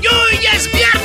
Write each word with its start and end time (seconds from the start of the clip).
Uy, 0.00 0.08
uy, 0.08 0.12
uy, 0.12 0.34
uy! 0.34 0.40
¡Ya 0.42 0.52
es 0.52 0.70
viernes! 0.72 0.99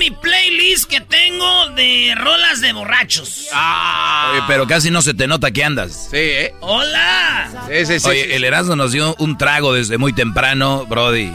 Mi 0.00 0.10
playlist 0.10 0.88
que 0.88 1.02
tengo 1.02 1.68
de 1.76 2.14
rolas 2.16 2.62
de 2.62 2.72
borrachos. 2.72 3.48
Oye, 3.52 4.42
pero 4.46 4.66
casi 4.66 4.90
no 4.90 5.02
se 5.02 5.12
te 5.12 5.26
nota 5.26 5.50
que 5.50 5.62
andas. 5.62 6.08
Sí, 6.10 6.16
¿eh? 6.16 6.54
¡Hola! 6.60 7.66
Sí, 7.68 7.84
sí, 7.84 8.00
sí. 8.00 8.08
Oye, 8.08 8.24
sí. 8.24 8.32
el 8.32 8.44
Erasmo 8.44 8.76
nos 8.76 8.92
dio 8.92 9.14
un 9.18 9.36
trago 9.36 9.74
desde 9.74 9.98
muy 9.98 10.14
temprano, 10.14 10.86
Brody. 10.86 11.30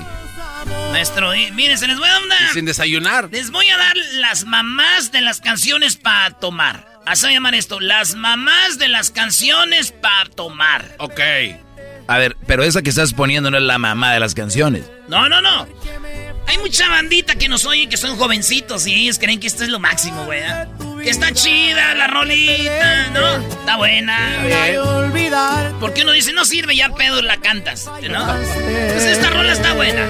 Maestro, 0.91 1.31
eh, 1.33 1.51
miren, 1.51 1.77
se 1.77 1.85
les 1.85 1.99
voy 1.99 2.09
a 2.09 2.13
dar 2.13 2.53
Sin 2.53 2.65
desayunar. 2.65 3.29
Les 3.31 3.51
voy 3.51 3.69
a 3.69 3.77
dar 3.77 3.95
las 4.13 4.45
mamás 4.45 5.11
de 5.11 5.21
las 5.21 5.41
canciones 5.41 5.95
para 5.95 6.31
tomar. 6.31 6.87
Así 7.05 7.27
llamar 7.27 7.53
esto, 7.53 7.79
las 7.79 8.15
mamás 8.15 8.79
de 8.79 8.87
las 8.87 9.11
canciones 9.11 9.91
para 9.91 10.27
tomar. 10.31 10.95
Ok. 10.97 11.19
A 12.07 12.17
ver, 12.17 12.35
pero 12.47 12.63
esa 12.63 12.81
que 12.81 12.89
estás 12.89 13.13
poniendo 13.13 13.51
no 13.51 13.57
es 13.57 13.63
la 13.63 13.77
mamá 13.77 14.11
de 14.13 14.19
las 14.19 14.33
canciones. 14.33 14.89
No, 15.07 15.29
no, 15.29 15.39
no. 15.39 15.67
Hay 16.47 16.57
mucha 16.59 16.87
bandita 16.89 17.35
que 17.35 17.47
nos 17.47 17.65
oye 17.65 17.87
que 17.89 17.97
son 17.97 18.17
jovencitos 18.17 18.85
y 18.87 18.93
ellos 18.93 19.19
creen 19.19 19.39
que 19.39 19.47
esto 19.47 19.63
es 19.63 19.69
lo 19.69 19.79
máximo, 19.79 20.25
güey. 20.25 20.41
Que 21.03 21.09
está 21.09 21.31
chida 21.33 21.93
la 21.95 22.07
rolita, 22.07 23.07
¿no? 23.13 23.37
Está 23.37 23.77
buena. 23.77 24.17
¿Por 25.79 25.93
qué 25.93 26.01
uno 26.03 26.11
dice 26.11 26.33
no 26.33 26.45
sirve 26.45 26.75
ya 26.75 26.89
pedo 26.89 27.21
la 27.21 27.37
cantas? 27.37 27.85
¿No? 28.09 28.25
Pues 28.25 29.03
esta 29.03 29.29
rola 29.29 29.53
está 29.53 29.73
buena. 29.73 30.05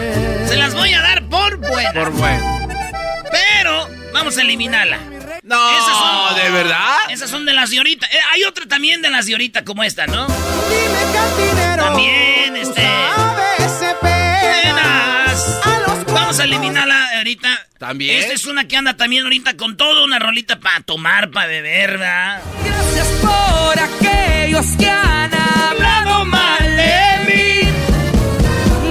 Se 0.47 0.55
las 0.55 0.73
voy 0.75 0.93
a 0.93 1.01
dar 1.01 1.23
por 1.27 1.57
buena. 1.57 1.93
Por 1.93 2.11
bueno. 2.11 2.67
Pero 3.31 3.87
vamos 4.13 4.37
a 4.37 4.41
eliminarla. 4.41 4.99
No, 5.43 5.69
Esas 5.77 5.97
son- 5.97 6.35
¿de 6.43 6.49
verdad? 6.51 6.95
Esas 7.09 7.29
son 7.29 7.45
de 7.45 7.53
las 7.53 7.69
de 7.69 7.77
ahorita. 7.77 8.07
Eh, 8.07 8.17
hay 8.33 8.43
otra 8.45 8.65
también 8.65 9.01
de 9.01 9.09
las 9.09 9.25
de 9.27 9.33
ahorita 9.33 9.63
como 9.63 9.83
esta, 9.83 10.07
¿no? 10.07 10.25
Dime 10.27 11.13
cantinero. 11.13 11.83
También, 11.83 12.55
este, 12.55 12.81
Vamos 16.37 16.51
a 16.51 16.55
eliminarla 16.55 17.17
ahorita. 17.17 17.67
¿También? 17.77 18.19
Esta 18.19 18.33
es 18.33 18.45
una 18.45 18.67
que 18.67 18.75
anda 18.75 18.97
también 18.97 19.23
ahorita 19.23 19.55
con 19.55 19.77
todo, 19.77 20.03
una 20.03 20.19
rolita 20.19 20.59
para 20.59 20.81
tomar, 20.81 21.31
para 21.31 21.47
beber, 21.47 21.91
¿verdad? 21.91 22.41
Gracias 22.65 23.07
por 23.21 23.79
aquellos 23.79 24.65
que 24.77 24.89
han 24.89 25.33
hablado 25.33 26.25
mal 26.25 26.75
de 26.75 27.25
mí. 27.25 27.69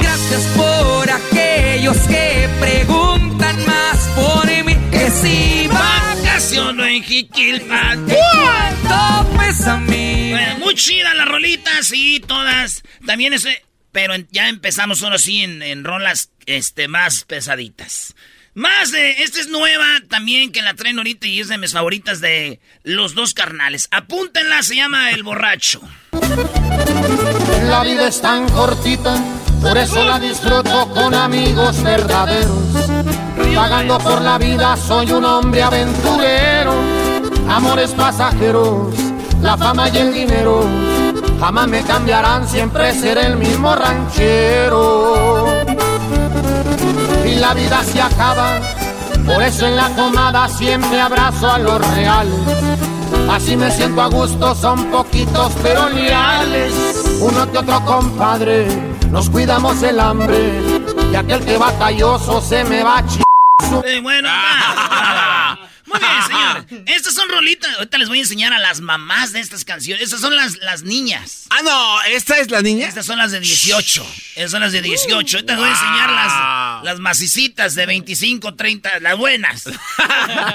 Gracias 0.00 0.42
por 0.56 1.10
aquellos 1.10 1.98
que 2.08 2.48
preguntan 2.60 3.66
más 3.66 3.98
por 4.14 4.46
mí. 4.64 4.74
Que 4.90 5.10
si 5.10 5.68
Vacaciono 5.68 6.86
en 6.86 7.02
Jiquilpan. 7.02 8.06
cuánto 8.06 9.38
pesa 9.38 9.74
a 9.74 9.76
mí. 9.80 10.30
Bueno, 10.30 10.58
muy 10.60 10.74
chida 10.76 11.12
la 11.12 11.26
rolita, 11.26 11.82
sí, 11.82 12.24
todas. 12.26 12.82
También 13.04 13.34
ese. 13.34 13.62
Pero 13.94 14.12
ya 14.32 14.48
empezamos 14.48 15.04
ahora 15.04 15.18
sí 15.18 15.42
en, 15.42 15.62
en 15.62 15.84
rolas 15.84 16.30
este, 16.46 16.88
más 16.88 17.22
pesaditas. 17.22 18.16
Más 18.52 18.90
de. 18.90 19.22
Esta 19.22 19.40
es 19.40 19.46
nueva 19.46 19.86
también 20.08 20.50
que 20.50 20.62
la 20.62 20.74
traen 20.74 20.98
ahorita 20.98 21.28
y 21.28 21.38
es 21.38 21.46
de 21.46 21.58
mis 21.58 21.72
favoritas 21.72 22.20
de 22.20 22.58
los 22.82 23.14
dos 23.14 23.34
carnales. 23.34 23.86
Apúntenla, 23.92 24.64
se 24.64 24.74
llama 24.74 25.12
El 25.12 25.22
Borracho. 25.22 25.80
La 27.68 27.84
vida 27.84 28.08
es 28.08 28.20
tan 28.20 28.48
cortita, 28.48 29.16
por 29.60 29.78
eso 29.78 30.04
la 30.04 30.18
disfruto 30.18 30.88
con 30.92 31.14
amigos 31.14 31.80
verdaderos. 31.80 32.64
Pagando 33.54 33.98
por 33.98 34.22
la 34.22 34.38
vida 34.38 34.76
soy 34.76 35.12
un 35.12 35.24
hombre 35.24 35.62
aventurero. 35.62 36.74
Amores 37.48 37.92
pasajeros, 37.92 38.92
la 39.40 39.56
fama 39.56 39.88
y 39.88 39.98
el 39.98 40.12
dinero 40.12 40.68
jamás 41.40 41.68
me 41.68 41.82
cambiarán, 41.82 42.48
siempre 42.48 42.92
seré 42.94 43.26
el 43.26 43.36
mismo 43.36 43.74
ranchero. 43.74 45.46
Y 47.24 47.34
la 47.36 47.54
vida 47.54 47.82
se 47.84 48.00
acaba, 48.00 48.60
por 49.26 49.42
eso 49.42 49.66
en 49.66 49.76
la 49.76 49.88
comada 49.90 50.48
siempre 50.48 51.00
abrazo 51.00 51.50
a 51.50 51.58
los 51.58 51.94
reales. 51.94 52.64
Así 53.30 53.56
me 53.56 53.70
siento 53.70 54.02
a 54.02 54.08
gusto, 54.08 54.54
son 54.54 54.84
poquitos 54.90 55.52
pero 55.62 55.88
leales. 55.88 56.72
Uno 57.20 57.50
que 57.50 57.58
otro 57.58 57.84
compadre, 57.84 58.66
nos 59.10 59.30
cuidamos 59.30 59.82
el 59.82 59.98
hambre. 59.98 60.60
Y 61.10 61.14
aquel 61.14 61.44
que 61.44 61.56
batalloso 61.56 62.40
se 62.40 62.64
me 62.64 62.82
va 62.82 62.98
a 62.98 63.06
ch... 63.06 63.22
Eh, 63.84 64.00
bueno. 64.02 64.28
Muy 65.94 66.08
bien, 66.08 66.66
señor. 66.68 66.84
Estas 66.86 67.14
son 67.14 67.28
rolitas. 67.28 67.74
Ahorita 67.76 67.98
les 67.98 68.08
voy 68.08 68.18
a 68.18 68.22
enseñar 68.22 68.52
a 68.52 68.58
las 68.58 68.80
mamás 68.80 69.32
de 69.32 69.40
estas 69.40 69.64
canciones. 69.64 70.04
Estas 70.04 70.20
son 70.20 70.34
las, 70.34 70.56
las 70.58 70.82
niñas. 70.82 71.46
Ah, 71.50 71.62
no, 71.62 72.02
¿esta 72.02 72.38
es 72.38 72.50
la 72.50 72.62
niña? 72.62 72.88
Estas 72.88 73.06
son 73.06 73.18
las 73.18 73.32
de 73.32 73.40
18. 73.40 74.06
Estas 74.36 74.50
son 74.50 74.60
las 74.60 74.72
de 74.72 74.82
18. 74.82 75.36
Ahorita 75.36 75.52
les 75.52 75.60
voy 75.60 75.68
a 75.68 75.72
enseñar 75.72 76.10
las, 76.10 76.84
las 76.84 77.00
macicitas 77.00 77.74
de 77.74 77.86
25, 77.86 78.54
30, 78.54 79.00
las 79.00 79.16
buenas. 79.16 79.64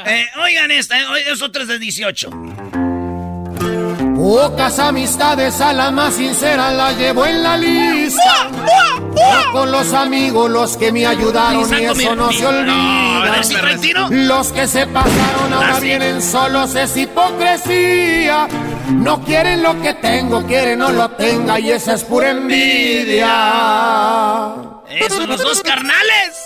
Eh, 0.05 0.25
oigan 0.41 0.71
esta, 0.71 0.97
eh, 1.17 1.31
es 1.31 1.41
otra 1.41 1.65
de 1.65 1.77
18. 1.77 2.78
Pocas 4.29 4.77
amistades 4.77 5.59
a 5.59 5.73
la 5.73 5.89
más 5.89 6.13
sincera 6.13 6.71
la 6.71 6.91
llevo 6.91 7.25
en 7.25 7.41
la 7.41 7.57
lista. 7.57 8.51
Yo 8.51 9.51
con 9.51 9.71
los 9.71 9.91
amigos, 9.91 10.51
los 10.51 10.77
que 10.77 10.91
me 10.91 11.07
ayudaron 11.07 11.67
y 11.73 11.85
eso 11.85 12.15
no 12.15 12.31
se 12.31 12.45
olvida. 12.45 13.41
Los 14.11 14.51
que 14.51 14.67
se 14.67 14.85
pasaron 14.85 15.51
ahora 15.51 15.79
vienen 15.79 16.21
solos, 16.21 16.75
es 16.75 16.95
hipocresía. 16.95 18.47
No 18.91 19.19
quieren 19.25 19.63
lo 19.63 19.81
que 19.81 19.95
tengo, 19.95 20.43
quieren 20.43 20.77
no 20.77 20.91
lo 20.91 21.09
tenga 21.09 21.59
y 21.59 21.71
esa 21.71 21.95
es 21.95 22.03
pura 22.03 22.29
envidia. 22.29 23.25
Esos 24.89 25.27
los 25.27 25.41
dos 25.41 25.63
carnales. 25.63 26.37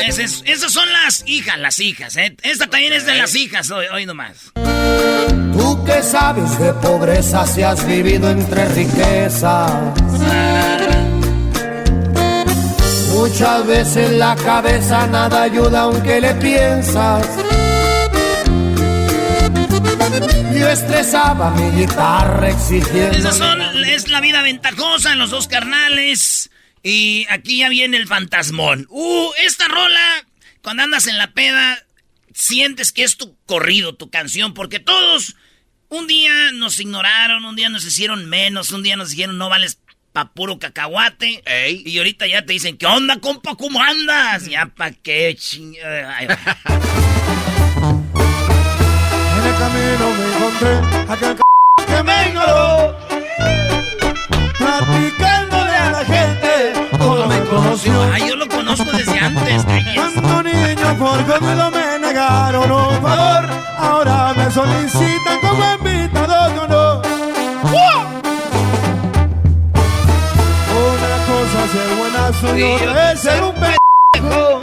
Esas 0.00 0.72
son 0.72 0.92
las 0.92 1.22
hijas, 1.26 1.58
las 1.58 1.78
hijas, 1.78 2.16
¿eh? 2.16 2.36
Esta 2.42 2.66
también 2.68 2.92
es 2.92 3.06
de 3.06 3.14
las 3.14 3.34
hijas, 3.34 3.70
hoy, 3.70 3.86
hoy 3.92 4.06
nomás. 4.06 4.52
Tú 5.52 5.84
que 5.84 6.02
sabes 6.02 6.58
de 6.58 6.72
pobreza 6.74 7.46
si 7.46 7.62
has 7.62 7.86
vivido 7.86 8.30
entre 8.30 8.68
riquezas. 8.68 9.72
Muchas 13.12 13.66
veces 13.66 14.10
la 14.12 14.34
cabeza 14.36 15.06
nada 15.06 15.42
ayuda 15.42 15.82
aunque 15.82 16.20
le 16.20 16.34
piensas. 16.34 17.26
Yo 20.58 20.68
estresaba 20.68 21.50
mi 21.50 21.70
guitarra 21.80 22.50
exigiendo. 22.50 23.18
Esas 23.18 23.36
son, 23.36 23.60
es 23.84 24.08
la 24.08 24.20
vida 24.20 24.42
ventajosa 24.42 25.12
en 25.12 25.18
los 25.18 25.30
dos 25.30 25.48
carnales. 25.48 26.50
Y 26.82 27.26
aquí 27.28 27.58
ya 27.58 27.68
viene 27.68 27.96
el 27.96 28.06
fantasmón. 28.06 28.86
Uh, 28.88 29.30
esta 29.44 29.68
rola, 29.68 30.26
cuando 30.62 30.82
andas 30.82 31.06
en 31.06 31.18
la 31.18 31.32
peda, 31.32 31.84
sientes 32.32 32.92
que 32.92 33.04
es 33.04 33.16
tu 33.16 33.36
corrido, 33.46 33.94
tu 33.94 34.10
canción, 34.10 34.54
porque 34.54 34.78
todos 34.78 35.36
un 35.88 36.06
día 36.06 36.52
nos 36.52 36.80
ignoraron, 36.80 37.44
un 37.44 37.56
día 37.56 37.68
nos 37.68 37.84
hicieron 37.84 38.28
menos, 38.28 38.70
un 38.70 38.82
día 38.82 38.96
nos 38.96 39.10
dijeron 39.10 39.36
no 39.38 39.48
vales 39.48 39.78
pa' 40.12 40.32
puro 40.32 40.58
cacahuate. 40.58 41.42
Y 41.84 41.98
ahorita 41.98 42.26
ya 42.26 42.44
te 42.46 42.52
dicen, 42.54 42.76
¿qué 42.76 42.86
onda, 42.86 43.20
compa? 43.20 43.56
¿Cómo 43.56 43.82
andas? 43.82 44.46
Ya 44.46 44.66
pa' 44.66 44.92
qué 44.92 45.36
ching... 45.38 45.74
en 45.74 46.30
el 49.46 49.56
camino 49.58 50.14
me 50.16 50.24
encontré 50.34 50.72
aquel 51.08 51.36
c... 51.36 51.42
que 51.86 52.02
me 52.02 52.28
ignoró. 52.28 52.98
Platicándole 54.58 55.72
a 55.72 55.90
la 55.90 56.04
gente 56.04 56.49
me 57.30 57.40
conoció. 57.44 57.92
Ay, 58.12 58.28
yo 58.28 58.36
lo 58.36 58.48
conozco 58.48 58.90
desde 58.92 59.18
antes. 59.18 59.64
Cuando 59.94 60.42
niño 60.42 60.96
por 60.98 61.24
conmigo 61.24 61.70
me 61.70 61.98
negaron 62.06 62.70
un 62.70 63.02
favor. 63.02 63.50
Ahora 63.78 64.34
me 64.36 64.50
solicitan 64.50 65.38
como 65.40 65.64
invitado 65.74 66.50
de 66.50 66.58
honor. 66.58 67.02
Una 70.90 71.16
cosa 71.30 71.58
ser 71.72 71.90
buenazo 71.98 72.58
y 72.58 72.62
otra 72.62 73.12
es 73.12 73.20
ser 73.20 73.42
un 73.42 73.54
pendejo. 73.54 74.60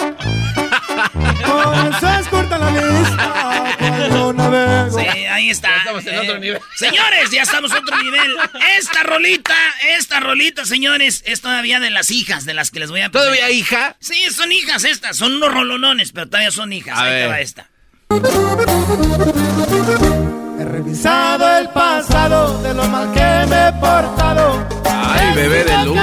Con 1.47 1.87
eso 1.93 2.07
es 2.19 2.27
corta 2.27 2.57
la 2.57 2.71
lista 2.71 3.56
navego. 4.09 4.99
Sí, 4.99 5.05
ahí 5.05 5.49
está. 5.49 5.69
Ya 5.69 5.77
estamos 5.77 6.05
en 6.07 6.17
otro 6.17 6.39
nivel. 6.39 6.61
Señores, 6.75 7.31
ya 7.31 7.41
estamos 7.41 7.71
en 7.71 7.77
otro 7.77 7.97
nivel. 8.03 8.35
Esta 8.77 9.03
rolita, 9.03 9.55
esta 9.97 10.19
rolita, 10.19 10.65
señores, 10.65 11.23
es 11.25 11.41
todavía 11.41 11.79
de 11.79 11.89
las 11.89 12.11
hijas 12.11 12.45
de 12.45 12.53
las 12.53 12.71
que 12.71 12.79
les 12.79 12.89
voy 12.89 13.01
a 13.01 13.09
¿Todavía 13.09 13.49
hija? 13.49 13.95
Sí, 13.99 14.29
son 14.31 14.51
hijas 14.51 14.83
estas, 14.83 15.17
son 15.17 15.35
unos 15.35 15.53
rolonones, 15.53 16.11
pero 16.11 16.27
todavía 16.27 16.51
son 16.51 16.73
hijas. 16.73 16.97
ahí 16.97 17.21
te 17.21 17.27
va 17.27 17.39
esta. 17.39 17.69
He 20.59 20.65
revisado 20.65 21.57
el 21.57 21.69
pasado 21.69 22.61
de 22.63 22.73
lo 22.73 22.87
mal 22.87 23.13
que 23.13 23.45
me 23.49 23.67
he 23.67 23.73
portado. 23.73 24.67
Ay, 24.85 25.35
bebé 25.35 25.63
de 25.63 25.85
luz. 25.85 25.99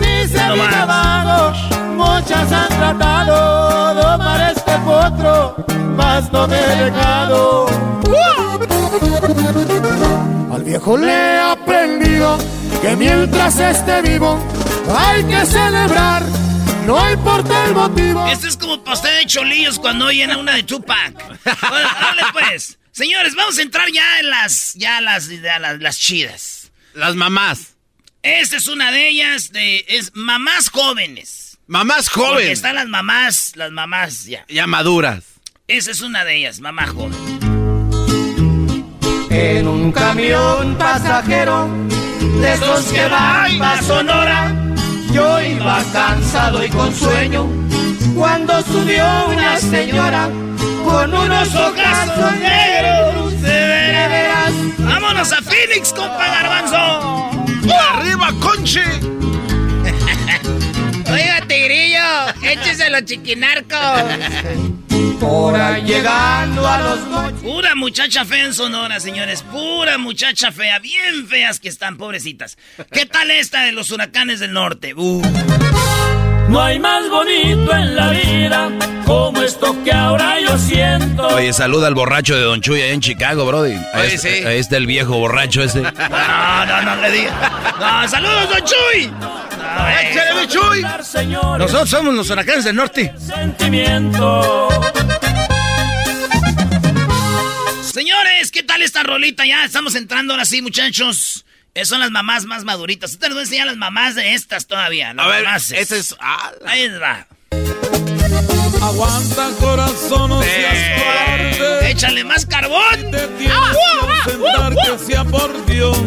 Ni 0.00 0.28
se 0.28 0.46
no 0.46 0.56
vago, 0.56 1.52
muchas 1.94 2.50
han 2.52 2.68
tratado 2.68 3.94
de 3.94 4.65
potro, 4.86 5.56
mas 5.96 6.32
no 6.32 6.46
me 6.46 6.58
he 6.58 6.76
dejado. 6.84 7.66
Al 10.52 10.62
viejo 10.62 10.96
le 10.96 11.12
he 11.12 11.40
aprendido 11.40 12.38
que 12.80 12.96
mientras 12.96 13.58
esté 13.58 14.00
vivo 14.02 14.38
hay 14.96 15.24
que 15.24 15.44
celebrar. 15.44 16.22
No 16.86 17.10
importa 17.10 17.66
el 17.66 17.74
motivo. 17.74 18.26
Este 18.28 18.46
es 18.46 18.56
como 18.56 18.82
pastel 18.84 19.18
de 19.18 19.26
cholillos 19.26 19.80
cuando 19.80 20.06
oyen 20.06 20.30
a 20.30 20.38
una 20.38 20.54
de 20.54 20.62
Tupac. 20.62 21.14
Dale 21.44 22.22
pues. 22.32 22.78
Señores, 22.92 23.34
vamos 23.34 23.58
a 23.58 23.62
entrar 23.62 23.90
ya 23.92 24.20
en 24.20 24.30
las, 24.30 24.74
ya 24.74 25.00
las, 25.00 25.26
las, 25.28 25.80
las, 25.80 25.98
chidas. 25.98 26.70
Las 26.94 27.14
mamás. 27.14 27.74
Esta 28.22 28.56
es 28.56 28.68
una 28.68 28.90
de 28.90 29.08
ellas, 29.08 29.52
de, 29.52 29.84
es 29.88 30.12
mamás 30.14 30.70
jóvenes. 30.70 31.45
Mamás 31.68 32.08
jóvenes. 32.08 32.34
Porque 32.34 32.52
están 32.52 32.76
las 32.76 32.86
mamás, 32.86 33.52
las 33.56 33.72
mamás 33.72 34.24
ya. 34.26 34.44
Ya 34.48 34.68
maduras. 34.68 35.24
Esa 35.66 35.90
es 35.90 36.00
una 36.00 36.24
de 36.24 36.36
ellas, 36.36 36.60
mamá 36.60 36.86
joven. 36.86 37.12
En 39.30 39.66
un 39.66 39.90
camión 39.90 40.76
pasajero, 40.78 41.68
de 42.40 42.52
esos 42.54 42.84
que 42.92 43.08
van 43.08 43.60
a 43.60 43.82
Sonora, 43.82 44.54
yo 45.12 45.40
iba 45.40 45.82
cansado 45.92 46.64
y 46.64 46.70
con 46.70 46.94
sueño, 46.94 47.48
cuando 48.14 48.62
subió 48.62 49.26
una 49.26 49.58
señora 49.58 50.30
con 50.84 51.12
unos 51.12 51.52
ojazos 51.52 52.32
negros 52.38 53.42
de 53.42 53.48
veras. 53.48 54.52
¡Vámonos 54.78 55.32
a 55.32 55.42
Phoenix, 55.42 55.92
compa 55.92 56.28
Garbanzo! 56.28 57.30
¡Arriba, 57.90 58.32
Conchi! 58.40 58.80
Oiga, 61.66 62.32
Tigrillo, 62.34 62.52
échese 62.52 62.90
los 62.90 63.04
chiquinarcos. 63.04 64.02
Por 65.20 65.56
ahí 65.56 65.82
llegando 65.82 66.66
a 66.66 66.80
los 66.80 67.32
Pura 67.42 67.74
muchacha 67.74 68.24
fea 68.24 68.44
en 68.44 68.54
Sonora, 68.54 69.00
señores. 69.00 69.42
Pura 69.42 69.98
muchacha 69.98 70.52
fea. 70.52 70.78
Bien 70.78 71.26
feas 71.26 71.58
que 71.58 71.68
están, 71.68 71.96
pobrecitas. 71.96 72.56
¿Qué 72.92 73.06
tal 73.06 73.30
esta 73.30 73.62
de 73.62 73.72
los 73.72 73.90
huracanes 73.90 74.40
del 74.40 74.52
norte? 74.52 74.94
Uh. 74.94 75.22
No 76.48 76.62
hay 76.62 76.78
más 76.78 77.08
bonito 77.10 77.74
en 77.74 77.96
la 77.96 78.10
vida 78.10 78.70
como 79.04 79.42
esto 79.42 79.76
que 79.84 79.92
ahora 79.92 80.40
yo 80.40 80.56
siento. 80.58 81.26
Oye, 81.28 81.52
saluda 81.52 81.86
al 81.86 81.94
borracho 81.94 82.34
de 82.34 82.42
Don 82.42 82.60
Chuy 82.60 82.80
ahí 82.82 82.90
en 82.90 83.00
Chicago, 83.00 83.46
Brody. 83.46 83.76
Ahí, 83.92 84.14
está, 84.14 84.28
sí. 84.28 84.44
ahí 84.44 84.58
está 84.58 84.76
el 84.76 84.86
viejo 84.86 85.16
borracho 85.18 85.62
ese. 85.62 85.82
No, 85.82 86.66
no, 86.66 86.82
no 86.82 86.96
le 87.02 87.10
diga. 87.10 87.74
No, 87.78 88.08
saludos, 88.08 88.48
Don 88.48 88.64
Chuy. 88.64 89.06
No, 89.06 89.88
Échale, 89.88 90.48
Chuy. 90.48 90.82
Nosotros 91.58 91.88
somos 91.90 92.14
los 92.14 92.28
huracanes 92.30 92.64
del 92.64 92.76
norte. 92.76 93.12
Sentimiento. 93.18 94.68
Señores, 97.82 98.50
¿qué 98.50 98.62
tal 98.62 98.82
esta 98.82 99.02
rolita? 99.02 99.46
Ya 99.46 99.64
estamos 99.64 99.94
entrando 99.94 100.34
ahora 100.34 100.44
sí, 100.44 100.60
muchachos. 100.60 101.45
Esas 101.76 101.88
son 101.88 102.00
las 102.00 102.10
mamás 102.10 102.46
más 102.46 102.64
maduritas. 102.64 103.18
Te 103.18 103.26
les 103.26 103.34
voy 103.34 103.40
a 103.40 103.42
enseñar 103.42 103.66
las 103.66 103.76
mamás 103.76 104.14
de 104.14 104.32
estas 104.32 104.66
todavía. 104.66 105.10
a 105.10 105.26
ver, 105.28 105.44
ese 105.56 105.98
es... 105.98 106.16
Ah, 106.18 106.50
Ahí 106.64 106.88
va. 106.88 107.26
Aguanta 108.82 109.50
corazón, 109.60 110.30
no 110.30 110.42
seas 110.42 111.82
Échale 111.82 112.24
más 112.24 112.46
carbón. 112.46 113.10
Ah, 113.50 113.74
ah, 114.10 115.24
por 115.30 115.66
Dios. 115.66 115.98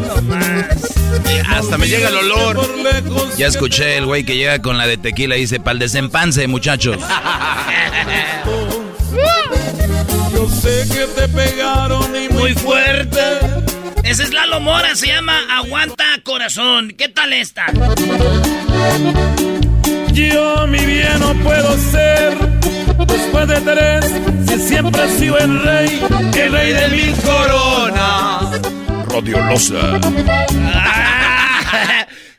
Hasta 1.48 1.78
me 1.78 1.88
llega 1.88 2.10
el 2.10 2.18
olor. 2.18 2.60
Ya 3.38 3.46
escuché 3.46 3.98
el 3.98 4.08
güey 4.08 4.24
que 4.24 4.36
llega 4.38 4.60
con 4.64 4.76
la 4.76 4.88
de 4.88 4.98
tequila 4.98 5.38
y 5.38 5.42
dice, 5.42 5.60
pa'l 5.60 5.78
desempance, 5.78 6.48
muchachos. 6.48 6.98
Yo 10.34 10.50
sé 10.50 10.88
que 10.92 11.06
te 11.16 11.28
pegaron 11.28 12.16
y 12.16 12.28
muy, 12.30 12.56
fuerte. 12.56 13.69
Esa 14.10 14.24
es 14.24 14.34
Lalo 14.34 14.60
Mora, 14.60 14.96
se 14.96 15.06
llama 15.06 15.40
Aguanta 15.52 16.04
Corazón. 16.24 16.96
¿Qué 16.98 17.10
tal 17.10 17.32
esta? 17.32 17.68
Yo 20.12 20.66
mi 20.66 20.84
bien 20.84 21.20
no 21.20 21.36
puedo 21.44 21.78
ser 21.78 22.36
después 23.06 23.48
de 23.48 23.62
tres, 23.62 24.06
si 24.48 24.68
siempre 24.68 25.06
he 25.06 25.20
sido 25.20 25.38
el 25.38 25.62
rey, 25.62 26.02
el 26.36 26.52
rey 26.52 26.74
de 26.74 26.88
mi 26.88 27.14
corona. 27.22 28.50
Radiolosa. 29.10 29.78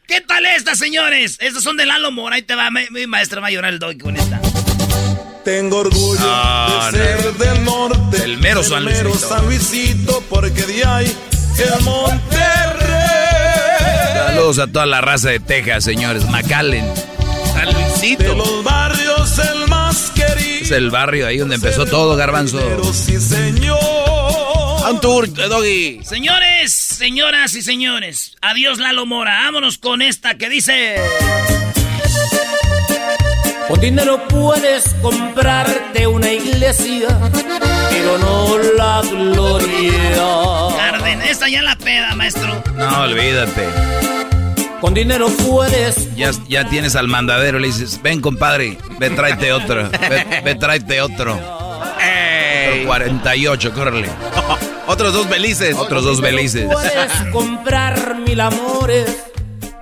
¿Qué 0.09 0.21
tal 0.23 0.47
esta, 0.47 0.75
señores? 0.75 1.39
Estas 1.41 1.62
son 1.62 1.77
de 1.77 1.87
Lalo 1.87 2.11
Mora. 2.11 2.35
Ahí 2.35 2.43
te 2.43 2.57
va, 2.57 2.69
mi, 2.73 3.07
maestra 3.07 3.41
va 3.41 3.47
a 3.47 3.50
llorar 3.53 3.73
el 3.73 3.79
dog 3.79 3.97
con 3.97 4.17
esta. 4.17 4.41
Tengo 5.45 5.79
orgullo 5.79 6.91
de 6.91 6.99
ser 6.99 7.33
del 7.35 7.65
norte. 7.65 8.25
El 8.25 8.39
mero 8.39 8.65
San 8.65 8.85
Luisito. 8.85 9.03
El 9.03 9.15
mero 9.15 9.19
San 9.21 9.47
Luisito, 9.47 10.21
porque 10.29 10.62
de 10.62 10.85
ahí 10.85 11.17
el 11.62 11.81
Monterrey. 11.83 12.31
Saludos 14.26 14.59
a 14.59 14.67
toda 14.67 14.87
la 14.87 15.00
raza 15.00 15.31
de 15.31 15.40
Texas, 15.40 15.85
señores. 15.85 16.25
McAllen. 16.26 16.87
San 17.52 17.73
Luisito. 17.73 18.23
De 18.23 18.35
los 18.35 18.64
barrios 18.64 19.38
el 19.38 19.69
más 19.69 20.11
querido. 20.11 20.62
Es 20.62 20.71
el 20.71 20.90
barrio 20.90 21.26
ahí 21.26 21.38
donde 21.38 21.57
empezó 21.57 21.87
todo, 21.87 22.17
Garbanzo. 22.17 22.59
Pero 22.59 22.93
sí, 22.93 23.21
señor. 23.21 23.79
Un 24.90 25.00
tour, 25.00 25.33
Doggy. 25.33 26.00
Señores, 26.02 26.73
señoras 26.73 27.55
y 27.55 27.62
señores. 27.62 28.35
Adiós, 28.40 28.79
Lalo 28.79 29.07
Mora. 29.07 29.40
Vámonos 29.45 29.79
con 29.79 30.02
esta 30.02 30.35
que 30.37 30.49
dice. 30.49 30.97
Con 33.69 33.81
dinero 33.81 34.26
puedes 34.26 34.83
comprarte 35.00 36.05
una 36.09 36.33
iglesia, 36.33 37.07
pero 37.88 38.19
no 38.19 38.59
la 38.76 39.00
gloria. 39.21 40.73
Carden, 40.77 41.23
esta 41.23 41.49
ya 41.49 41.62
la 41.62 41.77
peda, 41.77 42.15
maestro. 42.15 42.62
No, 42.77 43.03
olvídate. 43.03 43.67
con 44.81 44.95
dinero 44.95 45.29
puedes. 45.29 46.15
Ya, 46.17 46.31
ya 46.49 46.69
tienes 46.69 46.97
al 46.97 47.09
mandadero, 47.09 47.59
le 47.59 47.69
dices, 47.69 48.00
ven 48.03 48.21
compadre, 48.21 48.79
ve 48.99 49.11
tráete 49.11 49.53
otro, 49.53 49.91
ve, 50.45 50.55
tráete 50.55 51.00
otro. 51.00 51.39
Ey. 52.00 52.85
48, 52.85 53.73
córrele. 53.73 54.09
Otros 54.87 55.12
dos 55.12 55.29
belices. 55.29 55.77
Otros 55.77 56.03
dos 56.05 56.21
belices. 56.21 56.67
Puedes 56.67 57.12
comprar 57.33 58.17
mil 58.19 58.41
amores. 58.41 59.09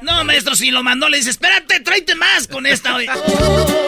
No, 0.02 0.23
maestro, 0.25 0.54
si 0.54 0.71
lo 0.71 0.83
mandó, 0.83 1.09
le 1.09 1.16
dice, 1.16 1.30
espérate, 1.30 1.80
tráete 1.80 2.14
más 2.14 2.47
con 2.47 2.66
esta 2.66 2.95
hoy. 2.95 3.07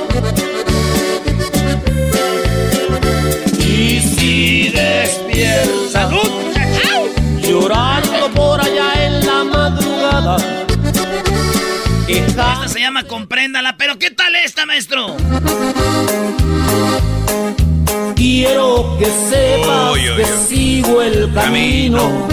Llorando 7.43 8.31
por 8.35 8.61
allá 8.61 9.07
en 9.07 9.27
la 9.27 9.45
madrugada. 9.45 10.37
Esta 12.09 12.69
se 12.69 12.81
llama 12.81 13.05
Compréndala, 13.05 13.77
pero 13.77 13.99
¿qué 13.99 14.11
tal 14.11 14.35
esta, 14.37 14.67
maestro? 14.67 15.17
Quiero 18.17 18.97
que 18.99 19.07
sepas 19.07 19.95
que 20.17 20.27
sigo 20.49 21.03
el 21.03 21.33
camino, 21.33 22.29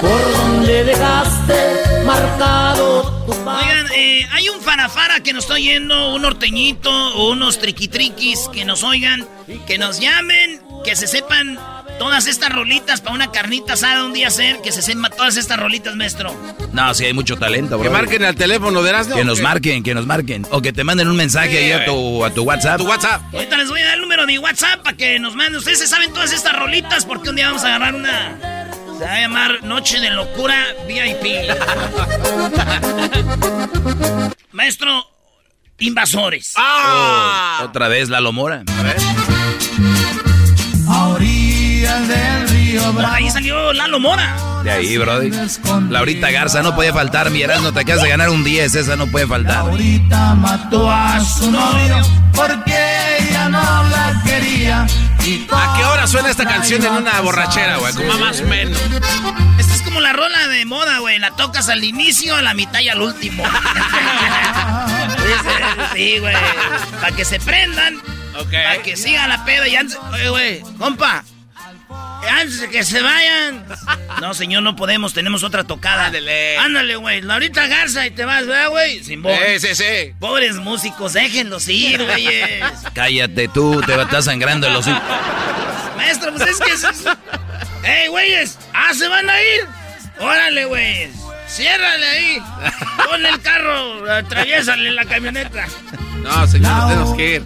por 0.00 0.32
donde 0.32 0.84
dejaste 0.84 2.04
marcado 2.04 3.24
tu 3.26 3.32
Oigan, 3.32 3.86
eh, 3.94 4.26
hay 4.32 4.48
un 4.48 4.60
fanafara 4.60 5.20
que 5.20 5.32
nos 5.32 5.44
está 5.44 5.54
oyendo, 5.54 6.14
un 6.14 6.22
norteñito 6.22 6.90
o 6.90 7.30
unos 7.30 7.58
triquitriquis 7.58 8.48
que 8.52 8.64
nos 8.64 8.82
oigan, 8.82 9.26
que 9.66 9.78
nos 9.78 10.00
llamen, 10.00 10.60
que 10.84 10.96
se 10.96 11.06
sepan 11.06 11.58
todas 11.98 12.26
estas 12.26 12.50
rolitas 12.50 13.00
para 13.00 13.14
una 13.14 13.30
carnita 13.30 13.74
asada 13.74 14.04
un 14.04 14.12
día 14.12 14.28
hacer, 14.28 14.60
que 14.62 14.72
se 14.72 14.82
sepan 14.82 15.10
todas 15.16 15.36
estas 15.36 15.58
rolitas, 15.58 15.94
maestro. 15.96 16.34
No, 16.72 16.92
sí 16.94 17.04
hay 17.04 17.12
mucho 17.12 17.36
talento, 17.36 17.78
bro. 17.78 17.84
Que 17.84 17.90
marquen 17.90 18.24
al 18.24 18.34
teléfono, 18.34 18.82
verás. 18.82 19.08
Que 19.08 19.24
nos 19.24 19.40
marquen, 19.40 19.82
que 19.82 19.94
nos 19.94 20.06
marquen. 20.06 20.46
O 20.50 20.62
que 20.62 20.72
te 20.72 20.84
manden 20.84 21.08
un 21.08 21.16
mensaje 21.16 21.58
ahí 21.58 21.72
a 21.72 21.84
tu, 21.84 22.24
a 22.24 22.30
tu 22.30 22.42
WhatsApp. 22.42 22.78
Tu 22.78 22.86
WhatsApp. 22.86 23.22
Ahorita 23.34 23.56
les 23.56 23.68
voy 23.68 23.80
a 23.80 23.84
dar 23.86 23.94
el 23.94 24.00
número 24.00 24.22
de 24.22 24.26
mi 24.28 24.38
WhatsApp 24.38 24.82
para 24.82 24.96
que 24.96 25.18
nos 25.18 25.34
manden. 25.34 25.56
Ustedes 25.56 25.80
se 25.80 25.86
saben 25.86 26.12
todas 26.12 26.32
estas 26.32 26.56
rolitas 26.56 27.04
porque 27.04 27.30
un 27.30 27.36
día 27.36 27.46
vamos 27.48 27.64
a 27.64 27.68
agarrar 27.68 27.94
una... 27.94 28.68
Se 28.98 29.04
va 29.04 29.14
a 29.14 29.20
llamar 29.20 29.62
Noche 29.62 30.00
de 30.00 30.10
Locura 30.10 30.56
VIP. 30.88 31.22
Maestro, 34.52 35.04
invasores. 35.78 36.54
¡Ah! 36.56 37.60
otra 37.64 37.88
vez 37.88 38.08
la 38.08 38.20
Lomora. 38.20 38.64
A 38.66 38.82
ver. 38.82 38.96
Ahí 43.06 43.30
salió 43.30 43.72
Lalo 43.72 44.00
Mora. 44.00 44.36
De 44.62 44.70
ahí, 44.70 44.98
Brody. 44.98 45.30
Laurita 45.88 46.30
Garza 46.30 46.62
no 46.62 46.74
puede 46.74 46.92
faltar. 46.92 47.30
Mi 47.30 47.42
no 47.42 47.72
te 47.72 47.80
acabas 47.80 48.02
de 48.02 48.08
ganar 48.08 48.30
un 48.30 48.44
10. 48.44 48.74
Esa 48.74 48.96
no 48.96 49.06
puede 49.06 49.26
faltar. 49.26 49.64
Laurita 49.64 50.34
mató 50.34 50.90
a 50.90 51.20
su 51.20 51.50
novio 51.50 52.02
porque 52.34 52.76
ella 53.20 53.48
no 53.48 53.58
la 53.58 54.22
quería. 54.24 54.86
¿A 55.52 55.76
qué 55.76 55.84
hora 55.84 56.06
suena 56.06 56.30
esta 56.30 56.44
canción 56.44 56.84
en 56.84 56.92
una 56.92 57.20
borrachera, 57.20 57.76
güey? 57.76 57.94
Como 57.94 58.18
más 58.18 58.40
o 58.40 58.44
menos. 58.44 58.78
Esta 59.58 59.74
es 59.74 59.82
como 59.82 60.00
la 60.00 60.12
rola 60.12 60.48
de 60.48 60.64
moda, 60.64 60.98
güey. 60.98 61.18
La 61.18 61.30
tocas 61.32 61.68
al 61.68 61.84
inicio, 61.84 62.34
a 62.34 62.42
la 62.42 62.54
mitad 62.54 62.80
y 62.80 62.88
al 62.88 63.00
último. 63.00 63.44
sí, 65.94 66.18
güey. 66.18 66.34
Para 67.00 67.14
que 67.14 67.24
se 67.24 67.40
prendan. 67.40 68.00
Para 68.32 68.82
que 68.82 68.96
siga 68.96 69.26
la 69.26 69.44
peda 69.44 69.68
y 69.68 69.76
antes. 69.76 69.98
Oye, 70.12 70.28
güey, 70.28 70.60
compa. 70.78 71.24
Antes 72.28 72.60
de 72.60 72.70
que 72.70 72.84
se 72.84 73.00
vayan. 73.02 73.64
No, 74.20 74.34
señor, 74.34 74.62
no 74.62 74.76
podemos. 74.76 75.14
Tenemos 75.14 75.42
otra 75.42 75.64
tocada. 75.64 76.06
Ándale. 76.06 76.58
Ándale, 76.58 76.96
güey. 76.96 77.22
Laurita 77.22 77.66
Garza 77.66 78.06
y 78.06 78.10
te 78.10 78.24
vas, 78.24 78.46
¿verdad, 78.46 78.70
güey? 78.70 79.02
Sin 79.04 79.22
voz. 79.22 79.38
Sí, 79.58 79.68
sí, 79.68 79.74
sí. 79.74 80.14
Pobres 80.18 80.56
músicos, 80.56 81.12
déjenlos 81.12 81.68
ir, 81.68 82.04
güeyes. 82.04 82.64
Cállate 82.94 83.48
tú, 83.48 83.80
te 83.82 84.00
estás 84.00 84.26
sangrando 84.26 84.68
los 84.70 84.86
Maestro, 85.96 86.32
pues 86.34 86.48
es 86.48 86.58
que... 86.58 86.72
Es... 86.72 86.84
¡Ey, 87.84 88.08
güeyes! 88.08 88.58
¡Ah, 88.72 88.92
se 88.94 89.08
van 89.08 89.28
a 89.28 89.40
ir! 89.40 89.66
¡Órale, 90.20 90.64
güeyes! 90.64 91.10
¡Ciérrale 91.48 92.06
ahí! 92.06 92.42
Pon 93.08 93.24
el 93.24 93.40
carro, 93.40 94.10
atraviésale 94.10 94.90
la 94.92 95.04
camioneta. 95.04 95.66
No, 96.22 96.46
señor, 96.46 96.88
tenemos 96.88 97.16
que 97.16 97.34
ir. 97.36 97.42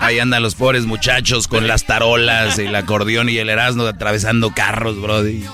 Ahí 0.00 0.18
andan 0.18 0.42
los 0.42 0.54
pobres 0.54 0.84
muchachos 0.86 1.48
con 1.48 1.66
las 1.66 1.84
tarolas, 1.84 2.58
el 2.58 2.74
acordeón 2.74 3.28
y 3.28 3.38
el 3.38 3.48
erasmo 3.48 3.84
atravesando 3.84 4.52
carros, 4.52 5.00
brody. 5.00 5.44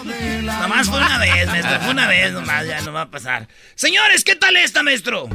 Nomás 0.43 0.89
fue 0.89 0.99
una 0.99 1.19
vez, 1.19 1.47
maestro, 1.47 1.81
fue 1.81 1.91
una 1.91 2.09
vez 2.09 2.33
nomás, 2.33 2.67
ya 2.67 2.81
no 2.83 2.93
va 2.93 3.03
a 3.03 3.11
pasar. 3.11 3.49
Señores, 3.75 4.25
¿qué 4.25 4.37
tal 4.37 4.57
esta, 4.57 4.83
maestro? 4.83 5.29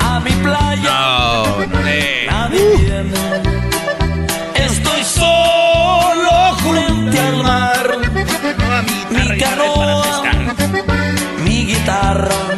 A 0.00 0.20
mi 0.20 0.30
playa. 0.32 1.44
Estoy 4.54 5.04
solo 5.04 6.56
frente 6.58 7.18
al 7.18 7.36
mar. 7.42 7.98
mi 9.10 9.38
canoa, 9.38 10.22
mi 11.44 11.66
guitarra 11.66 12.57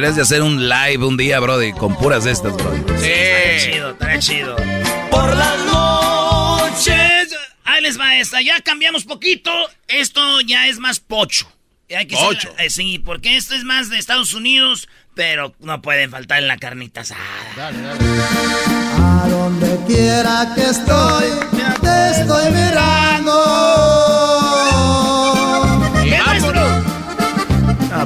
Deberías 0.00 0.16
de 0.16 0.22
hacer 0.22 0.40
un 0.40 0.66
live 0.66 1.04
un 1.04 1.18
día, 1.18 1.38
Brody, 1.40 1.74
con 1.74 1.94
puras 1.94 2.24
de 2.24 2.30
estas, 2.30 2.56
Brody. 2.56 2.78
Sí. 3.02 3.10
Está 3.10 3.70
chido, 3.70 3.90
está 3.90 4.18
chido. 4.18 4.56
Por 5.10 5.36
las 5.36 5.58
noches. 5.66 7.36
Ahí 7.64 7.82
les 7.82 8.00
va 8.00 8.16
esta. 8.16 8.40
Ya 8.40 8.62
cambiamos 8.62 9.04
poquito. 9.04 9.52
Esto 9.88 10.40
ya 10.40 10.68
es 10.68 10.78
más 10.78 11.00
pocho. 11.00 11.52
Hay 11.94 12.06
que 12.06 12.16
pocho. 12.16 12.50
Eh, 12.58 12.70
sí, 12.70 12.98
porque 12.98 13.36
esto 13.36 13.54
es 13.54 13.64
más 13.64 13.90
de 13.90 13.98
Estados 13.98 14.32
Unidos, 14.32 14.88
pero 15.14 15.54
no 15.58 15.82
pueden 15.82 16.10
faltar 16.10 16.38
en 16.38 16.48
la 16.48 16.56
carnita 16.56 17.02
asada. 17.02 17.20
Dale, 17.54 17.82
dale. 17.82 18.00
A 18.96 19.26
donde 19.28 19.80
quiera 19.86 20.50
que 20.54 20.62
estoy, 20.62 21.26
te 21.82 22.10
estoy 22.22 22.50
mirando. 22.52 24.09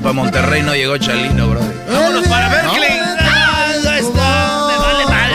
Para 0.04 0.12
Monterrey 0.12 0.62
no 0.62 0.74
llegó 0.74 0.98
Chalino, 0.98 1.48
bro. 1.48 1.60
Vámonos 1.90 2.28
para 2.28 2.48
Berkeley. 2.50 2.98
No, 2.98 3.06
ah, 3.20 3.96
está. 3.98 4.66
Me 4.68 4.76
vale 4.76 5.04
madre. 5.06 5.32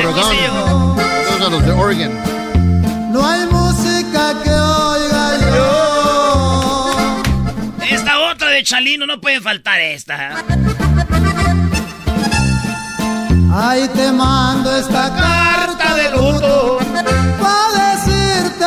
Aquí 1.32 1.50
los 1.50 1.66
de 1.66 1.72
Oregon. 1.72 2.12
No 3.12 3.28
hay 3.28 3.48
música 3.48 4.36
que 4.44 4.52
oiga 4.52 5.40
yo. 5.56 6.92
Esta 7.90 8.20
otra 8.20 8.50
de 8.50 8.62
Chalino 8.62 9.08
no 9.08 9.20
puede 9.20 9.42
faltar 9.42 9.80
esta. 9.80 10.36
Ahí 13.52 13.88
te 13.88 14.12
mando 14.12 14.76
esta 14.78 15.16
carta 15.16 15.96
de 15.96 16.12
luto 16.12 16.78
para 17.42 17.96
decirte 17.96 18.66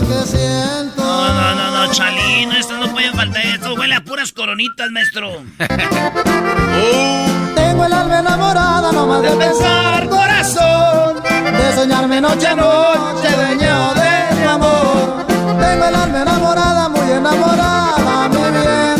lo 0.00 0.06
que 0.06 0.26
siento. 0.26 1.02
No, 1.02 1.34
no, 1.34 1.54
no, 1.54 1.70
no, 1.70 1.92
Chalino, 1.92 2.52
esto 2.56 2.76
no 2.78 2.90
puede 2.92 3.12
faltar. 3.12 3.44
Esto 3.46 3.74
huele 3.74 3.94
a 3.94 4.00
puras 4.02 4.32
coronitas, 4.32 4.90
maestro. 4.90 5.42
Tengo 7.54 7.84
el 7.84 7.92
alma 7.92 8.18
enamorada, 8.20 8.90
no 8.92 9.06
más 9.06 9.22
de 9.22 9.30
pensar, 9.30 10.08
corazón. 10.08 11.22
De 11.22 11.74
soñarme 11.74 12.20
noche 12.20 12.46
a 12.48 12.56
noche, 12.56 13.28
dueño 13.36 13.94
de 13.94 14.34
mi 14.36 14.46
amor. 14.46 15.26
Tengo 15.28 15.84
el 15.84 15.94
alma 15.94 16.22
enamorada, 16.22 16.88
muy 16.88 17.10
enamorada, 17.12 18.28
mi 18.28 18.38
bien. 18.58 18.96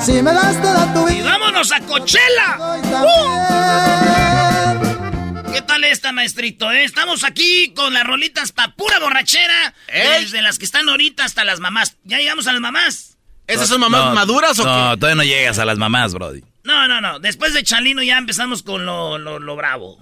Si 0.00 0.22
me 0.22 0.32
das 0.32 0.60
toda 0.62 0.92
tu 0.94 1.06
vida. 1.06 1.18
¡Y 1.18 1.22
vámonos 1.22 1.72
a 1.72 1.80
Coachella! 1.80 2.58
¿Qué 4.82 4.87
esta, 5.84 6.12
maestrito? 6.12 6.70
Eh? 6.72 6.84
Estamos 6.84 7.24
aquí 7.24 7.72
con 7.74 7.92
las 7.94 8.04
rolitas 8.04 8.52
pa' 8.52 8.74
pura 8.74 8.98
borrachera. 8.98 9.74
Desde 10.20 10.42
las 10.42 10.58
que 10.58 10.64
están 10.64 10.88
ahorita 10.88 11.24
hasta 11.24 11.44
las 11.44 11.60
mamás. 11.60 11.96
¿Ya 12.04 12.18
llegamos 12.18 12.46
a 12.46 12.52
las 12.52 12.60
mamás? 12.60 13.16
¿Esas 13.46 13.68
son 13.68 13.80
mamás 13.80 14.14
maduras 14.14 14.58
o 14.58 14.62
qué? 14.64 14.68
No, 14.68 14.96
todavía 14.96 15.16
no 15.16 15.24
llegas 15.24 15.58
a 15.58 15.64
las 15.64 15.78
mamás, 15.78 16.12
Brody. 16.12 16.42
No, 16.64 16.86
no, 16.86 17.00
no. 17.00 17.18
Después 17.18 17.54
de 17.54 17.62
Chalino 17.62 18.02
ya 18.02 18.18
empezamos 18.18 18.62
con 18.62 18.84
lo, 18.84 19.16
lo, 19.16 19.38
lo 19.38 19.56
bravo. 19.56 19.98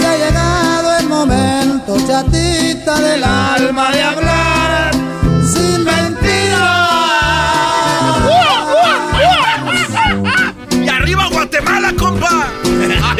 Se 0.00 0.06
ha 0.06 0.16
llegado 0.16 0.98
el 0.98 1.06
momento, 1.06 1.96
chatita 2.06 3.00
del 3.00 3.22
alma, 3.22 3.92
de 3.92 4.02
hablar 4.02 4.45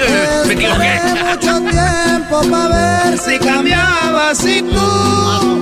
Me 0.47 0.53
equivoqué. 0.55 1.01
mucho 1.25 1.61
tiempo 1.71 2.51
para 2.51 3.05
ver 3.09 3.19
si 3.19 3.39
cambiabas 3.39 4.45
y 4.45 4.63
tú 4.63 5.57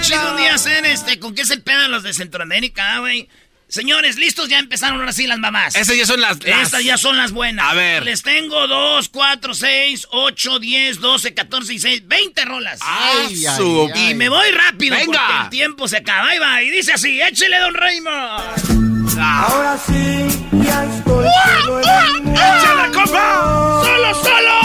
chido 0.00 0.30
un 0.30 0.36
día 0.38 0.54
hacer 0.54 0.86
este, 0.86 1.18
¿con 1.18 1.34
qué 1.34 1.42
es 1.42 1.50
el 1.50 1.62
pedo 1.62 1.82
de 1.82 1.88
los 1.88 2.02
de 2.02 2.14
Centroamérica, 2.14 2.98
güey? 3.00 3.28
Señores, 3.68 4.16
listos, 4.16 4.48
ya 4.48 4.58
empezaron 4.58 4.98
ahora 4.98 5.12
sí 5.12 5.28
las 5.28 5.38
mamás. 5.38 5.76
Estas 5.76 5.96
ya 5.96 6.04
son 6.04 6.20
las, 6.20 6.38
Estas 6.44 6.82
ya 6.82 6.96
son 6.96 7.16
las 7.16 7.30
buenas. 7.30 7.70
A 7.70 7.74
ver. 7.74 8.02
Les 8.04 8.22
tengo 8.22 8.66
2, 8.66 9.08
4, 9.10 9.54
6, 9.54 10.08
8, 10.10 10.58
10, 10.58 11.00
12, 11.00 11.34
14 11.34 11.74
y 11.74 11.78
6, 11.78 12.02
20 12.08 12.44
rolas. 12.46 12.80
Ay, 12.82 13.46
ay, 13.46 14.10
Y 14.10 14.14
me 14.14 14.28
voy 14.28 14.50
rápido 14.50 14.96
Venga. 14.96 15.24
porque 15.24 15.42
el 15.44 15.50
tiempo 15.50 15.86
se 15.86 15.98
acaba. 15.98 16.30
Ahí 16.30 16.38
va, 16.40 16.62
y 16.64 16.70
dice 16.70 16.94
así, 16.94 17.20
échele, 17.22 17.60
don 17.60 17.74
Raymond. 17.74 18.89
Ahora 19.18 19.76
sí, 19.86 20.48
ya 20.64 20.84
estoy 20.84 21.26
solo 21.64 21.80
en 21.80 21.88
el 21.88 22.22
mundo. 22.22 22.40
¡Échale, 22.40 22.92
compa! 22.94 23.82
¡Solo, 23.84 24.14
solo! 24.14 24.56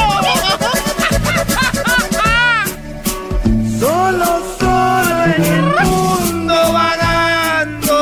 Solo, 3.79 4.29
solo 4.59 5.23
en 5.35 5.43
el 5.43 5.61
mundo 5.85 6.55
vagando. 6.73 7.97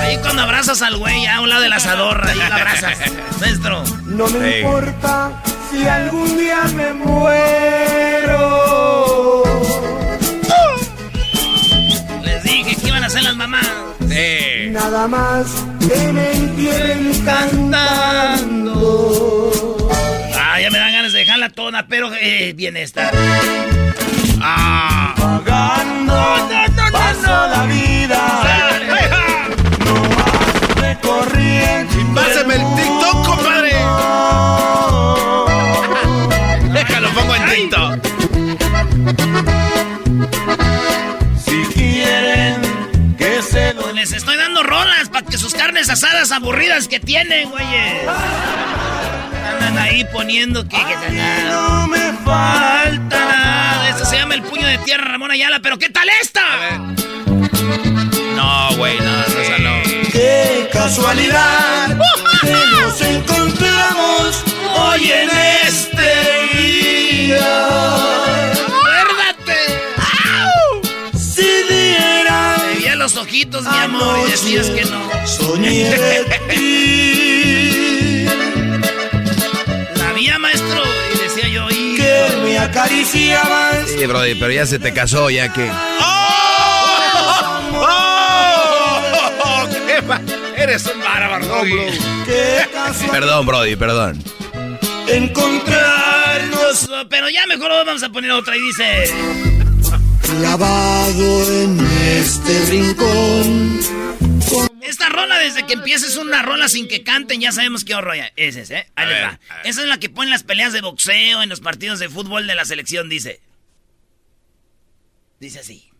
Ahí 0.00 0.16
cuando 0.18 0.42
abrazas 0.42 0.82
al 0.82 0.96
güey 0.98 1.26
a 1.26 1.40
un 1.40 1.48
lado 1.48 1.62
del 1.62 1.72
asador, 1.72 2.26
ahí 2.26 2.36
lo 2.38 2.44
abrazas. 2.54 2.98
Maestro. 3.40 3.82
No 4.06 4.26
me 4.28 4.60
importa 4.60 5.30
si 5.70 5.86
algún 5.86 6.36
día 6.36 6.62
me 6.74 6.92
muero. 6.92 8.42
Les 12.22 12.42
dije 12.42 12.76
que 12.76 12.88
iban 12.88 13.04
a 13.04 13.08
ser 13.08 13.22
las 13.22 13.36
mamás. 13.36 13.66
Sí. 14.08 14.49
Nada 14.82 15.06
más 15.06 15.46
que 15.78 16.10
me 16.10 16.32
entierren 16.32 17.12
cantando. 17.22 18.72
Ah, 20.34 20.58
ya 20.58 20.70
me 20.70 20.78
dan 20.78 20.92
ganas 20.92 21.12
de 21.12 21.18
dejarla 21.18 21.50
toda, 21.50 21.86
pero 21.86 22.10
eh, 22.18 22.54
bien 22.56 22.78
esta. 22.78 23.10
Ah. 24.40 25.14
Vagando, 25.18 26.14
paso 26.92 27.46
la 27.48 27.66
vida. 27.66 28.42
No 29.84 29.94
más 30.16 30.74
recorriendo. 30.76 32.14
Pásame 32.14 32.54
el 32.54 32.62
TikTok, 32.76 33.26
compadre. 33.26 33.72
Déjalo, 36.72 37.10
pongo 37.10 37.34
en 37.34 37.44
TikTok. 37.50 38.00
Si 41.44 41.64
quieren 41.74 42.56
que 43.18 43.42
se 43.42 43.74
lo 43.74 43.92
les 43.92 44.12
estoy 44.12 44.39
carnes 45.80 45.90
asadas 45.90 46.30
aburridas 46.30 46.88
que 46.88 47.00
tienen, 47.00 47.48
güeyes. 47.48 48.08
Andan 49.52 49.78
ahí 49.78 50.04
poniendo 50.12 50.68
que, 50.68 50.76
no 51.48 51.86
me 51.86 52.12
falta 52.24 53.18
nada. 53.18 53.88
Esto 53.88 54.04
se 54.04 54.16
llama 54.16 54.34
el 54.34 54.42
puño 54.42 54.66
de 54.66 54.76
tierra, 54.78 55.04
Ramón 55.04 55.30
Ayala. 55.30 55.60
Pero 55.62 55.78
¿qué 55.78 55.88
tal 55.88 56.06
esta? 56.20 56.42
No, 58.36 58.76
güey, 58.76 58.98
no, 58.98 59.04
no, 59.04 59.22
esa 59.22 59.58
no. 59.58 59.82
Qué 60.12 60.68
casualidad 60.70 61.96
que 62.42 62.52
nos 62.72 63.00
encontramos 63.00 64.44
hoy 64.76 65.10
en 65.10 65.30
este 65.66 66.58
día. 66.58 68.19
Los 73.14 73.22
ojitos, 73.24 73.62
mi 73.64 73.76
amor, 73.78 74.18
y 74.26 74.30
decías 74.30 74.68
que 74.70 74.84
no. 74.84 75.00
soñé 75.26 75.90
de 75.90 76.24
ti, 76.48 78.24
La 79.96 80.12
vía, 80.12 80.38
maestro, 80.38 80.82
y 81.14 81.18
decía 81.18 81.48
yo, 81.48 81.68
y... 81.70 81.96
que 81.96 82.36
me 82.44 82.58
acariciabas. 82.58 83.88
Sí, 83.88 84.06
Brody, 84.06 84.34
pero 84.36 84.52
ya 84.52 84.66
se 84.66 84.78
te 84.78 84.92
casó, 84.92 85.28
ya 85.30 85.52
que. 85.52 85.68
¡Oh! 86.00 86.06
¡Qué 89.86 90.00
va- 90.02 90.20
Eres 90.56 90.86
un 90.86 91.00
bárbaro, 91.02 91.46
casualidad 91.46 93.10
Perdón, 93.10 93.46
Brody, 93.46 93.76
perdón. 93.76 94.22
encontrarnos 95.08 96.88
Pero 97.08 97.28
ya 97.30 97.46
mejor 97.46 97.70
vamos 97.70 98.02
a 98.02 98.08
poner 98.10 98.30
otra 98.32 98.56
y 98.56 98.60
dice... 98.60 99.59
clavado 100.38 101.52
en 101.62 101.80
este 102.18 102.64
rincón. 102.66 103.80
Esta 104.82 105.08
rola, 105.08 105.38
desde 105.38 105.66
que 105.66 105.74
empieces 105.74 106.16
una 106.16 106.42
rola 106.42 106.68
sin 106.68 106.88
que 106.88 107.02
canten, 107.04 107.40
ya 107.40 107.52
sabemos 107.52 107.84
qué 107.84 107.94
horror 107.94 108.16
es 108.36 108.56
ese, 108.56 108.78
¿eh? 108.78 108.86
Ahí 108.96 109.04
A 109.04 109.08
les 109.08 109.14
ver, 109.18 109.24
va. 109.24 109.28
a 109.48 109.56
ver. 109.56 109.66
Esa 109.66 109.82
es 109.82 109.88
la 109.88 109.98
que 109.98 110.08
ponen 110.10 110.30
las 110.30 110.42
peleas 110.42 110.72
de 110.72 110.80
boxeo 110.80 111.42
en 111.42 111.48
los 111.48 111.60
partidos 111.60 111.98
de 112.00 112.08
fútbol 112.08 112.46
de 112.46 112.54
la 112.54 112.64
selección, 112.64 113.08
dice. 113.08 113.40
Dice 115.38 115.60
así. 115.60 115.90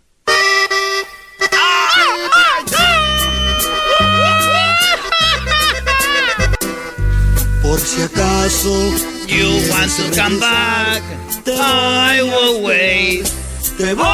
Por 7.62 7.78
si 7.80 8.02
acaso 8.02 8.92
You 9.28 9.46
want 9.70 9.90
to 9.96 10.10
come 10.20 10.40
back, 10.40 11.02
I 11.46 12.20
will 12.22 12.62
wait. 12.64 13.30
Te 13.80 13.94
voy 13.94 14.04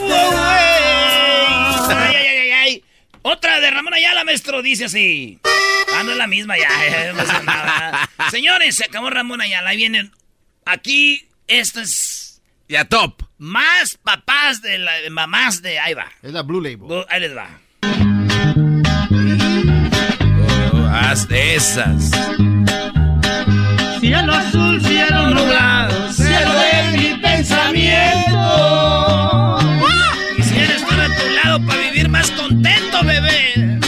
will 0.00 0.10
wait. 0.10 1.90
Ay, 1.92 2.16
ay, 2.16 2.26
ay, 2.38 2.50
ay. 2.52 2.84
Otra 3.22 3.60
de 3.60 3.70
Ramón 3.70 3.94
Ayala, 3.94 4.24
maestro, 4.24 4.62
dice 4.62 4.86
así. 4.86 5.38
Ah, 5.96 6.02
no 6.02 6.12
es 6.12 6.16
la 6.16 6.26
misma 6.26 6.56
ya. 6.58 6.68
ya 6.90 7.12
no 7.12 7.18
pasa 7.18 7.42
nada. 7.42 8.08
Señores, 8.30 8.76
se 8.76 8.84
acabó 8.84 9.10
Ramón 9.10 9.40
Ayala. 9.40 9.70
Ahí 9.70 9.76
vienen. 9.76 10.10
Aquí, 10.64 11.28
esto 11.48 11.80
es 11.80 12.40
Ya 12.68 12.84
top. 12.84 13.22
más 13.38 13.96
papás 14.02 14.62
de, 14.62 14.78
la, 14.78 14.92
de 15.00 15.10
mamás 15.10 15.62
de. 15.62 15.78
Ahí 15.78 15.94
va. 15.94 16.06
Es 16.22 16.32
la 16.32 16.42
Blue 16.42 16.60
Label. 16.60 17.04
Ahí 17.08 17.20
les 17.20 17.36
va. 17.36 17.60
Oh, 20.72 20.86
haz 20.92 21.28
de 21.28 21.54
esas. 21.56 22.10
Cielo 24.00 24.32
azul, 24.32 24.80
cielo 24.82 25.30
nublado, 25.30 25.89
Quisiera 30.36 30.74
estar 30.74 31.00
a 31.00 31.16
tu 31.16 31.28
lado 31.28 31.66
para 31.66 31.80
vivir 31.82 32.08
más 32.08 32.30
contento, 32.32 33.04
bebé. 33.04 33.78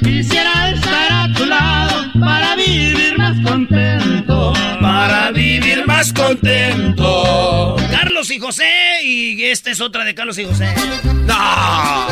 Quisiera 0.00 0.70
estar 0.70 1.12
a 1.12 1.32
tu 1.34 1.44
lado 1.44 2.12
para 2.20 2.54
vivir 2.54 3.18
más 3.18 3.36
contento. 3.44 4.52
Para 4.80 5.32
vivir 5.32 5.84
más 5.86 6.12
contento. 6.12 7.76
Carlos 7.90 8.30
y 8.30 8.38
José, 8.38 9.02
y 9.02 9.42
esta 9.44 9.72
es 9.72 9.80
otra 9.80 10.04
de 10.04 10.14
Carlos 10.14 10.38
y 10.38 10.44
José. 10.44 10.72
No. 11.26 12.06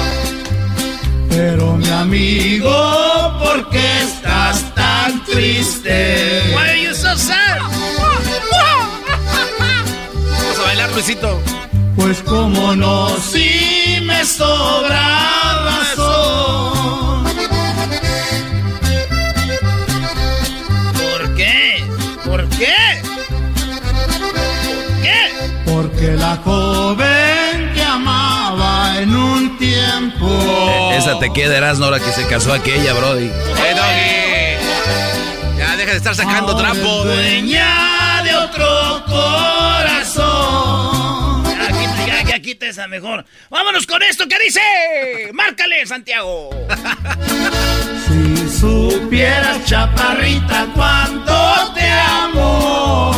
Pero 1.31 1.77
mi 1.77 1.89
amigo, 1.91 3.39
¿por 3.39 3.71
qué 3.71 4.03
estás 4.03 4.75
tan 4.75 5.25
triste? 5.25 6.43
Why 6.57 6.71
are 6.71 6.83
you 6.83 6.93
so 6.93 7.17
sad? 7.17 7.48
Luisito. 10.95 11.41
Pues 11.97 12.23
como 12.23 12.75
no, 12.77 13.09
si 13.19 13.99
me 14.05 14.25
sobra 14.25 15.65
razón. 15.65 17.25
¿Por 20.95 21.35
qué? 21.35 21.85
¿Por 22.25 22.49
qué? 22.51 23.03
¿Por 24.21 25.03
qué? 25.03 25.31
Porque 25.67 26.13
la 26.13 26.37
joven 26.45 27.73
que 27.75 27.83
amaba 27.83 28.99
en 29.01 29.17
un 29.17 29.59
tiempo. 29.59 30.29
Esa 30.93 31.19
te 31.19 31.33
queda, 31.33 31.57
Erasmo, 31.59 31.87
ahora 31.87 31.99
que 31.99 32.13
se 32.13 32.27
casó 32.27 32.53
aquella, 32.53 32.93
Brody. 32.95 33.27
¡Eh, 33.27 33.75
Doggy! 33.75 35.59
Ya 35.59 35.77
deja 35.77 35.91
de 35.91 35.97
estar 35.97 36.15
sacando 36.15 36.53
ahora 36.53 36.73
trapo. 36.73 37.05
Dueña 37.05 38.23
de 38.23 38.37
otro 38.37 39.05
corazón. 39.07 39.58
Quita 42.59 42.67
esa 42.71 42.89
mejor. 42.89 43.25
Vámonos 43.51 43.87
con 43.87 44.03
esto 44.03 44.27
que 44.27 44.37
dice. 44.39 44.61
Márcale, 45.33 45.87
Santiago. 45.87 46.51
Si 48.09 48.49
supieras, 48.61 49.65
chaparrita, 49.67 50.67
cuánto 50.75 51.75
te 51.75 51.89
amo. 51.91 53.13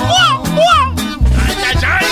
Ay, 1.47 1.57
ay, 1.67 1.77
ay. 1.87 2.07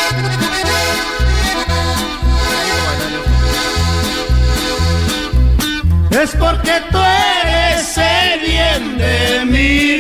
Es 6.23 6.31
porque 6.37 6.81
tú 6.93 6.99
eres 6.99 7.99
el 7.99 8.41
bien 8.41 8.99
de 8.99 9.45
mi 9.47 9.98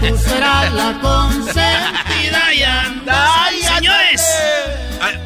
tú 0.00 0.16
serás 0.18 0.72
la 0.72 0.98
consentida 1.00 2.54
y 2.54 2.62
anda. 2.62 3.50
Señores, 3.74 4.22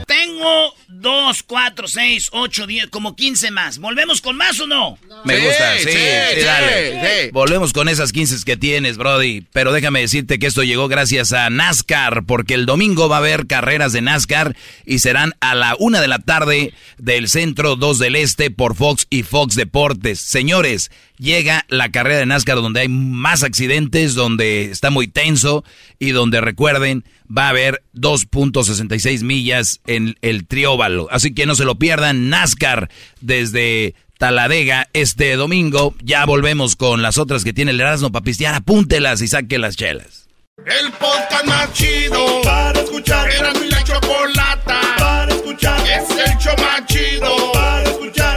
tengo 0.06 0.74
dos 0.88 1.22
2, 1.32 1.42
4, 1.44 1.88
6, 1.88 2.28
8, 2.32 2.66
10, 2.66 2.87
como 2.88 3.16
15 3.16 3.50
más. 3.50 3.78
¿Volvemos 3.78 4.20
con 4.20 4.37
más 4.37 4.61
o 4.61 4.66
no? 4.66 4.98
Me 5.24 5.38
gusta, 5.38 5.78
sí, 5.78 5.90
sí, 5.90 6.40
dale. 6.44 7.30
Volvemos 7.32 7.72
con 7.72 7.88
esas 7.88 8.12
15 8.12 8.44
que 8.44 8.56
tienes, 8.56 8.96
Brody. 8.96 9.44
Pero 9.52 9.72
déjame 9.72 10.00
decirte 10.00 10.38
que 10.38 10.46
esto 10.46 10.62
llegó 10.62 10.88
gracias 10.88 11.32
a 11.32 11.50
NASCAR, 11.50 12.24
porque 12.24 12.54
el 12.54 12.66
domingo 12.66 13.08
va 13.08 13.16
a 13.16 13.18
haber 13.18 13.46
carreras 13.46 13.92
de 13.92 14.02
NASCAR 14.02 14.56
y 14.87 15.00
serán 15.00 15.35
a 15.40 15.54
la 15.54 15.74
una 15.78 16.00
de 16.00 16.08
la 16.08 16.18
tarde 16.18 16.72
del 16.98 17.28
centro 17.28 17.76
2 17.76 17.98
del 17.98 18.16
este 18.16 18.50
por 18.50 18.76
Fox 18.76 19.06
y 19.11 19.24
Fox 19.24 19.56
Deportes. 19.56 20.20
Señores, 20.20 20.90
llega 21.22 21.64
la 21.68 21.90
carrera 21.90 22.18
de 22.18 22.26
NASCAR 22.26 22.56
donde 22.56 22.80
hay 22.80 22.88
más 22.88 23.42
accidentes, 23.42 24.14
donde 24.14 24.70
está 24.70 24.90
muy 24.90 25.06
tenso 25.08 25.64
y 25.98 26.11
donde 26.11 26.40
recuerden, 26.40 27.04
va 27.26 27.46
a 27.46 27.50
haber 27.50 27.82
2.66 27.94 29.22
millas 29.22 29.80
en 29.87 30.16
el 30.20 30.46
trióvalo. 30.46 31.08
Así 31.11 31.32
que 31.32 31.46
no 31.46 31.54
se 31.54 31.64
lo 31.64 31.76
pierdan, 31.76 32.28
NASCAR 32.28 32.90
desde 33.20 33.94
Taladega 34.18 34.88
este 34.92 35.35
domingo. 35.37 35.94
Ya 36.02 36.24
volvemos 36.26 36.76
con 36.76 37.02
las 37.02 37.18
otras 37.18 37.44
que 37.44 37.52
tiene 37.52 37.70
el 37.70 37.80
Erasmo 37.80 38.11
para. 38.12 38.22
Apúntelas 38.54 39.22
y 39.22 39.28
saque 39.28 39.58
las 39.58 39.76
chelas. 39.76 40.28
El 40.58 40.92
podcast 40.92 41.44
más 41.46 41.72
chido 41.72 42.42
para 42.42 42.80
escuchar. 42.80 43.30
Era 43.30 43.52
mi 43.54 43.68
la 43.68 43.82
chocolata 43.82 44.80
para 44.98 45.35
escuchar. 45.35 45.80
Es 45.80 46.11
el 46.11 46.38
show 46.38 46.54
más 46.58 46.87
chido 46.87 47.52
para 47.52 47.82
escuchar. 47.85 48.31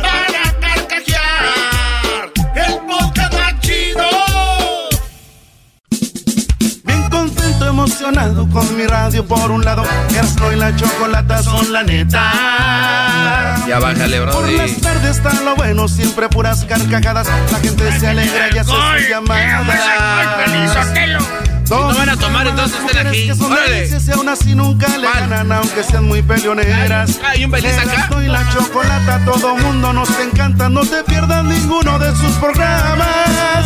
Con 8.52 8.78
mi 8.78 8.86
radio 8.86 9.26
por 9.26 9.50
un 9.50 9.66
lado. 9.66 9.84
Erasmo 10.12 10.52
y 10.52 10.56
la 10.58 10.76
chocolata 10.76 11.42
son 11.42 11.74
la 11.74 11.82
neta. 11.82 13.56
Ya 13.68 13.80
bájale, 13.80 14.22
Por 14.22 14.44
Brody. 14.44 14.58
las 14.58 14.80
tardes 14.80 15.18
está 15.18 15.34
lo 15.42 15.56
bueno, 15.56 15.88
siempre 15.88 16.30
puras 16.30 16.66
carcajadas. 16.66 17.28
La 17.52 17.60
gente 17.60 18.00
se 18.00 18.08
alegra 18.08 18.50
y 18.54 18.58
hace 18.60 18.70
sus 18.70 19.10
llamadas. 19.10 19.66
No 21.68 21.88
van 21.96 22.10
a 22.10 22.16
tomar, 22.18 22.46
entonces 22.46 22.80
estén 22.80 23.08
aquí. 23.08 23.32
Órale. 23.32 23.90
y 23.90 24.12
aún 24.12 24.30
así 24.30 24.54
nunca 24.54 24.88
le 25.00 25.08
ganan, 25.08 25.52
aunque 25.52 25.84
sean 25.84 26.04
muy 26.04 26.22
peleoneras. 26.22 27.20
Hay 27.28 27.46
un 27.46 27.52
feliz 27.52 27.76
acá. 27.76 28.08
La 28.28 28.48
chocolata, 28.50 29.26
todo 29.26 29.56
mundo 29.56 29.94
nos 29.94 30.10
encanta. 30.20 30.70
No 30.70 30.82
te 30.82 31.04
pierdas 31.04 31.44
ninguno 31.44 31.98
de 31.98 32.16
sus 32.16 32.34
programas. 32.34 33.66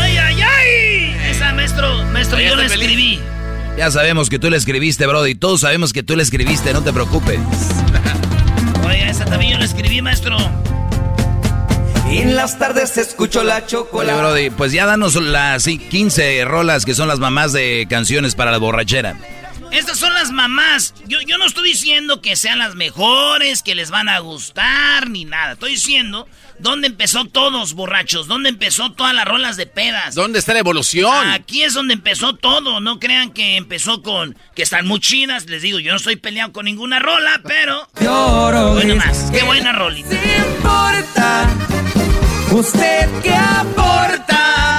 ¡Ay, 0.00 0.16
ay, 0.16 0.40
ay! 0.40 1.30
Esa, 1.30 1.52
maestro, 1.52 2.04
maestro, 2.06 2.38
Oye, 2.38 2.48
yo 2.48 2.56
la 2.56 2.68
feliz. 2.70 3.20
Ya 3.76 3.90
sabemos 3.90 4.30
que 4.30 4.38
tú 4.38 4.48
le 4.48 4.56
escribiste, 4.56 5.06
Brody. 5.06 5.34
Todos 5.34 5.60
sabemos 5.60 5.92
que 5.92 6.02
tú 6.02 6.16
le 6.16 6.22
escribiste, 6.22 6.72
no 6.72 6.82
te 6.82 6.92
preocupes. 6.92 7.38
Oye, 8.86 9.08
esa 9.08 9.26
también 9.26 9.52
yo 9.52 9.58
la 9.58 9.66
escribí, 9.66 10.00
maestro. 10.00 10.36
En 12.08 12.36
las 12.36 12.58
tardes 12.58 12.96
escucho 12.96 13.44
la 13.44 13.56
Oye, 13.56 13.66
chocolate. 13.66 14.18
Brody, 14.18 14.50
pues 14.50 14.72
ya 14.72 14.86
danos 14.86 15.16
las 15.16 15.64
sí, 15.64 15.78
15 15.78 16.44
rolas 16.46 16.86
que 16.86 16.94
son 16.94 17.08
las 17.08 17.18
mamás 17.18 17.52
de 17.52 17.86
canciones 17.90 18.34
para 18.34 18.50
la 18.50 18.58
borrachera. 18.58 19.18
Estas 19.72 19.98
son 19.98 20.14
las 20.14 20.30
mamás. 20.30 20.94
Yo, 21.06 21.20
yo 21.20 21.36
no 21.36 21.44
estoy 21.46 21.68
diciendo 21.68 22.22
que 22.22 22.36
sean 22.36 22.58
las 22.58 22.76
mejores, 22.76 23.62
que 23.62 23.74
les 23.74 23.90
van 23.90 24.08
a 24.08 24.20
gustar, 24.20 25.10
ni 25.10 25.26
nada. 25.26 25.52
Estoy 25.52 25.72
diciendo 25.72 26.26
dónde 26.58 26.88
empezó 26.88 27.24
todos, 27.24 27.74
borrachos. 27.74 28.26
Dónde 28.26 28.48
empezó 28.48 28.92
todas 28.92 29.14
las 29.14 29.24
rolas 29.24 29.56
de 29.56 29.66
pedas. 29.66 30.14
¿Dónde 30.14 30.38
está 30.38 30.52
la 30.52 30.60
evolución? 30.60 31.28
Aquí 31.28 31.62
es 31.62 31.74
donde 31.74 31.94
empezó 31.94 32.34
todo. 32.34 32.80
No 32.80 32.98
crean 32.98 33.32
que 33.32 33.56
empezó 33.56 34.02
con 34.02 34.36
que 34.54 34.62
están 34.62 34.86
muy 34.86 35.00
chidas. 35.00 35.46
Les 35.46 35.62
digo, 35.62 35.78
yo 35.78 35.90
no 35.92 35.96
estoy 35.96 36.16
peleado 36.16 36.52
con 36.52 36.64
ninguna 36.64 36.98
rola, 36.98 37.40
pero. 37.44 37.88
Lloro. 38.00 38.72
Bueno, 38.72 38.96
más. 38.96 39.30
Qué 39.30 39.42
buena 39.42 39.72
rolita. 39.72 40.14
importa. 40.14 41.48
¿Usted 42.52 43.08
qué 43.22 43.34
aporta? 43.34 44.75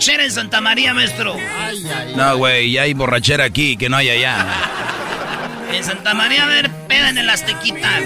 Borrachera 0.00 0.24
en 0.24 0.30
Santa 0.32 0.60
María, 0.62 0.94
maestro. 0.94 1.36
No, 2.16 2.36
güey, 2.38 2.72
ya 2.72 2.82
hay 2.82 2.94
borrachera 2.94 3.44
aquí 3.44 3.76
que 3.76 3.90
no 3.90 3.98
hay 3.98 4.08
allá. 4.08 4.46
En 5.74 5.84
Santa 5.84 6.14
María 6.14 6.42
a 6.42 6.46
haber 6.46 6.70
peda 6.88 7.10
en 7.10 7.18
el 7.18 7.28
Aztequita. 7.28 8.00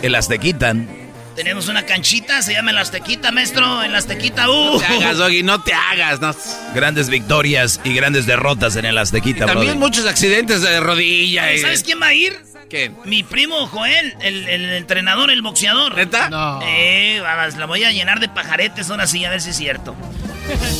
Que 0.00 0.10
las 0.10 0.26
te 0.26 0.40
quitan. 0.40 0.88
Tenemos 1.36 1.68
una 1.68 1.86
canchita, 1.86 2.42
se 2.42 2.52
llama 2.54 2.72
el 2.72 2.78
Aztequita, 2.78 3.30
maestro. 3.30 3.84
En 3.84 3.92
la 3.92 3.98
Aztequita, 3.98 4.50
uh. 4.50 4.72
No 4.74 4.78
te 4.80 4.86
hagas, 4.86 5.18
Doggy, 5.18 5.42
no 5.44 5.62
te 5.62 5.72
hagas. 5.72 6.20
No. 6.20 6.34
Grandes 6.74 7.08
victorias 7.08 7.80
y 7.84 7.94
grandes 7.94 8.26
derrotas 8.26 8.74
en 8.74 8.84
el 8.84 8.98
Aztequita, 8.98 9.46
También 9.46 9.74
Brody. 9.74 9.78
muchos 9.78 10.06
accidentes 10.06 10.62
de 10.62 10.80
rodilla. 10.80 11.52
y- 11.52 11.58
¿Sabes 11.60 11.84
quién 11.84 12.02
va 12.02 12.06
a 12.08 12.14
ir? 12.14 12.36
¿Qué? 12.70 12.92
Mi 13.04 13.24
primo 13.24 13.66
Joel, 13.66 14.16
el, 14.20 14.48
el 14.48 14.70
entrenador, 14.70 15.32
el 15.32 15.42
boxeador. 15.42 15.96
¿Neta? 15.96 16.30
No. 16.30 16.60
Eh, 16.62 17.18
vamos, 17.20 17.56
la 17.56 17.66
voy 17.66 17.82
a 17.82 17.90
llenar 17.90 18.20
de 18.20 18.28
pajaretes 18.28 18.88
ahora 18.90 19.08
sí, 19.08 19.24
a 19.24 19.30
ver 19.30 19.40
si 19.40 19.50
es 19.50 19.56
cierto. 19.56 19.96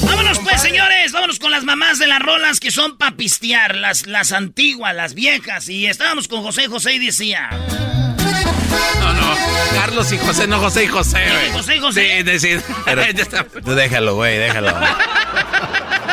Vámonos 0.03 0.39
pues, 0.39 0.63
señores, 0.63 1.11
vámonos 1.11 1.41
con 1.41 1.51
las 1.51 1.65
mamás 1.65 1.99
de 1.99 2.07
las 2.07 2.21
rolas 2.21 2.61
que 2.61 2.71
son 2.71 2.97
pa' 2.97 3.11
pistear, 3.13 3.75
las, 3.75 4.07
las 4.07 4.31
antiguas, 4.31 4.95
las 4.95 5.15
viejas. 5.15 5.69
Y 5.69 5.87
estábamos 5.87 6.29
con 6.29 6.43
José 6.43 6.69
José 6.69 6.95
y 6.95 7.07
decía... 7.07 7.51
No, 9.01 9.13
no. 9.13 9.35
Carlos 9.75 10.13
y 10.13 10.19
José, 10.19 10.47
no 10.47 10.61
José 10.61 10.85
y 10.85 10.87
José, 10.87 11.25
güey. 11.29 11.53
José 11.53 11.77
y 11.77 11.81
José. 11.81 12.17
Sí, 12.19 12.23
decir. 12.23 12.63
Tú 13.65 13.75
déjalo, 13.75 14.15
güey, 14.15 14.39
déjalo. 14.39 14.71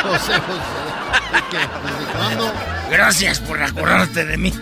José, 0.02 0.34
José. 0.34 0.62
¿Qué? 1.50 1.58
¿Desde 1.58 2.12
cuándo? 2.12 2.52
Gracias 2.90 3.38
por 3.38 3.62
acordarte 3.62 4.24
de 4.24 4.36
mí. 4.36 4.52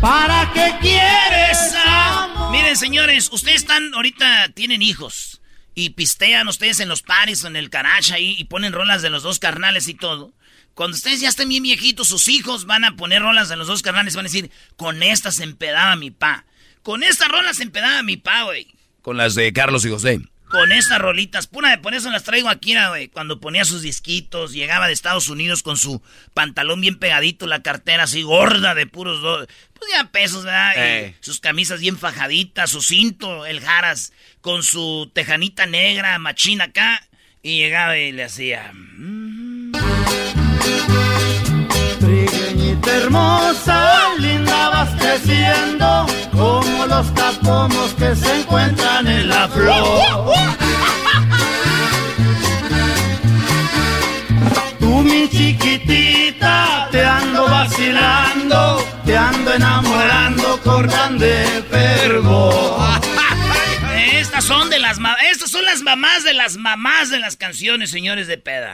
¿Para 0.00 0.50
qué 0.54 0.74
quieres 0.80 1.74
amor? 1.84 2.52
Miren, 2.52 2.76
señores, 2.76 3.30
ustedes 3.32 3.62
están 3.62 3.92
ahorita 3.94 4.50
tienen 4.54 4.80
hijos 4.80 5.40
y 5.74 5.90
pistean 5.90 6.48
ustedes 6.48 6.80
en 6.80 6.88
los 6.88 7.02
paris 7.02 7.44
o 7.44 7.48
en 7.48 7.56
el 7.56 7.70
caracha 7.70 8.14
ahí 8.14 8.36
y 8.38 8.44
ponen 8.44 8.72
rolas 8.72 9.02
de 9.02 9.10
los 9.10 9.22
dos 9.22 9.38
carnales 9.38 9.88
y 9.88 9.94
todo. 9.94 10.32
Cuando 10.74 10.96
ustedes 10.96 11.20
ya 11.20 11.28
estén 11.28 11.48
bien 11.48 11.64
viejitos, 11.64 12.06
sus 12.06 12.28
hijos 12.28 12.64
van 12.64 12.84
a 12.84 12.94
poner 12.94 13.22
rolas 13.22 13.48
de 13.48 13.56
los 13.56 13.66
dos 13.66 13.82
carnales 13.82 14.14
y 14.14 14.16
van 14.16 14.26
a 14.26 14.28
decir, 14.28 14.50
con 14.76 15.02
esta 15.02 15.32
se 15.32 15.42
empedaba 15.42 15.96
mi 15.96 16.12
pa. 16.12 16.44
Con 16.82 17.02
esta 17.02 17.26
rola 17.26 17.52
se 17.52 17.64
empedaba 17.64 18.02
mi 18.04 18.16
pa, 18.16 18.44
güey. 18.44 18.68
Con 19.02 19.16
las 19.16 19.34
de 19.34 19.52
Carlos 19.52 19.84
y 19.84 19.90
José. 19.90 20.20
Con 20.48 20.72
estas 20.72 20.98
rolitas, 20.98 21.46
pura 21.46 21.70
de 21.70 21.78
por 21.78 21.94
eso 21.94 22.10
las 22.10 22.24
traigo 22.24 22.48
aquí, 22.48 22.74
güey. 22.88 23.08
Cuando 23.08 23.38
ponía 23.38 23.64
sus 23.64 23.82
disquitos, 23.82 24.52
llegaba 24.52 24.86
de 24.86 24.92
Estados 24.94 25.28
Unidos 25.28 25.62
con 25.62 25.76
su 25.76 26.02
pantalón 26.34 26.80
bien 26.80 26.98
pegadito, 26.98 27.46
la 27.46 27.62
cartera 27.62 28.04
así 28.04 28.22
gorda 28.22 28.74
de 28.74 28.86
puros 28.86 29.20
dos, 29.20 29.46
pues 29.74 29.90
ya 29.92 30.04
pesos, 30.10 30.44
¿verdad? 30.44 30.72
Y 30.76 30.80
Ey. 30.80 31.16
sus 31.20 31.40
camisas 31.40 31.80
bien 31.80 31.98
fajaditas, 31.98 32.70
su 32.70 32.80
cinto, 32.82 33.44
el 33.46 33.60
jaras, 33.60 34.12
con 34.40 34.62
su 34.62 35.10
tejanita 35.14 35.66
negra, 35.66 36.18
machina 36.18 36.64
acá, 36.64 37.06
y 37.42 37.58
llegaba 37.58 37.98
y 37.98 38.12
le 38.12 38.24
hacía. 38.24 38.72
"Mm". 38.72 39.72
Hermosa, 43.02 44.14
linda 44.18 44.68
vas 44.70 44.90
creciendo, 44.98 46.06
como 46.32 46.86
los 46.86 47.06
capomos 47.12 47.94
que 47.98 48.14
se 48.14 48.40
encuentran 48.40 49.06
en 49.06 49.28
la 49.28 49.48
flor. 49.48 50.34
Tú 54.78 55.02
mi 55.02 55.28
chiquitita, 55.28 56.88
te 56.90 57.04
ando 57.04 57.48
vacilando, 57.48 58.84
te 59.04 59.16
ando 59.16 59.54
enamorando 59.54 60.60
con 60.62 60.86
grande 60.86 61.64
fervor. 61.70 63.00
Estas 64.12 64.44
son 64.44 64.70
de 64.70 64.78
las 64.78 64.98
estas 65.30 65.50
son 65.50 65.64
las 65.64 65.82
mamás 65.82 66.24
de 66.24 66.34
las 66.34 66.56
mamás 66.56 67.10
de 67.10 67.18
las 67.18 67.36
canciones, 67.36 67.90
señores 67.90 68.26
de 68.26 68.38
peda. 68.38 68.72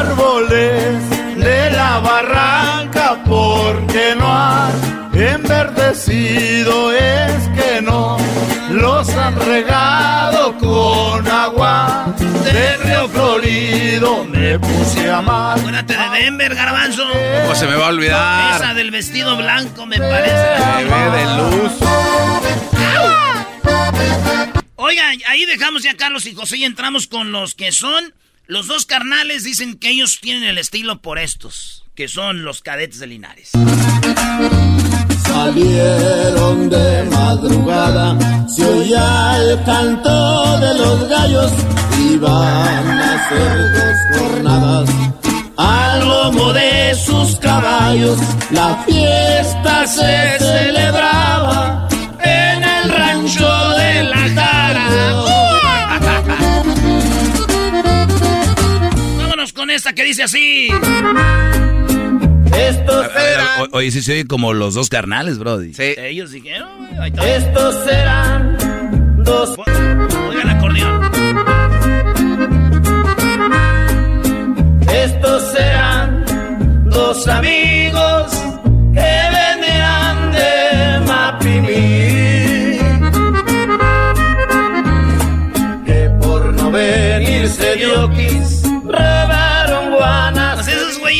Árboles 0.00 1.10
de 1.36 1.70
la 1.72 1.98
barranca 2.00 3.22
porque 3.26 4.14
no 4.18 4.26
han 4.32 4.72
enverdecido 5.14 6.92
es 6.92 7.48
que 7.48 7.82
no 7.82 8.16
los 8.70 9.08
han 9.10 9.36
regado 9.40 10.56
con 10.58 11.26
agua 11.28 12.14
de 12.44 12.76
río 12.78 13.08
florido 13.08 14.24
me 14.24 14.58
puse 14.58 15.10
a 15.10 15.18
amar 15.18 15.58
Acuérdate 15.58 15.94
de 15.96 16.24
Denver, 16.24 16.54
garbanzo. 16.54 17.02
¿Cómo 17.42 17.54
se 17.54 17.66
me 17.66 17.74
va 17.74 17.88
a 17.88 17.90
Esa 17.90 17.94
olvidar? 17.94 18.74
del 18.74 18.90
vestido 18.90 19.36
blanco 19.36 19.84
me 19.86 19.98
parece. 19.98 20.30
Se 20.30 20.84
ve 20.84 21.10
de 21.18 21.24
luz. 21.36 21.72
Oigan, 24.76 25.18
ahí 25.28 25.44
dejamos 25.44 25.82
ya 25.82 25.90
a 25.92 25.94
Carlos 25.94 26.24
y 26.26 26.34
José 26.34 26.56
y 26.56 26.64
entramos 26.64 27.06
con 27.06 27.32
los 27.32 27.54
que 27.54 27.70
son 27.72 28.14
los 28.50 28.66
dos 28.66 28.84
carnales. 28.84 29.44
Dicen 29.44 29.76
que 29.76 29.90
ellos 29.90 30.18
tienen 30.20 30.44
el 30.44 30.58
estilo 30.58 31.00
por 31.00 31.18
estos. 31.18 31.84
que 31.94 32.08
son 32.08 32.44
los 32.44 32.62
cadetes 32.62 32.98
de 32.98 33.06
Linares. 33.06 33.50
Salieron 35.24 36.70
de 36.70 37.02
madrugada, 37.10 38.16
se 38.48 38.64
oía 38.64 39.36
el 39.36 39.62
canto 39.64 40.58
de 40.60 40.74
los 40.78 41.08
gallos, 41.10 41.52
iban 42.10 43.00
a 43.00 43.14
hacer 43.16 43.72
dos 43.74 44.18
jornadas. 44.18 44.90
Al 45.58 46.08
lomo 46.08 46.54
de 46.54 46.94
sus 46.94 47.36
caballos, 47.36 48.18
la 48.50 48.82
fiesta 48.86 49.86
se 49.86 50.38
celebraba 50.38 51.86
en 52.22 52.64
el 52.64 52.90
rancho 52.90 53.70
de 53.76 54.04
la 54.04 54.34
con 59.60 59.68
esta 59.68 59.92
que 59.92 60.04
dice 60.04 60.22
así. 60.22 60.68
Estos 62.56 63.06
eran... 63.14 63.68
Oye, 63.72 63.90
sí 63.90 64.00
se 64.00 64.12
oye 64.12 64.24
como 64.26 64.54
los 64.54 64.72
dos 64.72 64.88
carnales, 64.88 65.36
Brody. 65.38 65.74
Sí. 65.74 65.94
Ellos 65.98 66.30
dijeron, 66.30 66.70
Estos 67.22 67.84
serán 67.84 68.56
dos... 69.18 69.58
Oigan 69.58 70.48
el 70.48 70.56
acordeón. 70.56 71.10
Estos 74.90 75.52
serán 75.52 76.24
dos 76.86 77.28
amigos 77.28 78.32
que 78.94 79.12
venían 79.36 80.32
de 80.32 81.00
Mapimí. 81.06 82.78
Que 85.84 86.10
por 86.18 86.46
no 86.54 86.70
venirse. 86.70 87.74
Pues 87.74 87.82
esos 87.82 88.10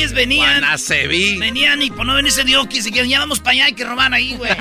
güeyes 0.00 0.12
venían. 0.14 0.60
Guanaceví. 0.60 1.36
Venían 1.38 1.82
y 1.82 1.90
por 1.90 2.06
no 2.06 2.14
venirse 2.14 2.44
diokis 2.44 2.86
y 2.86 2.92
que 2.92 3.06
ya 3.08 3.18
vamos 3.18 3.40
para 3.40 3.52
allá 3.52 3.68
y 3.68 3.72
que 3.74 3.84
roban 3.84 4.14
ahí, 4.14 4.34
güey. 4.34 4.50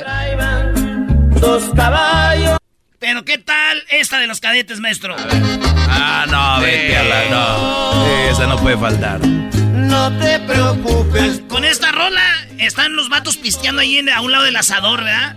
Traían 0.00 1.30
dos 1.40 1.64
caballos. 1.74 2.58
Pero 2.98 3.24
¿qué 3.24 3.38
tal 3.38 3.82
esta 3.90 4.18
de 4.18 4.26
los 4.26 4.40
cadetes, 4.40 4.80
maestro? 4.80 5.16
Ah, 5.88 6.26
no, 6.28 6.60
vete 6.62 6.96
a 6.96 7.02
la... 7.04 7.24
No, 7.30 8.06
esa 8.30 8.46
no 8.46 8.56
puede 8.58 8.76
faltar. 8.78 9.20
No 9.26 10.16
te 10.18 10.38
preocupes. 10.40 11.40
Con 11.48 11.64
esta 11.64 11.92
rola 11.92 12.22
están 12.58 12.96
los 12.96 13.08
vatos 13.08 13.36
pisteando 13.36 13.80
ahí 13.82 13.98
en- 13.98 14.08
a 14.10 14.20
un 14.20 14.32
lado 14.32 14.44
del 14.44 14.56
asador, 14.56 15.04
¿verdad? 15.04 15.36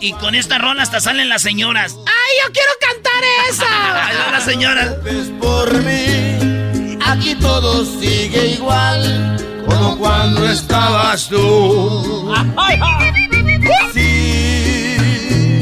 Y 0.00 0.12
con 0.14 0.34
esta 0.34 0.58
rola 0.58 0.82
hasta 0.82 1.00
salen 1.00 1.28
las 1.28 1.42
señoras. 1.42 1.94
¡Ay, 2.06 2.34
yo 2.44 2.52
quiero 2.52 2.70
cantar 2.80 3.22
esa! 3.48 4.30
Las 4.32 4.44
señoras. 4.44 4.94
preocupes 5.02 5.28
por 5.40 5.72
mí. 5.84 6.51
Aquí 7.06 7.34
todo 7.36 7.84
sigue 7.84 8.52
igual 8.52 9.36
como 9.66 9.98
cuando 9.98 10.48
estabas 10.48 11.28
tú. 11.28 12.32
Sí, 13.92 14.96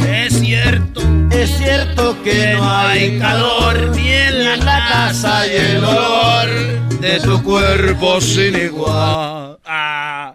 Es 0.09 0.39
cierto. 0.41 1.01
es 1.31 1.51
cierto 1.59 2.23
que 2.23 2.55
no 2.55 2.71
hay 2.71 3.19
calor 3.19 3.97
ni 3.97 4.09
en 4.09 4.65
la 4.65 4.89
casa 4.89 5.47
y 5.47 5.51
el 5.57 5.85
olor 5.85 6.49
de 7.01 7.21
tu 7.21 7.43
cuerpo 7.43 8.21
sin 8.21 8.57
igual. 8.57 9.59
Ah, 9.65 10.35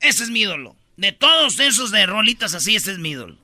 ese 0.00 0.24
es 0.24 0.30
mi 0.30 0.40
ídolo. 0.40 0.74
De 0.96 1.12
todos 1.12 1.60
esos 1.60 1.90
de 1.92 2.06
rolitas 2.06 2.54
así, 2.54 2.74
ese 2.76 2.92
es 2.92 2.98
mi 2.98 3.10
ídolo. 3.10 3.36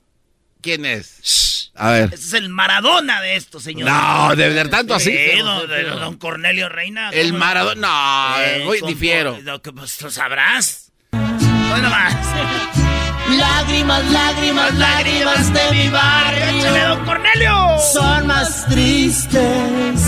¿Quién 0.60 0.84
es? 0.86 1.53
A 1.76 1.90
ver. 1.90 2.04
Ese 2.12 2.26
es 2.26 2.32
el 2.34 2.48
Maradona 2.50 3.20
de 3.20 3.34
esto, 3.37 3.58
señor. 3.60 3.88
No, 3.90 4.37
de 4.37 4.48
verdad 4.48 4.70
tanto 4.70 4.94
así. 4.94 5.10
Sí, 5.10 5.38
don, 5.38 5.68
de- 5.68 5.82
don 5.84 6.16
Cornelio 6.18 6.68
Reina. 6.68 7.10
El. 7.10 7.32
Maradona. 7.32 7.88
No, 8.37 8.40
Eh, 8.40 8.78
con- 8.80 8.88
difiero. 8.88 9.38
Lo 9.42 9.60
que 9.60 9.72
pues, 9.72 10.00
lo 10.02 10.10
sabrás. 10.10 10.92
Hoy 11.12 11.80
nomás. 11.82 12.14
Lágrimas, 13.30 14.04
lágrimas, 14.12 14.74
lágrimas 14.74 15.52
de 15.52 15.60
mi 15.72 15.80
¡Échale, 15.80 15.90
barrio 15.90 16.88
don 16.88 17.04
Cornelio! 17.06 17.76
son 17.94 18.26
más 18.26 18.66
tristes 18.66 20.00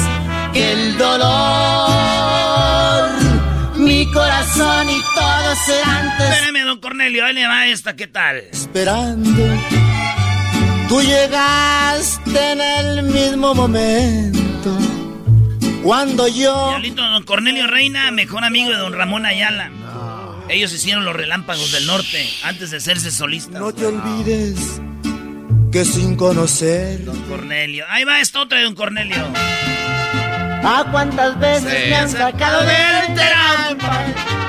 que 0.52 0.72
el 0.72 0.98
dolor. 0.98 1.26
Mi 3.76 4.10
corazón 4.12 4.90
y 4.90 5.00
todo 5.14 5.54
será 5.64 5.98
antes 5.98 6.28
Espérame, 6.30 6.64
don 6.66 6.78
Cornelio, 6.80 7.24
ahí 7.24 7.32
le 7.34 7.46
va 7.46 7.66
esta, 7.68 7.96
¿qué 7.96 8.06
tal? 8.06 8.36
esperando. 8.52 9.42
Tú 10.88 11.02
llegaste 11.02 12.52
en 12.52 12.60
el 12.60 13.02
mismo 13.02 13.54
momento 13.54 14.76
cuando 15.82 16.28
yo 16.28 16.68
Diablito, 16.70 17.02
don 17.02 17.22
Cornelio 17.24 17.66
Reina, 17.66 18.10
mejor 18.12 18.44
amigo 18.44 18.70
de 18.70 18.76
don 18.76 18.92
Ramón 18.92 19.26
Ayala. 19.26 19.70
Ellos 20.48 20.72
hicieron 20.72 21.04
los 21.04 21.14
relámpagos 21.16 21.72
del 21.72 21.86
norte 21.86 22.28
antes 22.44 22.70
de 22.70 22.76
hacerse 22.76 23.10
solistas. 23.10 23.60
no 23.60 23.72
te 23.72 23.86
olvides 23.86 24.80
que 25.72 25.84
sin 25.84 26.14
conocer 26.16 27.04
Don 27.04 27.20
Cornelio. 27.22 27.84
Ahí 27.88 28.04
va 28.04 28.20
esta 28.20 28.40
otra 28.40 28.58
de 28.58 28.64
don 28.64 28.74
Cornelio. 28.76 29.16
a 30.64 30.84
cuántas 30.90 31.38
veces 31.38 31.70
Sí. 31.84 31.90
me 31.90 31.96
han 31.96 32.08
sacado 32.08 32.60
del 32.62 33.14
trampa 33.14 34.04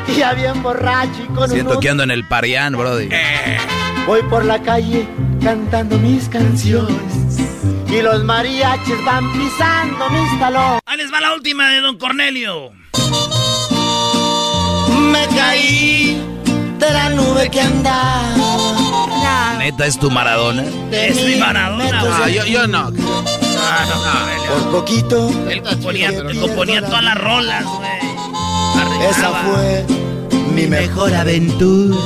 y 0.07 0.15
ya 0.19 0.33
bien 0.33 0.61
borracho 0.63 1.23
y 1.23 1.33
con 1.33 1.49
Siento 1.49 1.75
un 1.75 1.79
que 1.79 1.89
ando 1.89 2.03
en 2.03 2.11
el 2.11 2.27
Parián, 2.27 2.73
Brody. 2.77 3.09
Voy 4.05 4.21
por 4.29 4.45
la 4.45 4.61
calle 4.61 5.05
cantando 5.43 5.97
mis 5.99 6.27
canciones 6.29 7.39
y 7.89 8.01
los 8.01 8.23
mariachis 8.23 9.03
van 9.05 9.31
pisando 9.33 10.09
mis 10.09 10.39
talones. 10.39 10.81
Ahí 10.85 10.97
les 10.97 11.11
va 11.11 11.19
la 11.21 11.33
última 11.33 11.69
de 11.69 11.81
don 11.81 11.97
Cornelio. 11.97 12.71
Me 15.11 15.25
caí 15.35 16.21
de 16.79 16.91
la 16.91 17.09
nube 17.09 17.49
que 17.49 17.61
andaba. 17.61 19.55
Neta, 19.59 19.85
es 19.85 19.99
tu 19.99 20.09
Maradona. 20.11 20.63
De 20.89 21.07
Es 21.09 21.23
mi 21.25 21.35
Maradona, 21.35 22.01
Ah, 22.23 22.29
yo, 22.29 22.45
yo 22.45 22.67
no. 22.67 22.91
Ah, 23.59 23.85
Cornelio. 23.91 24.47
Por 24.53 24.71
poquito, 24.71 25.29
Él 25.49 25.61
componía, 25.61 26.09
él 26.09 26.39
componía 26.39 26.81
todas 26.85 27.03
las 27.03 27.17
rolas, 27.17 27.63
güey. 27.65 29.09
esa 29.09 29.29
fue 29.31 29.85
mi 30.53 30.67
mejor 30.67 31.13
aventura. 31.13 31.97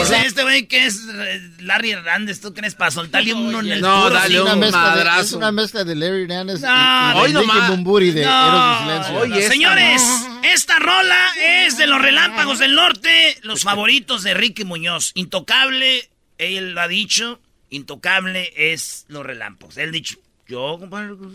Dice 0.00 0.26
este 0.26 0.42
güey 0.42 0.66
que 0.66 0.86
es 0.86 1.00
eh, 1.12 1.50
Larry 1.60 1.92
Hernández. 1.92 2.40
¿Tú 2.40 2.52
crees 2.54 2.74
para 2.74 2.90
soltarle 2.90 3.32
uno 3.34 3.60
en 3.60 3.72
el 3.72 3.80
No, 3.80 4.02
puro, 4.04 4.14
dale 4.14 4.34
sí? 4.34 4.38
un 4.40 4.58
mezcla 4.58 4.80
de- 4.80 4.86
madrazo. 4.88 5.20
es 5.22 5.32
una 5.32 5.52
mezcla 5.52 5.84
de 5.84 5.94
Larry 5.94 6.22
Hernández 6.22 6.60
y- 6.60 6.62
No, 6.64 7.12
y, 7.14 7.20
hoy 7.20 7.32
nomás. 7.32 7.70
Bumburi 7.70 8.10
de 8.10 8.24
No, 8.24 8.78
de 8.78 8.78
Silencio. 8.84 9.14
Oye, 9.20 9.38
esta 9.40 9.52
Señores, 9.52 10.02
esta 10.42 10.78
rola 10.78 11.18
es 11.66 11.76
de 11.78 11.86
los 11.86 12.00
Relámpagos 12.02 12.58
del 12.58 12.74
Norte, 12.74 13.38
los 13.42 13.62
favoritos 13.62 14.22
de 14.22 14.34
Ricky 14.34 14.64
Muñoz. 14.64 15.12
Intocable, 15.14 16.08
él 16.38 16.72
lo 16.72 16.80
ha 16.80 16.88
dicho, 16.88 17.40
intocable 17.70 18.52
es 18.56 19.04
los 19.08 19.24
Relámpagos. 19.24 19.76
Él 19.78 19.88
ha 19.90 19.92
dicho, 19.92 20.16
yo, 20.48 20.76
compadre, 20.78 21.14
pues. 21.14 21.32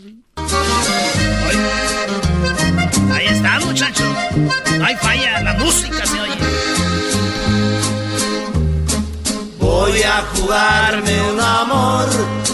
Ahí 3.12 3.26
está, 3.26 3.58
muchachos. 3.60 4.08
No 4.78 4.84
hay 4.86 4.96
falla, 4.96 5.40
la 5.42 5.54
música 5.54 6.06
se 6.06 6.20
oye. 6.20 6.34
Voy 9.60 10.02
a 10.02 10.24
jugarme 10.34 11.22
un 11.30 11.40
amor 11.40 12.08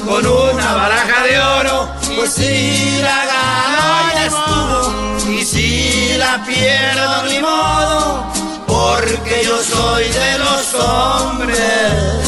con 0.05 0.27
una 0.27 0.75
baraja 0.75 1.23
de 1.23 1.40
oro. 1.40 1.88
Pues 2.16 2.33
si 2.35 3.01
la 3.01 3.25
gano 3.27 4.12
ya 4.14 4.27
estuvo. 4.27 5.31
Y 5.33 5.45
si 5.45 6.16
la 6.19 6.45
pierdo 6.45 7.23
ni 7.29 7.38
modo. 7.38 8.27
Porque 8.66 9.42
yo 9.45 9.57
soy 9.62 10.05
de 10.05 10.38
los 10.38 10.75
hombres 10.75 12.27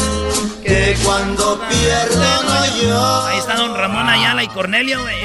que 0.63 0.97
cuando 1.03 1.59
pierden 1.69 2.45
no 2.45 2.81
yo. 2.81 3.25
Ahí 3.27 3.37
está 3.37 3.55
don 3.55 3.75
Ramón 3.75 4.07
Ayala 4.07 4.43
y 4.43 4.47
Cornelio, 4.47 5.01
güey. 5.01 5.17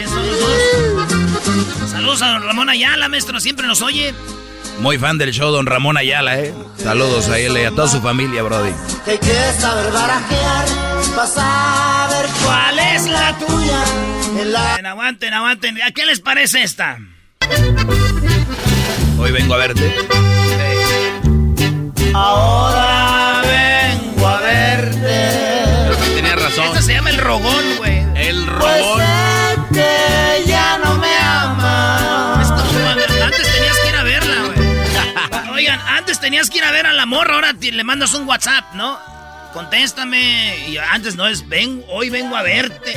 Saludos 1.90 2.22
a 2.22 2.28
don 2.28 2.42
Ramón 2.42 2.68
Ayala, 2.68 3.08
maestro, 3.08 3.40
siempre 3.40 3.66
nos 3.66 3.80
oye. 3.82 4.14
Muy 4.80 4.98
fan 4.98 5.18
del 5.18 5.32
show, 5.32 5.50
don 5.50 5.66
Ramón 5.66 5.96
Ayala, 5.96 6.38
¿eh? 6.38 6.54
Saludos 6.76 7.28
a 7.28 7.38
él 7.38 7.56
y 7.56 7.64
a 7.64 7.70
toda 7.70 7.88
su 7.88 8.00
familia, 8.00 8.42
Brody. 8.42 8.72
Que 9.04 9.18
quieres 9.18 9.56
saber 9.56 9.92
barajear, 9.92 10.66
vas 11.16 11.34
a 11.36 12.08
ver 12.10 12.26
cuál 12.44 12.78
es 12.78 13.06
la 13.06 13.36
tuya. 13.38 13.84
La 14.44 14.60
Aguanten, 14.74 14.86
aguanten, 14.86 15.34
aguanten. 15.34 15.82
¿A 15.82 15.90
qué 15.92 16.04
les 16.06 16.20
parece 16.20 16.62
esta? 16.62 16.98
Hoy 19.18 19.30
vengo 19.30 19.54
a 19.54 19.58
verte. 19.58 19.94
Ahora 22.12 23.42
vengo 23.42 24.26
a 24.26 24.40
verte. 24.40 25.30
Creo 25.86 25.98
que 25.98 26.10
tenía 26.14 26.36
razón. 26.36 26.64
Esta 26.66 26.82
se 26.82 26.92
llama 26.94 27.10
el 27.10 27.18
rogón, 27.18 27.64
güey. 27.78 28.04
El 28.16 28.44
Pues 28.44 28.84
tenías 36.34 36.50
que 36.50 36.58
ir 36.58 36.64
a 36.64 36.72
ver 36.72 36.84
a 36.86 36.92
la 36.92 37.06
morra, 37.06 37.34
ahora 37.36 37.54
te- 37.54 37.70
le 37.70 37.84
mandas 37.84 38.12
un 38.12 38.26
WhatsApp, 38.26 38.74
¿no? 38.74 38.98
Contéstame. 39.52 40.66
Y 40.68 40.76
antes 40.78 41.14
no 41.14 41.28
es, 41.28 41.48
ven, 41.48 41.84
hoy 41.88 42.10
vengo 42.10 42.34
a 42.36 42.42
verte. 42.42 42.92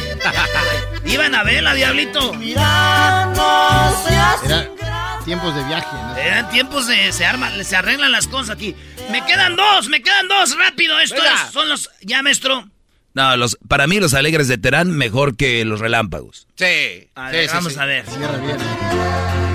Iban 1.05 1.35
a 1.35 1.43
verla, 1.43 1.75
diablito. 1.75 2.33
Mira, 2.33 3.31
no 3.35 4.03
seas 4.07 4.41
Mira, 4.41 5.19
tiempos 5.23 5.53
de 5.53 5.63
viaje. 5.65 5.95
Eran 6.19 6.49
tiempos 6.49 6.87
de 6.87 7.13
se 7.13 7.27
arma, 7.27 7.51
se 7.63 7.75
arreglan 7.75 8.11
las 8.11 8.27
cosas 8.27 8.55
aquí. 8.55 8.75
Me 9.11 9.23
quedan 9.23 9.55
dos, 9.55 9.87
me 9.87 10.01
quedan 10.01 10.27
dos, 10.27 10.57
rápido. 10.57 10.99
Esto 10.99 11.21
son 11.53 11.69
los 11.69 11.91
ya 12.01 12.23
maestro. 12.23 12.67
No, 13.13 13.37
los, 13.37 13.55
para 13.67 13.85
mí 13.85 13.99
los 13.99 14.15
alegres 14.15 14.47
de 14.47 14.57
Terán 14.57 14.89
mejor 14.91 15.37
que 15.37 15.63
los 15.63 15.79
relámpagos. 15.79 16.47
Sí. 16.55 17.07
vamos 17.15 17.77
a 17.77 17.85
ver. 17.85 18.03
Cierra 18.07 18.37
bien. 18.39 19.46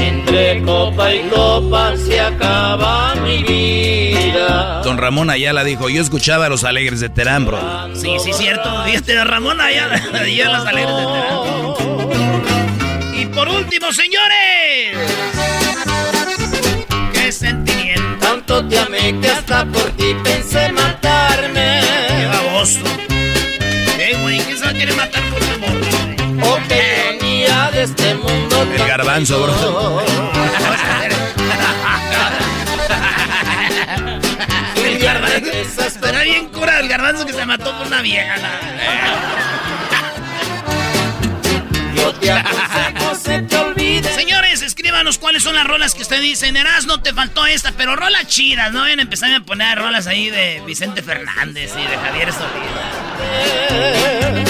Entre 0.00 0.62
copa 0.62 1.14
y 1.14 1.28
copa 1.28 1.96
se 1.96 2.20
acaba 2.20 3.14
mi 3.16 3.42
vida. 3.42 4.80
Don 4.82 4.96
Ramón 4.96 5.28
Ayala 5.30 5.62
dijo, 5.64 5.88
yo 5.88 6.00
escuchaba 6.00 6.46
a 6.46 6.48
los 6.48 6.64
alegres 6.64 7.00
de 7.00 7.08
Terán, 7.08 7.44
bro. 7.46 7.58
Sí, 7.94 8.16
sí, 8.18 8.32
cierto. 8.32 8.84
Fíjate, 8.84 9.14
don 9.14 9.28
Ramón 9.28 9.60
Ayala, 9.60 9.96
a 10.14 10.58
los 10.58 10.66
alegres 10.66 10.96
de 10.96 11.06
Terán. 11.06 11.40
Y 13.20 13.26
por 13.26 13.48
último, 13.48 13.92
señores. 13.92 14.96
¿Qué 17.12 17.32
sentimiento? 17.32 18.00
Tanto 18.20 18.64
te 18.66 18.78
amé 18.78 19.20
que 19.20 19.28
hasta 19.28 19.64
por 19.66 19.90
ti 19.92 20.16
pensé 20.24 20.72
matarme. 20.72 21.80
Qué 22.08 22.26
baboso. 22.26 22.80
¿Qué, 23.96 24.16
güey? 24.22 24.38
¿Quién 24.40 24.56
se 24.58 24.64
va 24.64 24.70
a 24.70 24.74
querer 24.74 24.96
matar 24.96 25.22
por 25.30 25.40
tu 25.40 25.54
amor? 25.54 25.99
Qué 26.68 27.10
ironía 27.12 27.70
de 27.72 27.82
este 27.82 28.14
mundo. 28.14 28.62
El 28.62 28.86
garbanzo, 28.86 29.42
bro. 29.42 30.02
el 34.84 34.98
garbanzo. 34.98 35.84
Estará 35.86 36.22
bien 36.22 36.48
cura 36.48 36.80
el 36.80 36.88
garbanzo 36.88 37.26
que 37.26 37.32
se 37.32 37.46
mató 37.46 37.76
por 37.76 37.86
una 37.86 38.02
vieja. 38.02 38.34
Yo 41.94 42.12
te 42.14 42.32
aconsejo 42.32 43.14
se 43.14 43.42
te 43.42 43.56
olvide. 43.56 44.12
Señores, 44.14 44.62
escríbanos 44.62 45.18
cuáles 45.18 45.42
son 45.42 45.54
las 45.54 45.66
rolas 45.66 45.94
que 45.94 46.02
ustedes 46.02 46.22
dicen. 46.22 46.56
Eras, 46.56 46.86
no 46.86 47.02
te 47.02 47.12
faltó 47.12 47.46
esta, 47.46 47.72
pero 47.72 47.96
rolas 47.96 48.26
chidas. 48.26 48.72
No 48.72 48.80
vayan 48.80 49.00
a 49.00 49.02
empezar 49.02 49.32
a 49.32 49.40
poner 49.40 49.78
rolas 49.78 50.06
ahí 50.06 50.30
de 50.30 50.62
Vicente 50.66 51.02
Fernández 51.02 51.72
y 51.76 51.86
de 51.86 51.96
Javier 51.96 52.32
Solís. 52.32 54.49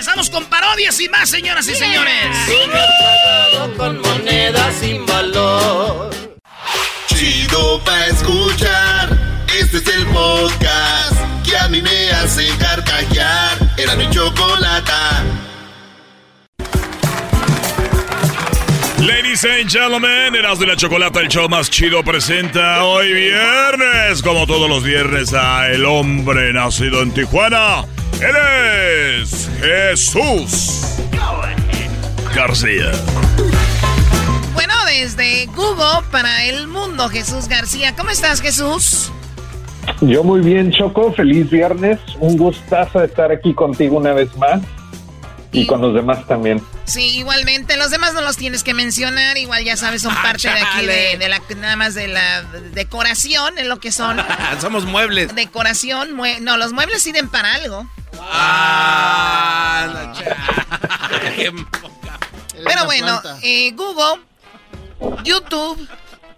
Regresamos 0.00 0.30
con 0.30 0.46
parodias 0.46 0.98
y 0.98 1.10
más, 1.10 1.28
señoras 1.28 1.68
y 1.68 1.74
señores. 1.74 2.34
con 3.76 4.00
monedas 4.00 4.74
sin 4.76 5.04
valor. 5.04 6.10
Chido 7.08 7.84
pa' 7.84 8.06
escuchar. 8.06 9.10
Este 9.60 9.76
es 9.76 9.86
el 9.88 10.06
podcast 10.06 11.44
que 11.44 11.54
a 11.54 11.68
mí 11.68 11.82
me 11.82 12.10
hace 12.12 12.48
carcajear. 12.56 13.58
Era 13.76 13.94
mi 13.94 14.08
chocolata. 14.08 15.22
Ladies 19.00 19.46
and 19.46 19.66
gentlemen, 19.66 20.34
Eras 20.34 20.58
de 20.58 20.66
la 20.66 20.76
Chocolata, 20.76 21.20
el 21.20 21.28
show 21.28 21.48
más 21.48 21.70
chido, 21.70 22.04
presenta 22.04 22.84
hoy 22.84 23.10
viernes, 23.10 24.22
como 24.22 24.46
todos 24.46 24.68
los 24.68 24.84
viernes, 24.84 25.32
a 25.32 25.68
el 25.68 25.86
hombre 25.86 26.52
nacido 26.52 27.00
en 27.00 27.10
Tijuana. 27.10 27.86
Él 28.20 29.22
es 29.22 29.50
Jesús 29.58 30.98
García. 32.34 32.92
Bueno, 34.52 34.74
desde 34.86 35.46
Google 35.46 36.06
para 36.10 36.44
el 36.44 36.68
mundo, 36.68 37.08
Jesús 37.08 37.48
García. 37.48 37.96
¿Cómo 37.96 38.10
estás, 38.10 38.42
Jesús? 38.42 39.10
Yo 40.02 40.22
muy 40.22 40.40
bien, 40.40 40.70
Choco. 40.72 41.10
Feliz 41.14 41.48
viernes. 41.48 41.98
Un 42.18 42.36
gustazo 42.36 43.02
estar 43.02 43.32
aquí 43.32 43.54
contigo 43.54 43.96
una 43.96 44.12
vez 44.12 44.36
más. 44.36 44.60
Y, 45.52 45.66
con 45.66 45.80
los 45.80 45.94
demás 45.94 46.26
también. 46.26 46.62
Sí, 46.84 47.18
igualmente. 47.18 47.76
Los 47.76 47.90
demás 47.90 48.14
no 48.14 48.20
los 48.20 48.36
tienes 48.36 48.62
que 48.62 48.72
mencionar. 48.72 49.36
Igual 49.36 49.64
ya 49.64 49.76
sabes, 49.76 50.02
son 50.02 50.14
ah, 50.16 50.22
parte 50.22 50.48
de 50.48 50.60
aquí 50.60 50.86
de, 50.86 51.28
la 51.28 51.42
nada 51.56 51.74
más 51.76 51.94
de 51.94 52.06
la 52.06 52.42
decoración, 52.72 53.58
en 53.58 53.68
lo 53.68 53.80
que 53.80 53.90
son. 53.90 54.18
Somos 54.60 54.84
muebles. 54.84 55.34
Decoración, 55.34 56.16
no, 56.40 56.56
los 56.56 56.72
muebles 56.72 57.02
sirven 57.02 57.28
para 57.28 57.54
algo. 57.54 57.84
Ah, 58.20 60.12
Pero 62.64 62.84
bueno, 62.84 63.20
eh, 63.42 63.72
Google, 63.72 64.22
YouTube, 65.24 65.88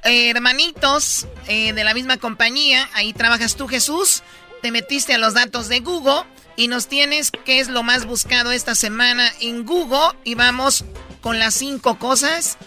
eh, 0.04 0.30
hermanitos 0.30 1.26
eh, 1.48 1.72
de 1.72 1.84
la 1.84 1.94
misma 1.94 2.16
compañía, 2.16 2.88
ahí 2.94 3.12
trabajas 3.12 3.56
tú, 3.56 3.68
Jesús. 3.68 4.22
Te 4.62 4.70
metiste 4.70 5.14
a 5.14 5.18
los 5.18 5.34
datos 5.34 5.68
de 5.68 5.80
Google 5.80 6.22
y 6.56 6.68
nos 6.68 6.88
tienes 6.88 7.30
qué 7.30 7.58
es 7.58 7.68
lo 7.68 7.82
más 7.82 8.06
buscado 8.06 8.52
esta 8.52 8.74
semana 8.74 9.24
en 9.40 9.64
Google 9.64 10.16
y 10.24 10.34
vamos 10.34 10.84
con 11.20 11.38
las 11.38 11.54
cinco 11.54 11.98
cosas 11.98 12.58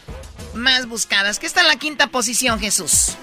más 0.54 0.88
buscadas. 0.88 1.40
¿Qué 1.40 1.46
está 1.46 1.62
en 1.62 1.68
la 1.68 1.76
quinta 1.76 2.08
posición, 2.08 2.60
Jesús? 2.60 3.18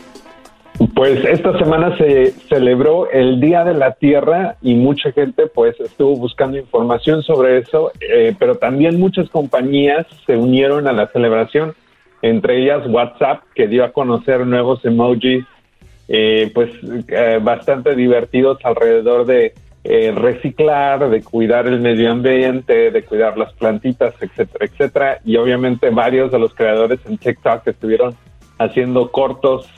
Pues 0.94 1.24
esta 1.24 1.56
semana 1.58 1.96
se 1.96 2.32
celebró 2.48 3.10
el 3.10 3.40
Día 3.40 3.64
de 3.64 3.74
la 3.74 3.92
Tierra 3.92 4.56
y 4.62 4.74
mucha 4.74 5.12
gente 5.12 5.46
pues 5.46 5.78
estuvo 5.80 6.16
buscando 6.16 6.58
información 6.58 7.22
sobre 7.22 7.58
eso, 7.58 7.92
eh, 8.00 8.34
pero 8.38 8.56
también 8.56 8.98
muchas 8.98 9.28
compañías 9.28 10.06
se 10.26 10.36
unieron 10.36 10.88
a 10.88 10.92
la 10.92 11.08
celebración, 11.08 11.74
entre 12.22 12.62
ellas 12.62 12.86
WhatsApp, 12.88 13.42
que 13.54 13.68
dio 13.68 13.84
a 13.84 13.92
conocer 13.92 14.46
nuevos 14.46 14.84
emojis 14.84 15.44
eh, 16.08 16.50
pues 16.52 16.70
eh, 17.08 17.38
bastante 17.40 17.94
divertidos 17.94 18.58
alrededor 18.64 19.24
de 19.24 19.54
eh, 19.84 20.12
reciclar, 20.12 21.10
de 21.10 21.22
cuidar 21.22 21.66
el 21.66 21.80
medio 21.80 22.12
ambiente, 22.12 22.90
de 22.90 23.04
cuidar 23.04 23.36
las 23.36 23.52
plantitas, 23.54 24.14
etcétera, 24.20 24.66
etcétera. 24.66 25.18
Y 25.24 25.36
obviamente 25.36 25.90
varios 25.90 26.30
de 26.30 26.38
los 26.38 26.54
creadores 26.54 27.00
en 27.06 27.18
TikTok 27.18 27.66
estuvieron 27.66 28.14
haciendo 28.58 29.10
cortos 29.10 29.68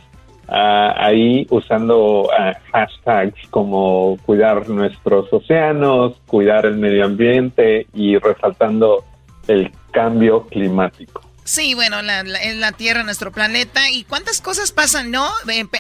ah, 0.49 0.95
ahí 0.99 1.47
usando 1.49 2.29
ah, 2.39 2.53
hashtags 2.73 3.49
como 3.49 4.19
cuidar 4.27 4.69
nuestros 4.69 5.33
océanos, 5.33 6.21
cuidar 6.27 6.67
el 6.67 6.77
medio 6.77 7.07
ambiente 7.07 7.87
y 7.95 8.19
resaltando 8.19 9.05
el 9.49 9.71
cambio 9.91 10.47
climático. 10.49 11.23
Sí, 11.45 11.75
bueno, 11.75 12.01
la, 12.03 12.25
la, 12.25 12.41
la 12.55 12.73
Tierra, 12.73 13.03
nuestro 13.03 13.31
planeta. 13.31 13.91
¿Y 13.91 14.05
cuántas 14.05 14.41
cosas 14.41 14.73
pasan, 14.73 15.11
no? 15.11 15.31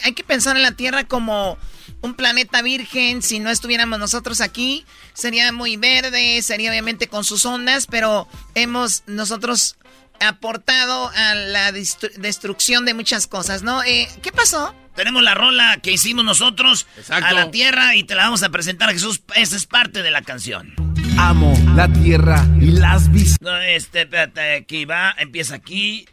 Hay 0.02 0.12
que 0.12 0.24
pensar 0.24 0.56
en 0.56 0.62
la 0.62 0.72
Tierra 0.72 1.04
como 1.04 1.58
un 2.02 2.14
planeta 2.14 2.60
virgen. 2.62 3.22
Si 3.22 3.40
no 3.40 3.50
estuviéramos 3.50 3.98
nosotros 3.98 4.40
aquí, 4.42 4.84
sería 5.14 5.50
muy 5.52 5.76
verde, 5.76 6.42
sería 6.42 6.70
obviamente 6.70 7.08
con 7.08 7.24
sus 7.24 7.46
ondas, 7.46 7.86
pero 7.86 8.28
hemos 8.54 9.04
nosotros 9.06 9.76
aportado 10.20 11.10
a 11.14 11.34
la 11.34 11.72
destrucción 11.72 12.84
de 12.84 12.94
muchas 12.94 13.26
cosas, 13.26 13.62
¿no? 13.62 13.82
Eh, 13.82 14.08
¿Qué 14.22 14.32
pasó? 14.32 14.74
Tenemos 14.94 15.22
la 15.22 15.34
rola 15.34 15.78
que 15.82 15.90
hicimos 15.90 16.24
nosotros 16.24 16.86
a 17.08 17.32
la 17.32 17.50
tierra 17.50 17.96
y 17.96 18.04
te 18.04 18.14
la 18.14 18.24
vamos 18.24 18.42
a 18.44 18.50
presentar 18.50 18.90
a 18.90 18.92
Jesús. 18.92 19.22
Esa 19.34 19.56
es 19.56 19.66
parte 19.66 20.02
de 20.02 20.10
la 20.12 20.22
canción. 20.22 20.93
Amo 21.26 21.54
la 21.74 21.88
tierra 21.88 22.46
y 22.60 22.72
las 22.72 23.10
vis. 23.10 23.36
No, 23.40 23.56
este, 23.56 24.02
espérate, 24.02 24.56
aquí 24.56 24.84
va, 24.84 25.14
empieza 25.18 25.54
aquí. 25.54 26.06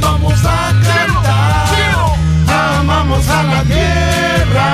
Vamos 0.00 0.44
a 0.44 0.72
cantar 0.82 1.40
amamos 2.50 3.28
a 3.28 3.42
la 3.42 3.62
tierra. 3.64 4.69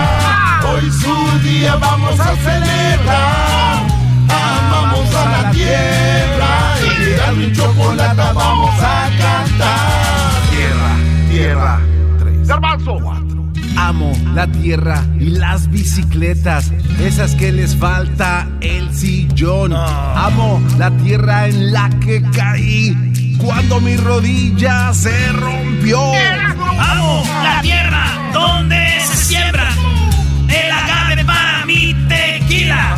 La 14.37 14.47
tierra 14.49 15.03
y 15.19 15.31
las 15.31 15.71
bicicletas, 15.71 16.71
esas 17.01 17.35
que 17.37 17.53
les 17.53 17.75
falta 17.75 18.47
el 18.61 18.95
sillón. 18.95 19.73
Amo 19.73 20.63
la 20.77 20.91
tierra 20.99 21.49
en 21.49 21.73
la 21.73 21.89
que 22.05 22.23
caí 22.35 22.95
cuando 23.39 23.81
mi 23.81 23.97
rodilla 23.97 24.93
se 24.93 25.33
rompió. 25.33 26.13
Amo 26.79 27.25
la 27.43 27.63
tierra 27.63 28.31
donde 28.35 29.01
se 29.07 29.17
siembra 29.25 29.71
el 30.51 30.71
agave 30.71 31.25
para 31.25 31.65
mi 31.65 31.95
tequila. 32.07 32.95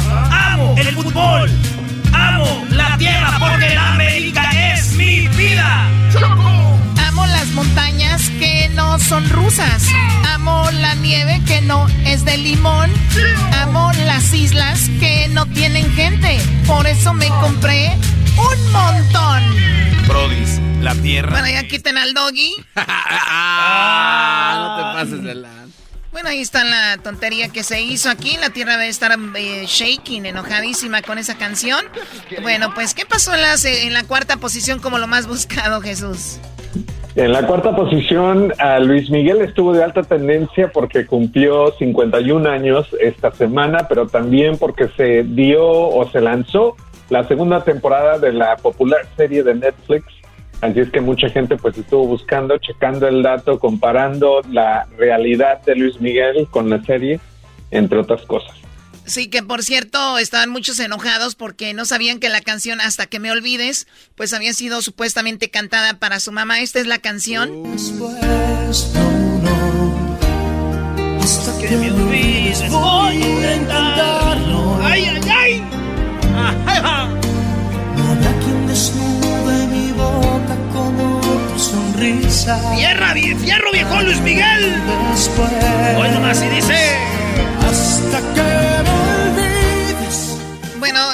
Amo 0.53 0.75
el 0.77 0.89
fútbol. 0.89 1.51
Amo 2.13 2.65
la 2.71 2.99
tierra 2.99 3.37
porque 3.39 3.77
la 3.77 3.93
América 3.93 4.48
montañas 7.59 8.31
que 8.39 8.69
no 8.75 9.01
son 9.01 9.29
rusas. 9.31 9.83
Amo 10.29 10.71
la 10.71 10.95
nieve 10.95 11.43
que 11.45 11.61
no 11.61 11.89
es 12.07 12.25
de 12.25 12.37
limón. 12.37 12.89
Amo 13.53 13.91
las 14.07 14.33
islas 14.33 14.89
que 15.01 15.27
no 15.31 15.45
tienen 15.47 15.93
gente. 15.93 16.39
Por 16.69 16.87
eso 16.87 17.13
me 17.15 17.27
compré 17.41 17.97
un 18.37 18.73
montón. 18.73 19.43
Brodis, 20.07 20.61
la 20.81 20.95
tierra. 20.95 21.31
Bueno, 21.33 21.49
ya 21.49 21.67
quiten 21.67 21.99
al 21.99 22.15
doggy. 22.15 22.53
ah, 22.77 24.55
no 24.55 24.77
te 24.77 24.83
pases 24.97 25.25
de 25.25 25.35
la. 25.35 25.49
Bueno, 26.13 26.29
ahí 26.29 26.41
está 26.41 26.63
la 26.63 26.99
tontería 26.99 27.49
que 27.49 27.65
se 27.65 27.81
hizo 27.81 28.09
aquí. 28.09 28.37
La 28.37 28.51
tierra 28.51 28.77
debe 28.77 28.89
estar 28.89 29.19
eh, 29.35 29.65
shaking, 29.67 30.27
enojadísima 30.27 31.03
con 31.03 31.19
esa 31.19 31.37
canción. 31.37 31.85
Bueno, 32.41 32.73
pues, 32.75 32.95
¿qué 32.95 33.05
pasó 33.05 33.35
en 33.35 33.43
la, 33.43 33.57
en 33.65 33.93
la 33.93 34.05
cuarta 34.05 34.37
posición 34.37 34.79
como 34.79 34.99
lo 34.99 35.09
más 35.09 35.27
buscado, 35.27 35.81
Jesús? 35.81 36.39
En 37.19 37.33
la 37.33 37.47
cuarta 37.47 37.75
posición, 37.75 38.53
a 38.59 38.79
Luis 38.79 39.11
Miguel 39.11 39.41
estuvo 39.41 39.73
de 39.73 39.83
alta 39.83 40.03
tendencia 40.05 40.71
porque 40.73 41.05
cumplió 41.05 41.73
51 41.73 42.49
años 42.49 42.87
esta 43.01 43.33
semana, 43.33 43.89
pero 43.89 44.07
también 44.07 44.57
porque 44.57 44.87
se 44.97 45.25
dio 45.25 45.67
o 45.69 46.09
se 46.11 46.21
lanzó 46.21 46.77
la 47.11 47.25
segunda 47.25 47.65
temporada 47.65 48.19
de 48.19 48.33
la 48.33 48.57
popular 48.57 49.01
serie 49.17 49.43
de 49.43 49.57
Netflix 49.57 50.05
Así 50.61 50.81
es 50.81 50.91
que 50.91 51.01
mucha 51.01 51.29
gente 51.29 51.57
pues 51.57 51.79
estuvo 51.79 52.07
buscando, 52.07 52.59
checando 52.59 53.07
el 53.07 53.23
dato, 53.23 53.61
comparando 53.61 54.41
la 54.51 54.87
realidad 54.97 55.63
de 55.63 55.77
Luis 55.77 56.01
Miguel 56.01 56.49
con 56.51 56.69
la 56.69 56.83
serie, 56.83 57.21
entre 57.71 57.99
otras 57.99 58.23
cosas. 58.27 58.57
Sí, 59.09 59.29
que 59.29 59.43
por 59.43 59.65
cierto, 59.65 60.19
estaban 60.19 60.51
muchos 60.51 60.79
enojados 60.79 61.35
porque 61.35 61.73
no 61.73 61.87
sabían 61.87 62.21
que 62.21 62.29
la 62.29 62.43
canción 62.43 62.81
Hasta 62.81 63.07
que 63.07 63.19
me 63.19 63.31
olvides, 63.31 63.87
pues 64.15 64.35
había 64.35 64.53
sido 64.53 64.83
supuestamente 64.83 65.51
cantada 65.51 65.99
para 65.99 66.21
su 66.21 66.31
mamá. 66.31 66.61
Esta 66.61 66.79
es 66.81 66.87
la 66.87 66.99
canción. 66.99 67.65
hasta 71.23 71.59
que 71.59 71.77
me 71.77 71.91
olvides, 71.91 72.71
voy 72.71 73.23
a 73.23 73.55
intentarlo. 73.55 74.81
¡Ay, 74.83 75.05
ay, 75.05 75.21
ay! 75.31 75.65
Ah, 76.35 77.09
sonrisa. 81.57 82.59
Fierra, 82.75 83.15
fierro 83.15 83.73
viejo 83.73 84.03
Luis 84.03 84.21
Miguel. 84.21 84.75
Hoy 85.99 86.11
nomás 86.11 86.43
y 86.43 86.49
dice. 86.49 86.97
Hasta 87.69 88.21
que 88.35 88.98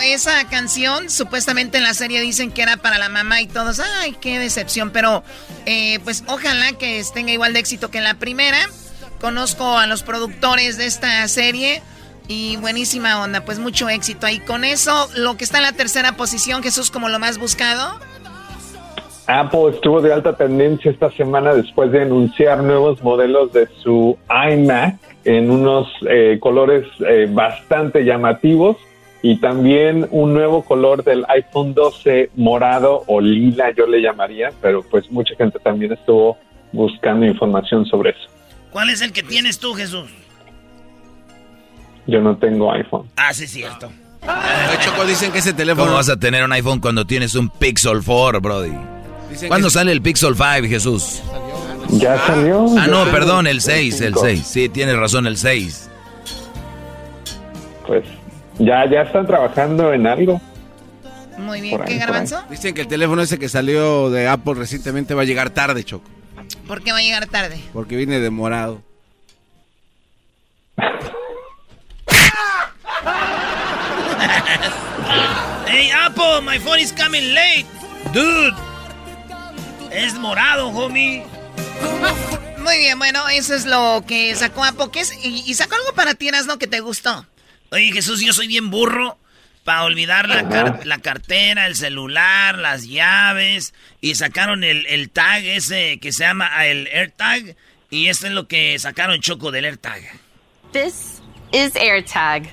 Esa 0.02 0.48
canción 0.48 1.10
supuestamente 1.10 1.78
en 1.78 1.84
la 1.84 1.94
serie 1.94 2.20
dicen 2.20 2.50
que 2.50 2.62
era 2.62 2.76
para 2.76 2.98
la 2.98 3.08
mamá 3.08 3.40
y 3.40 3.46
todos, 3.46 3.80
ay, 3.80 4.16
qué 4.20 4.38
decepción, 4.38 4.90
pero 4.90 5.22
eh, 5.66 5.98
pues 6.04 6.24
ojalá 6.26 6.72
que 6.78 7.02
tenga 7.12 7.32
igual 7.32 7.52
de 7.52 7.60
éxito 7.60 7.90
que 7.90 8.00
la 8.00 8.14
primera. 8.14 8.58
Conozco 9.20 9.78
a 9.78 9.86
los 9.86 10.02
productores 10.02 10.76
de 10.76 10.86
esta 10.86 11.26
serie 11.28 11.82
y 12.28 12.56
buenísima 12.56 13.22
onda, 13.22 13.44
pues 13.44 13.58
mucho 13.58 13.88
éxito 13.88 14.26
ahí. 14.26 14.38
Con 14.38 14.64
eso, 14.64 15.08
lo 15.16 15.36
que 15.36 15.44
está 15.44 15.58
en 15.58 15.64
la 15.64 15.72
tercera 15.72 16.16
posición, 16.16 16.62
Jesús, 16.62 16.90
como 16.90 17.08
lo 17.08 17.18
más 17.18 17.38
buscado. 17.38 17.98
Apple 19.26 19.70
estuvo 19.72 20.02
de 20.02 20.12
alta 20.12 20.36
tendencia 20.36 20.90
esta 20.90 21.10
semana 21.12 21.54
después 21.54 21.90
de 21.92 22.02
anunciar 22.02 22.62
nuevos 22.62 23.02
modelos 23.02 23.52
de 23.52 23.68
su 23.82 24.18
iMac 24.28 24.98
en 25.24 25.50
unos 25.50 25.88
eh, 26.08 26.38
colores 26.40 26.86
eh, 27.08 27.26
bastante 27.30 28.04
llamativos 28.04 28.76
y 29.24 29.36
también 29.36 30.06
un 30.10 30.34
nuevo 30.34 30.62
color 30.62 31.02
del 31.02 31.24
iPhone 31.30 31.72
12 31.72 32.28
morado 32.36 33.04
o 33.06 33.22
lila 33.22 33.72
yo 33.74 33.86
le 33.86 34.02
llamaría, 34.02 34.52
pero 34.60 34.82
pues 34.82 35.10
mucha 35.10 35.34
gente 35.34 35.58
también 35.60 35.94
estuvo 35.94 36.36
buscando 36.72 37.24
información 37.24 37.86
sobre 37.86 38.10
eso. 38.10 38.28
¿Cuál 38.70 38.90
es 38.90 39.00
el 39.00 39.14
que 39.14 39.22
tienes 39.22 39.58
tú, 39.58 39.72
Jesús? 39.72 40.10
Yo 42.06 42.20
no 42.20 42.36
tengo 42.36 42.70
iPhone. 42.70 43.08
Ah, 43.16 43.32
sí, 43.32 43.46
cierto. 43.46 43.90
Choco, 44.84 45.06
dicen 45.06 45.32
que 45.32 45.38
ese 45.38 45.54
teléfono... 45.54 45.86
¿Cómo 45.86 45.96
vas 45.96 46.10
a 46.10 46.18
tener 46.18 46.44
un 46.44 46.52
iPhone 46.52 46.80
cuando 46.80 47.06
tienes 47.06 47.34
un 47.34 47.48
Pixel 47.48 48.02
4, 48.04 48.42
Brody? 48.42 48.74
¿Cuándo 49.48 49.70
sale 49.70 49.92
el 49.92 50.02
Pixel 50.02 50.34
5, 50.36 50.68
Jesús? 50.68 51.22
Ya 51.92 52.18
salió. 52.26 52.66
Ah, 52.78 52.88
no, 52.88 53.06
perdón, 53.06 53.46
el 53.46 53.62
6, 53.62 54.02
el 54.02 54.16
6. 54.16 54.46
Sí, 54.46 54.68
tienes 54.68 54.98
razón, 54.98 55.26
el 55.26 55.38
6. 55.38 55.90
Pues 57.86 58.04
ya, 58.58 58.88
ya 58.90 59.02
están 59.02 59.26
trabajando 59.26 59.92
en 59.92 60.06
algo. 60.06 60.40
Muy 61.38 61.60
bien, 61.60 61.80
¿qué 61.84 61.98
garbanzo? 61.98 62.42
Dicen 62.48 62.74
que 62.74 62.82
el 62.82 62.86
teléfono 62.88 63.22
ese 63.22 63.38
que 63.38 63.48
salió 63.48 64.10
de 64.10 64.28
Apple 64.28 64.54
recientemente 64.54 65.14
va 65.14 65.22
a 65.22 65.24
llegar 65.24 65.50
tarde, 65.50 65.84
Choco. 65.84 66.08
¿Por 66.66 66.82
qué 66.82 66.92
va 66.92 66.98
a 66.98 67.02
llegar 67.02 67.26
tarde? 67.26 67.58
Porque 67.72 67.96
viene 67.96 68.20
demorado. 68.20 68.82
hey 75.66 75.90
Apple, 76.06 76.42
my 76.42 76.58
phone 76.58 76.80
is 76.80 76.92
coming 76.92 77.34
late. 77.34 77.66
Dude. 78.12 78.54
Es 79.90 80.14
morado, 80.14 80.68
homie. 80.68 81.24
Muy 82.58 82.78
bien, 82.78 82.98
bueno, 82.98 83.28
eso 83.28 83.54
es 83.54 83.66
lo 83.66 84.02
que 84.06 84.34
sacó 84.34 84.64
a 84.64 84.72
Y, 85.22 85.44
y 85.46 85.54
sacó 85.54 85.74
algo 85.74 85.92
para 85.94 86.14
ti, 86.14 86.30
¿no? 86.46 86.58
Que 86.58 86.66
te 86.66 86.80
gustó. 86.80 87.26
Oye, 87.74 87.90
Jesús, 87.90 88.20
yo 88.20 88.32
soy 88.32 88.46
bien 88.46 88.70
burro 88.70 89.18
para 89.64 89.82
olvidar 89.82 90.28
la, 90.28 90.80
la, 90.84 90.98
cartera, 90.98 91.66
el 91.66 91.74
celular, 91.74 92.56
las 92.56 92.86
llaves. 92.86 93.74
Y 94.00 94.14
sacaron 94.14 94.62
el, 94.62 94.86
el, 94.86 95.10
tag 95.10 95.44
ese 95.44 95.98
que 95.98 96.12
se 96.12 96.22
llama 96.22 96.48
ah, 96.52 96.66
el 96.66 96.86
AirTag. 96.86 97.56
Y 97.90 98.06
esto 98.08 98.28
es 98.28 98.32
lo 98.32 98.46
que 98.46 98.78
sacaron 98.78 99.20
Choco 99.20 99.50
del 99.50 99.64
AirTag. 99.64 100.02
This 100.72 101.20
is 101.52 101.74
AirTag. 101.74 102.46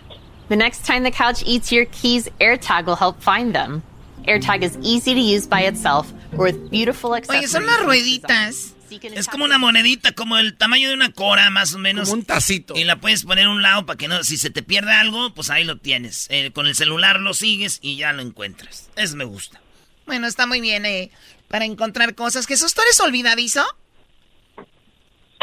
The 0.50 0.56
next 0.56 0.88
time 0.88 1.04
the 1.04 1.12
couch 1.12 1.44
eats 1.46 1.72
your 1.72 1.86
keys, 1.86 2.28
AirTag 2.40 2.88
will 2.88 2.96
help 2.96 3.22
find 3.22 3.54
them. 3.54 3.84
AirTag 4.28 4.64
is 4.64 4.76
easy 4.82 5.14
to 5.14 5.20
use 5.20 5.48
by 5.48 5.62
itself 5.62 6.12
with 6.34 6.72
beautiful 6.72 7.16
accessories. 7.16 7.54
Oye, 7.56 7.62
son 7.62 7.68
las 7.68 7.80
rueditas. 7.82 8.74
Es 9.16 9.28
como 9.28 9.46
una 9.46 9.58
monedita, 9.58 10.12
como 10.12 10.38
el 10.38 10.58
tamaño 10.58 10.90
de 10.90 10.96
una 10.96 11.12
cora, 11.12 11.50
más 11.50 11.74
o 11.76 11.80
menos. 11.80 12.10
Como 12.10 12.22
un 12.22 12.26
tacito. 12.26 12.76
Y 12.76 12.84
la 12.84 12.98
puedes 12.98 13.24
poner 13.24 13.46
a 13.46 13.50
un 13.50 13.62
lado 13.62 13.86
para 13.86 13.98
que 13.98 14.08
no, 14.08 14.24
si 14.24 14.38
se 14.38 14.50
te 14.50 14.64
pierde 14.64 14.92
algo, 14.92 15.34
pues 15.34 15.50
ahí 15.50 15.64
lo 15.64 15.78
tienes. 15.78 16.28
Eh, 16.30 16.52
con 16.52 16.68
el 16.68 16.76
celular 16.76 17.20
lo 17.20 17.34
sigues 17.34 17.80
y 17.82 17.98
ya 17.98 18.14
lo 18.14 18.22
encuentras. 18.22 18.90
Eso 18.96 19.16
me 19.16 19.26
gusta. 19.26 19.62
Bueno, 20.06 20.28
está 20.28 20.46
muy 20.48 20.62
bien 20.62 20.86
eh, 20.86 21.12
para 21.48 21.66
encontrar 21.66 22.16
cosas. 22.16 22.48
¿Jesús, 22.48 22.74
tú 22.74 22.82
eres 22.82 23.00
olvidadizo? 23.00 23.64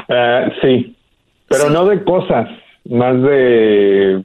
Uh, 0.09 0.51
sí, 0.63 0.97
pero 1.49 1.71
no 1.71 1.87
de 1.87 2.03
cosas, 2.05 2.49
más 2.85 3.23
de 3.23 4.25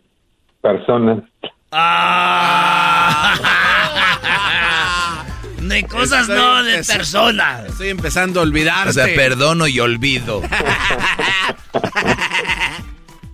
personas. 0.62 1.24
Ah. 1.72 3.60
De 5.74 5.84
cosas 5.88 6.30
no, 6.30 6.64
de 6.64 6.84
personas. 6.84 7.66
Estoy 7.66 7.90
empezando 7.90 8.42
a 8.42 8.44
olvidar. 8.44 8.88
O 8.88 8.94
sea, 8.94 9.06
perdono 9.16 9.68
y 9.68 9.80
olvido. 9.80 10.38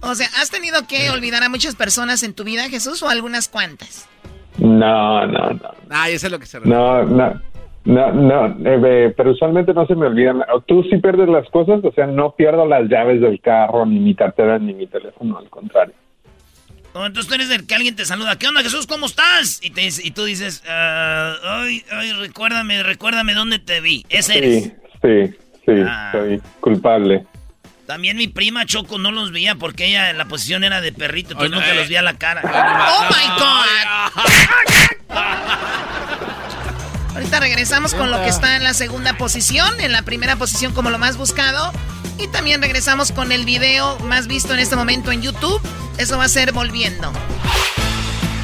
o 0.02 0.16
sea, 0.16 0.28
¿has 0.40 0.50
tenido 0.50 0.88
que 0.88 1.10
olvidar 1.10 1.44
a 1.44 1.50
muchas 1.50 1.76
personas 1.76 2.24
en 2.24 2.34
tu 2.34 2.46
vida, 2.46 2.70
Jesús, 2.70 3.04
o 3.04 3.10
algunas 3.10 3.50
cuantas? 3.50 4.08
No, 4.58 5.28
no, 5.28 5.50
no. 5.50 5.72
Ah, 5.90 6.10
eso 6.10 6.28
es 6.28 6.32
lo 6.32 6.40
que 6.40 6.46
se 6.46 6.60
refiere. 6.60 6.80
No, 6.80 7.04
no. 7.04 7.42
No, 7.84 8.12
no, 8.12 8.56
eh, 8.66 9.14
pero 9.18 9.32
usualmente 9.32 9.74
no 9.74 9.86
se 9.86 9.96
me 9.96 10.06
olvidan. 10.06 10.42
Tú 10.66 10.84
sí 10.84 10.98
pierdes 10.98 11.28
las 11.28 11.50
cosas, 11.50 11.84
o 11.84 11.92
sea, 11.92 12.08
no 12.08 12.32
pierdo 12.32 12.66
las 12.66 12.88
llaves 12.88 13.20
del 13.20 13.42
carro, 13.42 13.86
ni 13.86 14.00
mi 14.00 14.16
cartera, 14.16 14.60
ni 14.60 14.74
mi 14.74 14.88
teléfono, 14.88 15.40
al 15.40 15.50
contrario. 15.50 15.96
Entonces 16.94 17.28
tú 17.28 17.34
eres 17.34 17.50
el 17.50 17.66
que 17.66 17.74
alguien 17.76 17.96
te 17.96 18.04
saluda. 18.06 18.38
¿Qué 18.38 18.48
onda, 18.48 18.62
Jesús? 18.62 18.86
¿Cómo 18.88 19.06
estás? 19.06 19.60
Y, 19.62 19.70
te, 19.72 19.88
y 19.88 20.12
tú 20.12 20.24
dices, 20.26 20.64
ah, 20.68 21.36
ay, 21.44 21.86
ay, 21.92 22.12
recuérdame, 22.14 22.84
recuérdame 22.84 23.34
dónde 23.34 23.60
te 23.60 23.82
vi. 23.82 24.06
Ese 24.10 24.38
eres. 24.38 24.64
Sí, 24.64 24.72
sí, 25.02 25.36
sí, 25.66 25.72
ah. 25.86 26.10
soy 26.12 26.42
culpable. 26.60 27.26
También 27.86 28.18
mi 28.18 28.28
prima 28.28 28.66
Choco 28.66 28.98
no 29.00 29.12
los 29.12 29.32
veía 29.32 29.56
porque 29.56 29.88
ella 29.88 30.12
en 30.12 30.20
la 30.20 30.26
posición 30.26 30.64
era 30.64 30.80
de 30.80 30.94
perrito, 30.94 31.32
entonces 31.32 31.52
nunca 31.52 31.74
los 31.74 31.88
veía 31.88 32.04
la 32.04 32.18
cara. 32.18 32.42
¡Oh, 32.44 33.08
my 33.10 33.28
God! 33.40 33.66
Ahorita 37.16 37.40
regresamos 37.40 37.96
con 37.96 38.12
lo 38.12 38.22
que 38.22 38.30
está 38.30 38.56
en 38.56 38.64
la 38.64 38.76
segunda 38.76 39.18
posición, 39.18 39.80
en 39.80 39.92
la 39.92 40.04
primera 40.04 40.36
posición 40.36 40.72
como 40.74 40.92
lo 40.92 41.00
más 41.00 41.18
buscado. 41.18 41.72
Y 42.20 42.28
también 42.28 42.62
regresamos 42.62 43.12
con 43.12 43.32
el 43.32 43.44
video 43.44 43.98
más 44.02 44.28
visto 44.28 44.54
en 44.54 44.60
este 44.60 44.76
momento 44.76 45.12
en 45.12 45.24
YouTube. 45.24 45.60
Eso 46.00 46.18
va 46.18 46.24
a 46.24 46.30
ser 46.30 46.54
volviendo. 46.54 47.12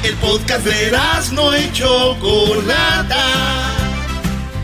El 0.02 0.14
podcast 0.16 0.62
de 0.66 0.92
no 1.32 1.54
hecho 1.54 2.14
Chocolata. 2.20 3.72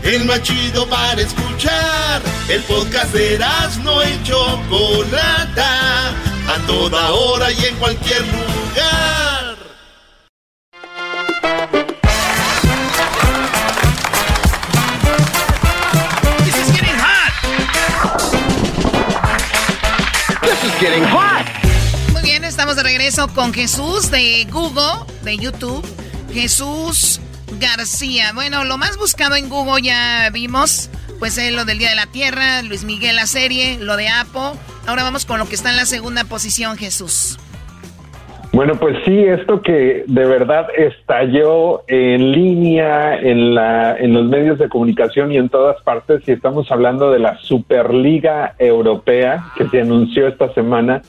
El 0.03 0.25
más 0.25 0.43
chido 0.43 0.87
para 0.87 1.19
escuchar. 1.19 2.21
El 2.47 2.61
podcast 2.61 3.11
de 3.11 3.39
no 3.81 3.99
hecho 4.03 4.37
Chocolata. 4.69 6.09
A 6.47 6.57
toda 6.67 7.09
hora 7.13 7.51
y 7.51 7.65
en 7.65 7.75
cualquier 7.77 8.21
lugar. 8.27 9.57
This 16.45 16.57
is 16.59 16.71
getting 16.71 16.95
hot. 16.99 17.33
This 20.43 20.63
is 20.63 20.79
getting 20.79 21.03
hot. 21.05 21.62
Estamos 22.53 22.75
de 22.75 22.83
regreso 22.83 23.27
con 23.33 23.51
Jesús 23.51 24.11
de 24.11 24.45
Google, 24.51 25.11
de 25.23 25.37
YouTube. 25.37 25.83
Jesús 26.31 27.19
García. 27.59 28.25
Bueno, 28.35 28.63
lo 28.63 28.77
más 28.77 28.95
buscado 28.95 29.35
en 29.35 29.49
Google 29.49 29.81
ya 29.81 30.29
vimos, 30.31 30.91
pues 31.17 31.39
es 31.39 31.51
lo 31.51 31.65
del 31.65 31.79
Día 31.79 31.89
de 31.89 31.95
la 31.95 32.05
Tierra, 32.05 32.61
Luis 32.61 32.83
Miguel 32.83 33.15
la 33.15 33.25
serie, 33.25 33.79
lo 33.79 33.97
de 33.97 34.07
Apo. 34.07 34.55
Ahora 34.85 35.01
vamos 35.01 35.25
con 35.25 35.39
lo 35.39 35.47
que 35.47 35.55
está 35.55 35.71
en 35.71 35.77
la 35.77 35.87
segunda 35.87 36.25
posición, 36.25 36.77
Jesús. 36.77 37.39
Bueno, 38.51 38.75
pues 38.75 38.97
sí, 39.03 39.17
esto 39.17 39.63
que 39.63 40.03
de 40.05 40.25
verdad 40.25 40.67
estalló 40.77 41.83
en 41.87 42.33
línea, 42.33 43.19
en, 43.19 43.55
la, 43.55 43.97
en 43.97 44.13
los 44.13 44.25
medios 44.25 44.59
de 44.59 44.69
comunicación 44.69 45.31
y 45.31 45.37
en 45.37 45.49
todas 45.49 45.81
partes, 45.81 46.21
y 46.27 46.33
estamos 46.33 46.71
hablando 46.71 47.09
de 47.09 47.17
la 47.17 47.35
Superliga 47.39 48.53
Europea 48.59 49.43
que 49.57 49.67
se 49.69 49.81
anunció 49.81 50.27
esta 50.27 50.53
semana, 50.53 51.01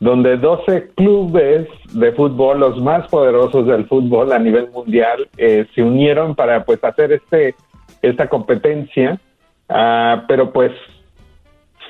donde 0.00 0.36
12 0.36 0.90
clubes 0.94 1.68
de 1.92 2.12
fútbol, 2.12 2.60
los 2.60 2.80
más 2.80 3.08
poderosos 3.08 3.66
del 3.66 3.86
fútbol 3.86 4.32
a 4.32 4.38
nivel 4.38 4.70
mundial, 4.70 5.28
eh, 5.36 5.66
se 5.74 5.82
unieron 5.82 6.34
para 6.34 6.64
pues 6.64 6.82
hacer 6.84 7.12
este 7.12 7.54
esta 8.02 8.28
competencia, 8.28 9.18
ah, 9.68 10.24
pero 10.28 10.52
pues 10.52 10.72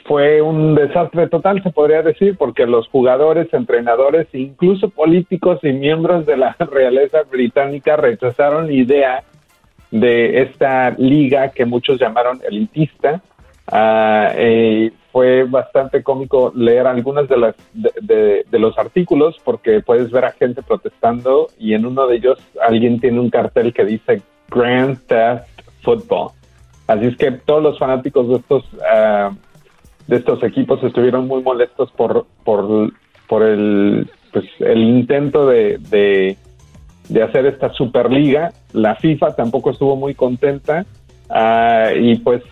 fue 0.09 0.41
un 0.41 0.75
desastre 0.75 1.29
total, 1.29 1.63
se 1.63 1.71
podría 1.71 2.03
decir, 2.03 2.37
porque 2.39 2.67
los 2.67 2.89
jugadores, 2.89 3.53
entrenadores, 3.53 4.27
incluso 4.33 4.89
políticos 4.89 5.61
y 5.63 5.73
miembros 5.73 6.25
de 6.25 6.39
la 6.39 6.57
realeza 6.73 7.19
británica 7.31 7.97
rechazaron 7.97 8.69
la 8.69 8.73
idea 8.73 9.25
de 9.91 10.43
esta 10.43 10.91
liga 10.91 11.51
que 11.51 11.67
muchos 11.67 12.01
llamaron 12.01 12.41
elitista. 12.49 13.23
Ah, 13.71 14.33
eh, 14.35 14.93
fue 15.13 15.45
bastante 15.45 16.03
cómico 16.03 16.53
leer 16.55 16.87
algunos 16.87 17.29
de, 17.29 17.37
las, 17.37 17.55
de, 17.75 18.45
los 18.53 18.79
artículos 18.79 19.37
porque 19.45 19.81
puedes 19.81 20.11
ver 20.11 20.25
a 20.25 20.33
gente 20.33 20.63
protestando 20.63 21.49
y 21.59 21.75
en 21.75 21.85
uno 21.85 22.07
de 22.07 22.17
ellos 22.17 22.39
alguien 22.67 22.99
tiene 22.99 23.21
un 23.21 23.29
cartel 23.29 23.75
que 23.75 23.85
dice 23.85 24.23
Grand 24.51 24.99
Theft 25.07 25.45
Football. 25.83 26.31
Así 26.87 27.07
es 27.07 27.17
que 27.19 27.33
todos 27.33 27.63
los 27.63 27.79
fanáticos 27.79 28.29
de 28.29 28.37
estos 28.37 28.65
uh, 28.75 29.35
de 30.07 30.17
estos 30.17 30.43
equipos 30.43 30.83
estuvieron 30.83 31.29
muy 31.29 31.43
molestos 31.43 31.91
por, 31.93 32.27
por, 32.43 32.91
por 33.29 33.43
el, 33.43 34.11
pues, 34.33 34.47
el 34.61 34.83
intento 34.83 35.47
de, 35.47 36.37
hacer 37.23 37.47
esta 37.47 37.73
Superliga. 37.75 38.53
La 38.73 38.97
FIFA 38.97 39.37
tampoco 39.37 39.71
estuvo 39.71 39.97
muy 39.97 40.15
contenta 40.15 40.87
ah, 41.29 41.91
y 41.95 42.17
pues 42.17 42.43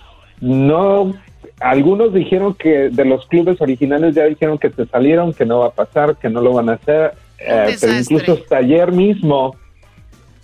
no, 0.41 1.15
algunos 1.61 2.13
dijeron 2.13 2.55
que 2.55 2.91
de 2.91 3.05
los 3.05 3.27
clubes 3.27 3.61
originales 3.61 4.15
ya 4.15 4.25
dijeron 4.25 4.59
que 4.59 4.71
se 4.71 4.87
salieron, 4.87 5.33
que 5.33 5.47
no 5.47 5.61
va 5.61 5.69
a 5.69 5.71
pasar, 5.71 6.17
que 6.17 6.29
no 6.29 6.41
lo 6.41 6.53
van 6.53 6.69
a 6.69 6.75
hacer, 6.75 7.15
eh, 7.39 7.77
pero 7.81 7.99
incluso 7.99 8.33
hasta 8.35 8.59
ayer 8.59 8.93
mismo 8.93 9.57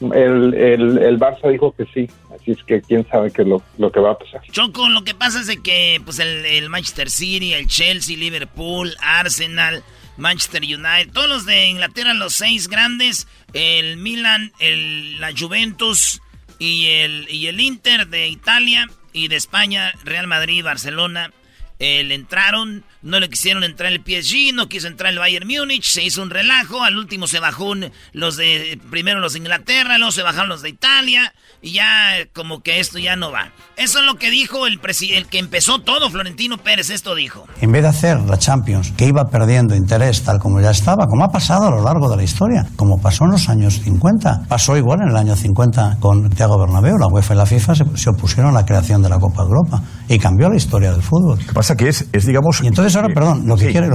el, 0.00 0.54
el, 0.54 0.98
el, 0.98 1.18
Barça 1.18 1.50
dijo 1.50 1.72
que 1.72 1.84
sí, 1.94 2.08
así 2.34 2.52
es 2.52 2.62
que 2.64 2.82
quién 2.82 3.06
sabe 3.08 3.30
qué 3.30 3.42
es 3.42 3.48
lo, 3.48 3.62
lo, 3.78 3.92
que 3.92 4.00
va 4.00 4.12
a 4.12 4.18
pasar. 4.18 4.42
Choco, 4.50 4.88
lo 4.88 5.04
que 5.04 5.14
pasa 5.14 5.40
es 5.40 5.46
de 5.46 5.62
que 5.62 6.00
pues 6.04 6.18
el, 6.18 6.44
el, 6.44 6.68
Manchester 6.68 7.08
City, 7.08 7.52
el 7.52 7.68
Chelsea, 7.68 8.16
Liverpool, 8.16 8.94
Arsenal, 9.00 9.84
Manchester 10.16 10.62
United, 10.62 11.12
todos 11.12 11.28
los 11.28 11.46
de 11.46 11.68
Inglaterra, 11.68 12.14
los 12.14 12.34
seis 12.34 12.68
grandes, 12.68 13.28
el 13.52 13.96
Milan, 13.96 14.52
el, 14.58 15.20
la 15.20 15.30
Juventus 15.38 16.20
y 16.58 16.86
el, 16.86 17.28
y 17.30 17.46
el 17.46 17.60
Inter 17.60 18.08
de 18.08 18.28
Italia 18.28 18.88
y 19.12 19.28
de 19.28 19.36
España, 19.36 19.92
Real 20.04 20.26
Madrid, 20.26 20.64
Barcelona, 20.64 21.32
le 21.78 22.14
entraron, 22.14 22.84
no 23.02 23.20
le 23.20 23.28
quisieron 23.28 23.64
entrar 23.64 23.92
el 23.92 24.00
PSG, 24.00 24.54
no 24.54 24.68
quiso 24.68 24.86
entrar 24.86 25.12
el 25.12 25.18
Bayern 25.18 25.46
Múnich, 25.46 25.84
se 25.84 26.02
hizo 26.02 26.22
un 26.22 26.30
relajo, 26.30 26.82
al 26.82 26.96
último 26.96 27.26
se 27.26 27.40
bajó 27.40 27.74
los 28.12 28.36
de, 28.36 28.80
primero 28.90 29.20
los 29.20 29.34
de 29.34 29.40
Inglaterra, 29.40 29.98
luego 29.98 30.12
se 30.12 30.22
bajaron 30.22 30.48
los 30.48 30.62
de 30.62 30.70
Italia, 30.70 31.32
y 31.60 31.72
ya 31.72 32.26
como 32.32 32.62
que 32.62 32.80
esto 32.80 32.98
ya 32.98 33.16
no 33.16 33.30
va. 33.30 33.52
Eso 33.76 34.00
es 34.00 34.06
lo 34.06 34.16
que 34.16 34.30
dijo 34.30 34.66
el, 34.66 34.80
el 35.12 35.26
que 35.26 35.38
empezó 35.38 35.80
todo, 35.80 36.10
Florentino 36.10 36.58
Pérez, 36.58 36.90
esto 36.90 37.14
dijo. 37.14 37.46
En 37.60 37.72
vez 37.72 37.82
de 37.82 37.88
hacer 37.88 38.20
la 38.20 38.38
Champions, 38.38 38.92
que 38.96 39.06
iba 39.06 39.24
perdiendo 39.24 39.74
interés 39.74 40.22
tal 40.22 40.38
como 40.38 40.60
ya 40.60 40.70
estaba, 40.70 41.06
como 41.06 41.24
ha 41.24 41.28
pasado 41.28 41.68
a 41.68 41.70
lo 41.70 41.82
largo 41.82 42.08
de 42.08 42.16
la 42.16 42.22
historia, 42.22 42.66
como 42.76 43.00
pasó 43.00 43.24
en 43.24 43.32
los 43.32 43.48
años 43.48 43.80
50, 43.80 44.46
pasó 44.48 44.76
igual 44.76 45.00
en 45.02 45.08
el 45.08 45.16
año 45.16 45.36
50 45.36 45.98
con 46.00 46.30
Thiago 46.30 46.58
Bernabéu, 46.58 46.98
la 46.98 47.06
UEFA 47.06 47.34
y 47.34 47.36
la 47.36 47.46
FIFA 47.46 47.74
se, 47.74 47.84
se 47.96 48.10
opusieron 48.10 48.50
a 48.50 48.60
la 48.60 48.64
creación 48.64 49.02
de 49.02 49.08
la 49.08 49.18
Copa 49.18 49.42
de 49.42 49.48
Europa 49.48 49.82
y 50.08 50.18
cambió 50.18 50.48
la 50.48 50.56
historia 50.56 50.92
del 50.92 51.02
fútbol. 51.02 51.38
¿Qué 51.38 51.52
pasa? 51.52 51.72
que 51.76 51.88
es, 51.88 52.06
es 52.12 52.26
digamos... 52.26 52.60
Y 52.62 52.66
entonces 52.66 52.91
ahora, 52.96 53.08
perdón, 53.14 53.46
lo 53.46 53.56
que 53.56 53.70
quiere 53.70 53.88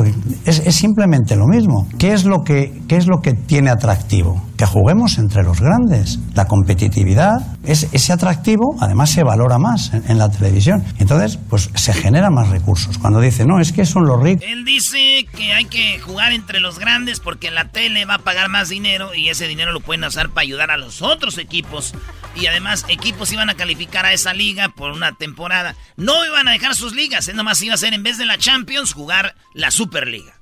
es, 0.45 0.59
es, 0.65 0.75
simplemente 0.75 1.35
lo 1.35 1.47
mismo. 1.47 1.87
¿Qué 1.97 2.13
es 2.13 2.25
lo, 2.25 2.43
que, 2.43 2.81
¿Qué 2.87 2.97
es 2.97 3.07
lo 3.07 3.19
que 3.19 3.33
tiene 3.33 3.69
atractivo? 3.69 4.41
Que 4.57 4.65
juguemos 4.65 5.19
entre 5.19 5.43
los 5.43 5.61
grandes. 5.61 6.19
La 6.33 6.45
competitividad, 6.45 7.57
es, 7.63 7.87
ese 7.91 8.11
atractivo 8.11 8.75
además 8.79 9.11
se 9.11 9.23
valora 9.23 9.59
más 9.59 9.93
en, 9.93 10.17
la 10.17 10.29
televisión. 10.29 10.83
Entonces, 10.97 11.37
pues 11.49 11.69
se 11.75 11.93
generan 11.93 12.33
más 12.33 12.49
recursos. 12.49 12.97
Cuando 12.97 13.19
dice, 13.19 13.45
no, 13.45 13.59
es 13.59 13.71
que 13.71 13.85
son 13.85 14.05
los 14.05 14.19
ricos... 14.21 14.43
Él 14.47 14.65
dice 14.65 15.27
que 15.35 15.53
hay 15.53 15.65
que 15.65 15.99
jugar 15.99 16.31
entre 16.33 16.59
los 16.59 16.79
grandes 16.79 17.19
porque 17.19 17.51
la 17.51 17.69
tele 17.69 18.05
va 18.05 18.15
a 18.15 18.19
pagar 18.19 18.49
más 18.49 18.69
dinero 18.69 19.13
y 19.13 19.29
ese 19.29 19.47
dinero 19.47 19.71
lo 19.73 19.81
pueden 19.81 20.03
usar 20.03 20.29
para 20.29 20.41
ayudar 20.41 20.71
a 20.71 20.77
los 20.77 21.03
otros 21.03 21.37
equipos. 21.37 21.93
Y 22.35 22.47
además, 22.47 22.85
equipos 22.87 23.31
iban 23.31 23.51
a 23.51 23.55
calificar 23.55 24.05
a 24.05 24.13
esa 24.13 24.33
liga 24.33 24.69
por 24.69 24.91
una 24.91 25.11
temporada. 25.11 25.75
No 25.97 26.25
iban 26.25 26.47
a 26.47 26.51
dejar 26.51 26.73
sus 26.73 26.95
ligas, 26.95 27.27
es 27.27 27.35
nomás 27.35 27.61
iba 27.61 27.75
a 27.75 27.77
ser 27.77 27.93
en 27.93 28.01
vez 28.01 28.17
de 28.17 28.25
la 28.25 28.39
Champions 28.39 28.93
jugar 28.93 29.35
la 29.53 29.69
Superliga. 29.69 30.36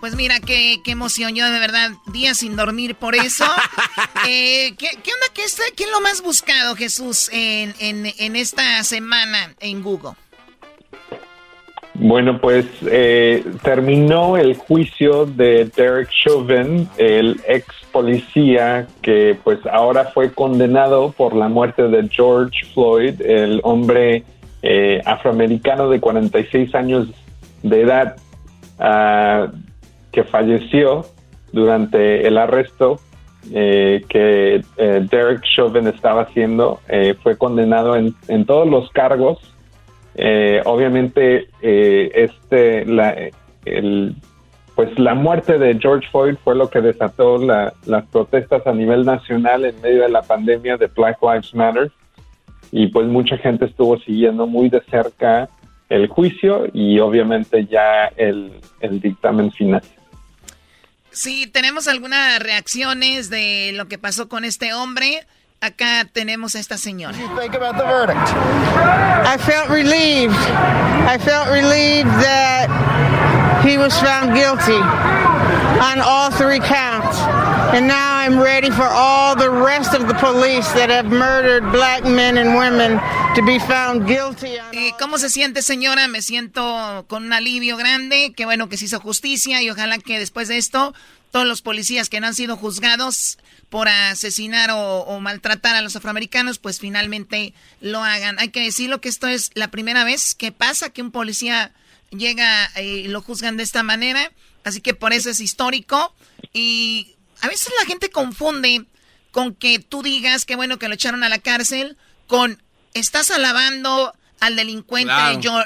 Pues 0.00 0.14
mira, 0.14 0.40
qué, 0.40 0.80
qué 0.84 0.92
emoción. 0.92 1.34
Yo 1.34 1.50
de 1.50 1.58
verdad, 1.58 1.90
días 2.12 2.38
sin 2.38 2.56
dormir 2.56 2.94
por 2.94 3.14
eso. 3.14 3.44
Eh, 4.28 4.74
¿qué, 4.76 4.88
onda? 4.88 5.26
¿Qué, 5.34 5.44
es, 5.44 5.56
¿Qué 5.76 5.84
es 5.84 5.90
lo 5.92 6.00
más 6.00 6.20
buscado, 6.20 6.74
Jesús, 6.74 7.30
en, 7.32 7.74
en, 7.78 8.34
esta 8.34 8.82
semana 8.82 9.54
en 9.60 9.84
Google? 9.84 10.14
Bueno, 11.94 12.40
pues 12.40 12.66
eh, 12.90 13.44
terminó 13.62 14.36
el 14.36 14.56
juicio 14.56 15.26
de 15.26 15.70
Derek 15.76 16.08
Chauvin, 16.10 16.88
el 16.98 17.40
ex 17.46 17.66
policía 17.92 18.88
que 19.00 19.38
pues 19.44 19.60
ahora 19.70 20.06
fue 20.06 20.32
condenado 20.32 21.12
por 21.12 21.36
la 21.36 21.48
muerte 21.48 21.84
de 21.84 22.08
George 22.08 22.66
Floyd, 22.74 23.20
el 23.22 23.60
hombre 23.62 24.24
eh, 24.62 25.00
afroamericano 25.04 25.88
de 25.88 26.00
46 26.00 26.74
años 26.74 27.08
de 27.62 27.82
edad 27.82 28.16
uh, 28.78 29.50
que 30.12 30.24
falleció 30.24 31.04
durante 31.52 32.26
el 32.26 32.38
arresto 32.38 33.00
eh, 33.52 34.04
que 34.08 34.62
eh, 34.76 35.06
Derek 35.08 35.42
Chauvin 35.54 35.86
estaba 35.86 36.22
haciendo. 36.22 36.80
fue 37.22 37.38
condenado 37.38 37.94
en, 37.96 38.14
en, 38.26 38.44
todos 38.44 38.68
los 38.68 38.90
cargos. 38.90 39.38
obviamente, 40.64 41.48
este, 41.62 42.84
la, 42.86 43.14
el, 43.64 44.16
pues 44.76 44.96
la 44.98 45.14
muerte 45.14 45.58
de 45.58 45.78
George 45.78 46.06
Floyd 46.10 46.36
fue 46.44 46.54
lo 46.54 46.68
que 46.68 46.82
desató 46.82 47.38
la, 47.38 47.72
las 47.86 48.04
protestas 48.06 48.66
a 48.66 48.72
nivel 48.72 49.04
nacional 49.04 49.64
en 49.64 49.80
medio 49.80 50.02
de 50.02 50.10
la 50.10 50.22
pandemia 50.22 50.76
de 50.76 50.86
Black 50.88 51.18
Lives 51.22 51.54
Matter 51.54 51.90
y 52.70 52.88
pues 52.88 53.06
mucha 53.06 53.38
gente 53.38 53.64
estuvo 53.64 53.98
siguiendo 54.00 54.46
muy 54.46 54.68
de 54.68 54.82
cerca 54.90 55.48
el 55.88 56.08
juicio 56.08 56.66
y 56.72 56.98
obviamente 56.98 57.66
ya 57.66 58.06
el, 58.16 58.60
el 58.80 59.00
dictamen 59.00 59.52
final. 59.52 59.82
Sí, 61.10 61.46
tenemos 61.46 61.86
algunas 61.88 62.38
reacciones 62.40 63.30
de 63.30 63.72
lo 63.74 63.88
que 63.88 63.96
pasó 63.96 64.28
con 64.28 64.44
este 64.44 64.74
hombre. 64.74 65.26
Acá 65.62 66.06
tenemos 66.12 66.54
a 66.54 66.58
esta 66.58 66.76
señora. 66.76 67.16
I 67.16 67.28
felt 69.38 69.70
relieved. 69.70 70.36
I 71.08 71.16
felt 71.18 71.48
relieved 71.48 72.10
that 72.20 72.68
he 73.64 73.78
was 73.78 73.98
found 73.98 74.34
guilty 74.34 74.78
on 75.80 76.00
all 76.00 76.30
three 76.30 76.60
counts. 76.60 77.18
And 77.72 77.88
now 77.88 78.05
I'm 78.26 78.40
ready 78.40 78.72
for 78.72 78.88
all 78.90 79.36
the 79.36 79.48
rest 79.48 79.94
of 79.94 80.08
the 80.08 80.14
police 80.14 80.66
that 80.72 80.90
have 80.90 81.06
murdered 81.06 81.62
black 81.70 82.02
men 82.02 82.38
and 82.38 82.56
women 82.58 82.98
to 83.36 83.42
be 83.44 83.60
found 83.60 84.04
guilty. 84.04 84.58
¿Y 84.72 84.90
¿Cómo 84.98 85.18
se 85.18 85.30
siente, 85.30 85.62
señora? 85.62 86.08
Me 86.08 86.20
siento 86.22 87.04
con 87.06 87.24
un 87.24 87.32
alivio 87.32 87.76
grande. 87.76 88.32
Qué 88.36 88.44
bueno 88.44 88.68
que 88.68 88.78
se 88.78 88.86
hizo 88.86 88.98
justicia 88.98 89.62
y 89.62 89.70
ojalá 89.70 89.98
que 89.98 90.18
después 90.18 90.48
de 90.48 90.58
esto 90.58 90.92
todos 91.30 91.46
los 91.46 91.62
policías 91.62 92.08
que 92.08 92.18
no 92.18 92.26
han 92.26 92.34
sido 92.34 92.56
juzgados 92.56 93.38
por 93.70 93.86
asesinar 93.86 94.70
o, 94.72 95.20
maltratar 95.20 95.76
a 95.76 95.80
los 95.80 95.94
afroamericanos, 95.94 96.58
pues 96.58 96.80
finalmente 96.80 97.54
lo 97.80 98.02
hagan. 98.02 98.40
Hay 98.40 98.48
que 98.48 98.64
decirlo 98.64 99.00
que 99.00 99.08
esto 99.08 99.28
es 99.28 99.52
la 99.54 99.70
primera 99.70 100.02
vez 100.02 100.34
que 100.34 100.50
pasa 100.50 100.90
que 100.90 101.00
un 101.00 101.12
policía 101.12 101.72
llega 102.10 102.68
y 102.82 103.06
lo 103.06 103.22
juzgan 103.22 103.56
de 103.56 103.62
esta 103.62 103.84
manera, 103.84 104.32
así 104.64 104.80
que 104.80 104.94
por 104.94 105.12
eso 105.12 105.30
es 105.30 105.38
histórico 105.38 106.12
y 106.52 107.15
a 107.40 107.48
veces 107.48 107.72
la 107.78 107.86
gente 107.86 108.10
confunde 108.10 108.84
con 109.30 109.54
que 109.54 109.78
tú 109.78 110.02
digas 110.02 110.44
que 110.44 110.56
bueno 110.56 110.78
que 110.78 110.88
lo 110.88 110.94
echaron 110.94 111.22
a 111.22 111.28
la 111.28 111.38
cárcel 111.38 111.96
con 112.26 112.62
estás 112.94 113.30
alabando 113.30 114.14
al 114.40 114.56
delincuente 114.56 115.12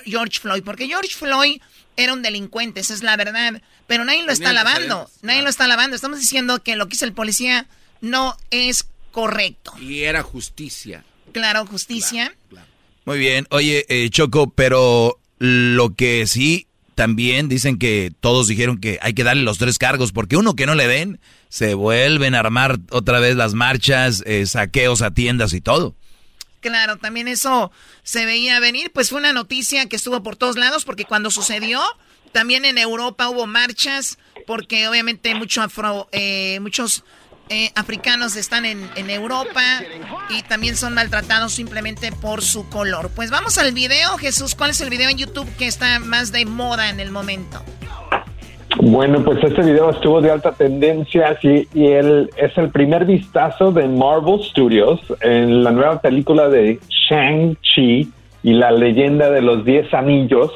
George 0.05 0.41
Floyd, 0.41 0.63
porque 0.65 0.87
George 0.87 1.15
Floyd 1.15 1.61
era 1.97 2.13
un 2.13 2.23
delincuente, 2.23 2.81
esa 2.81 2.95
es 2.95 3.03
la 3.03 3.17
verdad, 3.17 3.61
pero 3.87 4.05
nadie 4.05 4.25
lo 4.25 4.33
está 4.33 4.51
alabando, 4.51 5.11
nadie 5.23 5.43
lo 5.43 5.49
está 5.49 5.65
alabando, 5.65 5.97
estamos 5.97 6.19
diciendo 6.19 6.63
que 6.63 6.77
lo 6.77 6.89
que 6.89 6.95
hizo 6.95 7.05
el 7.05 7.13
policía 7.13 7.67
no 8.01 8.37
es 8.51 8.87
correcto. 9.11 9.75
Y 9.81 10.03
era 10.03 10.23
justicia. 10.23 11.05
Claro, 11.33 11.67
justicia. 11.67 12.35
Muy 13.05 13.19
bien, 13.19 13.47
oye, 13.51 13.87
eh, 13.89 14.09
Choco, 14.11 14.51
pero 14.51 15.19
lo 15.39 15.95
que 15.95 16.27
sí 16.27 16.67
también 16.95 17.49
dicen 17.49 17.79
que 17.79 18.13
todos 18.21 18.47
dijeron 18.47 18.79
que 18.79 18.99
hay 19.03 19.15
que 19.15 19.25
darle 19.25 19.43
los 19.43 19.59
tres 19.59 19.79
cargos, 19.79 20.13
porque 20.13 20.37
uno 20.37 20.55
que 20.55 20.67
no 20.67 20.75
le 20.75 20.87
den, 20.87 21.21
se 21.51 21.75
vuelven 21.75 22.35
a 22.35 22.39
armar 22.39 22.79
otra 22.91 23.19
vez 23.19 23.37
las 23.37 23.55
marchas, 23.55 24.23
eh, 24.25 24.47
saqueos 24.47 25.03
a 25.03 25.11
tiendas 25.11 25.53
y 25.53 25.61
todo. 25.61 25.95
Claro, 26.61 26.97
también 26.97 27.27
eso 27.27 27.73
se 28.03 28.25
veía 28.25 28.61
venir, 28.61 28.93
pues 28.93 29.11
fue 29.11 29.19
una 29.19 29.33
noticia 29.33 29.87
que 29.87 29.97
estuvo 29.97 30.23
por 30.23 30.37
todos 30.37 30.57
lados, 30.57 30.85
porque 30.85 31.05
cuando 31.05 31.31
sucedió, 31.31 31.83
también 32.33 32.65
en 32.65 32.79
Europa 32.79 33.29
hubo 33.29 33.47
marchas, 33.47 34.19
porque 34.47 34.87
obviamente 34.87 35.35
mucho 35.35 35.61
afro, 35.61 36.09
eh, 36.13 36.61
muchos 36.61 37.03
eh, 37.49 37.73
africanos 37.75 38.37
están 38.37 38.65
en, 38.65 38.89
en, 38.95 39.11
Europa 39.11 39.83
y 40.29 40.43
también 40.43 40.77
son 40.77 40.95
maltratados 40.95 41.53
simplemente 41.53 42.13
por 42.13 42.43
su 42.43 42.69
color. 42.69 43.11
Pues 43.17 43.31
vamos 43.31 43.59
al 43.59 43.73
video, 43.73 44.19
Jesús, 44.19 44.55
¿cuál 44.55 44.71
es 44.71 44.81
el 44.81 44.91
video 44.91 45.09
en 45.09 45.19
YouTube 45.19 45.53
que 45.57 45.67
está 45.67 45.99
más 45.99 46.31
de 46.31 46.45
moda 46.45 46.91
en 46.91 47.01
el 47.01 47.11
momento? 47.11 47.65
Bueno, 48.79 49.23
pues 49.25 49.43
este 49.43 49.63
video 49.63 49.91
estuvo 49.91 50.21
de 50.21 50.31
alta 50.31 50.53
tendencia 50.53 51.37
y, 51.43 51.69
y 51.75 51.87
él 51.89 52.31
es 52.37 52.57
el 52.57 52.71
primer 52.71 53.05
vistazo 53.05 53.73
de 53.73 53.89
Marvel 53.89 54.43
Studios 54.43 55.01
en 55.21 55.65
la 55.65 55.73
nueva 55.73 56.01
película 56.01 56.49
de 56.49 56.79
Shang-Chi 56.89 58.11
y 58.43 58.53
la 58.53 58.71
leyenda 58.71 59.31
de 59.31 59.43
los 59.43 59.65
10 59.65 59.93
anillos. 59.93 60.51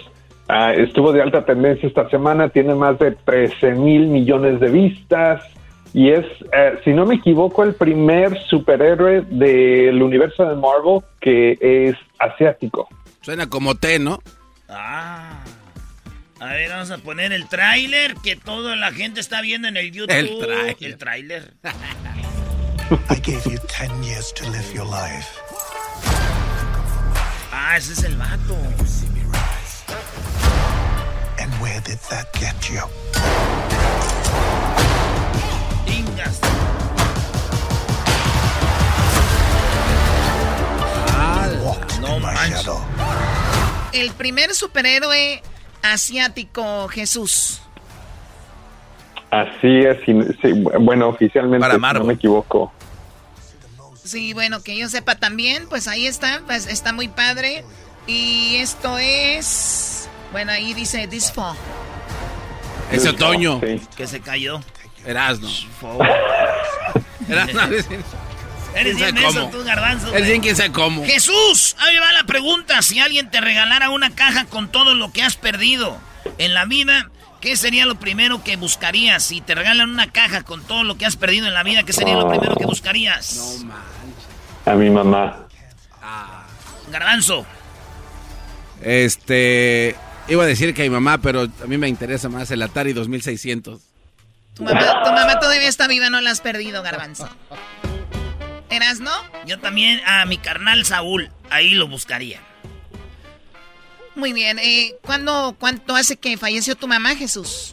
Uh, 0.49 0.79
estuvo 0.79 1.13
de 1.13 1.23
alta 1.23 1.45
tendencia 1.45 1.89
esta 1.89 2.09
semana, 2.11 2.51
tiene 2.51 2.75
más 2.75 2.99
de 2.99 3.13
13 3.13 3.73
mil 3.73 4.07
millones 4.09 4.61
de 4.61 4.71
vistas 4.71 5.43
y 5.95 6.11
es, 6.11 6.27
eh, 6.53 6.79
si 6.85 6.93
no 6.93 7.07
me 7.07 7.15
equivoco, 7.15 7.63
el 7.63 7.75
primer 7.75 8.37
superhéroe 8.49 9.23
del 9.31 10.03
universo 10.03 10.45
de 10.45 10.57
Marvel 10.57 11.01
que 11.21 11.57
es 11.61 11.97
asiático. 12.19 12.89
Suena 13.21 13.49
como 13.49 13.77
T, 13.77 14.01
¿no? 14.01 14.19
Ah. 14.69 15.44
A 16.45 16.53
ver, 16.53 16.69
vamos 16.69 16.91
a 16.91 16.99
poner 16.99 17.33
el 17.33 17.49
tráiler 17.49 18.17
que 18.17 18.37
toda 18.37 18.77
la 18.77 18.93
gente 18.93 19.19
está 19.19 19.41
viendo 19.41 19.67
en 19.67 19.79
el 19.79 19.91
YouTube. 19.93 20.11
El 20.15 20.39
tráiler. 20.39 20.77
El 20.79 20.99
tráiler. 20.99 21.55
I 23.09 23.15
gave 23.21 23.43
you 23.47 23.59
10 23.67 24.05
years 24.05 24.31
to 24.35 24.45
live 24.51 24.75
your 24.75 24.85
life. 24.85 25.27
Ah, 27.51 27.79
ese 27.79 27.95
es 27.95 28.05
el 28.05 28.17
vato. 28.17 28.59
And 31.39 31.51
where 31.63 31.81
did 31.81 31.99
that 32.11 32.31
get 32.35 32.55
you? 32.69 32.83
Ingas. 35.87 36.41
No 42.03 42.21
manches. 42.21 42.69
El 43.95 44.13
primer 44.13 44.55
superhéroe 44.55 45.43
asiático, 45.85 46.89
Jesús. 46.89 47.61
Así 49.31 49.81
es, 49.81 49.99
sí, 50.05 50.13
bueno, 50.81 51.09
oficialmente, 51.09 51.67
si 51.71 51.79
no 51.79 52.05
me 52.05 52.15
equivoco. 52.15 52.73
Sí, 54.03 54.33
bueno, 54.33 54.63
que 54.63 54.77
yo 54.77 54.89
sepa 54.89 55.17
también, 55.17 55.67
pues 55.69 55.89
ahí 55.89 56.07
está, 56.07 56.43
pues 56.47 56.67
está 56.67 56.93
muy 56.93 57.09
padre. 57.09 57.65
Y 58.07 58.57
esto 58.57 58.99
es, 58.99 60.09
bueno, 60.31 60.53
ahí 60.53 60.73
dice 60.75 61.09
This 61.09 61.33
Fall. 61.33 61.57
Ese 62.93 63.09
otoño. 63.09 63.61
Sí. 63.61 63.81
Que 63.97 64.07
se 64.07 64.21
cayó. 64.21 64.61
Erasno. 65.05 65.49
Erasno. 67.29 67.61
Eres 68.75 68.97
bien 68.97 69.17
eso, 69.17 69.49
tú, 69.51 69.63
garbanzo. 69.65 70.15
Es 70.15 70.27
bien 70.27 70.43
quién 70.43 70.57
sabe 70.57 70.73
cómo. 70.73 71.05
Jesús, 71.05 71.77
ahí 71.79 71.97
va 71.99 72.13
la 72.13 72.25
pregunta. 72.25 72.83
Si 72.83 72.99
alguien 72.99 73.31
te 73.31 73.41
regalara 73.41 73.91
una 73.91 74.11
caja 74.11 74.47
con 74.47 74.69
todo 74.69 74.95
lo 74.95 75.13
que 75.13 75.23
has 75.23 75.37
perdido 75.37 75.99
en 76.39 76.55
la 76.55 76.65
vida, 76.65 77.11
¿qué 77.41 77.57
sería 77.57 77.87
lo 77.87 77.95
primero 77.97 78.43
que 78.43 78.57
buscarías? 78.57 79.23
Si 79.23 79.41
te 79.41 79.55
regalan 79.55 79.91
una 79.91 80.11
caja 80.11 80.43
con 80.43 80.63
todo 80.63 80.83
lo 80.83 80.97
que 80.97 81.07
has 81.07 81.17
perdido 81.17 81.47
en 81.47 81.55
la 81.55 81.63
vida, 81.63 81.85
¿qué 81.85 81.93
sería 81.93 82.15
lo 82.15 82.29
primero 82.29 82.57
que 82.57 82.67
buscarías? 82.67 83.37
No 83.37 83.67
manches. 83.67 84.25
A 84.67 84.75
mi 84.75 84.91
mamá. 84.91 85.47
Garbanzo. 86.91 87.47
Este. 88.83 89.97
Iba 90.27 90.45
a 90.45 90.47
decir 90.47 90.75
que 90.75 90.83
a 90.83 90.85
mi 90.85 90.91
mamá, 90.91 91.19
pero 91.19 91.43
a 91.43 91.67
mí 91.67 91.77
me 91.77 91.89
interesa 91.89 92.29
más 92.29 92.51
el 92.51 92.63
Atari 92.63 92.93
2600. 92.93 93.81
Tu 94.55 94.63
mamá, 94.63 95.03
tu 95.05 95.11
mamá 95.11 95.39
todavía 95.39 95.69
está 95.69 95.87
viva, 95.87 96.09
no 96.11 96.21
la 96.21 96.31
has 96.31 96.41
perdido, 96.41 96.83
Garbanzo. 96.83 97.29
¿Eras, 98.75 99.01
no? 99.01 99.13
Yo 99.47 99.59
también 99.61 100.01
a 100.05 100.25
mi 100.27 100.37
carnal 100.37 100.85
Saúl, 100.85 101.31
ahí 101.51 101.75
lo 101.75 101.87
buscaría. 101.87 102.41
Muy 104.17 104.33
bien. 104.33 104.59
Eh, 104.59 104.97
¿cuándo, 105.03 105.57
¿Cuánto 105.59 105.95
hace 105.95 106.17
que 106.17 106.37
falleció 106.37 106.77
tu 106.77 106.89
mamá, 106.89 107.15
Jesús? 107.17 107.73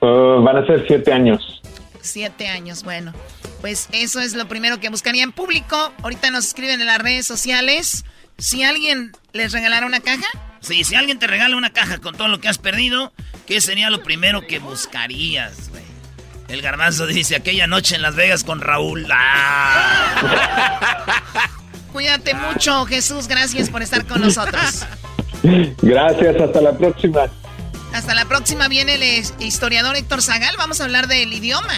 Uh, 0.00 0.42
van 0.42 0.58
a 0.58 0.66
ser 0.66 0.84
siete 0.86 1.12
años. 1.12 1.62
Siete 2.00 2.48
años, 2.48 2.82
bueno. 2.82 3.14
Pues 3.60 3.88
eso 3.92 4.20
es 4.20 4.34
lo 4.34 4.46
primero 4.46 4.80
que 4.80 4.90
buscaría 4.90 5.22
en 5.22 5.32
público. 5.32 5.92
Ahorita 6.02 6.30
nos 6.30 6.46
escriben 6.46 6.80
en 6.80 6.86
las 6.86 6.98
redes 6.98 7.26
sociales. 7.26 8.04
Si 8.36 8.62
alguien 8.62 9.12
les 9.32 9.52
regalara 9.52 9.86
una 9.86 10.00
caja. 10.00 10.26
Sí, 10.60 10.84
si 10.84 10.94
alguien 10.94 11.18
te 11.18 11.26
regala 11.26 11.56
una 11.56 11.72
caja 11.72 11.98
con 11.98 12.14
todo 12.14 12.28
lo 12.28 12.40
que 12.40 12.48
has 12.48 12.58
perdido, 12.58 13.12
¿qué 13.46 13.60
sería 13.60 13.88
lo 13.88 14.02
primero 14.02 14.46
que 14.46 14.58
buscarías, 14.58 15.70
güey? 15.70 15.93
El 16.48 16.62
garbanzo 16.62 17.06
dice, 17.06 17.36
aquella 17.36 17.66
noche 17.66 17.96
en 17.96 18.02
Las 18.02 18.14
Vegas 18.16 18.44
con 18.44 18.60
Raúl. 18.60 19.06
¡Ah! 19.10 20.20
Cuídate 21.92 22.34
mucho, 22.34 22.84
Jesús. 22.86 23.28
Gracias 23.28 23.70
por 23.70 23.82
estar 23.82 24.04
con 24.06 24.20
nosotros. 24.20 24.84
Gracias, 25.82 26.40
hasta 26.40 26.60
la 26.60 26.76
próxima. 26.76 27.22
Hasta 27.92 28.14
la 28.14 28.24
próxima 28.24 28.66
viene 28.68 28.94
el 28.94 29.02
historiador 29.38 29.96
Héctor 29.96 30.20
Zagal. 30.20 30.56
Vamos 30.58 30.80
a 30.80 30.84
hablar 30.84 31.06
del 31.06 31.32
idioma. 31.32 31.72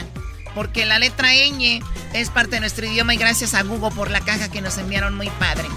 Porque 0.55 0.87
la 0.87 0.99
letra 0.99 1.29
ñ 1.35 1.83
es 2.15 2.31
parte 2.31 2.53
de 2.53 2.61
nuestro 2.61 2.87
idioma 2.87 3.13
y 3.15 3.19
gracias 3.19 3.53
a 3.53 3.63
Google 3.63 3.91
por 3.95 4.11
la 4.11 4.21
caja 4.21 4.51
que 4.51 4.63
nos 4.63 4.79
enviaron 4.79 5.15
muy 5.15 5.29
padre. 5.39 5.69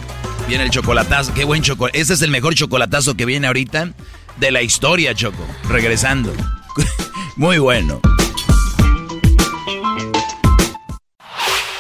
Viene 0.48 0.64
el 0.64 0.70
chocolatazo, 0.70 1.34
qué 1.34 1.44
buen 1.44 1.62
chocolate. 1.62 2.00
Este 2.00 2.14
es 2.14 2.22
el 2.22 2.32
mejor 2.32 2.56
chocolatazo 2.56 3.16
que 3.16 3.26
viene 3.26 3.48
ahorita 3.48 3.94
de 4.38 4.52
la 4.52 4.62
historia, 4.62 5.14
Choco. 5.14 5.46
Regresando. 5.68 6.34
muy 7.36 7.58
bueno. 7.58 8.00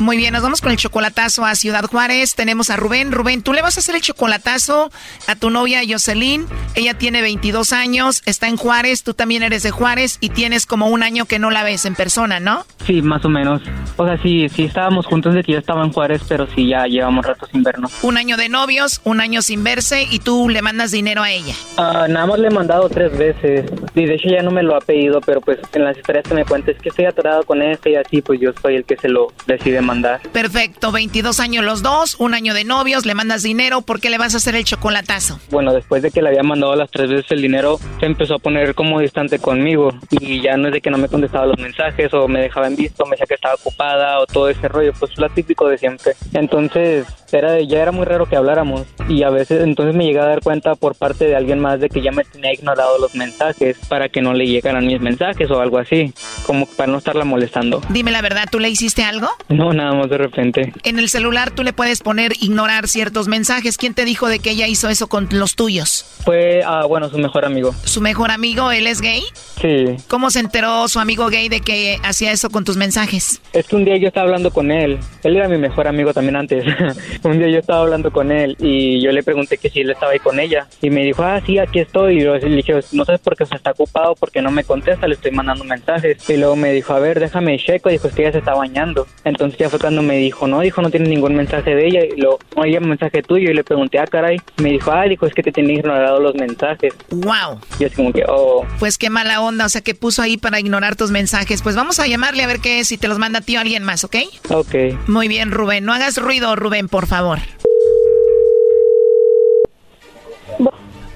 Muy 0.00 0.16
bien, 0.16 0.32
nos 0.32 0.42
vamos 0.42 0.62
con 0.62 0.72
el 0.72 0.78
chocolatazo 0.78 1.44
a 1.44 1.54
Ciudad 1.54 1.84
Juárez. 1.84 2.34
Tenemos 2.34 2.70
a 2.70 2.76
Rubén. 2.76 3.12
Rubén, 3.12 3.42
tú 3.42 3.52
le 3.52 3.60
vas 3.60 3.76
a 3.76 3.80
hacer 3.80 3.94
el 3.94 4.00
chocolatazo 4.00 4.90
a 5.26 5.36
tu 5.36 5.50
novia 5.50 5.82
Jocelyn. 5.86 6.46
Ella 6.74 6.94
tiene 6.94 7.20
22 7.20 7.74
años, 7.74 8.22
está 8.24 8.48
en 8.48 8.56
Juárez, 8.56 9.02
tú 9.02 9.12
también 9.12 9.42
eres 9.42 9.62
de 9.62 9.70
Juárez 9.70 10.16
y 10.22 10.30
tienes 10.30 10.64
como 10.64 10.86
un 10.86 11.02
año 11.02 11.26
que 11.26 11.38
no 11.38 11.50
la 11.50 11.64
ves 11.64 11.84
en 11.84 11.94
persona, 11.94 12.40
¿no? 12.40 12.64
Sí, 12.86 13.02
más 13.02 13.26
o 13.26 13.28
menos. 13.28 13.60
O 13.98 14.06
sea, 14.06 14.16
sí, 14.22 14.48
sí 14.48 14.64
estábamos 14.64 15.04
juntos 15.04 15.34
de 15.34 15.42
que 15.42 15.52
yo 15.52 15.58
estaba 15.58 15.84
en 15.84 15.92
Juárez, 15.92 16.22
pero 16.26 16.46
sí 16.54 16.66
ya 16.66 16.86
llevamos 16.86 17.26
rato 17.26 17.46
sin 17.52 17.62
vernos. 17.62 17.92
Un 18.02 18.16
año 18.16 18.38
de 18.38 18.48
novios, 18.48 19.02
un 19.04 19.20
año 19.20 19.42
sin 19.42 19.62
verse 19.64 20.06
y 20.10 20.20
tú 20.20 20.48
le 20.48 20.62
mandas 20.62 20.92
dinero 20.92 21.22
a 21.22 21.30
ella. 21.30 21.52
Ah, 21.76 22.06
nada 22.08 22.24
más 22.24 22.38
le 22.38 22.48
he 22.48 22.50
mandado 22.50 22.88
tres 22.88 23.18
veces 23.18 23.70
y 23.94 24.06
de 24.06 24.14
hecho 24.14 24.30
ya 24.30 24.42
no 24.42 24.50
me 24.50 24.62
lo 24.62 24.76
ha 24.76 24.80
pedido, 24.80 25.20
pero 25.20 25.42
pues 25.42 25.58
en 25.74 25.84
las 25.84 25.98
historias 25.98 26.24
que 26.26 26.34
me 26.34 26.46
cuenta 26.46 26.70
es 26.70 26.78
que 26.80 26.88
estoy 26.88 27.04
atorado 27.04 27.42
con 27.42 27.60
este 27.60 27.90
y 27.90 27.96
así, 27.96 28.22
pues 28.22 28.40
yo 28.40 28.52
soy 28.62 28.76
el 28.76 28.84
que 28.86 28.96
se 28.96 29.10
lo 29.10 29.28
decide 29.46 29.82
mandar. 29.90 30.20
Perfecto, 30.32 30.92
22 30.92 31.40
años 31.40 31.64
los 31.64 31.82
dos, 31.82 32.14
un 32.20 32.34
año 32.34 32.54
de 32.54 32.64
novios, 32.64 33.06
le 33.06 33.14
mandas 33.14 33.42
dinero, 33.42 33.82
¿por 33.82 34.00
qué 34.00 34.08
le 34.08 34.18
vas 34.18 34.34
a 34.34 34.36
hacer 34.36 34.54
el 34.54 34.64
chocolatazo? 34.64 35.40
Bueno, 35.50 35.72
después 35.72 36.02
de 36.02 36.12
que 36.12 36.22
le 36.22 36.28
había 36.28 36.44
mandado 36.44 36.76
las 36.76 36.90
tres 36.90 37.10
veces 37.10 37.30
el 37.32 37.42
dinero, 37.42 37.78
se 37.98 38.06
empezó 38.06 38.36
a 38.36 38.38
poner 38.38 38.74
como 38.76 39.00
distante 39.00 39.40
conmigo 39.40 39.92
y 40.10 40.40
ya 40.42 40.56
no 40.56 40.68
es 40.68 40.74
de 40.74 40.80
que 40.80 40.90
no 40.90 40.98
me 40.98 41.08
contestaba 41.08 41.46
los 41.46 41.58
mensajes 41.58 42.14
o 42.14 42.28
me 42.28 42.40
dejaba 42.40 42.68
en 42.68 42.76
visto, 42.76 43.04
me 43.04 43.12
decía 43.12 43.26
que 43.26 43.34
estaba 43.34 43.54
ocupada 43.54 44.20
o 44.20 44.26
todo 44.26 44.48
ese 44.48 44.68
rollo, 44.68 44.92
pues 44.98 45.18
lo 45.18 45.28
típico 45.30 45.68
de 45.68 45.76
siempre. 45.76 46.12
Entonces, 46.32 47.06
era 47.32 47.60
ya 47.60 47.82
era 47.82 47.92
muy 47.92 48.04
raro 48.04 48.26
que 48.26 48.36
habláramos 48.36 48.86
y 49.08 49.22
a 49.22 49.30
veces 49.30 49.62
entonces 49.62 49.94
me 49.94 50.04
llegué 50.04 50.20
a 50.20 50.26
dar 50.26 50.40
cuenta 50.40 50.74
por 50.74 50.94
parte 50.94 51.26
de 51.26 51.36
alguien 51.36 51.60
más 51.60 51.80
de 51.80 51.88
que 51.88 52.02
ya 52.02 52.12
me 52.12 52.24
tenía 52.24 52.52
ignorado 52.52 52.98
los 52.98 53.14
mensajes 53.14 53.76
para 53.88 54.08
que 54.08 54.22
no 54.22 54.32
le 54.34 54.46
llegaran 54.46 54.86
mis 54.86 55.00
mensajes 55.00 55.50
o 55.50 55.60
algo 55.60 55.78
así, 55.78 56.12
como 56.46 56.66
para 56.66 56.90
no 56.90 56.98
estarla 56.98 57.24
molestando. 57.24 57.80
Dime 57.88 58.10
la 58.10 58.22
verdad, 58.22 58.46
¿tú 58.50 58.58
le 58.58 58.68
hiciste 58.68 59.02
algo? 59.02 59.28
No, 59.48 59.72
nada 59.80 59.94
más 59.94 60.10
de 60.10 60.18
repente. 60.18 60.72
En 60.84 60.98
el 60.98 61.08
celular 61.08 61.50
tú 61.50 61.62
le 61.62 61.72
puedes 61.72 62.00
poner 62.00 62.32
ignorar 62.40 62.88
ciertos 62.88 63.28
mensajes. 63.28 63.76
¿Quién 63.76 63.94
te 63.94 64.04
dijo 64.04 64.28
de 64.28 64.38
que 64.38 64.50
ella 64.50 64.66
hizo 64.66 64.88
eso 64.88 65.08
con 65.08 65.28
los 65.32 65.56
tuyos? 65.56 66.04
Fue, 66.24 66.62
ah, 66.64 66.84
bueno, 66.86 67.08
su 67.08 67.18
mejor 67.18 67.44
amigo. 67.44 67.74
¿Su 67.84 68.00
mejor 68.00 68.30
amigo, 68.30 68.70
él 68.70 68.86
es 68.86 69.00
gay? 69.00 69.22
Sí. 69.60 69.96
¿Cómo 70.08 70.30
se 70.30 70.40
enteró 70.40 70.88
su 70.88 71.00
amigo 71.00 71.28
gay 71.28 71.48
de 71.48 71.60
que 71.60 71.98
hacía 72.02 72.32
eso 72.32 72.50
con 72.50 72.64
tus 72.64 72.76
mensajes? 72.76 73.40
Es 73.52 73.66
que 73.66 73.76
un 73.76 73.84
día 73.84 73.96
yo 73.96 74.08
estaba 74.08 74.26
hablando 74.26 74.50
con 74.50 74.70
él. 74.70 74.98
Él 75.22 75.36
era 75.36 75.48
mi 75.48 75.58
mejor 75.58 75.88
amigo 75.88 76.12
también 76.12 76.36
antes. 76.36 76.64
un 77.22 77.38
día 77.38 77.48
yo 77.48 77.58
estaba 77.58 77.80
hablando 77.80 78.10
con 78.10 78.30
él 78.32 78.56
y 78.58 79.00
yo 79.02 79.12
le 79.12 79.22
pregunté 79.22 79.58
que 79.58 79.70
si 79.70 79.80
él 79.80 79.90
estaba 79.90 80.12
ahí 80.12 80.18
con 80.18 80.38
ella. 80.38 80.66
Y 80.82 80.90
me 80.90 81.04
dijo, 81.04 81.22
ah, 81.22 81.40
sí, 81.44 81.58
aquí 81.58 81.80
estoy. 81.80 82.18
Y 82.18 82.24
yo 82.24 82.36
le 82.36 82.56
dije, 82.56 82.74
no 82.92 83.04
sabes 83.04 83.20
por 83.20 83.36
qué 83.36 83.46
se 83.46 83.56
está 83.56 83.70
ocupado, 83.70 84.14
porque 84.14 84.42
no 84.42 84.50
me 84.50 84.64
contesta, 84.64 85.06
le 85.06 85.14
estoy 85.14 85.30
mandando 85.30 85.64
mensajes. 85.64 86.28
Y 86.28 86.36
luego 86.36 86.56
me 86.56 86.72
dijo, 86.72 86.92
a 86.92 86.98
ver, 86.98 87.20
déjame 87.20 87.58
checo. 87.58 87.88
Dijo, 87.88 88.08
es 88.08 88.14
que 88.14 88.22
ella 88.22 88.32
se 88.32 88.38
está 88.38 88.54
bañando. 88.54 89.06
Entonces 89.24 89.58
ya 89.58 89.69
fue 89.70 89.78
cuando 89.78 90.02
me 90.02 90.18
dijo, 90.18 90.46
no, 90.46 90.60
dijo, 90.60 90.82
no 90.82 90.90
tiene 90.90 91.08
ningún 91.08 91.34
mensaje 91.34 91.74
de 91.74 91.86
ella. 91.86 92.04
Y 92.04 92.20
luego, 92.20 92.38
oye, 92.56 92.78
un 92.78 92.88
mensaje 92.88 93.22
tuyo. 93.22 93.50
Y 93.50 93.54
le 93.54 93.64
pregunté, 93.64 93.98
ah, 93.98 94.06
caray. 94.06 94.40
Me 94.58 94.70
dijo, 94.70 94.92
ah, 94.92 95.04
dijo, 95.04 95.26
es 95.26 95.34
que 95.34 95.42
te 95.42 95.52
tenía 95.52 95.76
ignorado 95.76 96.20
los 96.20 96.34
mensajes. 96.34 96.94
Wow. 97.10 97.60
Y 97.78 97.84
es 97.84 97.94
como 97.94 98.12
que, 98.12 98.24
oh. 98.28 98.66
Pues 98.78 98.98
qué 98.98 99.10
mala 99.10 99.40
onda, 99.40 99.66
o 99.66 99.68
sea, 99.68 99.80
que 99.80 99.94
puso 99.94 100.22
ahí 100.22 100.36
para 100.36 100.60
ignorar 100.60 100.96
tus 100.96 101.10
mensajes. 101.10 101.62
Pues 101.62 101.76
vamos 101.76 102.00
a 102.00 102.06
llamarle 102.06 102.42
a 102.42 102.46
ver 102.46 102.60
qué 102.60 102.80
es, 102.80 102.88
si 102.88 102.98
te 102.98 103.08
los 103.08 103.18
manda 103.18 103.38
a 103.38 103.42
ti 103.42 103.56
o 103.56 103.60
alguien 103.60 103.84
más, 103.84 104.04
¿ok? 104.04 104.16
Ok. 104.50 104.74
Muy 105.06 105.28
bien, 105.28 105.50
Rubén. 105.50 105.84
No 105.84 105.92
hagas 105.92 106.16
ruido, 106.18 106.56
Rubén, 106.56 106.88
por 106.88 107.06
favor. 107.06 107.38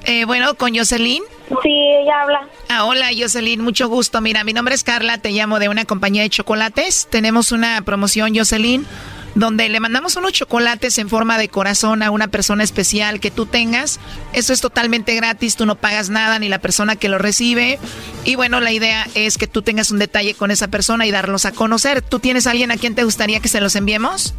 Eh, 0.06 0.24
bueno, 0.26 0.54
con 0.54 0.76
Jocelyn. 0.76 1.22
Sí, 1.62 1.70
ella 2.00 2.22
habla. 2.22 2.48
Ah, 2.68 2.84
hola 2.84 3.08
Jocelyn, 3.16 3.60
mucho 3.60 3.88
gusto. 3.88 4.20
Mira, 4.20 4.44
mi 4.44 4.52
nombre 4.52 4.74
es 4.74 4.82
Carla, 4.82 5.18
te 5.18 5.30
llamo 5.30 5.58
de 5.58 5.68
una 5.68 5.84
compañía 5.84 6.22
de 6.22 6.30
chocolates. 6.30 7.06
Tenemos 7.10 7.52
una 7.52 7.82
promoción, 7.82 8.34
Jocelyn, 8.34 8.86
donde 9.34 9.68
le 9.68 9.78
mandamos 9.78 10.16
unos 10.16 10.32
chocolates 10.32 10.96
en 10.98 11.10
forma 11.10 11.36
de 11.36 11.48
corazón 11.48 12.02
a 12.02 12.10
una 12.10 12.28
persona 12.28 12.64
especial 12.64 13.20
que 13.20 13.30
tú 13.30 13.44
tengas. 13.44 14.00
Eso 14.32 14.52
es 14.52 14.60
totalmente 14.62 15.14
gratis, 15.14 15.56
tú 15.56 15.66
no 15.66 15.74
pagas 15.74 16.08
nada 16.08 16.38
ni 16.38 16.48
la 16.48 16.60
persona 16.60 16.96
que 16.96 17.08
lo 17.10 17.18
recibe. 17.18 17.78
Y 18.24 18.36
bueno, 18.36 18.60
la 18.60 18.72
idea 18.72 19.06
es 19.14 19.36
que 19.36 19.46
tú 19.46 19.60
tengas 19.60 19.90
un 19.90 19.98
detalle 19.98 20.34
con 20.34 20.50
esa 20.50 20.68
persona 20.68 21.06
y 21.06 21.10
darlos 21.10 21.44
a 21.44 21.52
conocer. 21.52 22.00
¿Tú 22.00 22.20
tienes 22.20 22.46
alguien 22.46 22.70
a 22.70 22.78
quien 22.78 22.94
te 22.94 23.04
gustaría 23.04 23.40
que 23.40 23.48
se 23.48 23.60
los 23.60 23.76
enviemos? 23.76 24.34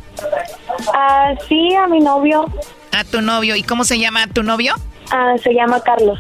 Ah, 0.94 1.34
sí, 1.48 1.76
a 1.76 1.88
mi 1.88 2.00
novio. 2.00 2.46
A 2.92 3.04
tu 3.04 3.22
novio. 3.22 3.56
¿Y 3.56 3.64
cómo 3.64 3.84
se 3.84 4.00
llama 4.00 4.26
tu 4.28 4.42
novio? 4.42 4.76
Ah, 5.12 5.36
se 5.42 5.54
llama 5.54 5.82
Carlos. 5.82 6.20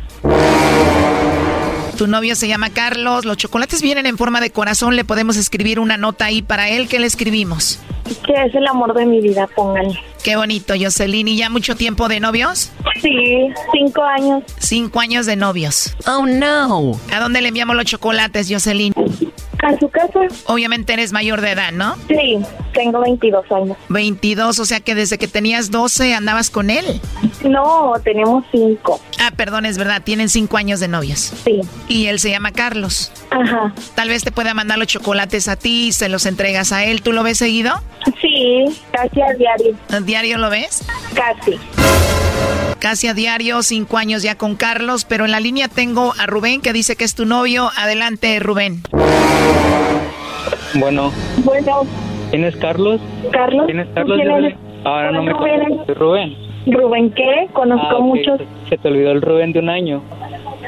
Tu 1.97 2.07
novio 2.07 2.35
se 2.35 2.47
llama 2.47 2.69
Carlos. 2.69 3.25
Los 3.25 3.37
chocolates 3.37 3.81
vienen 3.81 4.05
en 4.05 4.17
forma 4.17 4.41
de 4.41 4.49
corazón. 4.49 4.95
Le 4.95 5.05
podemos 5.05 5.37
escribir 5.37 5.79
una 5.79 5.97
nota 5.97 6.25
ahí 6.25 6.41
para 6.41 6.69
él. 6.69 6.89
¿Qué 6.89 6.99
le 6.99 7.07
escribimos? 7.07 7.79
Que 8.25 8.33
es 8.33 8.53
el 8.53 8.67
amor 8.67 8.93
de 8.93 9.05
mi 9.05 9.21
vida, 9.21 9.47
pónganle. 9.55 9.99
Qué 10.25 10.35
bonito, 10.35 10.73
Jocelyn. 10.75 11.27
¿Y 11.27 11.37
ya 11.37 11.51
mucho 11.51 11.75
tiempo 11.75 12.07
de 12.07 12.19
novios? 12.19 12.71
Sí, 12.99 13.47
cinco 13.71 14.01
años. 14.01 14.43
Cinco 14.57 14.99
años 14.99 15.27
de 15.27 15.35
novios. 15.35 15.95
Oh, 16.07 16.25
no. 16.25 16.99
¿A 17.13 17.19
dónde 17.19 17.41
le 17.41 17.49
enviamos 17.49 17.75
los 17.75 17.85
chocolates, 17.85 18.47
Jocelyn? 18.49 18.91
A 19.61 19.77
su 19.77 19.87
casa. 19.87 20.21
Obviamente 20.47 20.93
eres 20.93 21.11
mayor 21.11 21.41
de 21.41 21.51
edad, 21.51 21.71
¿no? 21.71 21.95
Sí, 22.07 22.39
tengo 22.73 23.01
22 23.01 23.51
años. 23.51 23.77
22, 23.89 24.57
o 24.57 24.65
sea 24.65 24.79
que 24.79 24.95
desde 24.95 25.19
que 25.19 25.27
tenías 25.27 25.69
12 25.69 26.15
andabas 26.15 26.49
con 26.49 26.71
él. 26.71 26.99
No, 27.43 27.93
tenemos 28.03 28.43
cinco. 28.51 28.99
Ah, 29.19 29.31
perdón, 29.35 29.65
es 29.65 29.77
verdad, 29.77 30.01
tienen 30.03 30.29
cinco 30.29 30.57
años 30.57 30.79
de 30.79 30.87
novios. 30.87 31.33
Sí. 31.43 31.61
Y 31.87 32.07
él 32.07 32.19
se 32.19 32.31
llama 32.31 32.51
Carlos. 32.51 33.11
Ajá. 33.29 33.73
Tal 33.93 34.09
vez 34.09 34.23
te 34.23 34.31
pueda 34.31 34.55
mandar 34.55 34.79
los 34.79 34.87
chocolates 34.87 35.47
a 35.47 35.55
ti, 35.55 35.91
se 35.91 36.09
los 36.09 36.25
entregas 36.25 36.71
a 36.71 36.83
él. 36.83 37.03
¿Tú 37.03 37.11
lo 37.11 37.21
ves 37.21 37.37
seguido? 37.37 37.73
Sí, 38.21 38.65
casi 38.91 39.21
a 39.21 39.33
diario. 39.33 39.75
¿A 40.15 40.21
diario 40.21 40.37
lo 40.37 40.49
ves? 40.49 40.87
Casi. 41.13 41.57
Casi 42.79 43.07
a 43.09 43.13
diario, 43.13 43.61
cinco 43.63 43.97
años 43.97 44.23
ya 44.23 44.35
con 44.37 44.55
Carlos, 44.55 45.03
pero 45.03 45.25
en 45.25 45.31
la 45.31 45.41
línea 45.41 45.67
tengo 45.67 46.13
a 46.17 46.25
Rubén 46.25 46.61
que 46.61 46.71
dice 46.71 46.95
que 46.95 47.03
es 47.03 47.15
tu 47.15 47.25
novio. 47.25 47.69
Adelante, 47.75 48.39
Rubén. 48.39 48.81
Bueno. 50.75 51.11
Bueno. 51.43 51.81
¿Quién 52.31 52.45
es 52.45 52.55
Carlos? 52.55 53.01
Carlos. 53.33 53.65
¿Quién 53.65 53.81
es 53.81 53.87
Carlos? 53.93 54.17
¿Quién 54.17 54.31
eres? 54.31 54.55
Ahora 54.85 55.11
no 55.11 55.23
me 55.23 55.33
Rubén. 55.33 55.59
conoces. 55.67 55.97
Rubén. 55.97 56.37
¿Rubén 56.67 57.11
qué? 57.11 57.47
Conozco 57.51 57.97
Ah, 57.97 57.99
muchos. 57.99 58.39
Se 58.69 58.77
te 58.77 58.87
olvidó 58.87 59.11
el 59.11 59.21
Rubén 59.21 59.51
de 59.51 59.59
un 59.59 59.69
año. 59.69 60.01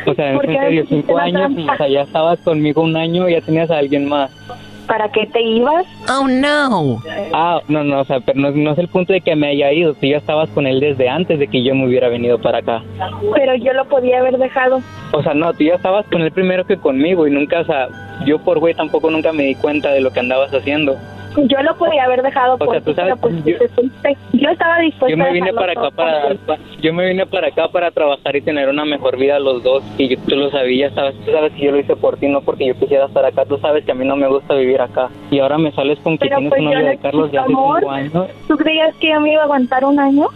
O 0.05 0.13
sea, 0.13 0.31
en 0.31 0.35
¿Por 0.35 0.45
qué 0.47 0.57
serio, 0.59 0.85
cinco 0.89 1.17
años 1.17 1.51
y 1.55 1.69
o 1.69 1.77
sea, 1.77 1.87
ya 1.87 2.01
estabas 2.01 2.37
conmigo 2.39 2.81
un 2.81 2.97
año 2.97 3.29
y 3.29 3.31
ya 3.31 3.39
tenías 3.41 3.71
a 3.71 3.77
alguien 3.77 4.09
más. 4.09 4.29
¿Para 4.87 5.11
qué 5.11 5.25
te 5.27 5.41
ibas? 5.41 5.85
Oh, 6.09 6.27
no. 6.27 7.01
Ah, 7.33 7.59
no, 7.67 7.83
no, 7.83 7.99
o 7.99 8.05
sea, 8.05 8.21
pero 8.21 8.39
no, 8.39 8.51
no 8.51 8.71
es 8.71 8.77
el 8.77 8.87
punto 8.87 9.11
de 9.13 9.21
que 9.21 9.35
me 9.35 9.49
haya 9.49 9.71
ido. 9.73 9.93
Tú 9.93 10.05
ya 10.05 10.17
estabas 10.17 10.49
con 10.49 10.65
él 10.65 10.79
desde 10.79 11.09
antes 11.09 11.39
de 11.39 11.47
que 11.47 11.63
yo 11.63 11.75
me 11.75 11.85
hubiera 11.85 12.07
venido 12.07 12.39
para 12.39 12.59
acá. 12.59 12.83
Pero 13.35 13.55
yo 13.55 13.73
lo 13.73 13.85
podía 13.85 14.19
haber 14.19 14.37
dejado. 14.37 14.81
O 15.11 15.21
sea, 15.21 15.33
no, 15.33 15.53
tú 15.53 15.63
ya 15.63 15.75
estabas 15.75 16.05
con 16.07 16.21
él 16.21 16.31
primero 16.31 16.65
que 16.65 16.77
conmigo 16.77 17.27
y 17.27 17.31
nunca, 17.31 17.59
o 17.59 17.65
sea, 17.65 17.89
yo 18.25 18.39
por 18.39 18.59
güey 18.59 18.73
tampoco 18.73 19.11
nunca 19.11 19.33
me 19.33 19.43
di 19.43 19.55
cuenta 19.55 19.91
de 19.91 20.01
lo 20.01 20.11
que 20.11 20.19
andabas 20.21 20.53
haciendo. 20.53 20.97
Yo 21.37 21.61
lo 21.61 21.75
podía 21.77 22.05
haber 22.05 22.23
dejado 22.23 22.55
O 22.55 22.57
sea, 22.57 22.65
por 22.65 22.75
tú 22.81 22.91
ti, 22.91 22.93
sabes, 22.95 23.13
pero 23.21 23.33
pues 23.35 23.45
yo- 23.45 23.67
fuiste. 23.75 24.17
Yo 24.33 24.49
estaba 24.49 24.79
dispuesta 24.79 25.09
Yo 25.11 25.17
me 25.17 25.29
a 25.29 25.31
vine 25.31 25.51
dejarlo 25.51 25.59
para 25.61 25.71
acá 25.87 25.95
para, 25.95 26.57
yo 26.81 26.93
me 26.93 27.07
vine 27.09 27.25
para 27.27 27.47
acá 27.47 27.67
para 27.69 27.91
trabajar 27.91 28.35
y 28.35 28.41
tener 28.41 28.69
una 28.69 28.85
mejor 28.85 29.17
vida 29.17 29.39
los 29.39 29.63
dos 29.63 29.83
y 29.97 30.09
yo- 30.09 30.17
tú 30.27 30.35
lo 30.35 30.49
sabías, 30.49 30.93
sabes, 30.93 31.15
tú 31.25 31.31
sabes 31.31 31.53
que 31.53 31.65
yo 31.65 31.71
lo 31.71 31.79
hice 31.79 31.95
por 31.95 32.17
ti, 32.17 32.27
no 32.27 32.41
porque 32.41 32.65
yo 32.67 32.73
quisiera 32.75 33.05
estar 33.05 33.23
acá, 33.25 33.45
tú 33.45 33.57
sabes 33.59 33.85
que 33.85 33.91
a 33.91 33.95
mí 33.95 34.05
no 34.05 34.15
me 34.15 34.27
gusta 34.27 34.55
vivir 34.55 34.81
acá 34.81 35.09
y 35.31 35.39
ahora 35.39 35.57
me 35.57 35.71
sales 35.73 35.99
con 35.99 36.17
que 36.17 36.25
Pero 36.27 36.37
tienes 36.37 36.49
pues 36.49 36.61
un 36.61 36.71
yo 36.71 36.73
novio 36.73 36.89
de 36.89 36.97
Carlos 36.97 37.31
de 37.31 37.37
hace 37.37 37.51
amor. 37.53 37.79
cinco 37.79 37.91
años, 37.91 38.27
¿Tú 38.47 38.57
creías 38.57 38.95
que 38.95 39.09
yo 39.09 39.19
me 39.19 39.31
iba 39.33 39.41
a 39.41 39.45
aguantar 39.45 39.85
un 39.85 39.99
año? 39.99 40.27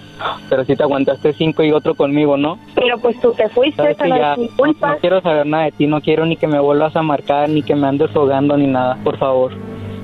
pero 0.49 0.63
si 0.65 0.75
te 0.75 0.83
aguantaste 0.83 1.33
cinco 1.33 1.63
y 1.63 1.71
otro 1.71 1.95
conmigo, 1.95 2.37
¿no? 2.37 2.59
Pero 2.75 2.99
pues 2.99 3.19
tú 3.21 3.33
te 3.33 3.49
fuiste, 3.49 3.81
Sabes 3.81 3.97
que 3.97 4.07
ya 4.09 4.35
no, 4.35 4.45
no 4.87 4.97
quiero 4.99 5.19
saber 5.21 5.47
nada 5.47 5.63
de 5.63 5.71
ti, 5.71 5.87
no 5.87 5.99
quiero 6.01 6.25
ni 6.27 6.37
que 6.37 6.45
me 6.47 6.59
vuelvas 6.59 6.95
a 6.95 7.01
marcar, 7.01 7.49
ni 7.49 7.63
que 7.63 7.73
me 7.75 7.87
andes 7.87 8.13
rogando, 8.13 8.55
ni 8.55 8.67
nada, 8.67 8.97
por 9.03 9.17
favor. 9.17 9.51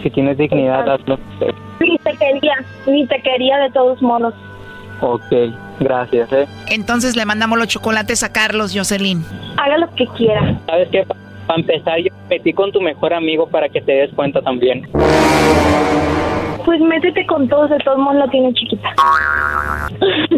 Si 0.07 0.11
tienes 0.11 0.37
dignidad, 0.37 0.89
hazlo. 0.89 1.19
Ni 1.81 1.97
te 1.97 2.15
quería, 2.15 2.55
ni 2.85 3.05
te 3.07 3.21
quería 3.21 3.57
de 3.57 3.69
todos 3.71 4.01
modos. 4.01 4.33
Ok, 5.01 5.21
gracias, 5.81 6.31
eh. 6.31 6.47
Entonces 6.69 7.17
le 7.17 7.25
mandamos 7.25 7.59
los 7.59 7.67
chocolates 7.67 8.23
a 8.23 8.31
Carlos, 8.31 8.71
Jocelyn. 8.73 9.25
Haga 9.57 9.79
lo 9.79 9.93
que 9.95 10.07
quiera. 10.15 10.57
¿Sabes 10.65 10.87
qué? 10.93 11.05
Para 11.45 11.59
empezar, 11.59 11.99
yo 11.99 12.15
me 12.29 12.37
metí 12.37 12.53
con 12.53 12.71
tu 12.71 12.79
mejor 12.79 13.13
amigo 13.13 13.49
para 13.49 13.67
que 13.67 13.81
te 13.81 13.91
des 13.91 14.13
cuenta 14.13 14.41
también. 14.41 14.87
Pues 16.63 16.79
métete 16.79 17.25
con 17.25 17.49
todos, 17.49 17.69
de 17.69 17.77
todos 17.79 17.97
modos 17.97 18.15
la 18.15 18.29
tiene 18.29 18.53
chiquita. 18.53 18.87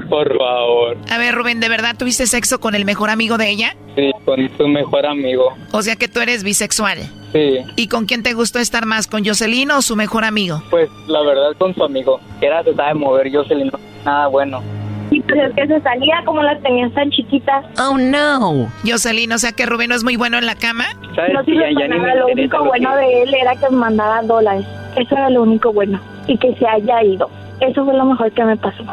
Por 0.09 0.37
favor. 0.37 0.97
A 1.11 1.17
ver, 1.17 1.35
Rubén, 1.35 1.59
¿de 1.59 1.69
verdad 1.69 1.95
tuviste 1.97 2.25
sexo 2.27 2.59
con 2.59 2.75
el 2.75 2.85
mejor 2.85 3.09
amigo 3.09 3.37
de 3.37 3.49
ella? 3.49 3.75
Sí, 3.95 4.11
con 4.25 4.47
tu 4.49 4.67
mejor 4.67 5.05
amigo. 5.05 5.53
O 5.71 5.81
sea 5.81 5.95
que 5.95 6.07
tú 6.07 6.19
eres 6.19 6.43
bisexual. 6.43 6.99
Sí, 7.33 7.59
¿Y 7.75 7.87
con 7.87 8.05
quién 8.05 8.23
te 8.23 8.33
gustó 8.33 8.57
estar 8.59 8.85
más, 8.85 9.05
con 9.07 9.23
Jocelyn 9.23 9.69
o 9.71 9.81
su 9.81 9.95
mejor 9.95 10.23
amigo? 10.25 10.63
pues 10.71 10.89
la 11.07 11.21
verdad 11.21 11.51
con 11.57 11.73
tu 11.73 11.83
amigo. 11.83 12.19
Que 12.39 12.47
era 12.47 12.63
se 12.63 12.73
sabe 12.73 12.95
mover, 12.95 13.31
no 13.31 13.43
nada 14.05 14.27
bueno. 14.27 14.61
Y 15.11 15.21
pues 15.21 15.39
es 15.39 15.55
que 15.55 15.67
se 15.67 15.81
salía 15.81 16.21
como 16.25 16.41
las 16.43 16.61
tenías 16.61 16.91
tan 16.93 17.09
chiquitas. 17.11 17.65
Oh, 17.79 17.97
no. 17.97 18.71
Jocelyn, 18.87 19.31
o 19.31 19.37
sea 19.39 19.51
que 19.51 19.65
Rubén 19.65 19.89
no 19.89 19.95
es 19.95 20.03
muy 20.03 20.15
bueno 20.15 20.37
en 20.37 20.45
la 20.45 20.55
cama. 20.55 20.85
¿Sabes? 21.15 21.33
No 21.33 21.43
sirve 21.43 21.73
ya, 21.73 21.81
ya 21.81 21.87
nada, 21.87 22.15
lo 22.15 22.27
único 22.27 22.57
lo 22.57 22.65
bueno 22.65 22.91
que- 22.91 22.97
de 23.05 23.23
él 23.23 23.33
era 23.33 23.55
que 23.55 23.69
me 23.69 23.77
mandaba 23.77 24.21
dólares. 24.23 24.65
Eso 24.95 25.15
era 25.15 25.29
lo 25.29 25.43
único 25.43 25.71
bueno. 25.73 25.99
Y 26.27 26.37
que 26.37 26.53
se 26.55 26.67
haya 26.67 27.03
ido. 27.03 27.29
Eso 27.59 27.83
fue 27.85 27.93
lo 27.95 28.05
mejor 28.05 28.31
que 28.31 28.43
me 28.43 28.55
pasó. 28.57 28.83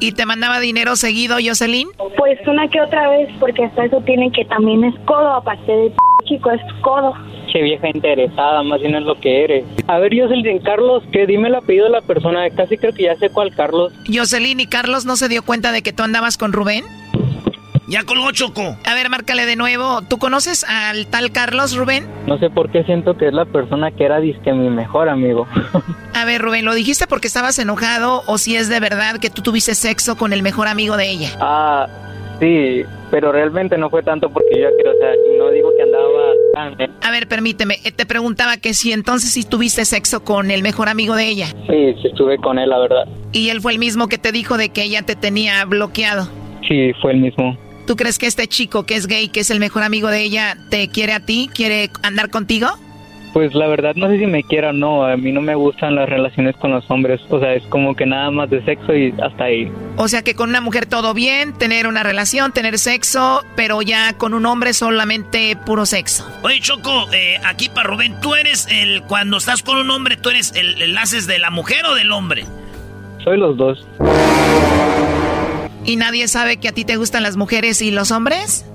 ¿Y 0.00 0.12
te 0.12 0.24
mandaba 0.26 0.60
dinero 0.60 0.96
seguido, 0.96 1.36
Jocelyn? 1.44 1.88
Pues 2.16 2.38
una 2.46 2.66
que 2.68 2.80
otra 2.80 3.10
vez, 3.10 3.28
porque 3.38 3.64
hasta 3.64 3.84
eso 3.84 4.00
tiene 4.06 4.32
que 4.32 4.44
también 4.46 4.82
es 4.84 4.94
codo, 5.04 5.30
aparte 5.34 5.70
de 5.70 5.90
p- 5.90 5.96
chico, 6.24 6.50
es 6.50 6.60
codo. 6.80 7.12
Che 7.52 7.60
vieja 7.62 7.88
interesada, 7.88 8.62
más 8.62 8.80
bien 8.80 8.94
es 8.94 9.02
lo 9.02 9.14
que 9.20 9.44
eres. 9.44 9.64
A 9.88 9.98
ver, 9.98 10.12
Jocelyn, 10.18 10.60
Carlos, 10.60 11.02
que 11.12 11.26
dime 11.26 11.48
el 11.48 11.54
apellido 11.56 11.86
de 11.86 11.92
la 11.92 12.00
persona. 12.00 12.48
Casi 12.50 12.78
creo 12.78 12.92
que 12.94 13.02
ya 13.04 13.16
sé 13.16 13.28
cuál 13.30 13.54
Carlos. 13.54 13.92
Jocelyn 14.10 14.60
y 14.60 14.66
Carlos 14.66 15.04
no 15.04 15.16
se 15.16 15.28
dio 15.28 15.42
cuenta 15.44 15.70
de 15.72 15.82
que 15.82 15.92
tú 15.92 16.02
andabas 16.02 16.38
con 16.38 16.52
Rubén. 16.52 16.84
Ya 17.90 18.04
colgó 18.04 18.30
Choco. 18.30 18.76
A 18.84 18.94
ver, 18.94 19.10
márcale 19.10 19.46
de 19.46 19.56
nuevo. 19.56 20.00
¿Tú 20.08 20.18
conoces 20.18 20.62
al 20.62 21.08
tal 21.08 21.32
Carlos, 21.32 21.74
Rubén? 21.74 22.06
No 22.28 22.38
sé 22.38 22.48
por 22.48 22.70
qué 22.70 22.84
siento 22.84 23.16
que 23.16 23.26
es 23.26 23.34
la 23.34 23.46
persona 23.46 23.90
que 23.90 24.04
era 24.04 24.20
disque 24.20 24.52
mi 24.52 24.70
mejor 24.70 25.08
amigo. 25.08 25.48
A 26.14 26.24
ver, 26.24 26.40
Rubén, 26.40 26.64
¿lo 26.64 26.72
dijiste 26.72 27.08
porque 27.08 27.26
estabas 27.26 27.58
enojado 27.58 28.22
o 28.28 28.38
si 28.38 28.54
es 28.54 28.68
de 28.68 28.78
verdad 28.78 29.18
que 29.18 29.28
tú 29.28 29.42
tuviste 29.42 29.74
sexo 29.74 30.16
con 30.16 30.32
el 30.32 30.44
mejor 30.44 30.68
amigo 30.68 30.96
de 30.96 31.10
ella? 31.10 31.30
ah, 31.40 31.88
sí, 32.38 32.84
pero 33.10 33.32
realmente 33.32 33.76
no 33.76 33.90
fue 33.90 34.04
tanto 34.04 34.30
porque 34.30 34.60
yo 34.60 34.68
quiero, 34.76 34.92
o 34.92 34.98
sea, 35.00 35.10
no 35.36 35.50
digo 35.50 35.70
que 35.76 35.82
andaba 35.82 36.32
tan... 36.54 36.92
A 37.02 37.10
ver, 37.10 37.26
permíteme, 37.26 37.78
eh, 37.82 37.90
te 37.90 38.06
preguntaba 38.06 38.56
que 38.58 38.72
si 38.72 38.92
entonces 38.92 39.32
sí 39.32 39.42
tuviste 39.42 39.84
sexo 39.84 40.22
con 40.22 40.52
el 40.52 40.62
mejor 40.62 40.88
amigo 40.88 41.16
de 41.16 41.26
ella. 41.26 41.46
Sí, 41.68 41.94
sí 42.00 42.06
estuve 42.06 42.38
con 42.38 42.60
él, 42.60 42.70
la 42.70 42.78
verdad. 42.78 43.08
Y 43.32 43.48
él 43.48 43.60
fue 43.60 43.72
el 43.72 43.80
mismo 43.80 44.06
que 44.06 44.18
te 44.18 44.30
dijo 44.30 44.58
de 44.58 44.68
que 44.68 44.84
ella 44.84 45.02
te 45.02 45.16
tenía 45.16 45.64
bloqueado. 45.64 46.28
Sí, 46.68 46.92
fue 47.02 47.12
el 47.12 47.18
mismo. 47.18 47.58
¿Tú 47.90 47.96
crees 47.96 48.20
que 48.20 48.28
este 48.28 48.46
chico 48.46 48.86
que 48.86 48.94
es 48.94 49.08
gay, 49.08 49.30
que 49.30 49.40
es 49.40 49.50
el 49.50 49.58
mejor 49.58 49.82
amigo 49.82 50.10
de 50.10 50.22
ella, 50.22 50.56
te 50.68 50.86
quiere 50.86 51.12
a 51.12 51.18
ti? 51.18 51.50
¿Quiere 51.52 51.90
andar 52.04 52.30
contigo? 52.30 52.68
Pues 53.32 53.52
la 53.52 53.66
verdad 53.66 53.96
no 53.96 54.06
sé 54.06 54.20
si 54.20 54.26
me 54.26 54.44
quiera 54.44 54.70
o 54.70 54.72
no, 54.72 55.04
a 55.04 55.16
mí 55.16 55.32
no 55.32 55.40
me 55.40 55.56
gustan 55.56 55.96
las 55.96 56.08
relaciones 56.08 56.54
con 56.58 56.70
los 56.70 56.88
hombres, 56.88 57.20
o 57.28 57.40
sea, 57.40 57.52
es 57.52 57.64
como 57.64 57.96
que 57.96 58.06
nada 58.06 58.30
más 58.30 58.48
de 58.48 58.64
sexo 58.64 58.94
y 58.94 59.12
hasta 59.20 59.42
ahí. 59.42 59.72
O 59.96 60.06
sea 60.06 60.22
que 60.22 60.36
con 60.36 60.50
una 60.50 60.60
mujer 60.60 60.86
todo 60.86 61.14
bien, 61.14 61.52
tener 61.52 61.88
una 61.88 62.04
relación, 62.04 62.52
tener 62.52 62.78
sexo, 62.78 63.44
pero 63.56 63.82
ya 63.82 64.12
con 64.12 64.34
un 64.34 64.46
hombre 64.46 64.72
solamente 64.72 65.56
puro 65.56 65.84
sexo. 65.84 66.24
Oye 66.44 66.60
Choco, 66.60 67.12
eh, 67.12 67.40
aquí 67.44 67.70
para 67.70 67.88
Rubén, 67.88 68.14
tú 68.20 68.36
eres 68.36 68.68
el, 68.70 69.02
cuando 69.02 69.38
estás 69.38 69.64
con 69.64 69.78
un 69.78 69.90
hombre, 69.90 70.16
tú 70.16 70.30
eres 70.30 70.52
el, 70.54 70.80
el 70.80 70.96
haces 70.96 71.26
de 71.26 71.40
la 71.40 71.50
mujer 71.50 71.84
o 71.86 71.96
del 71.96 72.12
hombre? 72.12 72.44
Soy 73.24 73.36
los 73.36 73.56
dos. 73.56 73.84
¿Y 75.84 75.96
nadie 75.96 76.28
sabe 76.28 76.58
que 76.58 76.68
a 76.68 76.72
ti 76.72 76.84
te 76.84 76.96
gustan 76.96 77.22
las 77.22 77.36
mujeres 77.36 77.80
y 77.82 77.90
los 77.90 78.10
hombres? 78.10 78.66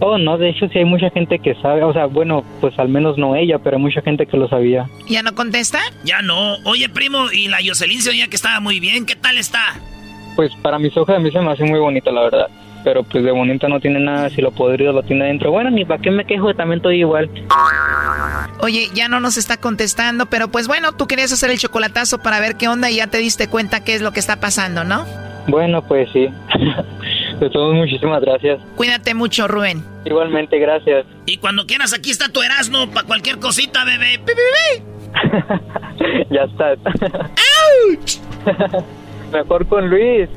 Oh, 0.00 0.16
no, 0.16 0.38
de 0.38 0.50
hecho 0.50 0.68
sí 0.68 0.78
hay 0.78 0.84
mucha 0.84 1.10
gente 1.10 1.40
que 1.40 1.54
sabe, 1.56 1.82
o 1.82 1.92
sea, 1.92 2.06
bueno, 2.06 2.44
pues 2.60 2.78
al 2.78 2.88
menos 2.88 3.18
no 3.18 3.34
ella, 3.34 3.58
pero 3.58 3.76
hay 3.76 3.82
mucha 3.82 4.00
gente 4.00 4.26
que 4.26 4.36
lo 4.36 4.48
sabía. 4.48 4.88
¿Ya 5.08 5.22
no 5.22 5.34
contesta? 5.34 5.80
Ya 6.04 6.22
no. 6.22 6.56
Oye, 6.64 6.88
primo, 6.88 7.30
y 7.32 7.48
la 7.48 7.58
Jocelyn 7.64 8.00
se 8.00 8.10
oía 8.10 8.28
que 8.28 8.36
estaba 8.36 8.60
muy 8.60 8.78
bien, 8.78 9.06
¿qué 9.06 9.16
tal 9.16 9.38
está? 9.38 9.60
Pues 10.36 10.52
para 10.62 10.78
mis 10.78 10.96
ojos 10.96 11.16
a 11.16 11.18
mí 11.18 11.32
se 11.32 11.40
me 11.40 11.50
hace 11.50 11.64
muy 11.64 11.80
bonita, 11.80 12.12
la 12.12 12.22
verdad. 12.22 12.46
Pero 12.84 13.02
pues 13.02 13.24
de 13.24 13.32
bonita 13.32 13.66
no 13.66 13.80
tiene 13.80 13.98
nada, 13.98 14.30
si 14.30 14.40
lo 14.40 14.52
podrido 14.52 14.92
lo 14.92 15.02
tiene 15.02 15.24
dentro. 15.24 15.50
Bueno, 15.50 15.68
ni 15.68 15.84
para 15.84 16.00
qué 16.00 16.12
me 16.12 16.24
quejo, 16.24 16.54
también 16.54 16.78
estoy 16.78 17.00
igual. 17.00 17.28
Oye, 18.60 18.88
ya 18.94 19.08
no 19.08 19.18
nos 19.18 19.36
está 19.36 19.56
contestando, 19.56 20.26
pero 20.26 20.46
pues 20.46 20.68
bueno, 20.68 20.92
tú 20.92 21.08
querías 21.08 21.32
hacer 21.32 21.50
el 21.50 21.58
chocolatazo 21.58 22.18
para 22.18 22.38
ver 22.38 22.54
qué 22.54 22.68
onda 22.68 22.88
y 22.88 22.96
ya 22.96 23.08
te 23.08 23.18
diste 23.18 23.48
cuenta 23.48 23.82
qué 23.82 23.94
es 23.94 24.00
lo 24.00 24.12
que 24.12 24.20
está 24.20 24.38
pasando, 24.38 24.84
¿no? 24.84 25.04
Bueno, 25.48 25.82
pues 25.82 26.08
sí. 26.12 26.28
De 27.40 27.50
todos, 27.50 27.74
muchísimas 27.74 28.20
gracias. 28.20 28.60
Cuídate 28.76 29.14
mucho, 29.14 29.48
Rubén. 29.48 29.82
Igualmente, 30.04 30.58
gracias. 30.58 31.06
Y 31.26 31.38
cuando 31.38 31.66
quieras, 31.66 31.92
aquí 31.92 32.10
está 32.10 32.28
tu 32.28 32.42
Erasmo 32.42 32.88
para 32.90 33.06
cualquier 33.06 33.38
cosita, 33.38 33.84
bebé. 33.84 34.18
¡Pi, 34.18 34.32
pi, 34.32 34.42
pi! 34.54 36.24
ya 36.34 36.42
está. 36.42 36.72
¡Auch! 37.92 38.84
Mejor 39.32 39.66
con 39.68 39.88
Luis. 39.88 40.28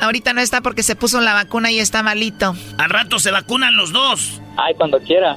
Ahorita 0.00 0.32
no 0.32 0.40
está 0.40 0.60
porque 0.60 0.82
se 0.82 0.96
puso 0.96 1.20
la 1.20 1.34
vacuna 1.34 1.70
y 1.70 1.78
está 1.78 2.02
malito. 2.02 2.54
Al 2.78 2.90
rato 2.90 3.18
se 3.18 3.30
vacunan 3.30 3.76
los 3.76 3.92
dos. 3.92 4.40
Ay, 4.56 4.74
cuando 4.74 4.98
quiera. 5.00 5.36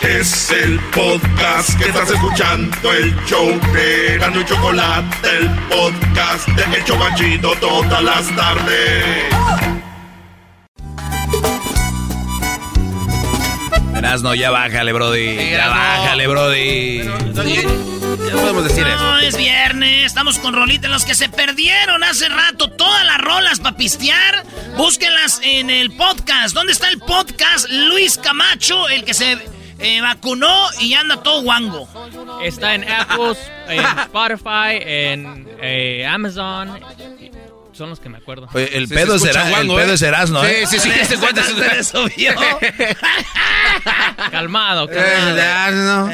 Es 0.00 0.50
el 0.52 0.78
podcast 0.94 1.76
que 1.76 1.88
estás 1.88 2.08
escuchando, 2.10 2.92
el 2.92 3.14
show 3.26 3.48
de 3.72 4.16
Gano 4.18 4.40
y 4.40 4.44
Chocolate, 4.44 5.28
el 5.28 5.48
podcast 5.68 6.46
de 6.48 6.76
El 6.76 6.84
Chocachito 6.84 7.52
todas 7.60 8.02
las 8.02 8.36
tardes. 8.36 9.24
Erasno, 13.96 14.36
ya 14.36 14.50
bájale, 14.50 14.92
Brody. 14.92 15.50
Ya 15.50 15.68
bájale, 15.68 16.26
Brody. 16.28 17.02
Ya 17.02 18.32
podemos 18.32 18.64
decir 18.64 18.86
eso. 18.86 18.98
No, 18.98 19.18
es 19.18 19.36
viernes, 19.36 20.06
estamos 20.06 20.38
con 20.38 20.54
rolitas 20.54 20.90
los 20.90 21.04
que 21.04 21.16
se 21.16 21.28
perdieron 21.28 22.04
hace 22.04 22.28
rato 22.28 22.70
todas 22.70 23.04
las 23.04 23.18
rolas 23.18 23.58
para 23.58 23.76
pistear. 23.76 24.44
Búsquenlas 24.76 25.40
en 25.42 25.70
el 25.70 25.90
podcast. 25.90 26.54
¿Dónde 26.54 26.72
está 26.72 26.88
el 26.88 26.98
podcast? 27.00 27.68
Luis 27.68 28.16
Camacho, 28.16 28.88
el 28.88 29.04
que 29.04 29.14
se 29.14 29.57
eh, 29.78 30.00
vacunó 30.00 30.66
y 30.80 30.94
anda 30.94 31.22
todo 31.22 31.42
guango. 31.42 31.88
Está 32.42 32.74
en 32.74 32.84
Apple, 32.90 33.34
en 33.68 33.80
Spotify, 33.80 34.80
en 34.80 35.48
eh, 35.60 36.06
Amazon. 36.06 36.80
Son 37.78 37.88
los 37.90 38.00
que 38.00 38.08
me 38.08 38.18
acuerdo. 38.18 38.48
Oye, 38.52 38.76
el 38.76 38.88
Sí, 38.88 38.94
pedo, 38.94 39.18
se 39.18 39.30
es, 39.30 39.36
escucha 39.36 39.48
Era- 39.48 39.60
el 39.60 39.66
pedo 39.68 39.80
¿eh? 39.80 39.94
es 39.94 40.02
Erasno, 40.02 40.44
¿eh? 40.44 40.66
Sí, 40.66 40.78
sí, 40.80 40.90
sí, 40.90 40.98
este 41.00 41.16
cuenta 41.16 41.42
Se 41.44 41.54
le 41.54 41.84
subió. 41.84 42.34
Calmado, 44.30 44.88
calmado. 44.88 46.08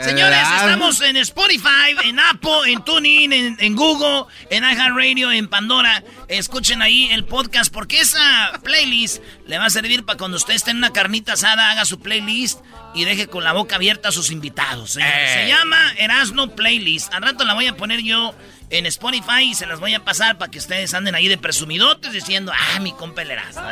Señores, 0.00 0.38
estamos 0.56 1.00
en 1.02 1.16
Spotify, 1.18 1.94
en 2.04 2.18
Apple, 2.18 2.50
en 2.72 2.82
TuneIn, 2.84 3.32
en, 3.32 3.56
en 3.60 3.76
Google, 3.76 4.24
en 4.50 4.64
iHeartRadio, 4.64 5.30
en 5.30 5.46
Pandora. 5.48 6.02
Escuchen 6.28 6.82
ahí 6.82 7.08
el 7.12 7.24
podcast 7.24 7.72
porque 7.72 8.00
esa 8.00 8.52
playlist 8.64 9.22
le 9.46 9.58
va 9.58 9.66
a 9.66 9.70
servir 9.70 10.04
para 10.04 10.18
cuando 10.18 10.36
usted 10.36 10.54
esté 10.54 10.72
en 10.72 10.78
una 10.78 10.92
carnita 10.92 11.34
asada, 11.34 11.70
haga 11.70 11.84
su 11.84 12.00
playlist 12.00 12.58
y 12.94 13.04
deje 13.04 13.28
con 13.28 13.44
la 13.44 13.52
boca 13.52 13.76
abierta 13.76 14.08
a 14.08 14.12
sus 14.12 14.30
invitados. 14.32 14.92
señores. 14.94 15.14
Eh. 15.30 15.34
Se 15.42 15.48
llama 15.48 15.78
Erasno 15.96 16.54
Playlist. 16.56 17.12
Al 17.14 17.22
rato 17.22 17.44
la 17.44 17.54
voy 17.54 17.66
a 17.68 17.76
poner 17.76 18.00
yo 18.02 18.34
en 18.78 18.86
Spotify 18.86 19.42
y 19.50 19.54
se 19.54 19.66
las 19.66 19.80
voy 19.80 19.94
a 19.94 20.04
pasar 20.04 20.38
para 20.38 20.50
que 20.50 20.58
ustedes 20.58 20.94
anden 20.94 21.14
ahí 21.14 21.28
de 21.28 21.38
presumidotes 21.38 22.12
diciendo, 22.12 22.52
ah, 22.54 22.80
mi 22.80 22.92
compa 22.92 23.22
el 23.22 23.30
Erasno. 23.30 23.62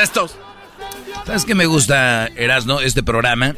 Estos. 0.00 0.36
¿Sabes 1.26 1.44
qué 1.44 1.54
me 1.54 1.66
gusta, 1.66 2.26
Erasno, 2.26 2.80
este 2.80 3.02
programa? 3.02 3.54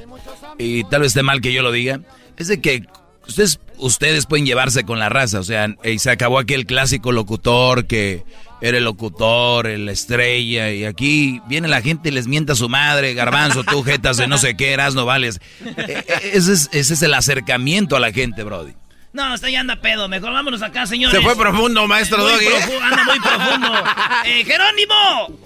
Y 0.58 0.84
tal 0.84 1.00
vez 1.00 1.08
esté 1.08 1.22
mal 1.22 1.40
que 1.40 1.52
yo 1.52 1.62
lo 1.62 1.72
diga. 1.72 2.00
Es 2.36 2.48
de 2.48 2.60
que 2.60 2.84
ustedes, 3.26 3.60
ustedes 3.78 4.26
pueden 4.26 4.46
llevarse 4.46 4.84
con 4.84 4.98
la 4.98 5.08
raza. 5.08 5.40
O 5.40 5.44
sea, 5.44 5.74
y 5.82 5.98
se 5.98 6.10
acabó 6.10 6.38
aquel 6.38 6.66
clásico 6.66 7.12
locutor 7.12 7.86
que 7.86 8.24
era 8.60 8.78
el 8.78 8.84
locutor, 8.84 9.66
el 9.66 9.88
estrella. 9.88 10.70
Y 10.70 10.84
aquí 10.84 11.40
viene 11.48 11.68
la 11.68 11.82
gente 11.82 12.10
y 12.10 12.12
les 12.12 12.26
mienta 12.26 12.52
a 12.52 12.56
su 12.56 12.68
madre, 12.68 13.14
garbanzo, 13.14 13.64
tú, 13.64 13.82
jetas 13.82 14.16
de 14.16 14.26
no 14.26 14.38
sé 14.38 14.56
qué, 14.56 14.72
Erasno, 14.72 15.04
vales. 15.04 15.40
Eh, 15.64 16.04
eh, 16.06 16.30
Ese 16.34 16.52
es, 16.52 16.68
ese 16.72 16.94
es 16.94 17.02
el 17.02 17.14
acercamiento 17.14 17.96
a 17.96 18.00
la 18.00 18.12
gente, 18.12 18.42
Brody. 18.44 18.72
No, 19.14 19.32
usted 19.32 19.48
ya 19.48 19.60
anda 19.60 19.76
pedo. 19.80 20.08
Mejor 20.08 20.32
vámonos 20.32 20.60
acá, 20.60 20.86
señores. 20.86 21.16
Se 21.16 21.22
fue 21.22 21.36
profundo, 21.36 21.86
maestro 21.86 22.18
Muy 22.18 22.32
Doggy. 22.32 22.46
profu- 22.46 22.80
anda 22.82 23.04
muy 23.04 23.20
profundo. 23.20 23.72
Eh, 24.26 24.44
Jerónimo. 24.44 25.38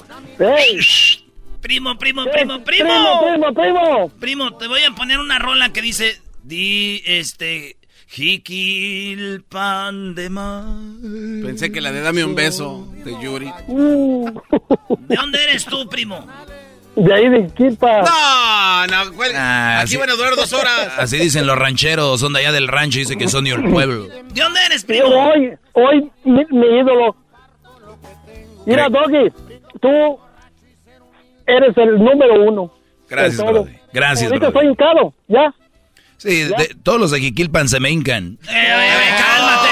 Primo, 1.60 1.98
primo, 1.98 2.24
primo, 2.24 2.64
primo. 2.64 2.64
primo, 2.64 3.20
primo, 3.20 3.52
primo. 3.54 4.08
Primo, 4.18 4.56
te 4.56 4.66
voy 4.68 4.82
a 4.84 4.92
poner 4.92 5.18
una 5.18 5.38
rola 5.38 5.70
que 5.72 5.82
dice, 5.82 6.18
di, 6.42 7.02
este, 7.04 7.76
Jiquilpan 8.06 10.14
de 10.14 10.30
mar. 10.30 10.64
Pensé 11.44 11.70
que 11.70 11.82
la 11.82 11.92
de 11.92 12.00
Dame 12.00 12.24
un 12.24 12.34
beso 12.34 12.90
de 13.04 13.12
Yuri. 13.22 13.52
¿De 13.68 15.16
dónde 15.16 15.42
eres 15.44 15.66
tú, 15.66 15.86
primo? 15.88 16.26
De 17.00 17.14
ahí 17.14 17.28
de 17.28 17.46
Quilpa. 17.54 18.02
No, 18.02 18.86
no, 18.86 19.12
cuel- 19.16 19.32
Ah, 19.36 19.80
aquí 19.80 19.92
sí. 19.92 19.96
van 19.98 20.10
a 20.10 20.14
durar 20.14 20.34
dos 20.34 20.52
horas. 20.52 20.90
Así 20.98 21.16
dicen 21.16 21.46
los 21.46 21.56
rancheros, 21.56 22.18
son 22.20 22.32
de 22.32 22.40
allá 22.40 22.50
del 22.52 22.66
rancho 22.68 22.98
y 22.98 23.02
dicen 23.02 23.18
que 23.18 23.28
son 23.28 23.44
de 23.44 23.54
un 23.54 23.70
pueblo. 23.70 24.04
¿De 24.08 24.40
dónde 24.42 24.60
eres, 24.66 24.84
primo? 24.84 25.06
hoy, 25.06 25.52
hoy 25.74 26.10
mi, 26.24 26.44
mi 26.50 26.66
ídolo. 26.80 27.14
Mira, 28.66 28.88
Doggy, 28.88 29.30
tú 29.80 30.18
eres 31.46 31.76
el 31.76 31.94
número 31.98 32.42
uno. 32.44 32.72
Gracias. 33.08 33.38
Brody. 33.42 33.70
Gracias, 33.92 34.26
Ahorita 34.30 34.50
Brody. 34.50 34.66
estoy 34.68 34.72
hincado, 34.72 35.14
¿ya? 35.28 35.54
Sí, 36.16 36.42
de- 36.44 36.74
todos 36.82 37.00
los 37.00 37.10
de 37.12 37.20
Jiquilpan 37.20 37.68
se 37.68 37.78
me 37.80 37.90
hincan. 37.90 38.38
Eh, 38.48 38.54
eh, 38.54 39.14
cálmate. 39.18 39.68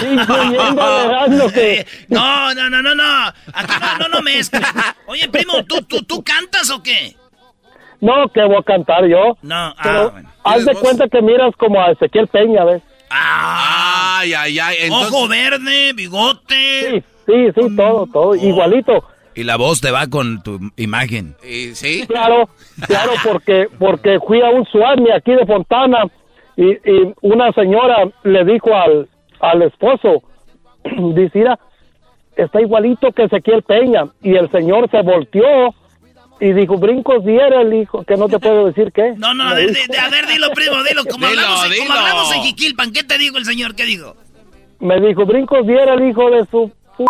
Sí, 0.00 0.06
incluyendo 0.06 0.08
a 0.08 0.08
Erasmo 0.08 0.08
que... 0.08 0.09
Eh, 1.56 1.84
No, 2.08 2.54
no, 2.54 2.70
no, 2.70 2.82
no, 2.82 2.94
no. 2.94 3.26
Aquí 3.52 3.74
no, 3.80 3.98
no, 3.98 4.08
no 4.16 4.22
mezcles. 4.22 4.62
Oye, 5.06 5.28
primo, 5.28 5.64
¿tú, 5.64 5.82
tú, 5.82 6.02
¿tú 6.02 6.22
cantas 6.22 6.70
o 6.70 6.82
qué? 6.82 7.14
No, 8.00 8.28
que 8.32 8.42
voy 8.44 8.56
a 8.58 8.62
cantar 8.62 9.06
yo. 9.06 9.36
No, 9.42 9.54
ah, 9.56 9.74
Pero 9.82 10.10
bueno. 10.10 10.30
haz 10.44 10.64
de 10.64 10.74
cuenta 10.74 11.08
que 11.08 11.20
miras 11.20 11.54
como 11.56 11.80
a 11.80 11.90
Ezequiel 11.92 12.28
Peña, 12.28 12.64
¿ves? 12.64 12.82
Ay, 13.10 14.32
ay, 14.34 14.58
ay. 14.58 14.76
Entonces, 14.80 15.12
Ojo 15.12 15.28
verde, 15.28 15.92
bigote. 15.94 16.90
Sí, 16.90 17.04
sí, 17.26 17.46
sí, 17.54 17.76
todo, 17.76 18.06
todo, 18.12 18.34
igualito. 18.36 19.04
Y 19.34 19.44
la 19.44 19.56
voz 19.56 19.80
te 19.80 19.90
va 19.90 20.06
con 20.08 20.42
tu 20.42 20.58
imagen. 20.76 21.36
y- 21.44 21.74
¿Sí? 21.74 22.06
Claro, 22.06 22.48
claro, 22.86 23.12
porque 23.24 23.66
porque 23.78 24.18
fui 24.26 24.40
a 24.42 24.48
un 24.50 24.64
Suami 24.66 25.10
aquí 25.12 25.32
de 25.32 25.46
Fontana 25.46 26.04
y, 26.56 26.70
y 26.72 27.14
una 27.22 27.52
señora 27.52 28.08
le 28.24 28.44
dijo 28.44 28.74
al, 28.74 29.08
al 29.40 29.62
esposo, 29.62 30.22
dice, 31.14 31.38
mira, 31.38 31.58
está 32.36 32.60
igualito 32.60 33.12
que 33.12 33.24
Ezequiel 33.24 33.62
Peña. 33.62 34.06
Y 34.22 34.34
el 34.36 34.50
señor 34.50 34.90
se 34.90 35.02
volteó 35.02 35.74
y 36.40 36.52
dijo, 36.52 36.76
brincos 36.78 37.24
diera 37.24 37.60
el 37.60 37.74
hijo, 37.74 38.02
que 38.04 38.16
no 38.16 38.28
te 38.28 38.38
puedo 38.40 38.66
decir 38.66 38.92
qué. 38.92 39.14
No, 39.16 39.34
no, 39.34 39.44
a 39.48 39.54
ver, 39.54 39.70
de- 39.72 39.98
a 39.98 40.08
ver, 40.08 40.26
dilo, 40.26 40.50
primo, 40.52 40.82
dilo. 40.84 41.04
Como, 41.04 41.26
Dilo, 41.28 41.40
hablamos, 41.42 41.64
en- 41.72 41.86
como 41.86 41.98
hablamos 41.98 42.32
en 42.34 42.42
Jiquilpan, 42.42 42.92
¿qué 42.92 43.02
te 43.04 43.18
dijo 43.18 43.36
el 43.38 43.44
señor? 43.44 43.74
¿Qué 43.74 43.84
dijo? 43.84 44.14
Me 44.78 44.98
dijo, 45.00 45.26
brincos 45.26 45.66
diera 45.66 45.92
el 45.94 46.08
hijo 46.08 46.30
de 46.30 46.46
su... 46.46 46.72
pu-". 46.96 47.06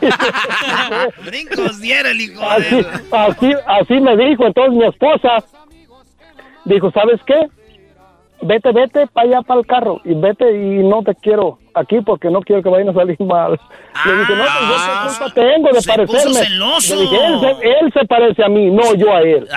y 0.00 0.06
Brincos 1.26 1.80
diera 1.80 2.10
el 2.10 2.20
hijo 2.20 2.42
así, 2.48 2.76
de... 2.76 2.86
así, 3.12 3.52
así 3.66 3.94
me 4.00 4.16
dijo. 4.16 4.46
Entonces 4.46 4.74
mi 4.74 4.86
esposa 4.86 5.38
dijo, 6.64 6.90
¿sabes 6.92 7.20
qué? 7.26 7.48
Vete, 8.40 8.72
vete 8.72 9.06
para 9.08 9.28
allá 9.28 9.42
para 9.42 9.60
el 9.60 9.66
carro 9.66 10.00
y 10.04 10.14
vete 10.14 10.50
y 10.50 10.78
no 10.84 11.02
te 11.02 11.14
quiero 11.16 11.58
aquí 11.74 12.00
porque 12.00 12.30
no 12.30 12.40
quiero 12.40 12.62
que 12.62 12.68
vayan 12.68 12.90
a 12.90 12.92
salir 12.94 13.20
mal. 13.20 13.58
Le 14.06 14.16
dije, 14.16 14.32
no, 14.36 14.44
pues 14.44 14.68
yo 14.68 14.76
qué 14.76 15.08
culpa 15.08 15.34
tengo 15.34 15.68
de 15.72 15.80
se 15.82 15.88
parecerme. 15.88 16.34
celoso. 16.34 16.94
Le 16.94 17.00
dije, 17.02 17.16
él 17.26 17.40
se, 17.40 17.68
él 17.68 17.92
se 17.92 18.06
parece 18.06 18.44
a 18.44 18.48
mí, 18.48 18.70
no 18.70 18.94
yo 18.94 19.12
a 19.12 19.20
él. 19.22 19.48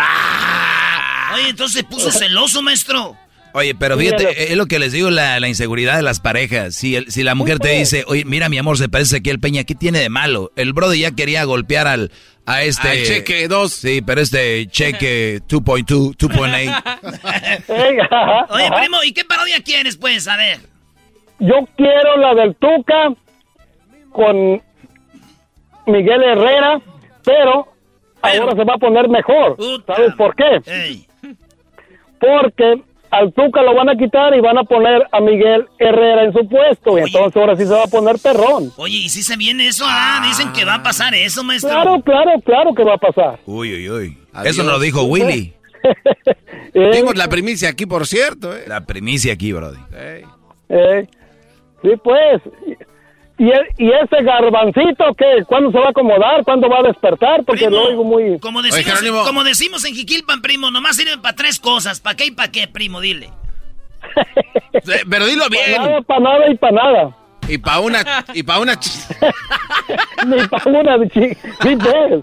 Oye, 1.36 1.50
entonces 1.50 1.78
se 1.78 1.84
puso 1.84 2.12
celoso, 2.12 2.62
maestro. 2.62 3.16
Oye, 3.54 3.76
pero 3.76 3.98
fíjate, 3.98 4.52
es 4.52 4.58
lo 4.58 4.66
que 4.66 4.80
les 4.80 4.92
digo, 4.94 5.10
la, 5.10 5.40
la 5.40 5.48
inseguridad 5.48 5.96
de 5.98 6.02
las 6.04 6.20
parejas. 6.20 6.76
Si, 6.76 6.96
el- 6.96 7.12
si 7.12 7.24
la 7.24 7.36
mujer 7.36 7.60
te 7.60 7.70
dice, 7.70 8.04
oye, 8.08 8.26
mira, 8.26 8.50
mi 8.50 8.58
amor, 8.58 8.78
se 8.78 8.90
parece 8.90 9.18
aquí 9.18 9.30
el 9.30 9.40
Peña, 9.40 9.64
¿qué 9.64 9.76
tiene 9.76 10.00
de 10.00 10.10
malo? 10.10 10.52
El 10.56 10.74
brother 10.74 10.98
ya 10.98 11.12
quería 11.12 11.44
golpear 11.44 11.88
al, 11.88 12.12
a 12.46 12.64
este... 12.64 12.88
Al 12.90 13.04
cheque 13.04 13.48
2. 13.48 13.72
Sí, 13.74 14.02
pero 14.02 14.22
este 14.22 14.68
cheque 14.68 15.42
2.2, 15.50 16.18
2.8. 16.18 18.48
Oye, 18.50 18.70
primo, 18.80 18.98
¿y 19.04 19.14
qué 19.14 19.26
parodia 19.26 19.62
quieres, 19.64 19.98
pues? 19.98 20.28
A 20.28 20.38
ver. 20.38 20.60
Yo 21.40 21.56
quiero 21.76 22.18
la 22.18 22.36
del 22.36 22.56
Tuca 22.56 23.14
con 24.12 24.62
Miguel 25.88 26.22
Herrera, 26.24 26.80
pero, 27.24 27.68
ahora 28.22 28.56
se 28.56 28.64
va 28.64 28.76
a 28.76 28.78
poner 28.78 29.10
mejor. 29.10 29.58
¿Sabes 29.88 30.14
por 30.16 30.36
qué? 30.36 30.62
Porque 32.20 32.84
al 33.12 33.34
Tuca 33.34 33.62
lo 33.62 33.76
van 33.76 33.90
a 33.90 33.96
quitar 33.96 34.34
y 34.36 34.40
van 34.40 34.58
a 34.58 34.64
poner 34.64 35.06
a 35.12 35.20
Miguel 35.20 35.68
Herrera 35.78 36.24
en 36.24 36.34
su 36.34 36.48
puesto. 36.48 36.98
Y 36.98 37.02
entonces 37.02 37.36
ahora 37.36 37.56
sí 37.56 37.66
se 37.66 37.74
va 37.74 37.84
a 37.84 37.88
poner 37.88 38.18
perrón. 38.18 38.72
Oye, 38.78 38.98
¿y 38.98 39.10
si 39.10 39.22
se 39.22 39.36
viene 39.36 39.68
eso? 39.68 39.84
Ah, 39.88 40.22
dicen 40.26 40.54
que 40.54 40.66
va 40.66 40.76
a 40.76 40.84
pasar 40.84 41.14
eso, 41.14 41.44
maestro. 41.44 41.70
Claro, 41.70 42.02
claro, 42.02 42.32
claro 42.44 42.74
que 42.74 42.84
va 42.84 42.96
a 42.96 42.98
pasar. 42.98 43.40
Uy, 43.46 43.74
uy, 43.74 43.90
uy. 43.90 44.18
Eso 44.46 44.64
nos 44.64 44.74
lo 44.74 44.80
dijo 44.80 45.04
Willy. 45.04 45.54
Tengo 46.74 47.14
la 47.14 47.28
primicia 47.28 47.70
aquí, 47.70 47.86
por 47.86 48.08
cierto. 48.08 48.56
Eh. 48.56 48.64
La 48.68 48.86
primicia 48.86 49.34
aquí, 49.34 49.52
brody. 49.52 49.80
Eh, 50.70 51.08
sí, 51.82 51.90
pues. 52.04 52.42
Y, 53.42 53.50
e- 53.50 53.74
y 53.80 53.90
ese 53.92 54.24
garbancito, 54.24 55.04
¿qué? 55.18 55.44
¿Cuándo 55.48 55.72
se 55.72 55.80
va 55.80 55.88
a 55.88 55.90
acomodar? 55.90 56.44
¿Cuándo 56.44 56.70
va 56.70 56.78
a 56.78 56.84
despertar? 56.84 57.44
Porque 57.44 57.68
lo 57.72 57.86
oigo 57.88 58.04
muy... 58.04 58.38
Como 58.40 58.62
decimos, 58.62 59.26
como 59.28 59.44
decimos 59.44 59.84
en 59.84 59.96
Jiquilpan, 59.96 60.44
primo, 60.44 60.70
nomás 60.70 60.96
sirve 60.96 61.18
para 61.18 61.36
tres 61.36 61.58
cosas. 61.60 62.00
¿Para 62.00 62.16
qué 62.16 62.28
y 62.28 62.32
para 62.32 62.52
qué, 62.52 62.68
primo? 62.68 63.02
Dile. 63.02 63.32
Pero 65.10 65.26
dilo 65.26 65.50
bien. 65.50 65.76
Para 65.76 65.88
nada, 65.88 66.02
para 66.02 66.20
nada 66.20 66.52
y 66.52 66.56
para 66.58 66.72
nada. 66.74 67.18
Y 67.48 67.58
para 67.58 67.80
una... 67.80 68.26
Y 68.36 68.44
para 68.44 68.60
una... 68.62 68.80
Ni 70.28 70.48
para 70.48 70.64
una 70.70 70.98
pues. 70.98 72.22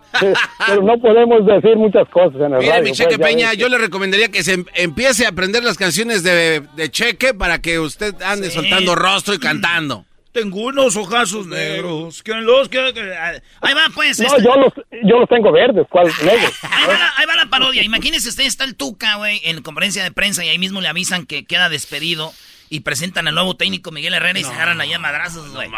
Pero 0.69 0.83
no 0.83 0.99
podemos 0.99 1.45
decir 1.47 1.77
muchas 1.77 2.09
cosas 2.11 2.37
en 2.37 2.53
el 2.55 2.59
Mire, 2.61 2.71
radio. 2.71 2.85
mi 2.85 2.93
Cheque 2.93 3.19
pues, 3.19 3.29
Peña, 3.33 3.51
que- 3.51 3.57
yo 3.57 3.69
le 3.69 3.79
recomendaría 3.79 4.29
que 4.31 4.45
se 4.45 4.53
em- 4.53 4.67
empiece 4.75 5.27
a 5.27 5.31
aprender 5.31 5.65
las 5.65 5.77
canciones 5.77 6.23
de, 6.23 6.61
de 6.77 6.91
Cheque 6.93 7.35
para 7.35 7.61
que 7.61 7.81
usted 7.81 8.15
ande 8.23 8.51
soltando 8.53 8.95
rostro 8.95 9.35
y 9.35 9.41
cantando. 9.41 10.05
Tengo 10.33 10.61
unos 10.61 10.95
ojazos 10.97 11.47
negros 11.47 12.23
que 12.23 12.35
los 12.35 12.69
que... 12.69 12.79
Ahí 12.81 13.75
va, 13.75 13.87
pues. 13.95 14.21
No, 14.21 14.27
este- 14.27 14.43
yo 14.45 14.57
los, 14.57 14.73
yo 15.05 15.19
los 15.21 15.29
tengo 15.29 15.51
verdes, 15.51 15.87
¿cuál 15.89 16.07
negro? 16.23 16.51
Ahí 16.63 16.87
va, 16.87 16.93
la, 16.99 17.13
ahí 17.17 17.27
va 17.27 17.37
la 17.37 17.47
parodia. 17.47 17.83
Imagínese 17.83 18.29
usted, 18.29 18.45
está 18.45 18.65
el 18.65 18.77
Tuca, 18.77 19.17
güey, 19.17 19.41
en 19.45 19.63
conferencia 19.63 20.03
de 20.05 20.13
prensa 20.13 20.45
y 20.45 20.49
ahí 20.49 20.59
mismo 20.59 20.81
le 20.81 20.89
avisan 20.89 21.27
que 21.27 21.45
queda 21.45 21.69
despedido 21.69 22.33
y 22.71 22.81
presentan 22.81 23.27
al 23.27 23.35
nuevo 23.35 23.57
técnico 23.57 23.91
Miguel 23.91 24.13
Herrera 24.13 24.39
y 24.39 24.45
se 24.45 24.51
agarran 24.53 24.81
allá 24.81 24.97
a 24.97 25.01
madrazos, 25.01 25.51
güey. 25.53 25.71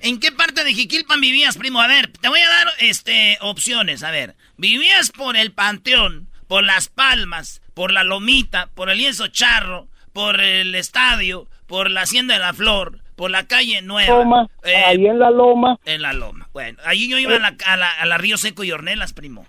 ¿En 0.00 0.18
qué 0.18 0.32
parte 0.32 0.64
de 0.64 0.74
Jiquilpan 0.74 1.20
vivías, 1.20 1.56
primo? 1.56 1.80
A 1.80 1.86
ver, 1.86 2.10
te 2.20 2.28
voy 2.28 2.40
a 2.40 2.48
dar 2.48 2.68
este 2.80 3.38
opciones. 3.40 4.02
A 4.02 4.10
ver, 4.10 4.34
¿vivías 4.56 5.12
por 5.12 5.36
el 5.36 5.52
Panteón, 5.52 6.28
por 6.48 6.64
Las 6.64 6.88
Palmas, 6.88 7.62
por 7.74 7.92
La 7.92 8.02
Lomita, 8.02 8.68
por 8.74 8.90
el 8.90 8.98
Lienzo 8.98 9.28
Charro, 9.28 9.86
por 10.12 10.40
el 10.40 10.74
estadio, 10.74 11.46
por 11.68 11.90
la 11.90 12.02
Hacienda 12.02 12.34
de 12.34 12.40
la 12.40 12.52
Flor, 12.52 12.98
por 13.22 13.30
la 13.30 13.46
calle 13.46 13.82
Nueva? 13.82 14.16
Loma, 14.18 14.48
Eh, 14.64 14.74
ahí 14.74 15.06
en 15.06 15.16
la 15.20 15.30
loma. 15.30 15.78
En 15.84 16.02
la 16.02 16.12
Loma. 16.12 16.48
Bueno, 16.52 16.76
ahí 16.84 17.08
yo 17.08 17.18
iba 17.18 17.36
a 17.36 17.38
la, 17.38 17.54
a 17.66 17.76
la- 17.76 17.92
a 17.92 18.04
la 18.04 18.18
Río 18.18 18.36
Seco 18.36 18.64
y 18.64 18.72
Ornelas, 18.72 19.12
primo. 19.12 19.46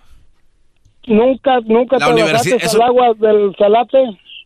Nunca, 1.08 1.58
nunca 1.64 1.98
La 1.98 2.06
te 2.06 2.12
universi- 2.12 2.22
bajaste 2.52 2.56
eso- 2.66 2.76
al 2.76 2.88
agua 2.88 3.08
del 3.18 3.52
salate. 3.58 3.98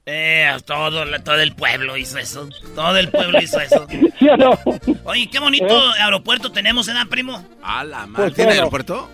Eh, 0.06 0.50
todo, 0.64 1.04
todo 1.22 1.40
el 1.42 1.54
pueblo 1.54 1.98
hizo 1.98 2.16
eso. 2.16 2.48
Todo 2.74 2.96
el 2.96 3.10
pueblo 3.10 3.38
hizo 3.42 3.60
eso. 3.60 3.86
¿Sí 4.18 4.26
o 4.30 4.36
no? 4.38 4.58
Oye, 5.04 5.28
qué 5.30 5.38
bonito 5.40 5.78
aeropuerto 6.00 6.50
tenemos, 6.50 6.86
¿verdad, 6.86 7.06
primo? 7.10 7.44
A 7.62 7.84
la 7.84 7.98
Pues 7.98 8.08
madre. 8.08 8.30
¿Tiene 8.30 8.44
bueno. 8.52 8.60
aeropuerto? 8.62 9.10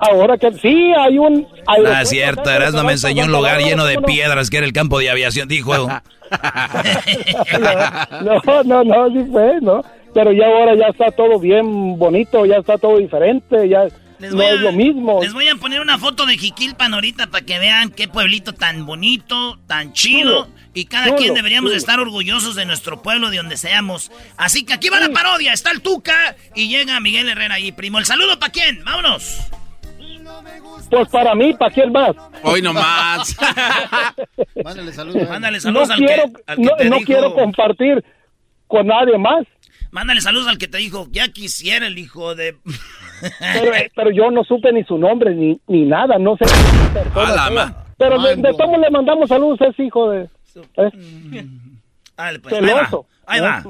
Ahora 0.00 0.38
que 0.38 0.50
sí, 0.54 0.92
hay 0.98 1.18
un... 1.18 1.46
Ah, 1.66 2.04
cierto, 2.04 2.50
Erasmo 2.50 2.82
me 2.84 2.92
enseñó 2.92 3.24
un 3.24 3.32
lugar 3.32 3.60
lleno 3.60 3.84
de 3.84 4.00
piedras 4.00 4.48
que 4.50 4.56
era 4.56 4.66
el 4.66 4.72
campo 4.72 4.98
de 4.98 5.10
aviación, 5.10 5.46
dijo. 5.48 5.72
No, 8.22 8.62
no, 8.64 8.84
no, 8.84 9.08
sí 9.10 9.28
fue, 9.30 9.60
¿no? 9.60 9.82
Pero 10.14 10.32
ya 10.32 10.46
ahora 10.46 10.74
ya 10.76 10.86
está 10.88 11.10
todo 11.10 11.38
bien 11.38 11.98
bonito, 11.98 12.44
ya 12.46 12.56
está 12.56 12.78
todo 12.78 12.98
diferente, 12.98 13.68
ya 13.68 13.84
Les 14.18 14.30
no 14.32 14.36
voy 14.38 14.46
a- 14.46 14.52
es 14.54 14.60
lo 14.60 14.72
mismo. 14.72 15.20
Les 15.22 15.32
voy 15.32 15.48
a 15.48 15.54
poner 15.56 15.80
una 15.80 15.98
foto 15.98 16.26
de 16.26 16.36
Jiquilpan 16.36 16.94
ahorita 16.94 17.28
para 17.28 17.44
que 17.44 17.58
vean 17.58 17.90
qué 17.90 18.08
pueblito 18.08 18.52
tan 18.52 18.86
bonito, 18.86 19.58
tan 19.66 19.92
chido. 19.92 20.44
Chulo, 20.46 20.48
y 20.74 20.84
cada 20.86 21.06
chulo, 21.06 21.18
quien 21.18 21.34
deberíamos 21.34 21.70
chulo. 21.70 21.78
estar 21.78 22.00
orgullosos 22.00 22.54
de 22.56 22.64
nuestro 22.66 23.02
pueblo, 23.02 23.30
de 23.30 23.36
donde 23.38 23.56
seamos. 23.56 24.10
Así 24.36 24.64
que 24.64 24.72
aquí 24.74 24.88
va 24.88 24.98
la 25.00 25.10
parodia. 25.10 25.52
Está 25.52 25.70
el 25.70 25.80
Tuca 25.80 26.36
y 26.54 26.68
llega 26.68 26.98
Miguel 27.00 27.28
Herrera 27.28 27.54
ahí, 27.56 27.70
primo. 27.72 27.98
¿El 27.98 28.04
saludo 28.06 28.38
para 28.38 28.52
quién? 28.52 28.84
Vámonos. 28.84 29.38
Pues 30.88 31.08
para 31.08 31.34
mí, 31.34 31.52
¿para 31.54 31.72
quién 31.72 31.92
más? 31.92 32.12
Hoy 32.42 32.62
nomás. 32.62 33.36
Mándale 34.64 34.92
saludos. 34.92 35.28
Mándale 35.28 35.56
No 35.58 35.60
saludos 35.60 35.90
al, 35.90 35.98
quiero, 35.98 36.22
que, 36.32 36.42
al 36.46 36.56
que 36.56 36.62
no, 36.62 36.76
te 36.76 36.84
no 36.90 36.96
dijo- 36.96 37.06
quiero 37.06 37.34
compartir 37.34 38.04
con 38.66 38.86
nadie 38.86 39.18
más, 39.18 39.44
Mándale 39.92 40.20
saludos 40.20 40.46
al 40.46 40.56
que 40.58 40.68
te 40.68 40.78
dijo, 40.78 41.08
ya 41.10 41.26
quisiera 41.28 41.88
el 41.88 41.98
hijo 41.98 42.36
de... 42.36 42.56
pero, 43.40 43.74
eh, 43.74 43.90
pero 43.96 44.10
yo 44.12 44.30
no 44.30 44.44
supe 44.44 44.72
ni 44.72 44.84
su 44.84 44.96
nombre 44.98 45.34
ni, 45.34 45.60
ni 45.66 45.82
nada, 45.82 46.16
no 46.18 46.36
sé. 46.36 46.44
qué 46.44 47.00
persona 47.00 47.26
A 47.28 47.30
la 47.34 47.42
sea. 47.46 47.50
ma- 47.50 47.84
Pero 47.98 48.22
de, 48.22 48.36
de 48.36 48.54
todos 48.54 48.78
le 48.78 48.88
mandamos 48.90 49.28
saludos 49.28 49.60
a 49.62 49.66
ese 49.66 49.82
hijo 49.84 50.10
de... 50.10 50.28
¿eh? 50.76 51.46
Dale, 52.16 52.38
pues, 52.38 52.54
ahí 52.54 52.60
va, 52.60 52.68
Celoso, 52.86 53.06
ahí 53.30 53.40
va, 53.40 53.62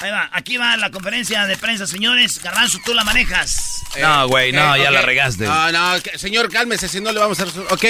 ahí 0.00 0.10
va. 0.10 0.28
Aquí 0.32 0.56
va 0.56 0.76
la 0.76 0.90
conferencia 0.90 1.46
de 1.46 1.56
prensa, 1.56 1.86
señores. 1.86 2.40
Garbanzo, 2.42 2.78
tú 2.84 2.92
la 2.94 3.04
manejas. 3.04 3.82
No, 4.00 4.28
güey, 4.28 4.52
no, 4.52 4.76
ya 4.76 4.90
la 4.90 5.02
regaste. 5.02 5.44
No, 5.44 5.70
no, 5.70 5.94
señor, 6.16 6.50
cálmese, 6.50 6.88
si 6.88 7.00
no 7.00 7.12
le 7.12 7.20
vamos 7.20 7.38
a 7.40 7.44
resolver. 7.44 7.72
Ok, 7.72 7.84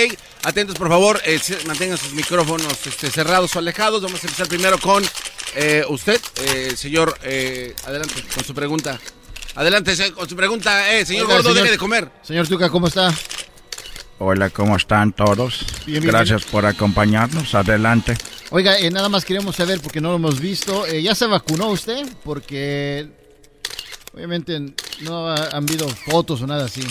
atentos, 0.45 0.77
por 0.77 0.89
favor, 0.89 1.21
eh, 1.25 1.41
mantengan 1.67 1.97
sus 1.97 2.13
micrófonos 2.13 2.87
este, 2.87 3.11
cerrados 3.11 3.55
o 3.57 3.59
alejados. 3.61 4.03
Vamos 4.03 4.23
a 4.23 4.27
empezar 4.27 4.49
primero 4.49 4.79
con 4.79 5.05
eh, 5.55 5.85
usted, 5.89 6.21
eh, 6.47 6.75
señor. 6.77 7.17
eh, 7.23 7.75
adelante 7.87 8.23
con 8.35 8.45
su 8.45 8.55
pregunta. 8.55 8.99
Adelante 9.55 9.95
con 10.13 10.29
su 10.29 10.35
pregunta. 10.35 10.93
Eh, 10.93 11.05
señor 11.07 11.25
Oiga, 11.27 11.35
Gordo, 11.37 11.51
señor- 11.51 11.63
deje 11.63 11.73
de 11.73 11.79
comer. 11.79 12.11
Señor 12.23 12.49
Tuca, 12.49 12.69
¿cómo 12.71 12.89
está? 12.89 13.13
Hola, 14.19 14.51
¿cómo 14.51 14.77
están 14.77 15.13
todos? 15.13 15.65
Bien, 15.85 16.01
bien, 16.01 16.13
Gracias 16.13 16.45
por 16.45 16.65
acompañarnos. 16.65 17.55
Adelante. 17.55 18.17
Oiga, 18.55 18.79
eh, 18.79 18.91
nada 18.91 19.09
más 19.09 19.25
queremos 19.25 19.57
saber, 19.57 19.81
porque 19.81 20.01
no 20.01 20.11
lo 20.11 20.17
hemos 20.17 20.39
visto, 20.39 20.87
eh, 20.87 21.03
¿ya 21.03 21.15
se 21.15 21.27
vacunó 21.27 21.69
usted? 21.69 22.07
Porque 22.23 23.09
obviamente 24.13 24.61
no 25.01 25.27
ha- 25.29 25.47
han 25.57 25.65
habido 25.67 25.89
fotos 25.89 26.43
o 26.43 26.47
nada 26.47 26.67
así. 26.67 26.83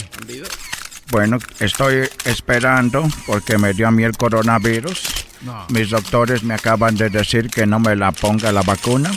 Bueno, 1.11 1.37
estoy 1.59 2.09
esperando 2.25 3.07
porque 3.27 3.57
me 3.59 3.73
dio 3.73 3.87
a 3.87 3.91
mí 3.91 4.03
el 4.03 4.17
coronavirus. 4.17 5.01
No. 5.41 5.65
Mis 5.69 5.89
doctores 5.91 6.41
me 6.41 6.55
acaban 6.55 6.95
de 6.95 7.09
decir 7.09 7.49
que 7.49 7.65
no 7.67 7.79
me 7.79 7.95
la 7.95 8.11
ponga 8.11 8.51
la 8.51 8.61
vacuna. 8.63 9.11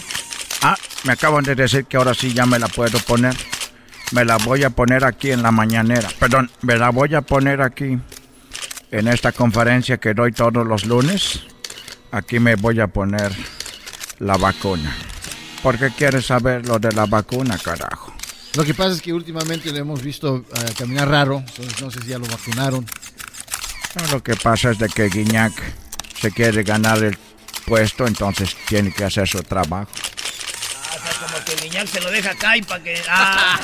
Ah, 0.61 0.77
me 1.05 1.13
acaban 1.13 1.45
de 1.45 1.55
decir 1.55 1.87
que 1.87 1.97
ahora 1.97 2.13
sí 2.15 2.35
ya 2.35 2.45
me 2.47 2.59
la 2.59 2.69
puedo 2.69 2.99
poner. 3.01 3.35
Me 4.13 4.25
la 4.25 4.37
voy 4.39 4.65
a 4.65 4.71
poner 4.71 5.05
aquí 5.05 5.31
en 5.31 5.43
la 5.43 5.51
mañanera. 5.51 6.09
Perdón, 6.19 6.51
me 6.63 6.77
la 6.77 6.91
voy 6.91 7.15
a 7.15 7.23
poner 7.23 7.63
aquí 7.63 7.99
en 8.91 9.09
esta 9.09 9.33
conferencia 9.33 9.97
que 9.97 10.13
doy 10.13 10.33
todos 10.33 10.67
los 10.67 10.85
lunes. 10.85 11.41
Aquí 12.15 12.39
me 12.39 12.55
voy 12.55 12.79
a 12.79 12.87
poner 12.87 13.33
la 14.21 14.37
vacuna. 14.37 14.97
¿Por 15.65 15.77
qué 15.81 15.91
quieres 15.91 16.27
saber 16.27 16.65
lo 16.65 16.79
de 16.79 16.93
la 16.93 17.07
vacuna, 17.07 17.59
carajo? 17.59 18.15
Lo 18.55 18.65
que 18.65 18.73
pasa 18.73 18.95
es 18.95 19.03
que 19.03 19.13
últimamente 19.13 19.73
le 19.73 19.81
hemos 19.81 20.01
visto 20.01 20.37
eh, 20.37 20.75
caminar 20.79 21.09
raro, 21.09 21.39
entonces 21.39 21.83
no 21.83 21.91
sé 21.91 22.01
si 22.03 22.11
ya 22.11 22.19
lo 22.19 22.27
vacunaron. 22.27 22.87
No, 23.97 24.07
lo 24.13 24.23
que 24.23 24.37
pasa 24.37 24.71
es 24.71 24.79
de 24.79 24.89
que 24.89 25.09
Guiñac 25.09 25.53
se 26.21 26.31
quiere 26.31 26.63
ganar 26.63 27.03
el 27.03 27.19
puesto, 27.67 28.07
entonces 28.07 28.57
tiene 28.69 28.93
que 28.93 29.03
hacer 29.03 29.27
su 29.27 29.43
trabajo. 29.43 29.91
Ah, 29.91 30.97
o 30.97 31.03
sea, 31.03 31.27
como 31.27 31.45
que 31.45 31.57
Guiñac 31.65 31.89
se 31.89 32.01
lo 32.01 32.13
deja 32.13 32.31
acá 32.31 32.57
y 32.57 32.63
para 32.63 32.81
que... 32.81 33.03
Ah. 33.09 33.59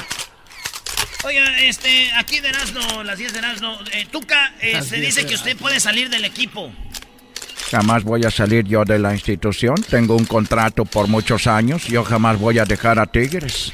Oiga, 1.24 1.60
este, 1.60 2.10
aquí 2.12 2.40
de 2.40 2.48
Erasmo, 2.48 3.02
las 3.02 3.18
10 3.18 3.34
de 3.34 3.38
Erasmo. 3.38 3.78
Eh, 3.92 4.06
Tuca, 4.10 4.54
eh, 4.60 4.80
se 4.80 4.96
10 4.96 5.14
dice 5.14 5.26
que 5.26 5.34
usted 5.34 5.58
puede 5.58 5.78
salir 5.78 6.08
del 6.08 6.24
equipo. 6.24 6.72
Jamás 7.70 8.04
voy 8.04 8.24
a 8.24 8.30
salir 8.30 8.64
yo 8.64 8.84
de 8.84 8.98
la 8.98 9.12
institución. 9.12 9.74
Tengo 9.90 10.14
un 10.16 10.24
contrato 10.24 10.84
por 10.84 11.08
muchos 11.08 11.46
años. 11.46 11.84
Yo 11.86 12.04
jamás 12.04 12.38
voy 12.38 12.58
a 12.58 12.64
dejar 12.64 12.98
a 12.98 13.06
Tigres. 13.06 13.72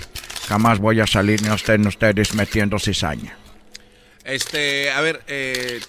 Jamás 0.48 0.78
voy 0.78 1.00
a 1.00 1.06
salir 1.06 1.42
ni 1.42 1.54
estén 1.54 1.86
ustedes 1.86 2.34
metiendo 2.34 2.78
cizaña. 2.78 3.36
Este, 4.24 4.90
a 4.90 5.00
ver, 5.02 5.22
eh, 5.26 5.80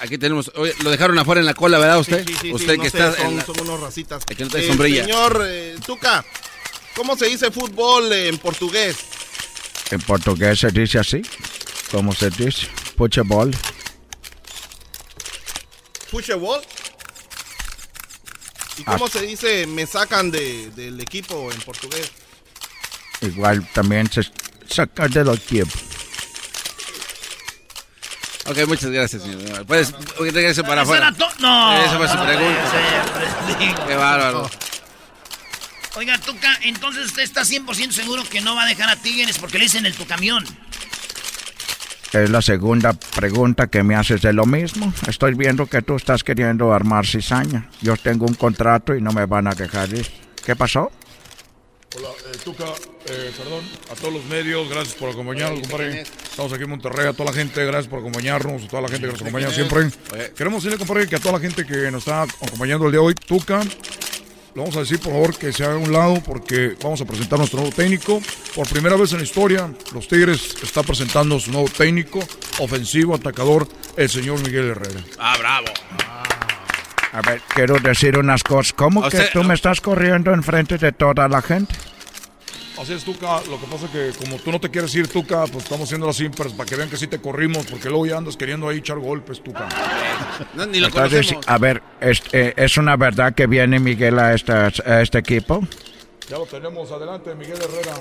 aquí 0.00 0.18
tenemos. 0.18 0.50
oye, 0.54 0.72
lo 0.84 0.90
dejaron 0.90 1.18
afuera 1.18 1.40
en 1.40 1.46
la 1.46 1.54
cola, 1.54 1.78
¿verdad 1.78 1.98
usted? 1.98 2.24
Sí, 2.26 2.34
sí, 2.34 2.38
sí, 2.42 2.52
usted 2.52 2.76
no 2.76 2.82
que 2.84 2.90
sé, 2.90 2.98
está. 2.98 3.16
son, 3.16 3.26
en 3.26 3.36
la- 3.38 3.44
son 3.44 3.60
unos 3.60 3.80
racitas. 3.80 4.22
Aquí 4.30 4.44
no 4.44 4.56
Eh, 4.56 4.66
sombrilla. 4.66 5.04
Señor 5.04 5.42
eh, 5.46 5.76
Tuca, 5.84 6.24
¿cómo 6.94 7.16
se 7.16 7.26
dice 7.26 7.50
fútbol 7.50 8.12
en 8.12 8.38
portugués? 8.38 8.96
En 9.90 10.00
portugués 10.00 10.60
se 10.60 10.70
dice 10.70 10.98
así. 11.00 11.22
¿Cómo 11.90 12.12
se 12.14 12.30
dice? 12.30 12.68
Puchebol. 12.96 13.50
¿Pusheball? 16.10 16.60
¿Y 18.78 18.82
Ah. 18.86 18.92
cómo 18.92 19.08
se 19.08 19.22
dice 19.22 19.66
me 19.66 19.86
sacan 19.86 20.30
de, 20.30 20.70
del 20.70 21.00
equipo 21.00 21.50
en 21.52 21.60
portugués? 21.60 22.10
Igual 23.20 23.66
también 23.72 24.10
se 24.10 24.22
saca 24.68 25.08
de 25.08 25.24
los 25.24 25.40
tiempos. 25.40 25.80
Ok, 28.46 28.66
muchas 28.66 28.90
gracias, 28.90 29.22
señor. 29.22 29.66
Puedes 29.66 29.92
oye, 30.18 30.30
regrese 30.30 30.62
para 30.62 30.82
Eso 30.82 30.92
afuera. 30.92 31.14
no. 31.40 31.82
Esa 31.84 31.96
fue 31.98 32.08
su 32.08 32.14
pregunta. 32.16 33.86
Qué 33.86 33.94
bárbaro. 33.94 34.50
Oiga, 35.96 36.16
Tuca, 36.18 36.56
entonces 36.62 37.06
usted 37.06 37.22
está 37.24 37.42
100% 37.42 37.90
seguro 37.90 38.22
que 38.24 38.40
no 38.40 38.54
va 38.54 38.62
a 38.62 38.66
dejar 38.66 38.88
a 38.88 38.96
Tigres 38.96 39.38
porque 39.38 39.58
le 39.58 39.64
dicen 39.64 39.84
el 39.84 39.94
tu 39.94 40.06
camión. 40.06 40.44
Es 42.12 42.30
la 42.30 42.40
segunda 42.40 42.94
pregunta 42.94 43.66
que 43.66 43.82
me 43.82 43.94
haces 43.94 44.22
de 44.22 44.32
lo 44.32 44.46
mismo. 44.46 44.92
Estoy 45.08 45.34
viendo 45.34 45.66
que 45.66 45.82
tú 45.82 45.96
estás 45.96 46.24
queriendo 46.24 46.72
armar 46.72 47.06
cizaña. 47.06 47.68
Yo 47.82 47.96
tengo 47.96 48.24
un 48.24 48.34
contrato 48.34 48.94
y 48.94 49.02
no 49.02 49.12
me 49.12 49.26
van 49.26 49.46
a 49.46 49.54
dejar 49.54 49.92
ir. 49.92 50.06
¿Qué 50.44 50.56
pasó? 50.56 50.90
Hola, 51.96 52.08
eh, 52.08 52.38
Tuca, 52.44 52.64
eh, 53.06 53.32
perdón, 53.36 53.64
a 53.90 53.94
todos 53.94 54.12
los 54.12 54.24
medios, 54.26 54.68
gracias 54.68 54.94
por 54.94 55.08
acompañarnos, 55.08 55.60
compadre. 55.62 56.02
Estamos 56.02 56.52
aquí 56.52 56.64
en 56.64 56.70
Monterrey, 56.70 57.06
a 57.06 57.12
toda 57.14 57.30
la 57.30 57.36
gente, 57.36 57.64
gracias 57.64 57.88
por 57.88 58.00
acompañarnos, 58.00 58.64
a 58.64 58.68
toda 58.68 58.82
la 58.82 58.88
gente 58.88 59.06
que 59.06 59.12
nos 59.12 59.22
acompaña 59.22 59.50
siempre. 59.50 59.90
Queremos 60.36 60.62
decirle, 60.62 60.78
compadre, 60.78 61.08
que 61.08 61.16
a 61.16 61.18
toda 61.18 61.34
la 61.34 61.40
gente 61.40 61.64
que 61.64 61.90
nos 61.90 62.06
está 62.06 62.22
acompañando 62.22 62.86
el 62.86 62.92
día 62.92 63.00
de 63.00 63.06
hoy, 63.06 63.14
Tuca, 63.14 63.60
le 64.58 64.64
vamos 64.64 64.76
a 64.76 64.80
decir, 64.80 64.98
por 64.98 65.12
favor, 65.12 65.38
que 65.38 65.52
se 65.52 65.64
haga 65.64 65.74
a 65.74 65.78
un 65.78 65.92
lado 65.92 66.20
porque 66.20 66.74
vamos 66.82 67.00
a 67.00 67.04
presentar 67.04 67.38
nuestro 67.38 67.60
nuevo 67.60 67.74
técnico. 67.74 68.20
Por 68.56 68.68
primera 68.68 68.96
vez 68.96 69.12
en 69.12 69.18
la 69.18 69.24
historia, 69.24 69.70
los 69.94 70.08
Tigres 70.08 70.56
está 70.62 70.82
presentando 70.82 71.38
su 71.38 71.52
nuevo 71.52 71.68
técnico, 71.68 72.18
ofensivo, 72.58 73.14
atacador, 73.14 73.68
el 73.96 74.08
señor 74.08 74.40
Miguel 74.40 74.70
Herrera. 74.70 75.00
Ah, 75.16 75.36
bravo. 75.38 75.68
A 77.12 77.22
ver, 77.22 77.40
quiero 77.54 77.78
decir 77.78 78.18
unas 78.18 78.42
cosas. 78.42 78.72
¿Cómo 78.72 79.00
O 79.00 79.08
que 79.08 79.18
sea, 79.18 79.30
tú 79.30 79.44
me 79.44 79.54
estás 79.54 79.80
corriendo 79.80 80.32
enfrente 80.32 80.76
de 80.76 80.90
toda 80.90 81.28
la 81.28 81.40
gente? 81.40 81.74
Así 82.80 82.92
es, 82.92 83.02
Tuca. 83.04 83.40
Lo 83.48 83.60
que 83.60 83.66
pasa 83.66 83.86
es 83.86 83.90
que 83.90 84.24
como 84.24 84.36
tú 84.36 84.52
no 84.52 84.60
te 84.60 84.70
quieres 84.70 84.94
ir, 84.94 85.08
Tuca, 85.08 85.44
pues 85.46 85.64
estamos 85.64 85.86
haciendo 85.88 86.08
así 86.08 86.28
pero 86.28 86.50
para 86.50 86.68
que 86.68 86.76
vean 86.76 86.88
que 86.88 86.96
sí 86.96 87.06
te 87.08 87.20
corrimos, 87.20 87.66
porque 87.66 87.88
luego 87.88 88.06
ya 88.06 88.16
andas 88.18 88.36
queriendo 88.36 88.68
ahí 88.68 88.78
echar 88.78 88.98
golpes, 88.98 89.42
Tuca. 89.42 89.68
No, 90.54 90.66
ni 90.66 90.78
lo 90.78 90.86
Entonces, 90.86 91.34
a 91.46 91.58
ver, 91.58 91.82
es, 92.00 92.22
eh, 92.32 92.54
¿es 92.56 92.76
una 92.76 92.96
verdad 92.96 93.34
que 93.34 93.46
viene 93.48 93.80
Miguel 93.80 94.18
a, 94.20 94.34
esta- 94.34 94.70
a 94.86 95.02
este 95.02 95.18
equipo? 95.18 95.66
Ya 96.30 96.38
lo 96.38 96.46
tenemos. 96.46 96.90
Adelante, 96.92 97.34
Miguel 97.34 97.56
Herrera. 97.60 97.94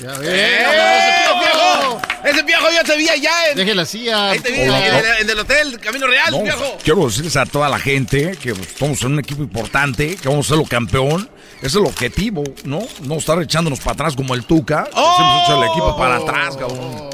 Ya 0.00 0.14
¡Eh, 0.22 0.58
ese 0.62 1.38
viejo! 1.40 2.00
¡Ese 2.24 2.42
viejo 2.44 2.66
yo 2.74 2.84
te 2.84 2.96
vi 2.96 3.08
allá 3.08 3.50
en... 3.50 3.56
Deje 3.56 3.74
la 3.74 3.84
silla. 3.84 4.30
Ahí 4.30 4.38
te 4.38 4.52
vi, 4.52 4.60
Hola. 4.62 4.86
en, 4.86 4.94
el- 5.04 5.22
en 5.22 5.30
el 5.30 5.38
hotel 5.40 5.80
Camino 5.80 6.06
Real, 6.06 6.30
No, 6.30 6.42
viejo. 6.42 6.78
quiero 6.82 7.04
decirles 7.06 7.36
a 7.36 7.44
toda 7.44 7.68
la 7.68 7.78
gente 7.80 8.38
que 8.40 8.54
pues, 8.54 8.68
estamos 8.68 9.02
en 9.02 9.12
un 9.12 9.18
equipo 9.18 9.42
importante, 9.42 10.16
que 10.16 10.28
vamos 10.28 10.46
a 10.46 10.48
ser 10.50 10.58
lo 10.58 10.64
campeón. 10.64 11.28
Es 11.60 11.74
el 11.74 11.84
objetivo, 11.84 12.44
¿no? 12.64 12.80
No 13.02 13.14
estar 13.16 13.40
echándonos 13.42 13.80
para 13.80 13.92
atrás 13.92 14.14
como 14.16 14.34
el 14.34 14.44
Tuca. 14.44 14.84
que 14.84 14.90
Hacemos 14.90 15.42
echar 15.44 15.58
el 15.58 15.70
equipo 15.70 15.96
para 15.96 16.16
atrás, 16.16 16.56
cabrón. 16.56 17.10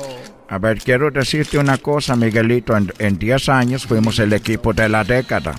A 0.49 0.59
ver, 0.59 0.79
quiero 0.79 1.11
decirte 1.11 1.59
una 1.59 1.79
cosa, 1.79 2.15
Miguelito. 2.15 2.77
En, 2.77 2.93
en 2.99 3.19
10 3.19 3.49
años 3.49 3.87
fuimos 3.87 4.19
el 4.19 4.33
equipo 4.33 4.73
de 4.73 4.89
la 4.89 5.03
década. 5.03 5.55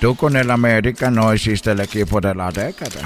Tú 0.00 0.16
con 0.16 0.36
el 0.36 0.50
América 0.50 1.10
no 1.10 1.32
hiciste 1.32 1.72
el 1.72 1.80
equipo 1.80 2.20
de 2.20 2.34
la 2.34 2.50
década. 2.50 3.02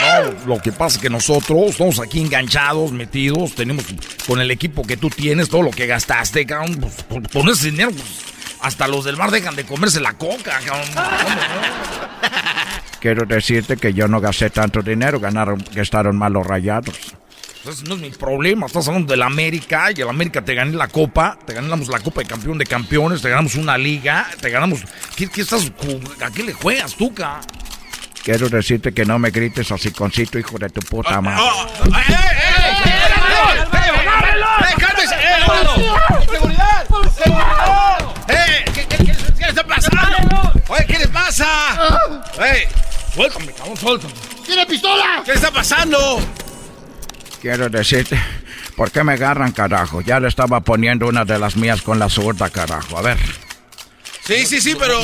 No, 0.00 0.54
lo 0.54 0.60
que 0.60 0.72
pasa 0.72 0.96
es 0.96 1.02
que 1.02 1.10
nosotros 1.10 1.70
estamos 1.70 1.98
aquí 1.98 2.20
enganchados, 2.20 2.92
metidos, 2.92 3.54
tenemos 3.54 3.84
con 4.26 4.40
el 4.40 4.50
equipo 4.50 4.82
que 4.82 4.96
tú 4.96 5.08
tienes, 5.08 5.48
todo 5.48 5.62
lo 5.62 5.70
que 5.70 5.86
gastaste, 5.86 6.44
cabrón, 6.46 6.76
pues, 6.80 7.02
por, 7.04 7.22
por 7.22 7.48
ese 7.50 7.70
dinero, 7.70 7.90
pues, 7.90 8.35
hasta 8.60 8.88
los 8.88 9.04
del 9.04 9.16
mar 9.16 9.30
dejan 9.30 9.56
de 9.56 9.64
comerse 9.64 10.00
la 10.00 10.14
coca, 10.14 10.58
cabrón. 10.64 10.88
Quiero 13.00 13.24
decirte 13.26 13.76
que 13.76 13.92
yo 13.92 14.08
no 14.08 14.20
gasté 14.20 14.50
tanto 14.50 14.82
dinero, 14.82 15.20
ganaron, 15.20 15.64
gastaron 15.72 16.16
más 16.16 16.30
los 16.30 16.46
rayados. 16.46 16.96
Ese 17.68 17.82
no 17.84 17.96
es 17.96 18.00
mi 18.00 18.10
problema, 18.10 18.66
estás 18.66 18.86
hablando 18.86 19.10
del 19.12 19.22
América 19.22 19.90
y 19.94 20.00
el 20.00 20.08
América 20.08 20.44
te 20.44 20.54
gané 20.54 20.72
la 20.72 20.86
copa, 20.86 21.36
te 21.44 21.52
ganamos 21.52 21.88
la 21.88 21.98
copa 21.98 22.20
de 22.22 22.28
campeón 22.28 22.58
de 22.58 22.64
campeones, 22.64 23.22
te 23.22 23.28
ganamos 23.28 23.56
una 23.56 23.76
liga, 23.76 24.28
te 24.40 24.50
ganamos... 24.50 24.80
¿Qué, 25.16 25.28
qué 25.28 25.40
estás, 25.40 25.72
¿A 26.24 26.30
qué 26.30 26.44
le 26.44 26.52
juegas, 26.52 26.94
Tuca? 26.94 27.40
Quiero 28.22 28.48
decirte 28.48 28.92
que 28.92 29.04
no 29.04 29.18
me 29.18 29.30
grites 29.30 29.70
así 29.70 29.90
concito, 29.90 30.38
hijo 30.38 30.58
de 30.58 30.68
tu 30.68 30.80
puta 30.80 31.20
madre. 31.20 31.42
cálmese! 34.78 35.14
¡Eh, 35.14 35.44
¡Seguridad! 35.46 36.15
Oye, 40.68 40.86
¿qué 40.86 40.98
les 40.98 41.08
pasa? 41.08 41.46
¡Eh! 42.40 42.68
Suéltame, 43.14 43.52
cabrón, 43.52 43.76
suéltame. 43.76 44.14
¡Tiene 44.44 44.66
pistola! 44.66 45.22
¿Qué 45.24 45.32
está 45.32 45.50
pasando? 45.50 46.20
Quiero 47.40 47.68
decirte, 47.68 48.20
¿por 48.76 48.90
qué 48.90 49.04
me 49.04 49.12
agarran, 49.12 49.52
carajo? 49.52 50.00
Ya 50.00 50.18
le 50.18 50.28
estaba 50.28 50.60
poniendo 50.60 51.06
una 51.06 51.24
de 51.24 51.38
las 51.38 51.56
mías 51.56 51.82
con 51.82 51.98
la 51.98 52.08
zurda, 52.08 52.50
carajo. 52.50 52.98
A 52.98 53.02
ver. 53.02 53.18
Sí, 54.26 54.44
sí, 54.46 54.60
sí, 54.60 54.76
pero... 54.78 54.98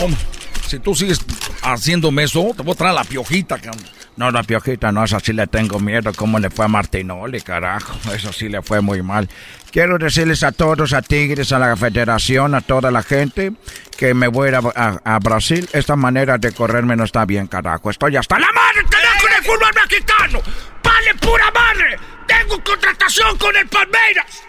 Si 0.68 0.78
tú 0.78 0.94
sigues 0.94 1.20
haciéndome 1.62 2.24
eso, 2.24 2.52
te 2.56 2.62
voy 2.62 2.72
a 2.72 2.76
traer 2.76 2.94
la 2.94 3.04
piojita, 3.04 3.58
cabrón. 3.58 3.84
No, 4.14 4.30
la 4.30 4.42
piojita, 4.42 4.92
no, 4.92 5.04
esa 5.04 5.20
sí 5.20 5.32
le 5.32 5.46
tengo 5.46 5.80
miedo. 5.80 6.12
¿Cómo 6.14 6.38
le 6.38 6.50
fue 6.50 6.66
a 6.66 6.68
Martinoli, 6.68 7.40
carajo? 7.40 7.98
Eso 8.14 8.30
sí 8.32 8.48
le 8.48 8.60
fue 8.62 8.80
muy 8.82 9.02
mal. 9.02 9.28
Quiero 9.70 9.96
decirles 9.96 10.42
a 10.42 10.52
todos, 10.52 10.92
a 10.92 11.00
Tigres, 11.00 11.50
a 11.52 11.58
la 11.58 11.74
federación, 11.76 12.54
a 12.54 12.60
toda 12.60 12.90
la 12.90 13.02
gente, 13.02 13.52
que 13.96 14.12
me 14.12 14.28
voy 14.28 14.46
a 14.46 14.50
ir 14.50 14.54
a, 14.56 14.60
a- 14.74 15.00
a 15.14 15.18
Brasil. 15.18 15.66
Esta 15.72 15.96
manera 15.96 16.36
de 16.36 16.52
correrme 16.52 16.94
no 16.94 17.04
está 17.04 17.24
bien, 17.24 17.46
carajo. 17.46 17.88
Estoy 17.90 18.14
hasta 18.16 18.38
la 18.38 18.52
madre, 18.52 18.84
carajo, 18.90 19.26
del 19.28 19.44
fútbol 19.44 19.70
mexicano. 19.88 20.40
¡Vale, 20.84 21.14
pura 21.20 21.50
madre! 21.52 21.96
¡Tengo 22.26 22.62
contratación 22.62 23.38
con 23.38 23.56
el 23.56 23.66
Palmeiras! 23.68 24.42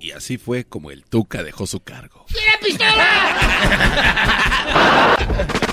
Y 0.00 0.10
así 0.12 0.36
fue 0.36 0.64
como 0.64 0.90
el 0.90 1.04
Tuca 1.04 1.42
dejó 1.42 1.66
su 1.66 1.80
cargo. 1.82 2.26
¡Tiene 2.28 2.58
pistola! 2.62 3.36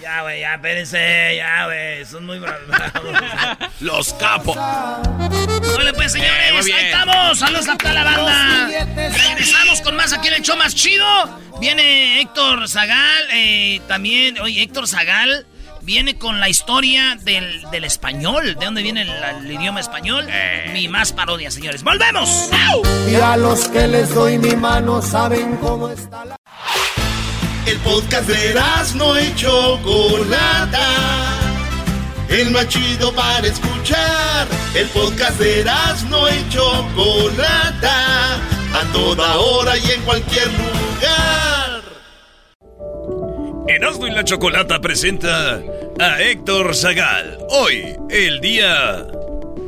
Ya, 0.00 0.22
güey, 0.22 0.40
ya, 0.40 0.54
espérense, 0.54 1.36
ya, 1.36 1.66
güey. 1.66 2.04
Son 2.06 2.24
muy 2.24 2.38
bravos. 2.38 2.60
Los 3.80 4.14
capos. 4.14 4.56
Hola, 4.56 5.92
pues, 5.94 6.12
señores, 6.12 6.66
Eh, 6.66 6.72
ahí 6.74 6.84
estamos. 6.86 7.38
Saludos 7.38 7.68
a 7.68 7.76
toda 7.76 7.92
la 7.94 8.04
banda. 8.04 8.68
Regresamos 8.94 9.80
con 9.82 9.96
más 9.96 10.12
aquí 10.12 10.28
en 10.28 10.34
el 10.34 10.42
show 10.42 10.56
más 10.56 10.74
chido. 10.74 11.04
Viene 11.60 12.20
Héctor 12.22 12.66
Zagal, 12.68 13.24
eh, 13.32 13.80
también, 13.86 14.40
oye, 14.40 14.62
Héctor 14.62 14.88
Zagal 14.88 15.46
viene 15.82 16.16
con 16.16 16.40
la 16.40 16.48
historia 16.48 17.16
del, 17.22 17.62
del 17.70 17.84
español. 17.84 18.54
¿De 18.58 18.64
dónde 18.64 18.82
viene 18.82 19.02
el, 19.02 19.10
el 19.44 19.52
idioma 19.52 19.80
español? 19.80 20.26
Mi 20.72 20.88
más 20.88 21.12
parodia, 21.12 21.50
señores. 21.50 21.82
¡Volvemos! 21.82 22.48
¡Au! 22.70 22.82
Y 23.10 23.16
a 23.16 23.36
los 23.36 23.68
que 23.68 23.86
les 23.86 24.14
doy 24.14 24.38
mi 24.38 24.56
mano 24.56 25.02
saben 25.02 25.56
cómo 25.58 25.90
está 25.90 26.24
la... 26.24 26.36
El 27.66 27.76
podcast 27.78 28.28
de 28.28 28.54
no 28.96 29.20
y 29.20 29.34
Chocolata. 29.34 30.86
El 32.28 32.50
más 32.50 32.68
chido 32.68 33.12
para 33.14 33.46
escuchar. 33.46 34.48
El 34.74 34.86
podcast 34.88 35.38
de 35.38 35.64
no 36.08 36.28
y 36.28 36.48
Chocolata. 36.48 38.36
A 38.72 38.92
toda 38.92 39.36
hora 39.36 39.76
y 39.76 39.90
en 39.90 40.02
cualquier 40.02 40.46
lugar. 40.46 41.82
Erasmo 43.68 44.06
y 44.06 44.10
la 44.10 44.24
Chocolata 44.24 44.80
presenta 44.80 45.60
a 46.00 46.22
Héctor 46.22 46.74
Zagal. 46.74 47.38
Hoy, 47.50 47.96
el 48.08 48.40
día 48.40 49.06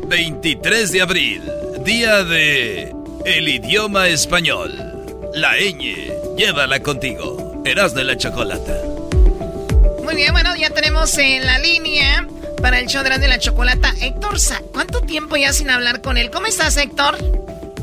23 0.09 0.93
de 0.93 1.02
abril, 1.02 1.43
día 1.85 2.24
de 2.24 2.94
el 3.24 3.48
idioma 3.48 4.09
español. 4.09 4.91
La 5.35 5.57
ñ, 5.57 6.37
llévala 6.37 6.81
contigo. 6.81 7.63
Erasmo 7.65 8.01
y 8.01 8.05
la 8.05 8.17
Chocolata. 8.19 8.83
Muy 10.05 10.15
bien, 10.15 10.31
bueno, 10.33 10.51
ya 10.57 10.69
tenemos 10.69 11.17
en 11.17 11.47
la 11.47 11.59
línea 11.59 12.27
para 12.61 12.79
el 12.79 12.87
show 12.87 13.03
de 13.03 13.09
la, 13.09 13.19
de 13.19 13.29
la 13.29 13.39
chocolata 13.39 13.93
Héctor 14.01 14.39
Sa 14.39 14.61
¿Cuánto 14.73 15.01
tiempo 15.01 15.37
ya 15.37 15.55
sin 15.55 15.71
hablar 15.71 16.03
con 16.03 16.19
él? 16.19 16.31
¿Cómo 16.31 16.47
estás, 16.47 16.77
Héctor? 16.77 17.17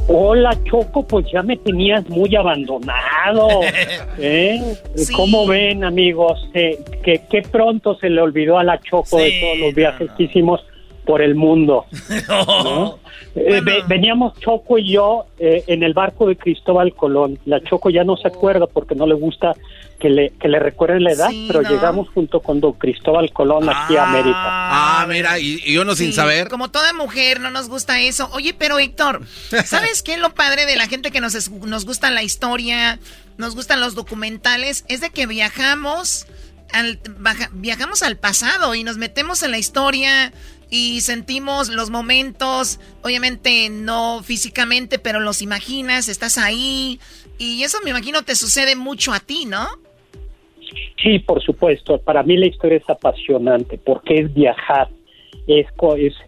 Hola 0.07 0.55
Choco, 0.69 1.03
pues 1.07 1.25
ya 1.31 1.41
me 1.41 1.57
tenías 1.57 2.07
muy 2.07 2.35
abandonado. 2.35 3.61
¿eh? 4.19 4.75
¿Cómo 5.15 5.47
ven 5.47 5.83
amigos? 5.83 6.47
Eh, 6.53 6.79
que, 7.03 7.23
que 7.31 7.41
pronto 7.41 7.95
se 7.95 8.11
le 8.11 8.21
olvidó 8.21 8.59
a 8.59 8.63
la 8.63 8.79
Choco 8.79 9.17
de 9.17 9.39
todos 9.41 9.57
los 9.57 9.73
viajes 9.73 10.11
que 10.15 10.23
hicimos 10.23 10.61
por 11.09 11.23
el 11.23 11.33
mundo. 11.33 11.87
¿no? 12.29 12.99
Eh, 13.35 13.61
ve- 13.63 13.81
veníamos 13.87 14.39
Choco 14.39 14.77
y 14.77 14.91
yo 14.93 15.25
eh, 15.39 15.63
en 15.65 15.81
el 15.81 15.93
barco 15.95 16.27
de 16.27 16.35
Cristóbal 16.35 16.93
Colón. 16.93 17.39
La 17.45 17.59
Choco 17.63 17.89
ya 17.89 18.03
no 18.03 18.15
se 18.15 18.27
acuerda 18.27 18.67
porque 18.67 18.93
no 18.93 19.07
le 19.07 19.15
gusta 19.15 19.55
que 19.99 20.07
le, 20.09 20.29
que 20.39 20.47
le 20.47 20.59
recuerden 20.59 21.03
la 21.03 21.13
edad, 21.13 21.29
pero 21.47 21.63
llegamos 21.63 22.09
junto 22.09 22.41
con 22.41 22.59
don 22.61 22.73
Cristóbal 22.73 23.31
Colón 23.33 23.67
aquí 23.69 23.97
a 23.97 24.03
América. 24.07 24.37
Ah, 24.37 25.05
mira, 25.09 25.39
y, 25.39 25.59
y 25.65 25.77
uno 25.79 25.95
sin 25.95 26.13
saber. 26.13 26.47
Como 26.47 26.69
toda 26.69 26.93
mujer, 26.93 27.39
no 27.39 27.49
nos 27.49 27.69
gusta 27.69 27.99
eso. 27.99 28.29
Oye, 28.33 28.53
pero 28.53 28.77
Héctor, 28.77 29.21
¿sabes 29.65 30.03
qué 30.03 30.13
es 30.13 30.19
lo 30.19 30.35
padre 30.35 30.67
de 30.67 30.75
la 30.75 30.87
gente 30.87 31.09
que 31.09 31.21
nos, 31.21 31.33
es- 31.33 31.49
nos 31.49 31.85
gusta 31.85 32.11
la 32.11 32.21
historia, 32.21 32.99
nos 33.37 33.55
gustan 33.55 33.79
los 33.79 33.95
documentales? 33.95 34.85
Es 34.87 35.01
de 35.01 35.09
que 35.09 35.25
viajamos 35.25 36.27
al, 36.71 36.99
baja- 37.17 37.49
viajamos 37.53 38.03
al 38.03 38.15
pasado 38.15 38.75
y 38.75 38.83
nos 38.83 38.97
metemos 38.97 39.41
en 39.43 39.49
la 39.51 39.57
historia 39.57 40.31
y 40.69 41.01
sentimos 41.01 41.69
los 41.69 41.89
momentos, 41.89 42.79
obviamente 43.03 43.69
no 43.69 44.21
físicamente, 44.23 44.99
pero 44.99 45.19
los 45.19 45.41
imaginas, 45.41 46.09
estás 46.09 46.37
ahí. 46.37 46.99
Y 47.37 47.63
eso 47.63 47.77
me 47.83 47.89
imagino 47.89 48.21
te 48.23 48.35
sucede 48.35 48.75
mucho 48.75 49.13
a 49.13 49.19
ti, 49.19 49.45
¿no? 49.45 49.67
Sí, 51.01 51.19
por 51.19 51.41
supuesto. 51.41 51.97
Para 51.99 52.23
mí 52.23 52.37
la 52.37 52.47
historia 52.47 52.77
es 52.77 52.89
apasionante 52.89 53.77
porque 53.77 54.19
es 54.19 54.33
viajar, 54.33 54.89
es, 55.47 55.65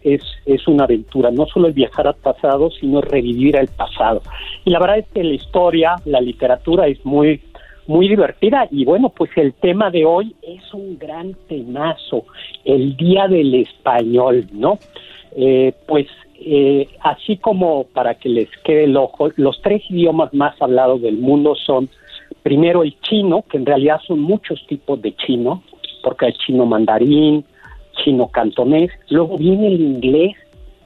es, 0.02 0.22
es, 0.46 0.66
una 0.66 0.84
aventura. 0.84 1.30
No 1.30 1.46
solo 1.46 1.68
es 1.68 1.74
viajar 1.74 2.06
al 2.06 2.16
pasado, 2.16 2.70
sino 2.70 3.00
revivir 3.00 3.56
el 3.56 3.68
pasado. 3.68 4.22
Y 4.64 4.70
la 4.70 4.80
verdad 4.80 4.98
es 4.98 5.06
que 5.14 5.22
la 5.22 5.34
historia, 5.34 5.96
la 6.04 6.20
literatura 6.20 6.88
es 6.88 7.04
muy, 7.04 7.40
muy 7.86 8.08
divertida. 8.08 8.66
Y 8.70 8.84
bueno, 8.84 9.10
pues 9.10 9.30
el 9.36 9.52
tema 9.54 9.90
de 9.90 10.04
hoy 10.04 10.34
es 10.42 10.72
un 10.72 10.98
gran 10.98 11.34
temazo, 11.48 12.24
el 12.64 12.96
Día 12.96 13.28
del 13.28 13.54
Español, 13.54 14.46
¿no? 14.52 14.78
Eh, 15.34 15.72
pues 15.86 16.06
eh, 16.44 16.88
así 17.00 17.36
como 17.36 17.84
para 17.84 18.14
que 18.14 18.28
les 18.28 18.48
quede 18.64 18.84
el 18.84 18.96
ojo, 18.96 19.30
los 19.36 19.60
tres 19.62 19.82
idiomas 19.88 20.34
más 20.34 20.60
hablados 20.60 21.00
del 21.00 21.16
mundo 21.16 21.54
son 21.54 21.88
primero 22.42 22.82
el 22.82 22.98
chino, 23.00 23.44
que 23.48 23.56
en 23.56 23.66
realidad 23.66 24.00
son 24.06 24.20
muchos 24.20 24.64
tipos 24.66 25.00
de 25.00 25.14
chino, 25.14 25.62
porque 26.02 26.26
hay 26.26 26.32
chino 26.32 26.66
mandarín, 26.66 27.44
chino 28.02 28.28
cantonés, 28.28 28.90
luego 29.08 29.38
viene 29.38 29.68
el 29.68 29.80
inglés 29.80 30.36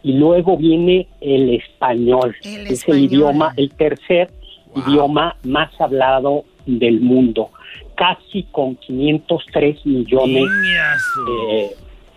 y 0.02 0.12
luego 0.12 0.56
viene 0.56 1.08
el 1.20 1.54
español, 1.54 2.36
que 2.42 2.62
es 2.64 2.88
el 2.88 3.04
idioma, 3.04 3.52
el 3.56 3.70
tercer 3.70 4.30
idioma 4.76 5.36
más 5.44 5.80
hablado 5.80 6.44
del 6.66 7.00
mundo, 7.00 7.50
casi 7.96 8.44
con 8.50 8.76
503 8.76 9.86
millones 9.86 10.44
eh, 11.28 11.70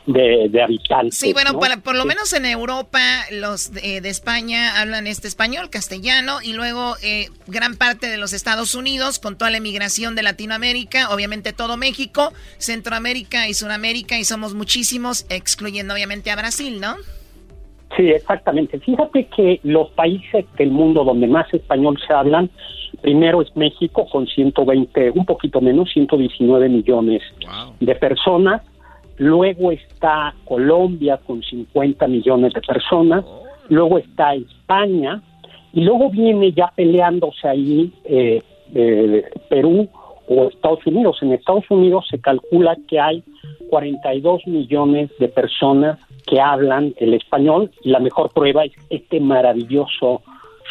de, 0.05 0.49
de 0.49 0.61
habitantes. 0.61 1.17
Sí, 1.17 1.33
bueno, 1.33 1.53
¿no? 1.53 1.59
para, 1.59 1.77
por 1.77 1.95
lo 1.95 2.05
menos 2.05 2.33
en 2.33 2.45
Europa, 2.45 2.99
los 3.31 3.71
de, 3.71 4.01
de 4.01 4.09
España 4.09 4.81
hablan 4.81 5.07
este 5.07 5.27
español, 5.27 5.69
castellano, 5.69 6.39
y 6.43 6.53
luego 6.53 6.95
eh, 7.03 7.27
gran 7.47 7.75
parte 7.75 8.07
de 8.07 8.17
los 8.17 8.33
Estados 8.33 8.75
Unidos, 8.75 9.19
con 9.19 9.37
toda 9.37 9.51
la 9.51 9.57
emigración 9.57 10.15
de 10.15 10.23
Latinoamérica, 10.23 11.13
obviamente 11.13 11.53
todo 11.53 11.77
México, 11.77 12.33
Centroamérica 12.57 13.47
y 13.47 13.53
Sudamérica, 13.53 14.17
y 14.17 14.23
somos 14.23 14.53
muchísimos, 14.53 15.25
excluyendo 15.29 15.93
obviamente 15.93 16.31
a 16.31 16.35
Brasil, 16.35 16.79
¿no? 16.81 16.95
Sí, 17.97 18.09
exactamente. 18.09 18.79
Fíjate 18.79 19.27
que 19.35 19.59
los 19.63 19.89
países 19.91 20.45
del 20.57 20.71
mundo 20.71 21.03
donde 21.03 21.27
más 21.27 21.51
español 21.53 21.99
se 22.05 22.13
hablan, 22.13 22.49
primero 23.01 23.41
es 23.41 23.55
México 23.55 24.07
con 24.11 24.27
120, 24.27 25.11
un 25.11 25.25
poquito 25.25 25.61
menos, 25.61 25.89
119 25.91 26.69
millones 26.69 27.21
de 27.79 27.95
personas. 27.95 28.61
Luego 29.17 29.71
está 29.71 30.33
Colombia 30.45 31.19
con 31.25 31.41
50 31.43 32.07
millones 32.07 32.53
de 32.53 32.61
personas. 32.61 33.25
Luego 33.67 33.97
está 33.97 34.33
España. 34.33 35.21
Y 35.73 35.81
luego 35.81 36.09
viene 36.09 36.51
ya 36.51 36.71
peleándose 36.75 37.47
ahí 37.47 37.91
eh, 38.05 38.41
eh, 38.73 39.23
Perú 39.49 39.87
o 40.27 40.47
Estados 40.47 40.85
Unidos. 40.85 41.17
En 41.21 41.33
Estados 41.33 41.65
Unidos 41.69 42.05
se 42.09 42.19
calcula 42.19 42.77
que 42.87 42.99
hay 42.99 43.23
42 43.69 44.47
millones 44.47 45.09
de 45.19 45.27
personas 45.27 45.99
que 46.25 46.39
hablan 46.39 46.93
el 46.97 47.13
español 47.13 47.71
y 47.83 47.89
la 47.89 47.99
mejor 47.99 48.31
prueba 48.31 48.63
es 48.63 48.71
este 48.89 49.19
maravilloso 49.19 50.21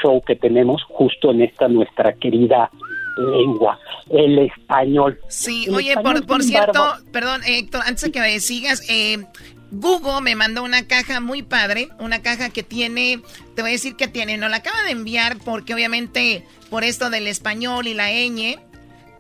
show 0.03 0.23
que 0.27 0.37
tenemos 0.37 0.83
justo 0.85 1.31
en 1.31 1.43
esta 1.43 1.69
nuestra 1.69 2.13
querida 2.15 2.71
lengua, 3.19 3.79
el 4.11 4.39
español. 4.39 5.19
Sí, 5.29 5.65
El 5.67 5.75
oye, 5.75 5.91
español, 5.91 6.25
por, 6.27 6.43
cierto, 6.43 6.79
embargo, 6.79 7.05
perdón, 7.13 7.41
Héctor, 7.47 7.83
antes 7.85 8.03
de 8.03 8.13
que 8.13 8.21
me 8.21 8.41
sigas, 8.41 8.89
eh, 8.89 9.19
Google 9.71 10.23
me 10.23 10.35
mandó 10.35 10.63
una 10.63 10.87
caja 10.87 11.21
muy 11.21 11.43
padre, 11.43 11.89
una 11.99 12.23
caja 12.23 12.51
que 12.51 12.63
tiene, 12.63 13.21
te 13.55 13.63
voy 13.63 13.71
a 13.71 13.73
decir 13.73 13.97
que 13.97 14.09
tiene, 14.09 14.39
no 14.39 14.49
la 14.49 14.59
acaba 14.59 14.83
de 14.85 14.93
enviar 14.93 15.37
porque 15.45 15.75
obviamente 15.75 16.45
por 16.71 16.85
esto 16.85 17.11
del 17.11 17.27
español 17.27 17.87
y 17.87 17.95
la 17.95 18.11
ñ, 18.11 18.59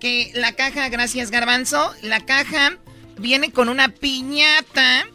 que 0.01 0.31
la 0.35 0.53
caja, 0.53 0.89
gracias 0.89 1.31
Garbanzo, 1.31 1.93
la 2.03 2.21
caja 2.21 2.79
viene 3.19 3.53
con 3.53 3.69
una 3.69 3.89
piñata, 3.89 5.07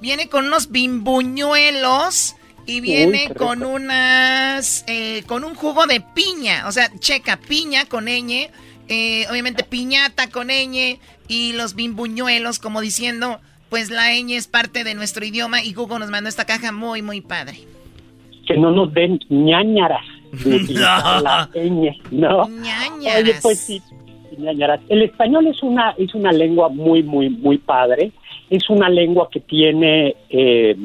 viene 0.00 0.28
con 0.28 0.46
unos 0.46 0.70
bimbuñuelos 0.70 2.35
y 2.66 2.80
viene 2.80 3.28
con 3.36 3.62
unas, 3.62 4.84
eh, 4.88 5.22
con 5.26 5.44
un 5.44 5.54
jugo 5.54 5.86
de 5.86 6.00
piña, 6.00 6.66
o 6.66 6.72
sea, 6.72 6.90
checa, 6.98 7.38
piña 7.38 7.86
con 7.86 8.06
ñ, 8.06 8.48
eh, 8.88 9.26
obviamente 9.30 9.64
piñata 9.64 10.30
con 10.30 10.48
ñ 10.48 10.98
y 11.28 11.52
los 11.52 11.74
bimbuñuelos, 11.74 12.58
como 12.58 12.80
diciendo, 12.80 13.40
pues 13.70 13.90
la 13.90 14.12
ñ 14.12 14.36
es 14.36 14.48
parte 14.48 14.84
de 14.84 14.94
nuestro 14.94 15.24
idioma 15.24 15.62
y 15.62 15.72
Google 15.72 16.00
nos 16.00 16.10
mandó 16.10 16.28
esta 16.28 16.44
caja 16.44 16.72
muy, 16.72 17.02
muy 17.02 17.20
padre. 17.20 17.58
que 18.46 18.56
no 18.56 18.70
nos 18.70 18.92
den 18.94 19.18
ñañaras 19.28 20.04
de 20.44 20.56
utilizar 20.62 21.20
la 21.22 21.48
ñ, 21.54 21.96
¿no? 22.10 22.42
Oye, 22.42 23.34
pues 23.42 23.58
sí, 23.60 23.82
ñañaras. 24.38 24.80
El 24.88 25.02
español 25.02 25.46
es 25.46 25.62
una 25.62 25.94
es 25.98 26.14
una 26.14 26.32
lengua 26.32 26.68
muy 26.68 27.02
muy 27.02 27.28
muy 27.30 27.58
padre. 27.58 28.12
Es 28.48 28.70
una 28.70 28.88
lengua 28.88 29.28
que 29.30 29.40
tiene 29.40 30.14
eh, 30.30 30.76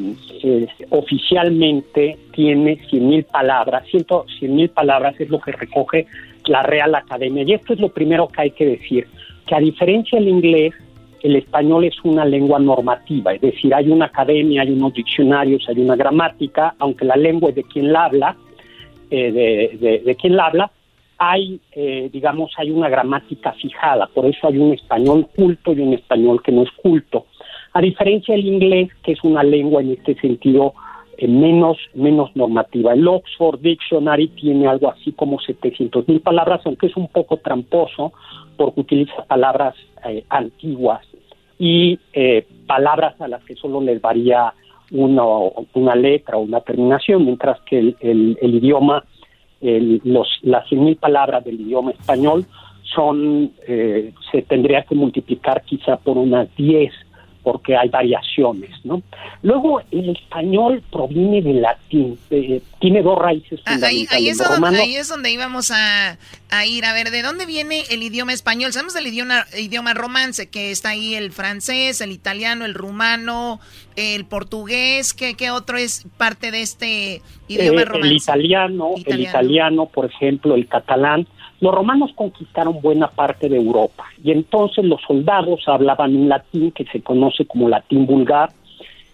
eh, 0.43 0.67
oficialmente 0.89 2.17
tiene 2.33 2.77
100.000 2.89 3.25
palabras, 3.25 3.83
100 3.87 4.55
mil 4.55 4.69
palabras 4.69 5.19
es 5.19 5.29
lo 5.29 5.39
que 5.39 5.51
recoge 5.51 6.07
la 6.47 6.63
Real 6.63 6.95
Academia. 6.95 7.43
Y 7.43 7.53
esto 7.53 7.73
es 7.73 7.79
lo 7.79 7.89
primero 7.89 8.27
que 8.27 8.41
hay 8.41 8.51
que 8.51 8.65
decir, 8.65 9.07
que 9.45 9.55
a 9.55 9.59
diferencia 9.59 10.19
del 10.19 10.29
inglés, 10.29 10.73
el 11.21 11.35
español 11.35 11.85
es 11.85 11.93
una 12.03 12.25
lengua 12.25 12.57
normativa, 12.57 13.33
es 13.33 13.41
decir, 13.41 13.75
hay 13.75 13.91
una 13.91 14.05
academia, 14.05 14.63
hay 14.63 14.71
unos 14.71 14.93
diccionarios, 14.93 15.63
hay 15.69 15.79
una 15.79 15.95
gramática, 15.95 16.73
aunque 16.79 17.05
la 17.05 17.15
lengua 17.15 17.49
es 17.49 17.55
de 17.55 17.63
quien 17.63 17.93
la 17.93 18.05
habla, 18.05 18.35
eh, 19.11 19.31
de, 19.31 19.77
de, 19.77 19.99
de 19.99 20.15
quien 20.15 20.35
la 20.35 20.47
habla, 20.47 20.71
hay, 21.23 21.61
eh, 21.73 22.09
digamos, 22.11 22.51
hay 22.57 22.71
una 22.71 22.89
gramática 22.89 23.51
fijada, 23.53 24.07
por 24.07 24.25
eso 24.25 24.47
hay 24.47 24.57
un 24.57 24.73
español 24.73 25.27
culto 25.35 25.71
y 25.71 25.79
un 25.81 25.93
español 25.93 26.41
que 26.41 26.51
no 26.51 26.63
es 26.63 26.71
culto. 26.71 27.27
A 27.73 27.81
diferencia 27.81 28.35
del 28.35 28.45
inglés, 28.45 28.89
que 29.03 29.13
es 29.13 29.23
una 29.23 29.43
lengua 29.43 29.81
en 29.81 29.91
este 29.91 30.15
sentido 30.15 30.73
eh, 31.17 31.27
menos, 31.27 31.77
menos 31.93 32.35
normativa. 32.35 32.93
El 32.93 33.07
Oxford 33.07 33.59
Dictionary 33.61 34.27
tiene 34.29 34.67
algo 34.67 34.89
así 34.89 35.11
como 35.13 35.39
700 35.39 36.07
mil 36.07 36.19
palabras, 36.21 36.61
aunque 36.65 36.87
es 36.87 36.97
un 36.97 37.07
poco 37.07 37.37
tramposo 37.37 38.11
porque 38.57 38.81
utiliza 38.81 39.23
palabras 39.25 39.75
eh, 40.05 40.23
antiguas 40.29 41.05
y 41.57 41.97
eh, 42.13 42.45
palabras 42.67 43.19
a 43.21 43.27
las 43.27 43.43
que 43.45 43.55
solo 43.55 43.79
les 43.81 44.01
varía 44.01 44.53
una, 44.91 45.23
una 45.73 45.95
letra 45.95 46.37
o 46.37 46.41
una 46.41 46.59
terminación, 46.61 47.23
mientras 47.23 47.61
que 47.61 47.79
el, 47.79 47.95
el- 48.01 48.37
el 48.41 48.55
idioma, 48.55 49.05
el- 49.61 50.01
los, 50.03 50.27
las 50.41 50.67
100.000 50.69 50.97
palabras 50.97 51.45
del 51.45 51.61
idioma 51.61 51.91
español 51.91 52.45
son, 52.95 53.51
eh, 53.67 54.11
se 54.31 54.41
tendría 54.41 54.81
que 54.83 54.95
multiplicar 54.95 55.61
quizá 55.63 55.95
por 55.97 56.17
unas 56.17 56.53
10 56.57 56.91
porque 57.43 57.75
hay 57.75 57.89
variaciones, 57.89 58.69
¿no? 58.83 59.01
Luego, 59.41 59.81
el 59.91 60.09
español 60.09 60.83
proviene 60.91 61.41
del 61.41 61.61
latín, 61.61 62.17
eh, 62.29 62.61
tiene 62.79 63.01
dos 63.01 63.17
raíces 63.19 63.59
Ah, 63.65 63.73
Ahí, 63.83 64.05
fundamentales. 64.05 64.11
ahí 64.11 64.27
es 64.29 64.37
donde, 64.37 64.79
ahí 64.81 64.95
es 64.95 65.07
donde 65.09 65.31
íbamos 65.31 65.71
a, 65.71 66.17
a 66.49 66.65
ir. 66.65 66.85
A 66.85 66.93
ver, 66.93 67.11
¿de 67.11 67.21
dónde 67.21 67.45
viene 67.45 67.83
el 67.89 68.03
idioma 68.03 68.33
español? 68.33 68.71
Sabemos 68.73 68.93
del 68.93 69.07
idioma, 69.07 69.45
idioma 69.57 69.93
romance, 69.93 70.49
que 70.49 70.71
está 70.71 70.89
ahí 70.89 71.15
el 71.15 71.31
francés, 71.31 72.01
el 72.01 72.11
italiano, 72.11 72.65
el 72.65 72.73
rumano, 72.73 73.59
el 73.95 74.25
portugués. 74.25 75.13
¿Qué, 75.13 75.35
qué 75.35 75.51
otro 75.51 75.77
es 75.77 76.05
parte 76.17 76.51
de 76.51 76.61
este 76.61 77.21
idioma 77.47 77.81
Eh, 77.81 77.85
romance? 77.85 78.07
el 78.09 78.15
italiano, 78.17 78.89
el 79.05 79.19
italiano, 79.21 79.85
por 79.87 80.05
ejemplo, 80.05 80.55
el 80.55 80.67
catalán. 80.67 81.27
Los 81.61 81.75
romanos 81.75 82.11
conquistaron 82.15 82.81
buena 82.81 83.07
parte 83.07 83.47
de 83.47 83.57
Europa 83.57 84.05
y 84.23 84.31
entonces 84.31 84.83
los 84.83 84.99
soldados 85.03 85.61
hablaban 85.67 86.15
un 86.15 86.27
latín 86.27 86.71
que 86.71 86.85
se 86.85 87.01
conoce 87.01 87.45
como 87.45 87.69
latín 87.69 88.07
vulgar, 88.07 88.49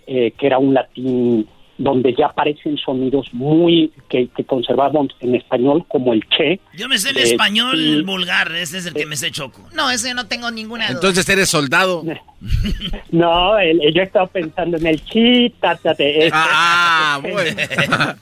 eh, 0.08 0.32
que 0.32 0.48
era 0.48 0.58
un 0.58 0.74
latín 0.74 1.46
donde 1.80 2.14
ya 2.18 2.26
aparecen 2.28 2.76
sonidos 2.78 3.28
muy 3.34 3.92
que, 4.10 4.28
que 4.36 4.44
conservamos 4.44 5.10
en 5.20 5.36
español 5.36 5.86
como 5.88 6.14
el 6.14 6.24
che. 6.30 6.60
Yo 6.76 6.88
me 6.90 6.98
sé 6.98 7.12
el 7.12 7.18
eh, 7.18 7.24
español 7.24 7.80
y- 7.80 8.02
vulgar, 8.02 8.52
ese 8.54 8.80
es 8.80 8.86
el 8.88 8.94
que 8.96 9.06
me 9.06 9.16
sé 9.16 9.30
choco. 9.32 9.62
No, 9.76 9.90
ese 9.92 10.14
no 10.16 10.26
tengo 10.28 10.50
ninguna 10.50 10.86
duda. 10.88 10.96
Entonces 10.96 11.28
eres 11.30 11.50
soldado. 11.50 12.04
No, 13.12 13.58
el- 13.58 13.82
el- 13.82 13.94
yo 13.94 14.02
estaba 14.04 14.28
pensando 14.28 14.78
en 14.78 14.86
el 14.86 15.04
chi, 15.04 15.50
tátate. 15.60 16.30
Ah, 16.32 17.20
bueno. 17.24 17.62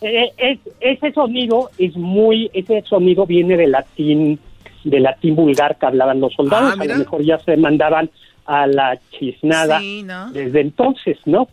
Eh, 0.02 0.32
es- 0.38 0.60
ese 0.80 1.12
sonido 1.12 1.70
es 1.78 1.96
muy, 1.96 2.50
ese 2.54 2.82
sonido 2.88 3.26
viene 3.26 3.58
del 3.58 3.72
latín, 3.72 4.40
del 4.84 5.04
latín 5.04 5.36
vulgar 5.36 5.78
que 5.78 5.86
hablaban 5.86 6.20
los 6.20 6.34
soldados. 6.34 6.76
Ah, 6.78 6.82
a 6.82 6.86
lo 6.86 6.96
mejor 6.96 7.24
ya 7.24 7.40
se 7.40 7.58
mandaban 7.58 8.10
a 8.46 8.68
la 8.68 8.98
chisnada 9.18 9.80
Sí, 9.80 10.04
¿no? 10.04 10.32
desde 10.32 10.62
entonces, 10.62 11.18
¿no? 11.26 11.50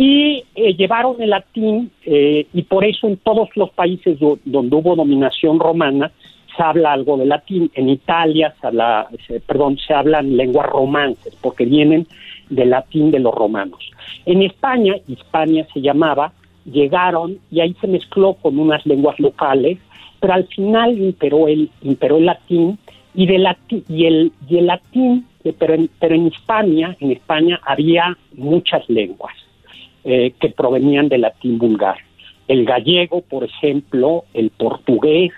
Y 0.00 0.44
eh, 0.54 0.74
llevaron 0.76 1.20
el 1.20 1.30
latín 1.30 1.90
eh, 2.06 2.46
y 2.54 2.62
por 2.62 2.84
eso 2.84 3.08
en 3.08 3.16
todos 3.16 3.48
los 3.56 3.70
países 3.70 4.16
do- 4.20 4.38
donde 4.44 4.76
hubo 4.76 4.94
dominación 4.94 5.58
romana 5.58 6.12
se 6.56 6.62
habla 6.62 6.92
algo 6.92 7.16
de 7.16 7.26
latín. 7.26 7.68
En 7.74 7.88
Italia 7.88 8.54
se 8.60 8.68
habla, 8.68 9.08
se- 9.26 9.40
perdón, 9.40 9.76
se 9.84 9.92
hablan 9.92 10.36
lenguas 10.36 10.68
romances 10.68 11.36
porque 11.42 11.64
vienen 11.64 12.06
del 12.48 12.70
latín 12.70 13.10
de 13.10 13.18
los 13.18 13.34
romanos. 13.34 13.90
En 14.24 14.40
España, 14.42 14.94
Hispania 15.08 15.66
se 15.74 15.80
llamaba, 15.80 16.32
llegaron 16.64 17.40
y 17.50 17.58
ahí 17.58 17.74
se 17.80 17.88
mezcló 17.88 18.34
con 18.34 18.56
unas 18.56 18.86
lenguas 18.86 19.18
locales, 19.18 19.78
pero 20.20 20.32
al 20.34 20.46
final 20.46 20.96
imperó 20.96 21.48
el, 21.48 21.70
imperó 21.82 22.18
el 22.18 22.26
latín 22.26 22.78
y, 23.16 23.26
de 23.26 23.38
lati- 23.38 23.82
y, 23.88 24.06
el, 24.06 24.30
y 24.48 24.58
el 24.58 24.66
latín, 24.68 25.26
pero 25.58 25.74
en, 25.74 25.90
pero 25.98 26.14
en 26.14 26.28
Hispania, 26.28 26.96
en 27.00 27.10
España 27.10 27.58
había 27.66 28.16
muchas 28.36 28.88
lenguas 28.88 29.34
eh, 30.04 30.32
que 30.40 30.48
provenían 30.50 31.08
del 31.08 31.22
latín 31.22 31.58
vulgar. 31.58 31.98
El 32.48 32.64
gallego, 32.64 33.20
por 33.20 33.44
ejemplo, 33.44 34.24
el 34.32 34.50
portugués, 34.50 35.32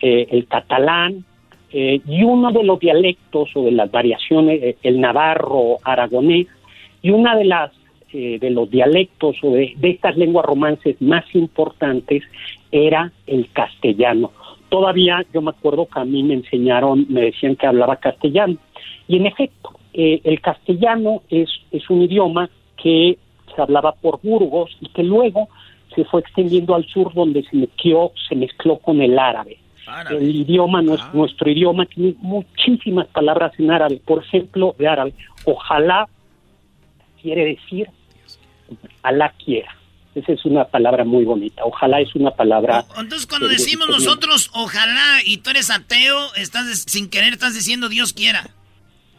eh, 0.00 0.28
el 0.30 0.46
catalán, 0.46 1.24
eh, 1.72 2.00
y 2.06 2.22
uno 2.22 2.52
de 2.52 2.62
los 2.62 2.78
dialectos 2.78 3.48
o 3.54 3.64
de 3.64 3.72
las 3.72 3.90
variaciones, 3.90 4.62
eh, 4.62 4.76
el 4.82 5.00
navarro 5.00 5.78
aragonés, 5.82 6.46
y 7.02 7.10
una 7.10 7.36
de 7.36 7.44
las 7.44 7.72
de 8.12 8.48
los 8.48 8.70
dialectos 8.70 9.36
o 9.42 9.50
de, 9.50 9.76
estas 9.82 10.16
lenguas 10.16 10.46
romances 10.46 10.96
más 11.02 11.22
importantes 11.34 12.22
era 12.72 13.12
el 13.26 13.50
castellano. 13.52 14.30
Todavía 14.70 15.22
yo 15.34 15.42
me 15.42 15.50
acuerdo 15.50 15.86
que 15.86 16.00
a 16.00 16.04
mí 16.06 16.22
me 16.22 16.32
enseñaron, 16.32 17.04
me 17.10 17.20
decían 17.20 17.56
que 17.56 17.66
hablaba 17.66 17.96
castellano. 17.96 18.56
Y 19.06 19.16
en 19.16 19.26
efecto, 19.26 19.70
el 19.92 20.40
castellano 20.40 21.24
es, 21.28 21.50
es 21.72 21.90
un 21.90 22.00
idioma 22.00 22.48
que 22.82 23.18
se 23.56 23.62
hablaba 23.62 23.92
por 23.92 24.20
Burgos 24.22 24.70
y 24.80 24.88
que 24.90 25.02
luego 25.02 25.48
se 25.94 26.04
fue 26.04 26.20
extendiendo 26.20 26.74
al 26.74 26.86
sur 26.86 27.12
donde 27.14 27.42
se 27.44 27.56
mezcló, 27.56 28.12
se 28.28 28.36
mezcló 28.36 28.78
con 28.78 29.00
el 29.00 29.18
árabe. 29.18 29.58
El 30.16 30.34
idioma, 30.34 30.82
nues- 30.82 31.12
nuestro 31.14 31.48
idioma 31.50 31.86
tiene 31.86 32.14
muchísimas 32.18 33.06
palabras 33.08 33.52
en 33.58 33.70
árabe. 33.70 34.00
Por 34.04 34.22
ejemplo, 34.22 34.74
de 34.78 34.86
árabe, 34.88 35.14
ojalá 35.44 36.08
quiere 37.22 37.44
decir 37.46 37.88
Alá 39.02 39.32
quiera. 39.44 39.70
Esa 40.16 40.32
es 40.32 40.44
una 40.44 40.64
palabra 40.64 41.04
muy 41.04 41.24
bonita. 41.24 41.62
Ojalá 41.64 42.00
es 42.00 42.12
una 42.16 42.32
palabra. 42.32 42.84
Entonces, 42.98 43.26
cuando 43.26 43.46
decimos 43.48 43.86
nosotros, 43.88 44.50
ojalá, 44.54 45.18
y 45.24 45.36
tú 45.38 45.50
eres 45.50 45.70
ateo, 45.70 46.34
estás 46.34 46.66
sin 46.88 47.08
querer 47.08 47.32
estás 47.34 47.54
diciendo 47.54 47.88
Dios 47.88 48.12
quiera. 48.12 48.48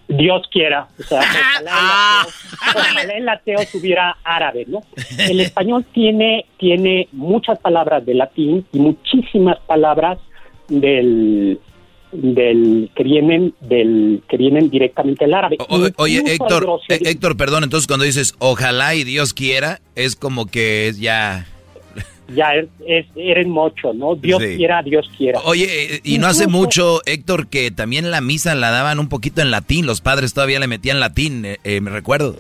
Dios 0.07 0.47
quiera. 0.51 0.88
O 0.99 1.03
sea, 1.03 1.19
ojalá, 1.21 1.53
el 1.59 1.67
ateo, 1.67 2.81
ojalá 2.93 3.13
el 3.13 3.29
ateo 3.29 3.59
tuviera 3.71 4.17
árabe, 4.23 4.65
¿no? 4.67 4.81
El 5.29 5.39
español 5.41 5.85
tiene, 5.93 6.45
tiene 6.57 7.07
muchas 7.11 7.59
palabras 7.59 8.05
de 8.05 8.13
latín 8.13 8.65
y 8.71 8.79
muchísimas 8.79 9.57
palabras 9.67 10.17
del 10.69 11.59
del 12.13 12.89
que 12.95 13.03
vienen 13.03 13.53
del 13.59 14.23
que 14.29 14.38
vienen 14.38 14.69
directamente 14.69 15.25
del 15.25 15.34
árabe. 15.34 15.57
O- 15.67 15.89
oye, 15.97 16.23
Héctor, 16.25 16.79
eh, 16.88 16.99
Héctor, 17.03 17.35
perdón, 17.35 17.65
entonces 17.65 17.85
cuando 17.85 18.05
dices 18.05 18.34
ojalá 18.39 18.95
y 18.95 19.03
Dios 19.03 19.34
quiera, 19.34 19.81
es 19.95 20.15
como 20.15 20.45
que 20.45 20.88
es 20.88 20.99
ya... 20.99 21.45
ya 22.33 22.55
es, 22.55 22.67
es- 22.85 23.05
eres 23.15 23.47
mocho, 23.47 23.93
¿no? 23.93 24.15
Dios 24.15 24.41
Sí. 24.41 24.57
quiera, 24.57 24.81
Dios 24.83 25.09
quiera. 25.17 25.39
Oye, 25.45 25.65
eh, 25.95 26.01
y 26.03 26.17
no 26.19 26.27
hace 26.27 26.47
mucho, 26.47 26.99
Héctor, 27.05 27.47
que 27.47 27.71
también 27.71 28.11
la 28.11 28.21
misa 28.21 28.55
la 28.55 28.69
daban 28.71 28.99
un 28.99 29.09
poquito 29.09 29.41
en 29.41 29.51
latín, 29.51 29.85
los 29.85 30.01
padres 30.01 30.33
todavía 30.33 30.59
le 30.59 30.67
metían 30.67 30.99
latín, 30.99 31.45
eh, 31.45 31.57
eh, 31.63 31.81
me 31.81 31.89
recuerdo. 31.91 32.35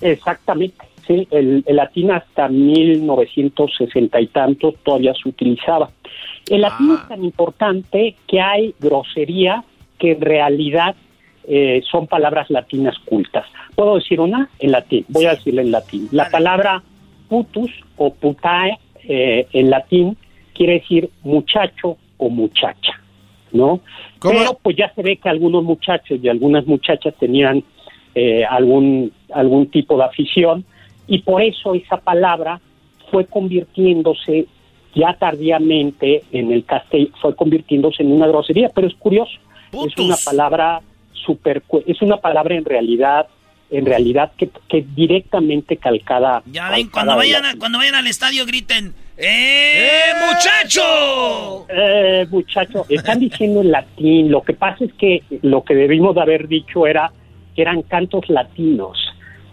Exactamente, 0.00 0.76
sí, 1.06 1.26
el, 1.30 1.64
el 1.66 1.76
latín 1.76 2.10
hasta 2.10 2.48
1960 2.48 4.20
y 4.20 4.26
tantos 4.28 4.74
todavía 4.84 5.12
se 5.20 5.28
utilizaba. 5.28 5.90
El 6.48 6.62
latín 6.62 6.92
es 6.92 7.08
tan 7.08 7.24
importante 7.24 8.16
que 8.26 8.40
hay 8.40 8.74
groserías 8.80 9.64
que 9.98 10.12
en 10.12 10.20
realidad 10.20 10.94
eh, 11.50 11.82
son 11.90 12.06
palabras 12.06 12.48
latinas 12.50 12.96
cultas. 13.04 13.46
¿Puedo 13.74 13.96
decir 13.96 14.20
una? 14.20 14.48
En 14.58 14.70
latín, 14.72 15.04
voy 15.08 15.26
a 15.26 15.30
decirla 15.34 15.62
en 15.62 15.70
latín. 15.72 16.08
La 16.12 16.30
palabra 16.30 16.82
putus 17.28 17.70
o 17.96 18.12
putae 18.14 18.78
eh, 19.08 19.46
en 19.52 19.70
latín 19.70 20.16
quiere 20.54 20.74
decir 20.74 21.10
muchacho 21.22 21.96
o 22.18 22.28
muchacha, 22.28 23.00
¿no? 23.52 23.80
Pero 24.20 24.58
pues 24.62 24.76
ya 24.76 24.92
se 24.94 25.02
ve 25.02 25.16
que 25.16 25.28
algunos 25.28 25.64
muchachos 25.64 26.18
y 26.22 26.28
algunas 26.28 26.66
muchachas 26.66 27.14
tenían 27.18 27.64
eh, 28.14 28.44
algún, 28.44 29.12
algún 29.32 29.68
tipo 29.68 29.96
de 29.96 30.04
afición 30.04 30.64
y 31.06 31.20
por 31.20 31.42
eso 31.42 31.74
esa 31.74 31.96
palabra 31.96 32.60
fue 33.10 33.24
convirtiéndose 33.26 34.46
ya 34.94 35.16
tardíamente 35.18 36.24
en 36.32 36.52
el 36.52 36.64
castellano, 36.64 37.14
fue 37.20 37.34
convirtiéndose 37.34 38.02
en 38.02 38.12
una 38.12 38.26
grosería, 38.26 38.70
pero 38.74 38.86
es 38.86 38.94
curioso, 38.94 39.38
es 39.72 39.96
una 39.98 40.16
palabra 40.24 40.80
super, 41.12 41.62
es 41.86 42.02
una 42.02 42.16
palabra 42.18 42.56
en 42.56 42.64
realidad, 42.64 43.26
en 43.70 43.84
realidad 43.86 44.32
que, 44.36 44.48
que 44.68 44.84
directamente 44.94 45.76
calcada. 45.76 46.42
Ya 46.46 46.70
ven, 46.70 46.84
calcada 46.88 46.90
cuando 46.92 47.16
vayan, 47.16 47.44
a- 47.44 47.58
cuando 47.58 47.78
vayan 47.78 47.94
al 47.96 48.06
estadio 48.06 48.44
griten, 48.46 48.94
¡Eh, 49.20 50.12
muchacho! 50.28 51.66
Eh, 51.68 52.26
muchacho, 52.30 52.86
están 52.88 53.18
diciendo 53.20 53.60
en 53.62 53.72
latín. 53.72 54.30
Lo 54.30 54.42
que 54.42 54.54
pasa 54.54 54.84
es 54.84 54.92
que 54.94 55.22
lo 55.42 55.64
que 55.64 55.74
debimos 55.74 56.14
de 56.14 56.20
haber 56.22 56.46
dicho 56.48 56.86
era 56.86 57.12
eran 57.56 57.82
cantos 57.82 58.28
latinos, 58.28 58.96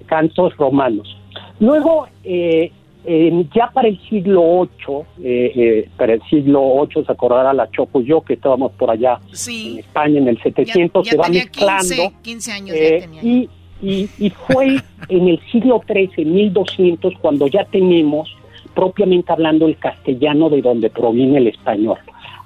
cantos 0.06 0.56
romanos. 0.58 1.18
Luego, 1.60 2.08
eh, 2.24 2.72
en- 3.06 3.50
ya 3.56 3.72
para 3.74 3.88
el 3.88 4.00
siglo 4.08 4.68
VIII, 4.88 5.04
eh, 5.24 5.52
eh, 5.56 5.90
para 5.98 6.14
el 6.14 6.22
siglo 6.30 6.86
VIII, 6.88 7.04
se 7.06 7.12
acordará 7.12 7.52
la 7.54 7.70
Choco 7.72 8.02
y 8.02 8.06
yo 8.06 8.22
que 8.22 8.34
estábamos 8.36 8.72
por 8.74 8.92
allá 8.92 9.20
en 9.48 9.80
España 9.80 10.20
en 10.20 10.28
el 10.28 10.42
700, 10.42 11.06
Ya 11.06 11.12
se 11.12 11.18
va 11.18 11.24
tenía 11.26 11.44
mezclando. 11.46 11.82
15, 11.82 12.14
15 12.22 12.52
años. 12.52 12.76
Eh, 12.76 12.90
ya 13.00 13.06
tenía. 13.06 13.24
y, 13.24 13.50
y, 13.82 14.10
y 14.18 14.30
fue 14.30 14.78
en 15.10 15.28
el 15.28 15.40
siglo 15.52 15.82
XIII, 15.88 16.26
1200, 16.26 17.14
cuando 17.22 17.48
ya 17.48 17.66
tenemos, 17.66 18.30
propiamente 18.74 19.32
hablando, 19.32 19.68
el 19.68 19.78
castellano 19.78 20.50
de 20.50 20.62
donde 20.62 20.90
proviene 20.90 21.38
el 21.40 21.48
español. 21.48 21.98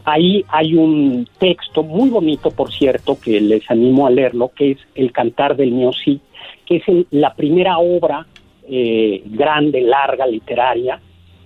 Ahí 0.06 0.44
hay 0.48 0.76
un 0.76 1.28
texto 1.40 1.84
muy 1.84 2.10
bonito, 2.10 2.52
por 2.52 2.72
cierto, 2.72 3.18
que 3.20 3.40
les 3.42 3.70
animo 3.70 4.08
a 4.08 4.10
leerlo, 4.10 4.52
que 4.56 4.72
es 4.72 4.78
El 4.96 5.12
Cantar 5.12 5.56
del 5.56 5.72
Mío 5.72 5.92
Sí, 5.94 6.20
que 6.66 6.78
es 6.78 6.88
el- 6.88 7.08
la 7.12 7.34
primera 7.36 7.78
obra 7.80 8.26
eh, 8.72 9.24
grande, 9.26 9.82
larga, 9.82 10.28
literaria, 10.28 11.00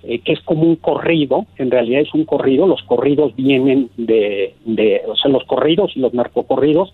eh, 0.03 0.19
que 0.19 0.33
es 0.33 0.41
como 0.41 0.63
un 0.63 0.75
corrido, 0.75 1.45
en 1.57 1.71
realidad 1.71 2.01
es 2.01 2.13
un 2.13 2.25
corrido, 2.25 2.67
los 2.67 2.83
corridos 2.83 3.33
vienen 3.37 3.89
de, 3.95 4.53
de, 4.65 5.01
o 5.07 5.15
sea, 5.15 5.31
los 5.31 5.45
corridos 5.45 5.93
y 5.95 6.01
los 6.01 6.13
narcocorridos 6.13 6.93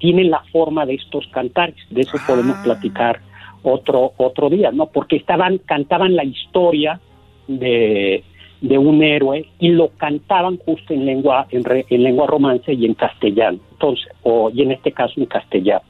tienen 0.00 0.30
la 0.30 0.42
forma 0.50 0.84
de 0.86 0.94
estos 0.94 1.26
cantares, 1.28 1.76
de 1.90 2.00
eso 2.00 2.18
podemos 2.26 2.56
platicar 2.64 3.20
otro 3.62 4.12
otro 4.16 4.50
día, 4.50 4.72
¿no? 4.72 4.86
Porque 4.86 5.16
estaban 5.16 5.58
cantaban 5.58 6.16
la 6.16 6.24
historia 6.24 6.98
de, 7.46 8.24
de 8.60 8.78
un 8.78 9.02
héroe 9.02 9.46
y 9.58 9.68
lo 9.68 9.90
cantaban 9.96 10.56
justo 10.58 10.92
en 10.94 11.06
lengua 11.06 11.46
en, 11.50 11.62
re- 11.64 11.86
en 11.90 12.02
lengua 12.02 12.26
romance 12.26 12.72
y 12.72 12.86
en 12.86 12.94
castellano, 12.94 13.58
entonces 13.72 14.08
o 14.22 14.50
y 14.52 14.62
en 14.62 14.72
este 14.72 14.90
caso 14.92 15.14
en 15.20 15.26
castellano. 15.26 15.82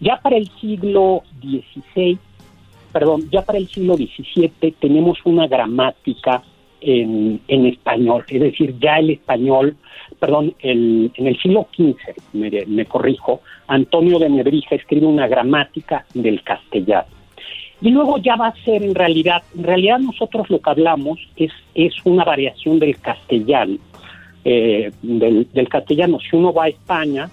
Ya 0.00 0.16
para 0.20 0.36
el 0.36 0.48
siglo 0.60 1.22
XVI 1.40 2.18
perdón, 2.92 3.22
ya 3.30 3.40
para 3.42 3.56
el 3.58 3.68
siglo 3.68 3.94
XVII 3.96 4.72
tenemos 4.78 5.18
una 5.24 5.46
gramática 5.46 6.42
en, 6.80 7.40
en 7.48 7.66
español, 7.66 8.24
es 8.28 8.40
decir, 8.40 8.74
ya 8.78 8.98
el 8.98 9.10
español, 9.10 9.76
perdón, 10.18 10.54
en 10.60 11.10
el 11.16 11.38
siglo 11.40 11.66
XV, 11.76 11.96
me, 12.32 12.84
corrijo, 12.86 13.40
Antonio 13.66 14.18
de 14.18 14.28
Nebrija 14.28 14.74
escribe 14.74 15.06
una 15.06 15.28
gramática 15.28 16.04
del 16.14 16.42
castellano. 16.42 17.08
Y 17.80 17.90
luego 17.90 18.18
ya 18.18 18.36
va 18.36 18.48
a 18.48 18.64
ser 18.64 18.82
en 18.82 18.94
realidad, 18.94 19.42
en 19.56 19.64
realidad 19.64 19.98
nosotros 19.98 20.48
lo 20.50 20.60
que 20.60 20.70
hablamos 20.70 21.18
es, 21.36 21.50
es 21.74 21.94
una 22.04 22.24
variación 22.24 22.78
del 22.78 22.98
castellano, 23.00 23.78
eh, 24.44 24.92
del, 25.02 25.68
castellano. 25.68 26.18
Si 26.20 26.36
uno 26.36 26.52
va 26.52 26.64
a 26.64 26.68
España, 26.68 27.28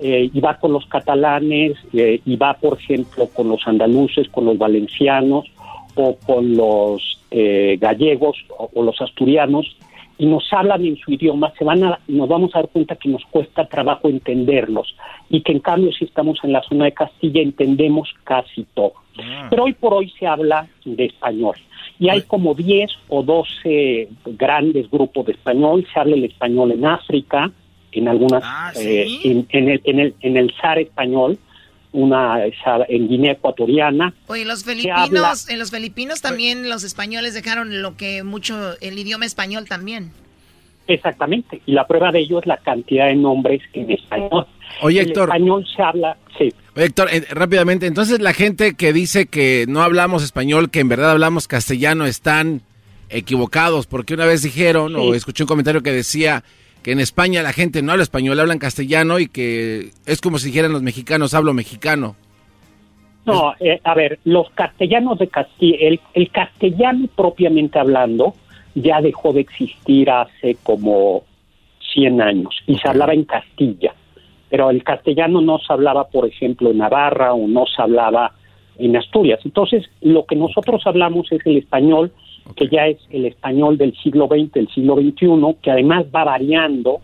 eh, 0.00 0.30
y 0.32 0.40
va 0.40 0.58
con 0.58 0.72
los 0.72 0.86
catalanes, 0.86 1.74
eh, 1.92 2.20
y 2.24 2.36
va, 2.36 2.54
por 2.54 2.78
ejemplo, 2.78 3.28
con 3.28 3.50
los 3.50 3.66
andaluces, 3.66 4.28
con 4.30 4.46
los 4.46 4.56
valencianos 4.56 5.44
o 5.94 6.16
con 6.26 6.56
los 6.56 7.20
eh, 7.30 7.76
gallegos 7.78 8.38
o 8.56 8.82
los 8.82 8.98
asturianos 9.02 9.76
y 10.20 10.26
nos 10.26 10.52
hablan 10.52 10.84
en 10.84 10.98
su 10.98 11.12
idioma, 11.12 11.50
se 11.58 11.64
van 11.64 11.82
a, 11.82 11.98
nos 12.06 12.28
vamos 12.28 12.54
a 12.54 12.58
dar 12.58 12.68
cuenta 12.68 12.94
que 12.94 13.08
nos 13.08 13.24
cuesta 13.30 13.64
trabajo 13.64 14.06
entenderlos 14.06 14.94
y 15.30 15.40
que 15.40 15.52
en 15.52 15.60
cambio 15.60 15.90
si 15.92 16.04
estamos 16.04 16.38
en 16.42 16.52
la 16.52 16.62
zona 16.62 16.84
de 16.84 16.92
Castilla 16.92 17.40
entendemos 17.40 18.10
casi 18.24 18.66
todo. 18.74 18.92
Pero 19.48 19.64
hoy 19.64 19.72
por 19.72 19.94
hoy 19.94 20.12
se 20.18 20.26
habla 20.26 20.68
de 20.84 21.06
español 21.06 21.56
y 21.98 22.10
hay 22.10 22.20
como 22.20 22.54
10 22.54 22.90
o 23.08 23.22
12 23.22 24.08
grandes 24.26 24.90
grupos 24.90 25.24
de 25.24 25.32
español, 25.32 25.86
se 25.90 25.98
habla 25.98 26.16
el 26.16 26.24
español 26.24 26.72
en 26.72 26.84
África, 26.84 27.50
en 27.90 28.06
algunas, 28.06 28.76
eh, 28.78 29.06
en, 29.24 29.46
en 29.48 29.68
el, 29.70 29.80
en, 29.84 30.00
el, 30.00 30.14
en 30.20 30.36
el 30.36 30.54
SAR 30.60 30.80
español, 30.80 31.38
una 31.92 32.44
en 32.88 33.08
Guinea 33.08 33.32
Ecuatoriana. 33.32 34.14
Oye, 34.26 34.44
los 34.44 34.64
filipinos, 34.64 35.48
en 35.48 35.58
los 35.58 35.70
filipinos 35.70 36.20
también 36.20 36.68
los 36.68 36.84
españoles 36.84 37.34
dejaron 37.34 37.82
lo 37.82 37.96
que 37.96 38.22
mucho, 38.22 38.78
el 38.80 38.98
idioma 38.98 39.26
español 39.26 39.66
también. 39.68 40.12
Exactamente, 40.86 41.62
y 41.66 41.72
la 41.72 41.86
prueba 41.86 42.10
de 42.10 42.20
ello 42.20 42.40
es 42.40 42.46
la 42.46 42.56
cantidad 42.56 43.06
de 43.06 43.14
nombres 43.14 43.60
en 43.74 43.90
español. 43.92 44.46
Oye, 44.82 45.00
el 45.00 45.08
Héctor. 45.08 45.28
español 45.28 45.66
se 45.76 45.82
habla, 45.82 46.16
sí. 46.36 46.52
Oye, 46.74 46.86
Héctor, 46.86 47.08
eh, 47.12 47.24
rápidamente, 47.30 47.86
entonces 47.86 48.20
la 48.20 48.32
gente 48.32 48.74
que 48.74 48.92
dice 48.92 49.26
que 49.26 49.66
no 49.68 49.82
hablamos 49.82 50.24
español, 50.24 50.70
que 50.70 50.80
en 50.80 50.88
verdad 50.88 51.12
hablamos 51.12 51.46
castellano, 51.46 52.06
están 52.06 52.62
equivocados, 53.08 53.86
porque 53.86 54.14
una 54.14 54.24
vez 54.24 54.42
dijeron, 54.42 54.96
o 54.96 55.14
escuché 55.14 55.44
un 55.44 55.48
comentario 55.48 55.82
que 55.82 55.92
decía 55.92 56.44
que 56.82 56.92
en 56.92 57.00
España 57.00 57.42
la 57.42 57.52
gente 57.52 57.82
no 57.82 57.92
habla 57.92 58.02
español, 58.02 58.40
hablan 58.40 58.58
castellano 58.58 59.18
y 59.18 59.28
que 59.28 59.90
es 60.06 60.20
como 60.20 60.38
si 60.38 60.48
dijeran 60.48 60.72
los 60.72 60.82
mexicanos, 60.82 61.34
hablo 61.34 61.52
mexicano. 61.52 62.16
No, 63.26 63.52
eh, 63.60 63.80
a 63.84 63.94
ver, 63.94 64.18
los 64.24 64.50
castellanos 64.50 65.18
de 65.18 65.28
Castilla, 65.28 65.76
el, 65.80 66.00
el 66.14 66.30
castellano 66.30 67.06
propiamente 67.14 67.78
hablando 67.78 68.34
ya 68.74 69.00
dejó 69.00 69.32
de 69.32 69.40
existir 69.40 70.10
hace 70.10 70.56
como 70.62 71.24
100 71.92 72.22
años 72.22 72.54
y 72.66 72.76
se 72.76 72.88
hablaba 72.88 73.12
en 73.12 73.24
Castilla, 73.24 73.94
pero 74.48 74.70
el 74.70 74.82
castellano 74.82 75.40
no 75.40 75.58
se 75.58 75.72
hablaba, 75.72 76.08
por 76.08 76.26
ejemplo, 76.26 76.70
en 76.70 76.78
Navarra 76.78 77.34
o 77.34 77.46
no 77.46 77.66
se 77.66 77.82
hablaba 77.82 78.32
en 78.78 78.96
Asturias. 78.96 79.40
Entonces, 79.44 79.84
lo 80.00 80.24
que 80.24 80.36
nosotros 80.36 80.82
hablamos 80.86 81.30
es 81.30 81.44
el 81.44 81.58
español, 81.58 82.12
que 82.56 82.68
ya 82.68 82.86
es 82.86 82.98
el 83.10 83.26
español 83.26 83.78
del 83.78 83.94
siglo 84.02 84.26
XX, 84.28 84.52
del 84.52 84.68
siglo 84.68 84.96
XXI, 84.96 85.56
que 85.62 85.70
además 85.70 86.04
va 86.14 86.24
variando, 86.24 87.00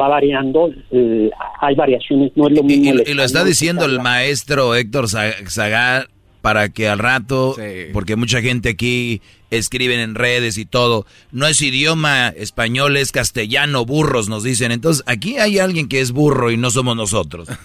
va 0.00 0.08
variando, 0.08 0.70
eh, 0.90 1.30
hay 1.60 1.74
variaciones, 1.74 2.32
no 2.36 2.48
es 2.48 2.56
lo 2.56 2.62
mismo. 2.62 2.84
Y, 2.84 2.88
el 2.88 3.04
y 3.08 3.14
lo 3.14 3.22
está 3.22 3.44
diciendo 3.44 3.84
el 3.84 4.00
maestro 4.00 4.74
Héctor 4.74 5.06
Za- 5.08 5.34
Zagar 5.48 6.08
para 6.40 6.68
que 6.68 6.88
al 6.88 6.98
rato, 6.98 7.56
porque 7.92 8.16
mucha 8.16 8.40
gente 8.40 8.70
aquí 8.70 9.20
escriben 9.50 10.00
en 10.00 10.14
redes 10.14 10.58
y 10.58 10.66
todo, 10.66 11.06
no 11.32 11.46
es 11.46 11.60
idioma 11.62 12.28
español, 12.28 12.96
es 12.96 13.12
castellano, 13.12 13.84
burros 13.84 14.28
nos 14.28 14.44
dicen. 14.44 14.72
Entonces, 14.72 15.02
aquí 15.06 15.38
hay 15.38 15.58
alguien 15.58 15.88
que 15.88 16.00
es 16.00 16.12
burro 16.12 16.50
y 16.50 16.56
no 16.56 16.70
somos 16.70 16.96
nosotros. 16.96 17.48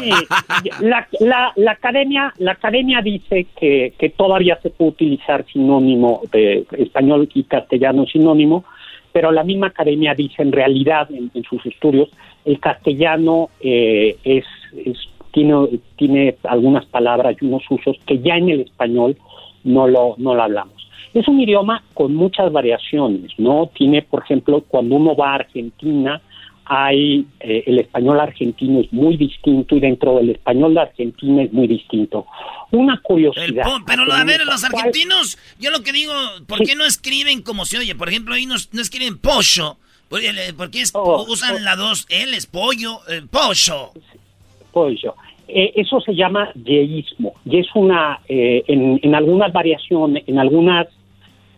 Sí, 0.00 0.10
la, 0.80 1.06
la, 1.20 1.52
la 1.56 1.72
academia 1.72 2.32
la 2.38 2.52
academia 2.52 3.00
dice 3.00 3.46
que, 3.58 3.94
que 3.98 4.10
todavía 4.10 4.58
se 4.62 4.70
puede 4.70 4.90
utilizar 4.90 5.44
sinónimo 5.46 6.22
de 6.32 6.66
español 6.78 7.28
y 7.32 7.44
castellano 7.44 8.04
sinónimo, 8.06 8.64
pero 9.12 9.30
la 9.30 9.44
misma 9.44 9.68
academia 9.68 10.14
dice 10.14 10.42
en 10.42 10.52
realidad 10.52 11.08
en, 11.10 11.30
en 11.34 11.42
sus 11.44 11.64
estudios 11.66 12.08
el 12.44 12.60
castellano 12.60 13.50
eh, 13.60 14.16
es, 14.24 14.44
es 14.84 14.98
tiene 15.34 15.54
tiene 15.96 16.36
algunas 16.44 16.86
palabras 16.86 17.36
y 17.40 17.44
unos 17.44 17.62
usos 17.68 17.96
que 18.06 18.20
ya 18.20 18.36
en 18.36 18.48
el 18.48 18.60
español 18.62 19.18
no 19.64 19.86
lo 19.88 20.14
no 20.16 20.34
lo 20.34 20.42
hablamos. 20.42 20.74
Es 21.12 21.28
un 21.28 21.40
idioma 21.40 21.82
con 21.92 22.14
muchas 22.14 22.50
variaciones, 22.50 23.30
¿no? 23.38 23.70
Tiene, 23.74 24.02
por 24.02 24.22
ejemplo, 24.24 24.62
cuando 24.66 24.96
uno 24.96 25.14
va 25.14 25.32
a 25.32 25.34
Argentina, 25.36 26.20
hay 26.64 27.26
eh, 27.40 27.62
el 27.66 27.78
español 27.78 28.18
argentino 28.20 28.80
es 28.80 28.90
muy 28.92 29.16
distinto 29.16 29.76
y 29.76 29.80
dentro 29.80 30.16
del 30.16 30.30
español 30.30 30.74
de 30.74 30.80
Argentina 30.80 31.42
es 31.42 31.52
muy 31.52 31.66
distinto. 31.68 32.26
Una 32.72 32.98
curiosidad. 33.02 33.64
Pero 33.86 34.10
a 34.12 34.24
ver, 34.24 34.40
los 34.46 34.60
¿cuál- 34.62 34.74
argentinos, 34.74 35.38
yo 35.60 35.70
lo 35.70 35.82
que 35.82 35.92
digo, 35.92 36.12
¿por 36.48 36.60
qué 36.64 36.74
no 36.74 36.84
escriben 36.84 37.42
como 37.42 37.64
se 37.64 37.78
oye? 37.78 37.94
Por 37.94 38.08
ejemplo, 38.08 38.34
ahí 38.34 38.46
no, 38.46 38.54
no 38.72 38.80
escriben 38.80 39.18
pollo. 39.18 39.76
¿Por 40.08 40.20
qué, 40.20 40.32
por 40.56 40.70
qué 40.70 40.80
es- 40.82 40.92
Oh, 40.94 41.24
usan 41.28 41.64
la 41.64 41.76
dos 41.76 42.06
L, 42.08 42.36
es 42.36 42.46
pollo, 42.46 42.98
eh, 43.08 43.22
pollo? 43.30 43.92
Eh, 45.46 45.72
eso 45.76 46.00
se 46.00 46.14
llama 46.14 46.50
yeísmo 46.54 47.34
y 47.44 47.58
es 47.58 47.66
una, 47.74 48.20
eh, 48.28 48.64
en, 48.66 48.98
en 49.02 49.14
algunas 49.14 49.52
variaciones, 49.52 50.24
en 50.26 50.38
algunas 50.38 50.88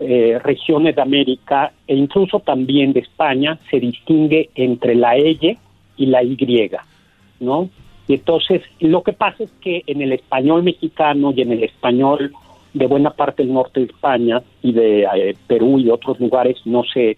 eh, 0.01 0.39
regiones 0.43 0.95
de 0.95 1.01
América 1.03 1.73
e 1.87 1.95
incluso 1.95 2.41
también 2.41 2.93
de 2.93 3.01
España 3.01 3.59
se 3.71 3.81
distingue 3.81 4.51
entre 4.55 4.95
la 4.95 5.17
L 5.17 5.57
y 5.97 6.07
la 6.07 6.23
Y, 6.23 6.37
¿no? 7.41 7.71
Y 8.07 8.15
entonces 8.15 8.63
lo 8.81 9.03
que 9.03 9.15
pasa 9.15 9.45
es 9.45 9.51
que 9.63 9.83
en 9.87 10.03
el 10.03 10.13
español 10.13 10.63
mexicano 10.63 11.33
y 11.35 11.41
en 11.41 11.53
el 11.53 11.65
español 11.65 12.33
de 12.75 12.87
buena 12.87 13.11
parte 13.11 13.43
del 13.43 13.55
norte 13.55 13.81
de 13.81 13.87
España 13.87 14.43
y 14.63 14.73
de 14.73 15.05
eh, 15.05 15.37
Perú 15.47 15.79
y 15.79 15.89
otros 15.89 16.21
lugares 16.21 16.59
no 16.67 16.85
se 16.85 17.17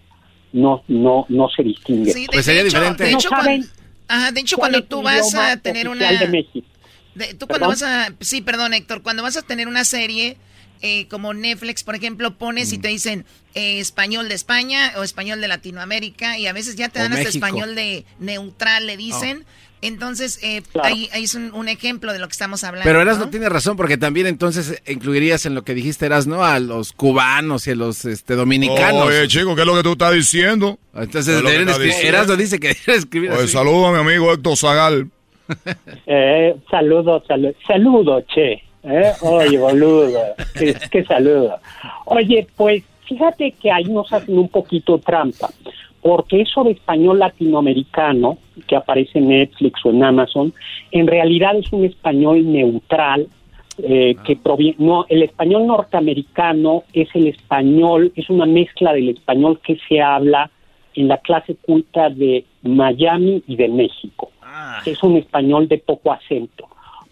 no 0.53 0.81
no 0.87 1.25
no 1.27 1.49
se 1.49 1.63
distingue. 1.63 2.11
Sí, 2.11 2.27
de 2.31 2.39
hecho, 2.39 2.79
de 2.79 3.11
No 3.11 3.17
hecho, 3.17 3.29
saben 3.29 3.63
ajá, 4.09 4.31
de 4.33 4.41
hecho, 4.41 4.57
cuando 4.57 4.83
tú 4.83 5.01
vas 5.01 5.33
a 5.35 5.55
tener 5.57 5.87
una... 5.87 6.11
de 6.11 6.27
México. 6.27 6.67
de- 7.15 7.33
tú 7.35 7.47
cuando 7.47 7.67
vas 7.67 7.81
a... 7.83 8.13
Sí, 8.19 8.41
perdón, 8.41 8.73
Héctor. 8.73 9.01
Cuando 9.01 9.23
vas 9.23 9.37
a 9.37 9.41
tener 9.41 9.67
una 9.69 9.85
serie 9.85 10.35
eh, 10.81 11.07
como 11.07 11.33
Netflix, 11.33 11.83
por 11.83 11.95
ejemplo, 11.95 12.37
pones 12.37 12.71
y 12.73 12.77
te 12.77 12.87
dicen 12.89 13.25
eh, 13.55 13.79
español 13.79 14.29
de 14.29 14.35
España 14.35 14.93
o 14.97 15.03
español 15.03 15.41
de 15.41 15.47
Latinoamérica 15.47 16.37
y 16.37 16.47
a 16.47 16.53
veces 16.53 16.75
ya 16.75 16.89
te 16.89 16.99
O 16.99 17.03
dan 17.03 17.13
hasta 17.13 17.25
México. 17.25 17.45
español 17.45 17.75
de 17.75 18.05
neutral, 18.19 18.85
le 18.87 18.97
dicen. 18.97 19.45
Entonces, 19.81 20.39
eh, 20.43 20.61
Claro. 20.71 20.89
ahí, 20.89 21.09
ahí 21.13 21.23
es 21.23 21.35
un, 21.35 21.53
un 21.53 21.67
ejemplo 21.69 22.11
de 22.13 22.19
lo 22.19 22.27
que 22.27 22.33
estamos 22.33 22.63
hablando. 22.63 22.83
Pero 22.87 23.01
Eras 23.01 23.17
¿no? 23.19 23.29
tiene 23.29 23.47
razón, 23.49 23.77
porque 23.77 23.97
también 23.97 24.27
entonces 24.27 24.81
incluirías 24.87 25.45
en 25.45 25.55
lo 25.55 25.63
que 25.63 25.73
dijiste 25.73 26.05
Eras, 26.05 26.27
¿no? 26.27 26.43
A 26.43 26.59
los 26.59 26.91
cubanos 26.93 27.67
y 27.67 27.71
a 27.71 27.75
los 27.75 28.05
este, 28.05 28.35
dominicanos. 28.35 29.07
Oye, 29.07 29.27
chico, 29.27 29.55
¿qué 29.55 29.61
es 29.61 29.67
lo 29.67 29.75
que 29.75 29.83
tú 29.83 29.91
estás 29.93 30.13
diciendo? 30.13 30.77
Entonces, 30.93 31.41
¿Qué 31.41 31.47
es 31.61 31.77
que 31.77 31.83
diciendo? 31.83 32.35
Dice 32.37 32.59
que 32.59 32.67
deberían 32.69 32.97
escribir 32.97 33.31
Oye, 33.31 33.43
así. 33.43 33.53
saludo 33.53 33.87
a 33.87 33.91
mi 33.93 33.99
amigo 33.99 34.31
Héctor 34.33 34.57
Zagal. 34.57 35.07
Eh, 36.05 36.55
saludo, 36.69 37.23
saludo, 37.27 37.53
saludo, 37.65 38.21
che. 38.33 38.61
¿eh? 38.83 39.11
Oye, 39.21 39.57
boludo, 39.57 40.19
qué, 40.55 40.75
qué 40.91 41.03
saludo. 41.05 41.59
Oye, 42.05 42.47
pues 42.55 42.83
fíjate 43.07 43.53
que 43.61 43.71
ahí 43.71 43.85
nos 43.85 44.11
hacen 44.13 44.37
un 44.37 44.49
poquito 44.49 44.99
trampa, 44.99 45.49
porque 46.01 46.41
eso 46.41 46.63
de 46.63 46.71
español 46.71 47.19
latinoamericano 47.19 48.37
que 48.67 48.75
aparece 48.75 49.19
en 49.19 49.29
Netflix 49.29 49.85
o 49.85 49.89
en 49.89 50.03
Amazon, 50.03 50.53
en 50.91 51.07
realidad 51.07 51.55
es 51.57 51.71
un 51.71 51.85
español 51.85 52.51
neutral 52.51 53.27
eh, 53.81 54.15
que 54.25 54.35
proviene, 54.35 54.75
no, 54.79 55.05
el 55.07 55.23
español 55.23 55.65
norteamericano 55.67 56.83
es 56.93 57.07
el 57.15 57.27
español, 57.27 58.11
es 58.15 58.29
una 58.29 58.45
mezcla 58.45 58.93
del 58.93 59.09
español 59.09 59.59
que 59.63 59.77
se 59.87 60.01
habla 60.01 60.51
en 60.95 61.07
la 61.07 61.17
clase 61.17 61.55
culta 61.55 62.09
de 62.09 62.43
Miami 62.63 63.41
y 63.47 63.55
de 63.55 63.69
México. 63.69 64.31
Es 64.85 65.01
un 65.03 65.15
español 65.15 65.67
de 65.67 65.77
poco 65.77 66.11
acento, 66.11 66.67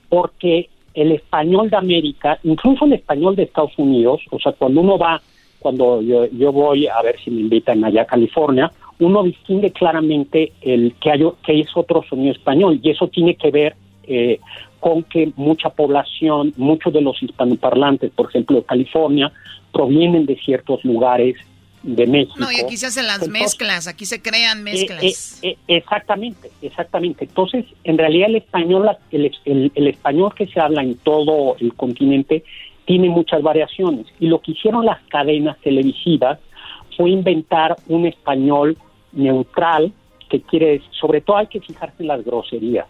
porque 0.10 0.70
el 0.94 1.12
español 1.12 1.70
de 1.70 1.78
América, 1.78 2.40
incluso 2.44 2.86
el 2.86 2.94
español 2.94 3.36
de 3.36 3.44
Estados 3.44 3.78
Unidos, 3.78 4.22
o 4.32 4.40
sea, 4.40 4.52
cuando 4.54 4.82
uno 4.82 4.98
va, 4.98 5.22
cuando 5.60 6.02
yo, 6.02 6.26
yo 6.28 6.52
voy 6.52 6.88
a 6.88 7.02
ver 7.02 7.18
si 7.24 7.32
me 7.32 7.42
invitan 7.42 7.84
allá 7.84 8.04
a 8.04 8.06
California, 8.06 8.72
uno 9.00 9.24
distingue 9.24 9.72
claramente 9.72 10.54
el 10.62 10.94
que, 11.02 11.12
hay, 11.12 11.22
que 11.46 11.60
es 11.60 11.68
otro 11.76 12.04
sonido 12.10 12.32
español, 12.34 12.80
y 12.82 12.90
eso 12.90 13.08
tiene 13.08 13.36
que 13.36 13.52
ver 13.52 13.76
eh, 14.08 14.40
con 14.80 15.04
que 15.04 15.32
mucha 15.36 15.70
población, 15.70 16.54
muchos 16.58 16.94
de 16.94 17.02
los 17.02 17.22
hispanoparlantes, 17.22 18.12
por 18.12 18.30
ejemplo, 18.30 18.58
de 18.58 18.64
California, 18.64 19.32
provienen 19.72 20.26
de 20.26 20.36
ciertos 20.38 20.84
lugares 20.86 21.36
de 21.84 22.08
México. 22.08 22.36
No, 22.40 22.52
y 22.52 22.56
aquí 22.60 22.76
se 22.78 22.88
hacen 22.88 23.06
las 23.06 23.22
Entonces, 23.22 23.42
mezclas, 23.42 23.88
aquí 23.88 24.06
se 24.06 24.22
crean 24.22 24.64
mezclas. 24.64 25.04
eh, 25.04 25.50
eh, 25.50 25.58
eh, 25.68 25.78
exactamente, 25.78 26.50
exactamente. 26.62 27.26
Entonces, 27.26 27.66
en 27.84 27.98
realidad 27.98 28.30
el 28.30 28.38
español, 28.38 28.90
el- 29.12 29.72
el 29.76 29.88
español 29.88 30.34
que 30.36 30.48
se 30.48 30.60
habla 30.60 30.82
en 30.82 30.96
todo 30.98 31.56
el 31.60 31.74
continente 31.76 32.44
tiene 32.88 33.10
muchas 33.10 33.44
variaciones. 33.44 34.08
Y 34.20 34.26
lo 34.28 34.42
que 34.42 34.54
hicieron 34.54 34.84
las 34.86 35.00
cadenas 35.10 35.58
televisivas 35.62 36.40
fue 36.96 37.12
inventar 37.12 37.76
un 37.88 38.08
español 38.08 38.76
neutral, 39.12 39.94
que 40.30 40.42
quiere, 40.42 40.82
sobre 41.00 41.22
todo 41.22 41.38
hay 41.38 41.48
que 41.48 41.60
fijarse 41.62 41.98
en 42.02 42.08
las 42.08 42.24
groserías, 42.26 42.88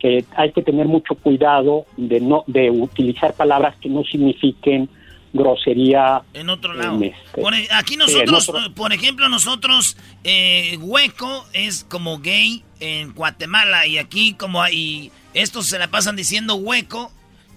que 0.00 0.24
hay 0.36 0.52
que 0.52 0.62
tener 0.62 0.86
mucho 0.86 1.14
cuidado 1.16 1.84
de 1.96 2.20
no 2.20 2.44
de 2.46 2.70
utilizar 2.70 3.34
palabras 3.34 3.76
que 3.80 3.88
no 3.90 4.02
signifiquen 4.04 4.88
grosería 5.32 6.22
En 6.34 6.50
otro 6.50 6.74
lado. 6.74 6.96
en 6.96 7.04
este- 7.04 7.40
Por 7.40 7.54
e- 7.54 7.66
aquí 7.72 7.94
sí, 7.94 7.98
nosotros, 7.98 8.48
otro- 8.48 8.74
por 8.74 8.92
ejemplo, 8.92 9.28
nosotros, 9.28 9.96
eh, 10.24 10.76
hueco 10.80 11.44
es 11.52 11.84
como 11.84 12.18
gay 12.18 12.62
en 12.80 13.12
Guatemala 13.14 13.86
y 13.86 13.98
aquí 13.98 14.34
como 14.34 14.60
hay, 14.62 15.10
estos 15.34 15.66
se 15.66 15.78
la 15.78 15.88
pasan 15.88 16.16
diciendo 16.16 16.54
hueco, 16.56 17.10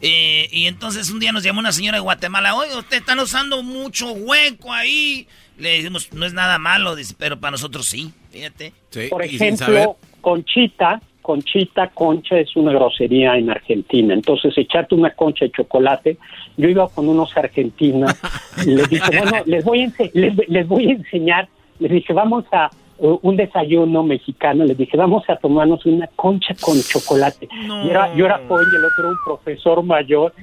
Eh, 0.08 0.48
y 0.52 0.68
entonces 0.68 1.10
un 1.10 1.20
día 1.20 1.32
nos 1.32 1.42
llamó 1.42 1.60
una 1.60 1.72
señora 1.72 1.98
de 1.98 2.02
Guatemala, 2.04 2.56
oye, 2.56 2.76
ustedes 2.78 3.02
están 3.02 3.18
usando 3.18 3.64
mucho 3.64 4.12
hueco 4.12 4.72
ahí. 4.72 5.28
Le 5.58 5.78
dijimos, 5.78 6.14
no 6.14 6.28
es 6.28 6.34
nada 6.34 6.60
malo, 6.60 6.96
dice, 6.96 7.16
pero 7.18 7.40
para 7.40 7.52
nosotros 7.52 7.88
sí, 7.88 8.12
fíjate. 8.30 8.72
Por 9.10 9.24
ejemplo, 9.24 9.98
Conchita, 10.22 11.02
Conchita, 11.24 11.88
concha 11.88 12.38
es 12.38 12.56
una 12.56 12.72
grosería 12.72 13.36
en 13.36 13.50
Argentina. 13.50 14.14
Entonces, 14.14 14.56
echarte 14.56 14.94
una 14.94 15.10
concha 15.16 15.46
de 15.46 15.52
chocolate. 15.52 16.20
Yo 16.56 16.70
iba 16.70 16.88
con 16.88 17.10
unos 17.10 17.36
argentinos 17.36 18.14
y 18.64 18.72
les 18.76 18.88
dije, 18.88 19.18
bueno, 19.18 19.42
les 19.48 19.66
voy 19.66 19.86
a, 19.86 19.92
les, 20.14 20.36
les 20.48 20.68
voy 20.68 20.90
a 20.90 20.92
enseñar. 20.92 21.50
Les 21.80 21.92
dije, 21.92 22.14
vamos 22.14 22.46
a 22.52 22.70
un 22.98 23.36
desayuno 23.36 24.04
mexicano. 24.04 24.64
Les 24.64 24.78
dije, 24.78 24.96
vamos 24.98 25.24
a 25.30 25.36
tomarnos 25.36 25.86
una 25.86 26.08
concha 26.16 26.56
con 26.60 26.82
chocolate. 26.82 27.48
Y 27.84 27.90
era, 27.90 28.14
yo 28.16 28.26
era 28.26 28.42
joven 28.48 28.66
y 28.72 28.76
el 28.76 28.86
otro 28.86 29.10
un 29.10 29.18
profesor 29.26 29.84
mayor. 29.84 30.34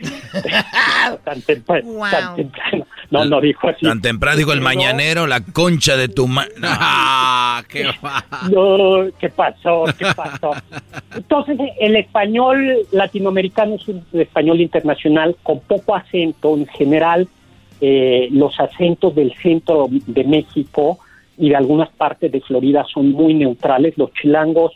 tan, 1.24 1.40
tempra- 1.46 1.82
tan 2.10 2.36
temprano. 2.36 2.86
No, 3.10 3.24
no 3.24 3.40
dijo 3.40 3.68
así. 3.68 3.86
Tan 3.86 4.00
temprano 4.00 4.36
dijo 4.36 4.52
el 4.52 4.60
mañanero, 4.60 5.26
la 5.26 5.40
concha 5.44 5.96
de 5.96 6.08
tu 6.08 6.26
ma... 6.28 6.46
Ah, 6.62 7.62
qué 7.68 7.84
No, 8.50 9.06
¿qué 9.18 9.28
pasó? 9.28 9.84
¿Qué 9.98 10.06
pasó? 10.14 10.52
Entonces, 11.14 11.58
el 11.80 11.96
español 11.96 12.86
latinoamericano 12.92 13.76
es 13.76 13.88
un 13.88 14.04
español 14.12 14.60
internacional 14.60 15.36
con 15.42 15.60
poco 15.60 15.94
acento. 15.94 16.56
En 16.56 16.66
general, 16.66 17.28
eh, 17.80 18.28
los 18.30 18.58
acentos 18.60 19.14
del 19.14 19.34
centro 19.42 19.88
de 19.90 20.24
México 20.24 20.98
y 21.38 21.48
de 21.50 21.56
algunas 21.56 21.90
partes 21.90 22.30
de 22.30 22.40
Florida 22.40 22.84
son 22.92 23.12
muy 23.12 23.34
neutrales. 23.34 23.96
Los 23.96 24.12
chilangos, 24.12 24.72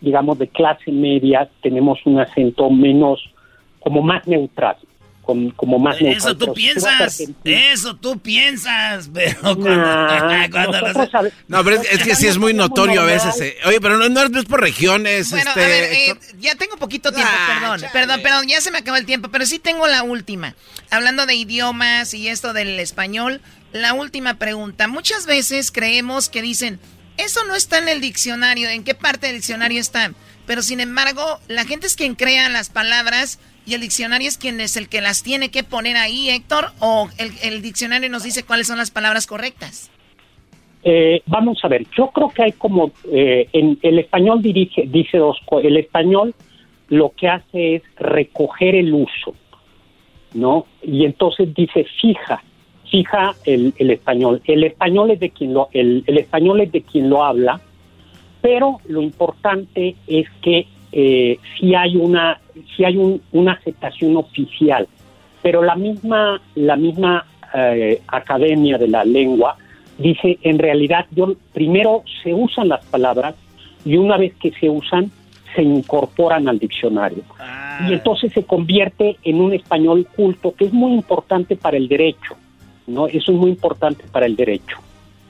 digamos, 0.00 0.38
de 0.38 0.48
clase 0.48 0.90
media, 0.90 1.48
tenemos 1.62 1.98
un 2.06 2.20
acento 2.20 2.70
menos, 2.70 3.22
como 3.80 4.02
más 4.02 4.26
neutral. 4.26 4.76
Con- 5.28 5.50
como 5.50 5.78
más 5.78 6.00
neutral. 6.00 6.16
Eso 6.16 6.36
tú 6.38 6.54
piensas, 6.54 7.22
eso 7.44 7.96
tú 7.96 8.18
piensas, 8.18 9.10
pero 9.12 9.38
cuando, 9.42 9.68
Nah, 9.76 10.48
cuando 10.48 10.80
los- 10.80 10.96
No, 11.48 11.62
pero 11.62 11.76
es, 11.82 11.86
es 11.92 12.02
que 12.02 12.14
sí 12.14 12.26
es 12.26 12.38
muy 12.38 12.54
notorio 12.54 13.02
a 13.02 13.04
veces. 13.04 13.38
eh. 13.42 13.58
Oye, 13.66 13.78
pero 13.78 13.98
no, 13.98 14.08
no 14.08 14.38
es 14.40 14.46
por 14.46 14.62
regiones. 14.62 15.28
Bueno, 15.30 15.50
este, 15.50 15.62
a 15.62 15.66
ver, 15.68 15.84
eh, 15.92 16.18
ya 16.40 16.54
tengo 16.54 16.78
poquito 16.78 17.12
tiempo, 17.12 17.30
Ah, 17.30 17.60
perdón, 17.60 17.90
perdón, 17.92 18.22
perdón, 18.22 18.48
ya 18.48 18.62
se 18.62 18.70
me 18.70 18.78
acabó 18.78 18.96
el 18.96 19.04
tiempo, 19.04 19.28
pero 19.30 19.44
sí 19.44 19.58
tengo 19.58 19.86
la 19.86 20.02
última. 20.02 20.54
Hablando 20.90 21.26
de 21.26 21.34
idiomas 21.34 22.14
y 22.14 22.28
esto 22.28 22.54
del 22.54 22.80
español, 22.80 23.42
la 23.72 23.92
última 23.92 24.38
pregunta. 24.38 24.88
Muchas 24.88 25.26
veces 25.26 25.70
creemos 25.70 26.30
que 26.30 26.40
dicen, 26.40 26.80
eso 27.18 27.44
no 27.44 27.54
está 27.54 27.76
en 27.76 27.90
el 27.90 28.00
diccionario, 28.00 28.70
¿en 28.70 28.82
qué 28.82 28.94
parte 28.94 29.26
del 29.26 29.36
diccionario 29.36 29.78
está? 29.78 30.12
Pero 30.46 30.62
sin 30.62 30.80
embargo, 30.80 31.38
la 31.48 31.66
gente 31.66 31.86
es 31.86 31.96
quien 31.96 32.14
crea 32.14 32.48
las 32.48 32.70
palabras 32.70 33.38
y 33.68 33.74
el 33.74 33.82
diccionario 33.82 34.28
es 34.28 34.38
quien 34.38 34.60
es 34.60 34.78
el 34.78 34.88
que 34.88 35.02
las 35.02 35.22
tiene 35.22 35.50
que 35.50 35.62
poner 35.62 35.96
ahí, 35.96 36.30
Héctor, 36.30 36.70
o 36.80 37.08
el, 37.18 37.60
diccionario 37.60 38.08
nos 38.08 38.22
dice 38.22 38.42
cuáles 38.44 38.66
son 38.66 38.78
las 38.78 38.90
palabras 38.90 39.26
correctas. 39.26 39.90
Eh, 40.84 41.20
vamos 41.26 41.58
a 41.62 41.68
ver, 41.68 41.84
yo 41.96 42.08
creo 42.08 42.30
que 42.30 42.44
hay 42.44 42.52
como, 42.52 42.92
eh, 43.12 43.46
en 43.52 43.78
el 43.82 43.98
español 43.98 44.40
dirige, 44.40 44.84
dice 44.86 45.18
dos. 45.18 45.36
El 45.62 45.76
español 45.76 46.34
lo 46.88 47.10
que 47.10 47.28
hace 47.28 47.74
es 47.76 47.82
recoger 47.96 48.74
el 48.74 48.94
uso, 48.94 49.34
¿no? 50.32 50.64
Y 50.82 51.04
entonces 51.04 51.52
dice 51.54 51.84
fija, 52.00 52.42
fija 52.90 53.34
el, 53.44 53.74
el 53.76 53.90
español. 53.90 54.40
El 54.46 54.64
español 54.64 55.10
es 55.10 55.20
de 55.20 55.28
quien 55.28 55.52
lo, 55.52 55.68
el, 55.72 56.04
el 56.06 56.16
español 56.16 56.62
es 56.62 56.72
de 56.72 56.80
quien 56.80 57.10
lo 57.10 57.22
habla, 57.22 57.60
pero 58.40 58.78
lo 58.86 59.02
importante 59.02 59.94
es 60.06 60.26
que 60.40 60.66
eh, 60.92 61.38
si 61.58 61.74
hay 61.74 61.96
una, 61.96 62.38
si 62.76 62.84
hay 62.84 62.96
un- 62.96 63.20
una 63.32 63.52
aceptación 63.52 64.16
oficial, 64.16 64.86
pero 65.42 65.62
la 65.62 65.74
misma, 65.76 66.40
la 66.54 66.76
misma 66.76 67.24
eh, 67.54 68.02
academia 68.08 68.76
de 68.78 68.88
la 68.88 69.04
lengua 69.04 69.56
dice 69.96 70.38
en 70.42 70.58
realidad 70.58 71.06
yo 71.12 71.34
primero 71.54 72.02
se 72.22 72.34
usan 72.34 72.68
las 72.68 72.84
palabras 72.86 73.34
y 73.84 73.96
una 73.96 74.16
vez 74.18 74.34
que 74.40 74.50
se 74.52 74.68
usan 74.68 75.10
se 75.56 75.62
incorporan 75.62 76.46
al 76.48 76.58
diccionario. 76.58 77.22
Y 77.88 77.92
entonces 77.94 78.32
se 78.34 78.42
convierte 78.44 79.16
en 79.24 79.40
un 79.40 79.54
español 79.54 80.06
culto 80.14 80.52
que 80.52 80.66
es 80.66 80.72
muy 80.72 80.92
importante 80.92 81.56
para 81.56 81.76
el 81.76 81.88
derecho 81.88 82.36
no 82.86 83.06
eso 83.06 83.32
es 83.32 83.38
muy 83.38 83.50
importante 83.50 84.04
para 84.10 84.26
el 84.26 84.34
derecho 84.36 84.76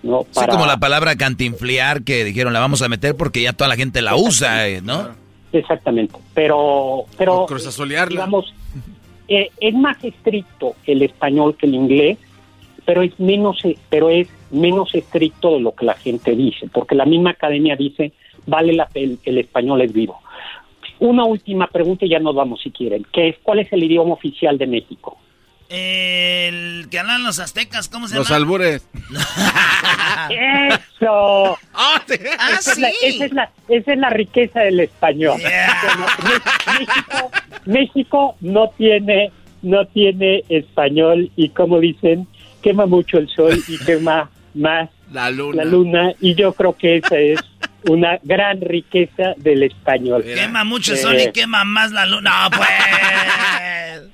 no 0.02 0.22
Sí, 0.22 0.28
para 0.34 0.52
como 0.52 0.64
la 0.66 0.78
palabra 0.78 1.14
cantinflear 1.16 2.02
que 2.02 2.24
dijeron 2.24 2.52
la 2.52 2.60
vamos 2.60 2.82
a 2.82 2.88
meter 2.88 3.16
porque 3.16 3.42
ya 3.42 3.52
toda 3.52 3.68
la 3.68 3.76
gente 3.76 4.00
la 4.02 4.16
usa, 4.16 4.66
eh, 4.68 4.80
¿no? 4.82 5.08
Exactamente, 5.52 6.18
pero 6.34 7.06
pero 7.16 7.46
digamos 8.08 8.54
eh, 9.28 9.50
es 9.60 9.74
más 9.74 10.02
estricto 10.04 10.74
el 10.86 11.02
español 11.02 11.56
que 11.56 11.66
el 11.66 11.74
inglés, 11.74 12.18
pero 12.84 13.02
es 13.02 13.18
menos 13.18 13.64
eh, 13.64 13.76
pero 13.88 14.10
es 14.10 14.28
menos 14.50 14.94
estricto 14.94 15.54
de 15.54 15.60
lo 15.60 15.72
que 15.72 15.86
la 15.86 15.94
gente 15.94 16.34
dice, 16.36 16.68
porque 16.72 16.94
la 16.94 17.06
misma 17.06 17.30
academia 17.30 17.76
dice 17.76 18.12
vale 18.46 18.72
la 18.72 18.88
el, 18.94 19.18
el 19.24 19.38
español 19.38 19.80
es 19.82 19.92
vivo. 19.92 20.20
Una 21.00 21.24
última 21.24 21.68
pregunta 21.68 22.04
y 22.04 22.10
ya 22.10 22.18
nos 22.18 22.34
vamos 22.34 22.60
si 22.60 22.70
quieren, 22.70 23.06
que 23.12 23.28
es 23.28 23.36
¿cuál 23.42 23.60
es 23.60 23.72
el 23.72 23.82
idioma 23.82 24.14
oficial 24.14 24.58
de 24.58 24.66
México? 24.66 25.16
El 25.68 26.88
que 26.90 26.98
hablan 26.98 27.24
los 27.24 27.38
aztecas, 27.40 27.88
¿cómo 27.88 28.08
se 28.08 28.14
Los 28.16 28.28
llama? 28.28 28.36
albures. 28.36 28.86
Eso. 30.30 31.58
Ah, 31.74 32.02
esa, 32.08 32.72
es 32.72 32.78
la, 32.78 32.88
sí. 32.88 32.96
esa 33.02 33.24
es 33.26 33.32
la- 33.32 33.50
esa 33.68 33.92
es 33.92 33.98
la 33.98 34.10
riqueza 34.10 34.60
del 34.60 34.80
español. 34.80 35.40
México, 36.78 37.30
México 37.66 38.36
no 38.40 38.68
tiene 38.76 39.30
no 39.62 39.86
tiene 39.86 40.44
español 40.48 41.30
y 41.36 41.48
como 41.50 41.80
dicen 41.80 42.26
quema 42.62 42.86
mucho 42.86 43.18
el 43.18 43.28
sol 43.28 43.60
y 43.68 43.76
quema 43.78 44.30
más 44.54 44.88
la 45.12 45.30
luna. 45.30 45.64
la 45.64 45.70
luna 45.70 46.12
y 46.20 46.34
yo 46.34 46.52
creo 46.52 46.76
que 46.76 46.96
esa 46.98 47.16
es 47.16 47.40
una 47.88 48.18
gran 48.22 48.60
riqueza 48.60 49.34
del 49.36 49.62
español. 49.64 50.22
Quema 50.24 50.64
mucho 50.64 50.92
el 50.92 50.98
sol 50.98 51.16
y 51.18 51.22
Eh, 51.24 51.32
quema 51.32 51.64
más 51.64 51.90
la 51.92 52.06
luna. 52.06 52.44
No, 52.44 52.50
pues. 52.56 54.10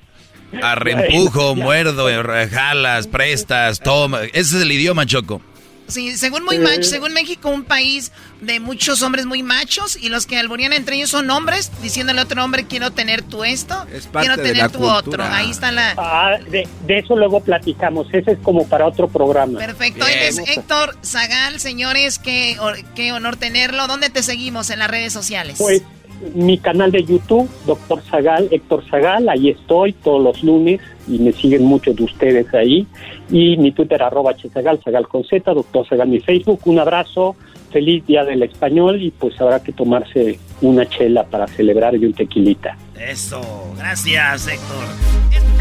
Arrempujo, 0.61 1.55
muerdo, 1.55 2.09
eh, 2.09 2.47
jalas, 2.47 3.07
prestas, 3.07 3.79
toma. 3.79 4.23
Ese 4.23 4.57
es 4.57 4.61
el 4.61 4.71
idioma, 4.71 5.05
Choco. 5.05 5.41
Sí, 5.87 6.17
según 6.17 6.43
muy 6.43 6.57
macho, 6.57 6.83
según 6.83 7.13
México, 7.13 7.49
un 7.49 7.63
país 7.63 8.11
de 8.41 8.59
muchos 8.59 9.03
hombres 9.03 9.27
muy 9.27 9.43
machos 9.43 9.95
y 9.95 10.09
los 10.09 10.25
que 10.25 10.37
alborean 10.37 10.73
entre 10.73 10.95
ellos 10.95 11.11
son 11.11 11.29
hombres, 11.29 11.71
diciéndole 11.83 12.21
a 12.21 12.23
otro 12.23 12.43
hombre 12.43 12.65
quiero 12.65 12.91
tener 12.91 13.21
tú 13.21 13.43
esto, 13.43 13.85
quiero 14.11 14.35
tener 14.35 14.71
tu 14.71 14.79
cultura. 14.79 14.95
otro. 14.97 15.23
Ahí 15.23 15.51
está 15.51 15.71
la. 15.71 15.93
Ah, 15.97 16.37
de, 16.49 16.67
de 16.87 16.99
eso 16.99 17.15
luego 17.15 17.39
platicamos. 17.39 18.07
Ese 18.11 18.31
es 18.31 18.39
como 18.39 18.67
para 18.67 18.87
otro 18.87 19.07
programa. 19.07 19.59
Perfecto. 19.59 20.07
Es 20.07 20.39
Héctor 20.39 20.97
Zagal, 21.05 21.59
señores, 21.59 22.17
qué, 22.17 22.57
qué 22.95 23.11
honor 23.11 23.35
tenerlo. 23.35 23.85
¿Dónde 23.87 24.09
te 24.09 24.23
seguimos 24.23 24.71
en 24.71 24.79
las 24.79 24.89
redes 24.89 25.13
sociales? 25.13 25.57
Pues 25.59 25.83
mi 26.33 26.57
canal 26.57 26.91
de 26.91 27.03
YouTube, 27.03 27.49
Doctor 27.65 28.01
Zagal, 28.01 28.47
Héctor 28.51 28.83
Zagal, 28.89 29.29
ahí 29.29 29.49
estoy 29.49 29.93
todos 29.93 30.21
los 30.21 30.43
lunes 30.43 30.81
y 31.07 31.19
me 31.19 31.31
siguen 31.31 31.63
muchos 31.63 31.95
de 31.95 32.03
ustedes 32.03 32.53
ahí. 32.53 32.87
Y 33.29 33.57
mi 33.57 33.71
Twitter, 33.71 34.01
arroba 34.01 34.33
Zagal, 34.53 34.79
Zagal 34.83 35.07
con 35.07 35.23
Z, 35.23 35.53
Doctor 35.53 35.87
Zagal, 35.87 36.07
mi 36.07 36.19
Facebook. 36.19 36.61
Un 36.65 36.79
abrazo, 36.79 37.35
feliz 37.75 38.05
Día 38.05 38.23
del 38.23 38.41
Español 38.41 39.01
y 39.01 39.11
pues 39.11 39.39
habrá 39.41 39.61
que 39.61 39.73
tomarse 39.73 40.39
una 40.61 40.87
chela 40.87 41.25
para 41.25 41.45
celebrar 41.45 41.93
y 41.95 42.05
un 42.05 42.13
tequilita. 42.13 42.77
Eso, 42.97 43.41
gracias, 43.77 44.47
Héctor. 44.47 44.85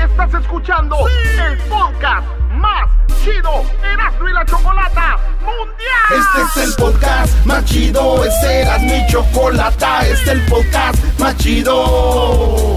Estás 0.01 0.41
escuchando 0.41 0.97
el 1.09 1.59
podcast 1.69 2.24
más 2.53 2.89
chido 3.24 3.65
Erasmo 3.82 4.28
y 4.28 4.32
la 4.32 4.47
Chocolata 4.47 5.19
Mundial. 5.41 6.20
Este 6.20 6.61
es 6.61 6.69
el 6.69 6.74
podcast 6.77 7.47
más 7.47 7.65
chido, 7.65 8.24
este 8.24 8.61
era 8.61 8.78
mi 8.78 9.05
chocolata, 9.09 10.07
este 10.07 10.12
es 10.12 10.28
el 10.28 10.41
podcast 10.43 11.19
más 11.19 11.36
chido. 11.39 12.77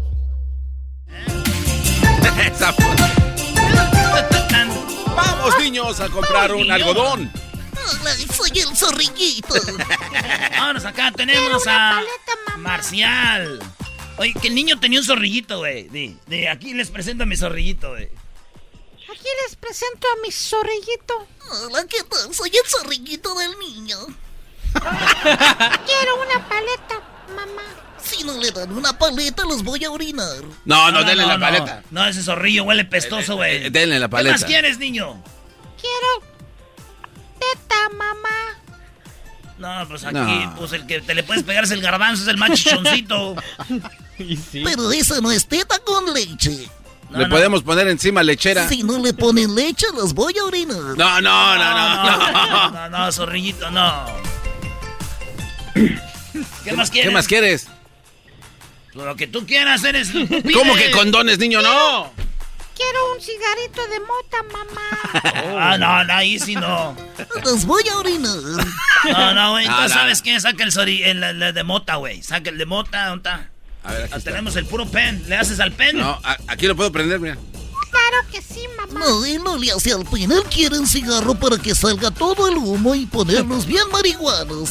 Esa 2.45 2.73
Vamos, 5.15 5.59
niños, 5.59 5.99
a 5.99 6.09
comprar 6.09 6.53
un 6.53 6.71
algodón. 6.71 7.31
Soy 8.33 8.59
el 8.59 8.75
zorrillito. 8.75 9.53
Vámonos 10.51 10.85
acá, 10.85 11.11
tenemos 11.11 11.63
a 11.67 12.01
Marcial. 12.57 13.59
Oye, 14.17 14.33
que 14.39 14.47
el 14.47 14.55
niño 14.55 14.79
tenía 14.79 14.99
un 14.99 15.05
zorrillito, 15.05 15.59
güey. 15.59 15.87
De, 15.89 16.15
de 16.27 16.49
aquí 16.49 16.73
les 16.73 16.89
presento 16.89 17.23
a 17.23 17.25
mi 17.25 17.35
zorrillito, 17.35 17.89
güey. 17.91 18.09
Aquí 19.11 19.27
les 19.45 19.55
presento 19.55 20.07
a 20.07 20.21
mi 20.21 20.31
zorrillito. 20.31 21.27
Hola, 21.65 21.85
¿qué 21.87 22.03
tal? 22.03 22.33
Soy 22.33 22.49
el 22.49 22.69
zorrillito 22.69 23.35
del 23.35 23.57
niño. 23.59 23.97
Quiero 24.73 26.21
una 26.21 26.47
paleta, 26.47 27.01
mamá. 27.35 27.90
Si 28.11 28.23
no 28.23 28.37
le 28.37 28.51
dan 28.51 28.71
una 28.73 28.97
paleta, 28.97 29.43
los 29.45 29.63
voy 29.63 29.83
a 29.85 29.91
orinar. 29.91 30.43
No, 30.65 30.91
no, 30.91 31.03
denle 31.03 31.25
la 31.25 31.39
paleta. 31.39 31.83
No, 31.91 32.05
ese 32.05 32.21
zorrillo 32.21 32.63
huele 32.65 32.83
pestoso, 32.85 33.35
güey. 33.37 33.67
Eh, 33.67 33.69
denle 33.69 33.99
la 33.99 34.09
paleta. 34.09 34.35
¿Qué 34.35 34.41
más 34.41 34.49
quieres, 34.49 34.77
niño? 34.79 35.21
Quiero 35.79 36.31
teta, 37.39 37.89
mamá. 37.95 38.61
No, 39.57 39.87
pues 39.87 40.03
aquí, 40.03 40.15
No. 40.15 40.55
pues 40.57 40.73
el 40.73 40.85
que 40.87 41.01
te 41.01 41.13
le 41.13 41.23
puedes 41.23 41.43
pegar 41.43 41.63
es 41.63 41.71
el 41.71 41.81
garbanzo, 41.81 42.23
es 42.23 42.27
el 42.29 42.37
más 42.37 42.51
chichoncito. 42.51 43.35
Pero 44.51 44.91
esa 44.91 45.21
no 45.21 45.31
es 45.31 45.47
teta 45.47 45.79
con 45.79 46.13
leche. 46.13 46.67
le 47.11 47.25
podemos 47.27 47.63
poner 47.63 47.87
encima 47.87 48.23
lechera. 48.23 48.67
Si 48.67 48.83
no 48.83 48.99
le 48.99 49.13
ponen 49.13 49.55
leche, 49.55 49.85
los 49.95 50.13
voy 50.13 50.37
a 50.37 50.43
orinar. 50.43 50.97
No, 50.97 51.21
no, 51.21 51.21
no, 51.21 51.57
no. 51.57 52.17
No, 52.17 52.71
no, 52.71 52.89
no, 52.89 53.11
zorrillito, 53.11 53.71
no. 53.71 54.05
¿Qué 56.63 56.73
más 56.73 56.89
quieres? 56.91 57.09
¿Qué 57.09 57.13
más 57.13 57.27
quieres? 57.27 57.67
Lo 58.93 59.15
que 59.15 59.27
tú 59.27 59.45
quieras, 59.45 59.83
eres. 59.83 60.09
¿Cómo 60.53 60.75
que 60.75 60.91
condones, 60.91 61.37
niño? 61.39 61.61
No. 61.61 62.11
Quiero 62.75 63.13
un 63.13 63.21
cigarrito 63.21 63.85
de 63.87 63.99
mota, 63.99 64.43
mamá. 64.51 65.31
Ah, 65.63 65.77
no, 65.77 66.03
no, 66.03 66.13
ahí 66.13 66.39
sí 66.39 66.55
no. 66.55 66.95
Los 67.43 67.65
voy 67.65 67.83
a 67.89 67.97
orinar. 67.97 68.35
No, 69.05 69.33
no, 69.33 69.51
güey. 69.51 69.65
No, 69.67 69.71
Entonces, 69.73 69.95
no, 69.95 70.01
¿sabes 70.01 70.21
qué? 70.21 70.39
Saca 70.39 70.63
el, 70.63 70.71
sori- 70.71 71.03
el, 71.03 71.23
el- 71.23 71.41
el 71.43 71.53
de 71.53 71.63
mota, 71.63 71.95
güey. 71.95 72.23
Saca 72.23 72.49
el 72.49 72.57
de 72.57 72.65
mota, 72.65 73.07
¿dónde 73.07 73.29
está? 73.29 73.49
A 73.83 73.91
ver, 73.93 74.03
aquí 74.03 74.13
Ah, 74.13 74.17
está. 74.17 74.31
tenemos 74.31 74.55
el 74.55 74.65
puro 74.65 74.87
pen. 74.89 75.23
¿Le 75.27 75.35
haces 75.37 75.59
al 75.59 75.71
pen? 75.73 75.97
No, 75.97 76.19
a- 76.23 76.37
aquí 76.47 76.65
lo 76.67 76.75
puedo 76.75 76.91
prender, 76.91 77.19
mira. 77.19 77.35
Claro 77.91 78.27
que 78.31 78.41
sí, 78.41 78.61
mamá. 78.77 78.99
No, 79.05 79.25
él 79.25 79.43
no 79.43 79.57
le 79.57 79.71
hace 79.71 79.91
al 79.93 80.05
pin. 80.05 80.31
Él 80.31 80.43
quiere 80.53 80.79
un 80.79 80.87
cigarro 80.87 81.35
para 81.35 81.57
que 81.57 81.75
salga 81.75 82.09
todo 82.09 82.47
el 82.47 82.55
humo 82.57 82.95
y 82.95 83.05
ponerlos 83.05 83.65
bien 83.65 83.83
marihuanos. 83.91 84.69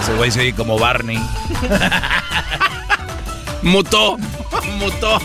Ese 0.00 0.14
güey 0.14 0.30
se 0.30 0.40
oye 0.40 0.54
como 0.54 0.78
Barney. 0.78 1.18
Mutó. 3.62 4.18
Mutó. 4.78 5.20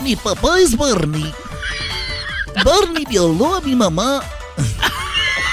Mi 0.00 0.16
papá 0.16 0.58
es 0.60 0.76
Barney. 0.76 1.32
Barney 2.64 3.04
violó 3.08 3.56
a 3.56 3.60
mi 3.60 3.74
mamá. 3.74 4.22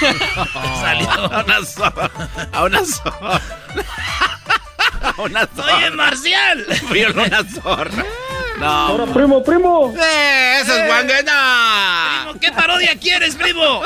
Salió. 0.80 1.10
A 1.10 1.42
una 1.44 1.64
zorra. 1.64 2.10
A 2.52 2.64
una 2.64 2.84
zorra. 2.84 3.40
A 5.02 5.22
una 5.22 5.48
zorra. 5.54 5.76
Oye, 5.76 5.90
Marcial. 5.90 6.66
Violó 6.92 7.24
una 7.24 7.44
zorra. 7.44 8.04
No. 8.58 8.66
Ahora, 8.66 9.06
primo, 9.06 9.42
primo. 9.42 9.94
¡Eh! 9.98 10.58
¡Esa 10.60 10.80
es 10.82 10.86
guanguena! 10.86 12.24
Primo, 12.24 12.40
¿Qué 12.40 12.52
parodia 12.52 12.94
quieres, 13.00 13.34
primo? 13.34 13.82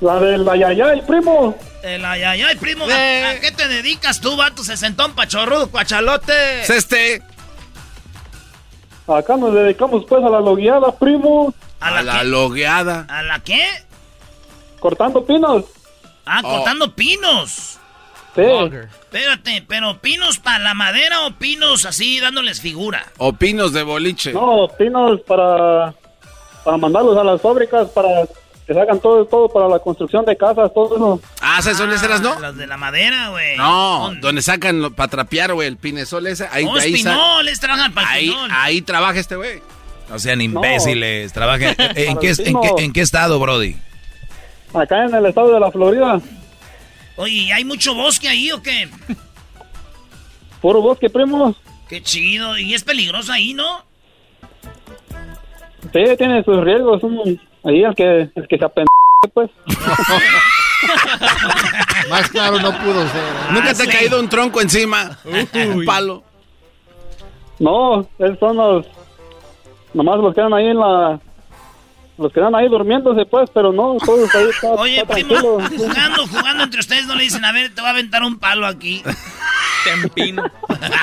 La 0.00 0.20
del 0.20 0.48
ayayay, 0.48 1.02
primo. 1.02 1.56
El 1.82 2.04
ay, 2.04 2.22
ay, 2.22 2.42
ay, 2.42 2.56
primo. 2.56 2.84
¿A, 2.84 2.88
Eh. 2.90 3.24
a 3.26 3.40
qué 3.40 3.50
te 3.52 3.66
dedicas 3.66 4.20
tú, 4.20 4.36
vato 4.36 4.62
sesentón 4.62 5.12
pachorrudo, 5.14 5.68
cuachalote? 5.70 6.62
Este. 6.62 7.20
Acá 9.06 9.36
nos 9.36 9.54
dedicamos 9.54 10.04
pues 10.08 10.22
a 10.22 10.28
la 10.28 10.40
logueada, 10.40 10.92
primo. 10.92 11.52
¿A 11.80 11.90
la, 11.90 11.98
A 11.98 12.02
la 12.02 12.24
logueada. 12.24 13.06
¿A 13.08 13.22
la 13.22 13.40
qué? 13.40 13.64
Cortando 14.80 15.24
pinos. 15.24 15.64
Ah, 16.26 16.42
Oh. 16.44 16.56
cortando 16.56 16.94
pinos. 16.94 17.78
Sí. 18.36 18.42
Espérate, 18.42 19.64
pero 19.66 19.98
pinos 20.00 20.38
para 20.38 20.58
la 20.60 20.74
madera 20.74 21.22
o 21.26 21.32
pinos 21.32 21.86
así 21.86 22.20
dándoles 22.20 22.60
figura. 22.60 23.06
O 23.16 23.32
pinos 23.32 23.72
de 23.72 23.82
boliche. 23.82 24.32
No, 24.32 24.68
pinos 24.78 25.20
para, 25.22 25.94
para 26.62 26.76
mandarlos 26.76 27.16
a 27.18 27.24
las 27.24 27.40
fábricas 27.40 27.88
para 27.88 28.08
que 28.68 28.74
sacan 28.74 29.00
todo, 29.00 29.24
todo 29.24 29.48
para 29.48 29.66
la 29.66 29.78
construcción 29.78 30.26
de 30.26 30.36
casas, 30.36 30.70
todo 30.74 30.94
eso. 30.94 31.20
Ah, 31.40 31.62
¿sabes 31.62 31.78
dónde 31.78 31.96
eras, 31.96 32.20
no? 32.20 32.38
Las 32.38 32.54
de 32.54 32.66
la 32.66 32.76
madera, 32.76 33.30
güey. 33.30 33.56
No, 33.56 34.00
¿Dónde? 34.08 34.20
donde 34.20 34.42
sacan 34.42 34.92
para 34.94 35.08
trapear, 35.08 35.54
güey, 35.54 35.66
el 35.68 35.78
pinesol 35.78 36.26
ese. 36.26 36.46
Ahí, 36.52 36.66
Oh, 36.66 36.76
ahí, 36.76 37.02
trabajan 37.58 37.94
para 37.94 38.10
ahí, 38.10 38.28
pinol. 38.28 38.50
ahí 38.52 38.82
trabaja 38.82 39.18
este 39.18 39.36
güey. 39.36 39.62
No 40.10 40.18
sean 40.18 40.42
imbéciles. 40.42 41.32
Trabajen. 41.32 41.74
¿En, 41.78 42.18
qué, 42.18 42.28
en, 42.28 42.36
qué, 42.36 42.44
pino. 42.44 42.60
en 42.78 42.92
qué 42.92 43.00
estado, 43.00 43.38
Brody? 43.40 43.74
Acá 44.74 45.06
en 45.06 45.14
el 45.14 45.24
estado 45.24 45.54
de 45.54 45.60
la 45.60 45.70
Florida, 45.72 46.20
Oye, 47.16 47.32
¿y 47.32 47.50
¿hay 47.52 47.64
mucho 47.64 47.94
bosque 47.94 48.28
ahí 48.28 48.52
o 48.52 48.62
qué? 48.62 48.86
puro 50.60 50.82
bosque, 50.82 51.08
primo. 51.08 51.56
Qué 51.88 52.02
chido. 52.02 52.58
Y 52.58 52.74
es 52.74 52.84
peligroso 52.84 53.32
ahí, 53.32 53.54
¿no? 53.54 53.82
Sí, 55.90 56.04
tiene 56.18 56.44
sus 56.44 56.62
riesgos. 56.62 57.02
Un, 57.02 57.40
ahí 57.64 57.82
el 57.84 57.94
que, 57.94 58.30
el 58.34 58.48
que 58.48 58.58
se 58.58 58.64
apende, 58.64 58.88
pues. 59.34 59.50
Más 62.10 62.28
claro 62.30 62.58
no 62.60 62.72
pudo 62.78 63.06
ser. 63.08 63.20
¿eh? 63.22 63.52
¿Nunca 63.52 63.70
Ah, 63.70 63.74
te 63.74 63.84
sí. 63.84 63.88
ha 63.88 63.92
caído 63.92 64.20
un 64.20 64.28
tronco 64.28 64.60
encima? 64.60 65.18
Un 65.24 65.84
palo. 65.84 66.22
No, 67.58 68.06
esos 68.18 68.38
son 68.38 68.56
los. 68.56 68.86
Nomás 69.92 70.18
los 70.20 70.34
quedan 70.34 70.54
ahí 70.54 70.66
en 70.68 70.78
la. 70.78 71.18
Los 72.16 72.32
quedan 72.32 72.54
ahí 72.54 72.68
durmiéndose, 72.68 73.26
pues, 73.26 73.48
pero 73.54 73.72
no, 73.72 73.96
todos 74.04 74.32
ahí 74.34 74.48
está, 74.48 74.68
Oye, 74.72 75.00
está 75.00 75.14
jugando, 75.14 76.26
jugando 76.26 76.64
entre 76.64 76.80
ustedes, 76.80 77.06
no 77.06 77.14
le 77.14 77.22
dicen, 77.24 77.44
a 77.44 77.52
ver, 77.52 77.72
te 77.72 77.80
voy 77.80 77.86
a 77.88 77.92
aventar 77.92 78.22
un 78.24 78.38
palo 78.40 78.66
aquí. 78.66 79.02
Tempino. 79.84 80.42
Ay, 80.68 80.78
Sí. 80.88 80.94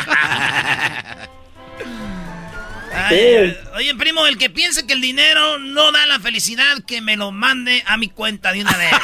Ay, 2.95 3.57
Oye, 3.75 3.95
primo, 3.95 4.25
el 4.25 4.37
que 4.37 4.49
piense 4.49 4.87
que 4.87 4.93
el 4.93 5.01
dinero 5.01 5.59
no 5.59 5.91
da 5.91 6.05
la 6.07 6.19
felicidad, 6.19 6.83
que 6.87 7.01
me 7.01 7.17
lo 7.17 7.31
mande 7.31 7.83
a 7.85 7.97
mi 7.97 8.07
cuenta 8.09 8.51
de 8.51 8.61
una 8.61 8.77
vez. 8.77 8.91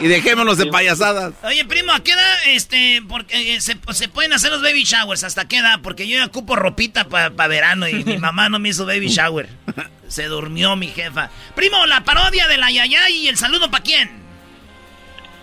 Y 0.00 0.06
dejémonos 0.08 0.58
de 0.58 0.66
payasadas. 0.66 1.32
Oye, 1.44 1.64
primo, 1.64 1.92
¿a 1.92 2.00
qué 2.00 2.12
edad 2.12 2.34
este, 2.48 3.02
porque, 3.08 3.54
eh, 3.54 3.60
se, 3.60 3.76
se 3.92 4.08
pueden 4.08 4.32
hacer 4.32 4.50
los 4.50 4.60
baby 4.62 4.82
showers? 4.84 5.24
¿Hasta 5.24 5.46
qué 5.46 5.58
edad? 5.58 5.78
Porque 5.82 6.06
yo 6.08 6.18
ya 6.18 6.26
ocupo 6.26 6.56
ropita 6.56 7.04
para 7.04 7.30
verano 7.48 7.88
y 7.88 8.04
mi 8.04 8.18
mamá 8.18 8.48
no 8.48 8.58
me 8.58 8.68
hizo 8.70 8.84
baby 8.84 9.06
shower. 9.08 9.48
Se 10.08 10.24
durmió 10.26 10.76
mi 10.76 10.88
jefa. 10.88 11.30
Primo, 11.54 11.86
la 11.86 12.02
parodia 12.04 12.48
de 12.48 12.58
la 12.58 12.70
yaya 12.70 13.08
y 13.10 13.28
el 13.28 13.36
saludo 13.36 13.70
para 13.70 13.82
quién? 13.82 14.10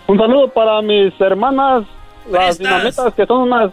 Un 0.06 0.18
saludo 0.18 0.52
para 0.52 0.80
mis 0.82 1.12
hermanas, 1.20 1.84
las 2.30 2.56
Prestas. 2.56 2.58
dinamitas, 2.58 3.14
que 3.14 3.26
son 3.26 3.42
unas 3.50 3.72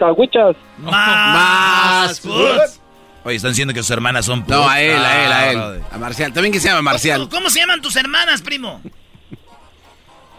p 0.00 0.04
cagüichas. 0.04 0.56
Más. 0.78 2.20
foods. 2.20 2.80
Oye, 3.24 3.36
están 3.36 3.50
diciendo 3.50 3.74
que 3.74 3.82
sus 3.82 3.90
hermanas 3.90 4.24
son... 4.24 4.44
No, 4.48 4.66
a 4.68 4.80
él, 4.80 4.96
a 4.96 5.24
él, 5.24 5.32
a 5.32 5.50
él. 5.50 5.82
A 5.92 5.98
Marcial. 5.98 6.32
También 6.32 6.52
que 6.52 6.60
se 6.60 6.68
llama 6.68 6.82
Marcial. 6.82 7.20
¿Cómo, 7.20 7.30
cómo 7.30 7.50
se 7.50 7.60
llaman 7.60 7.82
tus 7.82 7.94
hermanas, 7.96 8.40
primo? 8.40 8.80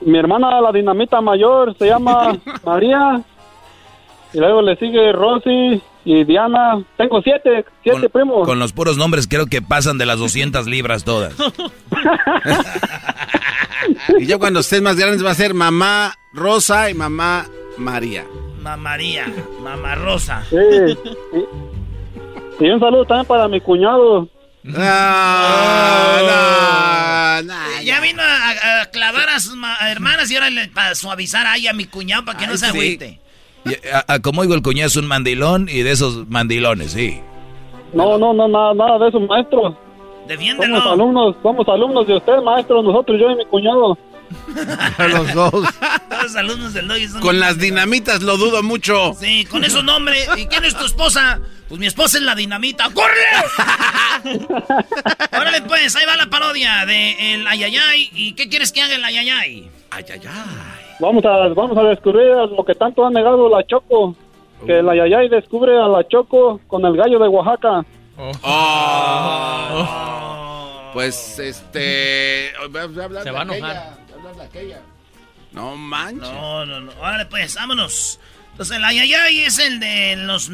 Mi 0.02 0.18
hermana, 0.18 0.60
la 0.62 0.72
dinamita 0.72 1.22
mayor, 1.22 1.76
se 1.78 1.86
llama 1.86 2.38
María. 2.66 3.22
Y 4.34 4.40
luego 4.40 4.64
le 4.64 4.76
sigue 4.78 5.12
Rosy 5.12 5.82
y 6.06 6.24
Diana. 6.24 6.84
Tengo 6.98 7.22
siete, 7.22 7.66
siete 7.84 8.10
primos. 8.10 8.48
Con 8.48 8.58
los 8.58 8.74
puros 8.74 8.98
nombres 8.98 9.28
creo 9.28 9.46
que 9.46 9.62
pasan 9.62 10.00
de 10.00 10.08
las 10.08 10.18
200 10.18 10.66
libras 10.66 11.04
todas. 11.04 11.36
Y 14.20 14.26
ya 14.26 14.38
cuando 14.38 14.60
estés 14.60 14.82
más 14.82 14.96
grandes 14.96 15.26
va 15.26 15.32
a 15.32 15.36
ser 15.36 15.54
mamá 15.54 16.14
Rosa 16.34 16.90
y 16.90 16.94
mamá 16.94 17.46
María. 17.78 18.26
Mamaría, 18.62 19.26
Mamá 19.64 19.96
Rosa. 19.96 20.44
Sí. 20.50 20.56
Y, 22.60 22.66
y 22.66 22.70
un 22.70 22.80
saludo 22.80 23.06
también 23.06 23.26
para 23.26 23.48
mi 23.48 23.60
cuñado. 23.60 24.28
No, 24.64 24.74
no, 26.22 27.42
no. 27.44 27.82
Ya 27.84 28.00
vino 28.02 28.22
a, 28.22 28.82
a 28.82 28.86
clavar 28.92 29.30
a 29.30 29.40
sus 29.40 29.56
ma- 29.56 29.78
hermanas 29.90 30.30
y 30.32 30.36
ahora 30.36 30.50
le, 30.50 30.68
para 30.68 30.94
suavizar 30.96 31.48
ahí 31.48 31.68
a 31.68 31.74
mi 31.74 31.86
cuñado 31.86 32.26
para 32.26 32.38
que 32.38 32.48
no 32.48 32.54
se 32.58 32.66
sí. 32.68 32.78
agüite. 32.78 33.20
Y, 33.66 33.74
a- 33.90 34.06
a- 34.08 34.20
como 34.20 34.42
digo, 34.44 34.54
el 34.54 34.62
cuñado 34.62 34.88
es 34.88 34.96
un 34.96 35.08
mandilón 35.08 35.68
y 35.70 35.82
de 35.82 35.92
esos 35.92 36.28
mandilones, 36.30 36.92
sí. 36.92 37.20
No, 37.94 38.18
no, 38.18 38.34
no, 38.34 38.48
nada, 38.48 38.74
nada 38.74 39.00
de 39.00 39.10
eso, 39.10 39.20
maestro. 39.22 39.62
Somos 39.62 40.28
Defiéndelo. 40.28 40.92
alumnos, 40.92 41.36
somos 41.42 41.68
alumnos 41.68 42.08
de 42.08 42.16
usted, 42.18 42.38
maestro, 42.44 42.82
nosotros, 42.84 43.20
yo 43.20 43.32
y 43.32 43.36
mi 43.36 43.46
cuñado. 43.46 43.98
Los 45.10 45.34
dos. 45.34 45.52
Todos 45.52 46.24
los 46.24 46.36
alumnos 46.36 46.74
del 46.74 46.88
Doggy 46.88 47.08
son- 47.08 47.22
Con 47.22 47.40
las 47.40 47.58
dinamitas 47.58 48.22
lo 48.22 48.38
dudo 48.38 48.62
mucho. 48.64 49.14
Sí, 49.20 49.46
con 49.46 49.64
esos 49.64 49.84
nombres. 49.84 50.28
¿Y 50.38 50.46
quién 50.48 50.64
es 50.66 50.76
tu 50.76 50.86
esposa? 50.86 51.40
Pues 51.68 51.80
mi 51.80 51.88
esposa 51.88 52.18
es 52.18 52.24
la 52.24 52.36
dinamita. 52.36 52.90
¡Corre! 52.94 53.26
Órale, 55.32 55.62
pues, 55.62 55.96
ahí 55.96 56.06
va 56.06 56.16
la 56.18 56.28
parodia 56.28 56.86
de 56.86 57.34
el 57.36 57.48
Ayayay. 57.48 58.10
¿Y 58.14 58.34
qué 58.34 58.50
quieres 58.50 58.72
que 58.72 58.82
haga 58.82 58.96
el 58.96 59.04
Ayayay? 59.06 59.70
Vamos 61.00 61.24
a, 61.26 61.48
vamos 61.56 61.78
a 61.78 61.84
descubrir 61.84 62.28
lo 62.56 62.64
que 62.66 62.76
tanto 62.76 63.06
ha 63.06 63.10
negado 63.10 63.50
la 63.50 63.66
Choco. 63.66 64.16
Que 64.66 64.82
la 64.84 64.96
Yayay 64.96 65.30
descubre 65.30 65.76
a 65.78 65.88
la 65.88 66.08
Choco 66.08 66.60
con 66.68 66.86
el 66.86 66.96
gallo 66.96 67.18
de 67.20 67.28
Oaxaca. 67.28 67.84
Oh. 69.74 70.90
Pues 70.94 71.40
este. 71.40 72.52
Se 73.24 73.32
va 73.32 73.40
a 73.40 73.44
enojar. 73.44 74.01
No 75.52 75.76
manches. 75.76 76.30
No, 76.30 76.66
no, 76.66 76.82
no. 76.82 76.92
Órale, 77.00 77.26
pues, 77.26 77.56
vámonos. 77.56 78.20
Entonces, 78.52 78.78
el 78.78 78.84
ayayay 78.84 79.40
es 79.42 79.60
el 79.60 79.80
de 79.80 80.16
los. 80.18 80.52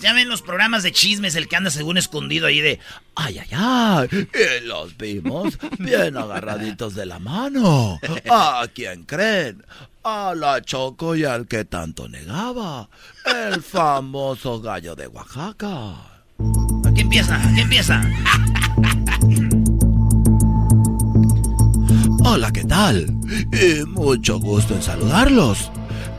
Ya 0.00 0.12
ven 0.12 0.28
los 0.28 0.42
programas 0.42 0.82
de 0.82 0.92
chismes, 0.92 1.34
el 1.34 1.48
que 1.48 1.56
anda 1.56 1.70
según 1.70 1.96
escondido 1.96 2.46
ahí 2.46 2.60
de. 2.60 2.78
Ay, 3.14 3.38
ay, 3.38 3.48
ay. 3.52 4.08
Y 4.12 4.66
los 4.66 4.96
vimos 4.96 5.58
bien 5.78 6.16
agarraditos 6.16 6.94
de 6.94 7.06
la 7.06 7.18
mano. 7.18 7.98
¿A 8.30 8.66
quién 8.72 9.04
creen? 9.04 9.64
A 10.04 10.34
la 10.36 10.62
Choco 10.62 11.16
y 11.16 11.24
al 11.24 11.46
que 11.46 11.64
tanto 11.64 12.08
negaba. 12.08 12.88
El 13.24 13.62
famoso 13.62 14.60
gallo 14.60 14.94
de 14.94 15.08
Oaxaca. 15.08 15.94
Aquí 16.86 17.00
empieza, 17.00 17.36
aquí 17.36 17.60
empieza. 17.60 18.02
Hola, 22.30 22.52
¿qué 22.52 22.62
tal? 22.62 23.06
Y 23.52 23.86
mucho 23.86 24.38
gusto 24.38 24.74
en 24.74 24.82
saludarlos. 24.82 25.72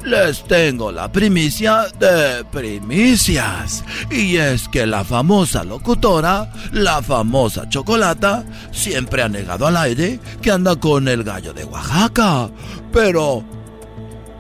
Les 0.04 0.44
tengo 0.46 0.92
la 0.92 1.12
primicia 1.12 1.84
de 2.00 2.44
primicias. 2.46 3.84
Y 4.10 4.38
es 4.38 4.68
que 4.70 4.88
la 4.88 5.04
famosa 5.04 5.64
locutora, 5.64 6.52
la 6.72 7.04
famosa 7.04 7.70
chocolata, 7.70 8.44
siempre 8.72 9.22
ha 9.22 9.30
negado 9.30 9.68
al 9.68 9.78
aire 9.78 10.20
que 10.42 10.50
anda 10.50 10.76
con 10.76 11.08
el 11.08 11.24
gallo 11.24 11.54
de 11.54 11.64
Oaxaca. 11.66 12.50
Pero... 12.92 13.44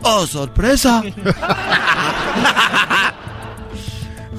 ¡Oh, 0.01 0.25
sorpresa! 0.25 1.03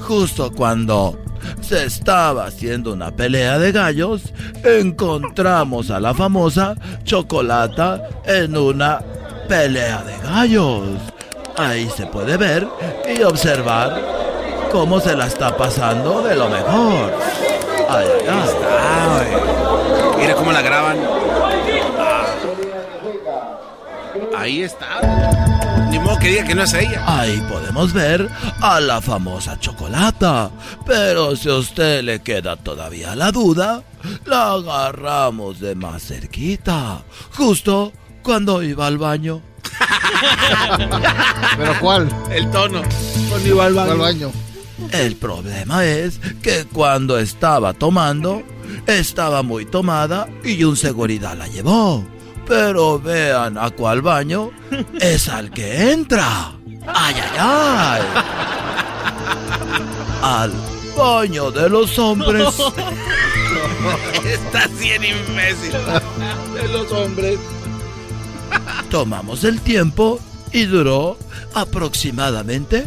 Justo 0.05 0.51
cuando 0.51 1.17
se 1.61 1.85
estaba 1.85 2.45
haciendo 2.45 2.93
una 2.93 3.11
pelea 3.11 3.59
de 3.59 3.71
gallos, 3.71 4.33
encontramos 4.63 5.91
a 5.91 5.99
la 5.99 6.13
famosa 6.13 6.75
Chocolata 7.03 8.01
en 8.25 8.57
una 8.57 8.99
pelea 9.47 10.03
de 10.03 10.17
gallos. 10.23 10.99
Ahí 11.57 11.89
se 11.95 12.05
puede 12.05 12.37
ver 12.37 12.67
y 13.13 13.21
observar 13.23 14.01
cómo 14.71 14.99
se 14.99 15.15
la 15.15 15.27
está 15.27 15.55
pasando 15.57 16.21
de 16.23 16.35
lo 16.35 16.49
mejor. 16.49 17.13
Ahí 17.89 18.07
está, 18.07 19.25
Mira 20.17 20.35
cómo 20.35 20.51
la 20.51 20.61
graban. 20.61 20.97
Ahí 24.35 24.63
está. 24.63 25.50
Ni 25.91 25.99
modo 25.99 26.17
que 26.19 26.29
diga 26.29 26.45
que 26.45 26.55
no 26.55 26.63
es 26.63 26.73
ella. 26.73 27.03
Ahí 27.05 27.43
podemos 27.49 27.91
ver 27.91 28.29
a 28.61 28.79
la 28.79 29.01
famosa 29.01 29.59
chocolata. 29.59 30.49
Pero 30.85 31.35
si 31.35 31.49
a 31.49 31.55
usted 31.55 32.01
le 32.01 32.21
queda 32.21 32.55
todavía 32.55 33.13
la 33.13 33.29
duda, 33.33 33.83
la 34.25 34.53
agarramos 34.53 35.59
de 35.59 35.75
más 35.75 36.03
cerquita. 36.03 37.03
Justo 37.35 37.91
cuando 38.23 38.63
iba 38.63 38.87
al 38.87 38.97
baño. 38.97 39.41
¿Pero 41.57 41.79
cuál? 41.81 42.09
El 42.31 42.49
tono. 42.51 42.81
Cuando 43.29 43.47
iba 43.49 43.65
al 43.65 43.73
baño. 43.73 43.97
baño. 43.97 44.31
El 44.93 45.17
problema 45.17 45.83
es 45.83 46.19
que 46.41 46.65
cuando 46.71 47.19
estaba 47.19 47.73
tomando, 47.73 48.43
estaba 48.87 49.43
muy 49.43 49.65
tomada 49.65 50.29
y 50.43 50.63
un 50.63 50.77
seguridad 50.77 51.37
la 51.37 51.47
llevó. 51.47 52.05
Pero 52.51 52.99
vean 52.99 53.57
a 53.57 53.69
cuál 53.69 54.01
baño 54.01 54.51
es 54.99 55.29
al 55.29 55.51
que 55.51 55.93
entra. 55.93 56.51
¡Ay, 56.85 57.15
ay, 57.15 57.37
ay! 57.39 58.01
Al 60.21 60.51
baño 60.97 61.49
de 61.49 61.69
los 61.69 61.97
hombres. 61.97 62.49
Está 64.25 64.67
bien 64.77 65.01
imbécil. 65.01 65.71
De 66.53 66.67
los 66.67 66.91
hombres. 66.91 67.39
Tomamos 68.89 69.45
el 69.45 69.61
tiempo 69.61 70.19
y 70.51 70.65
duró 70.65 71.17
aproximadamente 71.53 72.85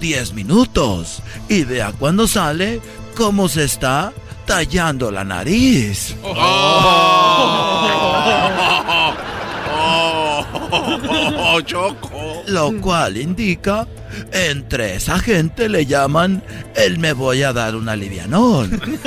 10 0.00 0.34
minutos. 0.34 1.22
Y 1.48 1.64
vea 1.64 1.94
cuando 1.98 2.28
sale 2.28 2.82
cómo 3.16 3.48
se 3.48 3.64
está 3.64 4.12
tallando 4.44 5.10
la 5.10 5.24
nariz. 5.24 6.14
Oh. 6.22 7.48
Oh, 10.70 11.60
choco. 11.64 12.42
Lo 12.46 12.72
cual 12.80 13.16
indica, 13.16 13.86
entre 14.32 14.96
esa 14.96 15.18
gente 15.18 15.68
le 15.68 15.86
llaman 15.86 16.42
el 16.76 16.98
me 16.98 17.12
voy 17.12 17.42
a 17.42 17.52
dar 17.52 17.76
un 17.76 17.88
alivianón. 17.88 18.80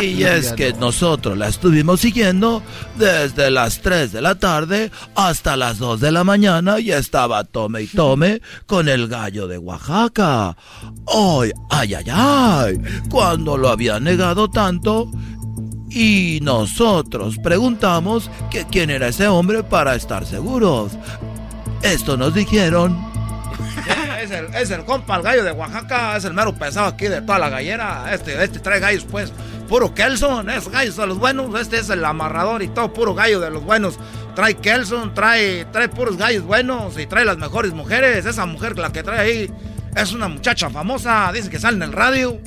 Y 0.00 0.22
es 0.22 0.52
que 0.52 0.72
nosotros 0.74 1.36
la 1.36 1.48
estuvimos 1.48 2.00
siguiendo 2.00 2.62
desde 2.96 3.50
las 3.50 3.80
3 3.80 4.12
de 4.12 4.22
la 4.22 4.36
tarde 4.36 4.92
hasta 5.16 5.56
las 5.56 5.78
2 5.78 6.00
de 6.00 6.12
la 6.12 6.22
mañana 6.22 6.78
y 6.78 6.92
estaba 6.92 7.42
tome 7.42 7.82
y 7.82 7.86
tome 7.88 8.40
con 8.66 8.88
el 8.88 9.08
gallo 9.08 9.48
de 9.48 9.58
Oaxaca. 9.58 10.56
¡Ay, 11.06 11.50
ay, 11.70 11.94
ay, 11.94 12.04
ay! 12.12 12.80
Cuando 13.10 13.56
lo 13.56 13.70
había 13.70 13.98
negado 13.98 14.48
tanto, 14.48 15.10
y 15.90 16.40
nosotros 16.42 17.38
preguntamos 17.42 18.30
que 18.50 18.64
quién 18.66 18.90
era 18.90 19.08
ese 19.08 19.28
hombre 19.28 19.62
para 19.62 19.94
estar 19.94 20.26
seguros. 20.26 20.92
Esto 21.82 22.16
nos 22.16 22.34
dijeron. 22.34 22.96
Es 24.18 24.32
el, 24.32 24.52
es 24.52 24.70
el 24.72 24.84
compa, 24.84 25.16
el 25.16 25.22
gallo 25.22 25.44
de 25.44 25.52
Oaxaca, 25.52 26.16
es 26.16 26.24
el 26.24 26.34
mero 26.34 26.52
pesado 26.52 26.88
aquí 26.88 27.06
de 27.06 27.22
toda 27.22 27.38
la 27.38 27.48
gallera. 27.48 28.12
Este, 28.12 28.42
este 28.42 28.58
trae 28.58 28.80
gallos, 28.80 29.06
pues, 29.08 29.32
puro 29.68 29.94
Kelson, 29.94 30.50
es 30.50 30.68
gallos 30.68 30.96
de 30.96 31.06
los 31.06 31.18
buenos. 31.18 31.58
Este 31.58 31.78
es 31.78 31.88
el 31.88 32.04
amarrador 32.04 32.62
y 32.62 32.68
todo, 32.68 32.92
puro 32.92 33.14
gallo 33.14 33.38
de 33.38 33.48
los 33.48 33.62
buenos. 33.62 33.96
Trae 34.34 34.54
Kelson, 34.56 35.14
trae, 35.14 35.66
trae 35.66 35.88
puros 35.88 36.16
gallos 36.16 36.42
buenos 36.42 36.98
y 36.98 37.06
trae 37.06 37.24
las 37.24 37.38
mejores 37.38 37.72
mujeres. 37.72 38.26
Esa 38.26 38.44
mujer, 38.44 38.76
la 38.76 38.92
que 38.92 39.04
trae 39.04 39.20
ahí, 39.20 39.50
es 39.96 40.12
una 40.12 40.28
muchacha 40.28 40.70
famosa, 40.70 41.30
dice 41.32 41.50
que 41.50 41.58
sale 41.58 41.76
en 41.76 41.82
el 41.84 41.92
radio. 41.92 42.40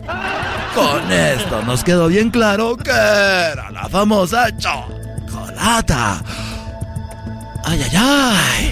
Con 0.74 1.12
esto 1.12 1.62
nos 1.64 1.84
quedó 1.84 2.08
bien 2.08 2.30
claro 2.30 2.78
que 2.78 2.92
era 2.92 3.70
la 3.72 3.90
famosa 3.90 4.56
chocolata. 4.58 6.24
¡Ay, 7.64 7.84
ay, 7.84 7.98
ay! 7.98 8.72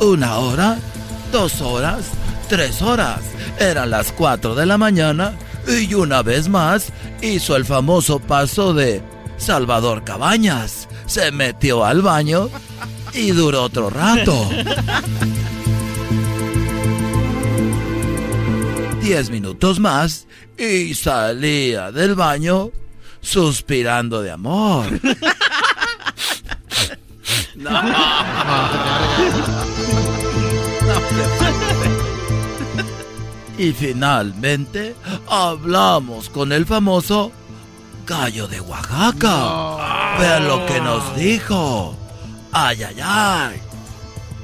Una 0.00 0.36
hora, 0.38 0.78
dos 1.32 1.60
horas, 1.60 2.06
tres 2.48 2.82
horas. 2.82 3.20
Eran 3.58 3.90
las 3.90 4.12
cuatro 4.12 4.54
de 4.54 4.66
la 4.66 4.78
mañana 4.78 5.32
y 5.66 5.92
una 5.94 6.22
vez 6.22 6.48
más 6.48 6.92
hizo 7.22 7.56
el 7.56 7.64
famoso 7.64 8.18
paso 8.18 8.74
de 8.74 9.02
Salvador 9.36 10.04
Cabañas. 10.04 10.88
Se 11.06 11.30
metió 11.32 11.84
al 11.84 12.02
baño 12.02 12.48
y 13.16 13.30
duró 13.30 13.62
otro 13.64 13.90
rato. 13.90 14.48
Diez 19.00 19.30
minutos 19.30 19.80
más 19.80 20.26
y 20.58 20.94
salía 20.94 21.90
del 21.92 22.14
baño 22.14 22.70
suspirando 23.20 24.22
de 24.22 24.30
amor. 24.30 24.86
No. 27.56 27.70
Y 33.58 33.72
finalmente 33.72 34.94
hablamos 35.26 36.28
con 36.28 36.52
el 36.52 36.66
famoso 36.66 37.32
gallo 38.06 38.46
de 38.46 38.60
Oaxaca. 38.60 40.18
Vean 40.18 40.46
lo 40.46 40.66
que 40.66 40.80
nos 40.80 41.16
dijo. 41.16 41.96
Ay, 42.52 42.82
ay, 42.82 42.96
ay. 43.02 43.60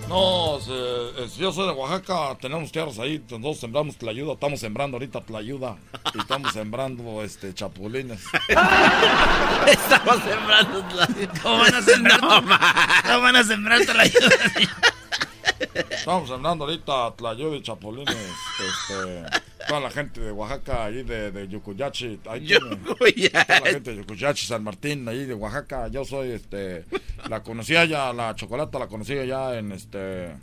No, 0.09 0.59
yo 0.59 1.53
soy 1.53 1.67
de 1.67 1.73
Oaxaca, 1.73 2.37
tenemos 2.39 2.71
tierras 2.71 2.99
ahí, 2.99 3.19
nosotros 3.31 3.61
sembramos 3.61 3.97
tlayuda, 3.97 4.35
estamos 4.35 4.61
sembrando 4.61 4.97
ahorita 4.97 5.23
tlayuda 5.23 5.79
y 6.15 6.19
estamos 6.19 6.53
sembrando 6.53 7.23
este 7.23 7.55
chapulines. 7.55 8.21
estamos 9.67 10.23
sembrando 10.23 10.85
tlayuda. 10.85 11.33
¿Cómo 11.43 11.59
van 11.61 11.75
a 11.75 11.83
sembrar? 11.83 12.21
¿Cómo 12.21 13.23
van 13.23 13.37
a 13.37 13.45
sembrar 13.45 13.81
tlayuda? 13.87 14.37
Estamos 15.91 16.29
sembrando 16.29 16.65
ahorita 16.65 17.15
tlayuda 17.17 17.57
y 17.57 17.63
chapulines. 17.63 18.15
Este, 18.15 19.25
toda 19.67 19.81
la 19.81 19.91
gente 19.91 20.21
de 20.21 20.33
Oaxaca, 20.33 20.85
ahí 20.85 21.03
de, 21.03 21.31
de 21.31 21.49
Yucuyachi. 21.49 22.21
Ahí 22.29 22.47
Yucuyachi. 22.47 23.29
Toda 23.31 23.61
la 23.61 23.71
gente 23.71 23.91
de 23.91 23.97
Yucuyachi, 23.99 24.47
San 24.47 24.65
Martín, 24.65 25.09
ahí 25.09 25.25
de 25.25 25.35
Oaxaca. 25.35 25.89
Yo 25.89 26.05
soy, 26.05 26.33
este, 26.33 26.85
la 27.29 27.43
conocía 27.43 27.85
ya, 27.85 28.13
la 28.13 28.35
chocolata 28.35 28.79
la 28.79 28.87
conocía 28.87 29.25
ya 29.25 29.59
en, 29.59 29.73
este, 29.73 30.37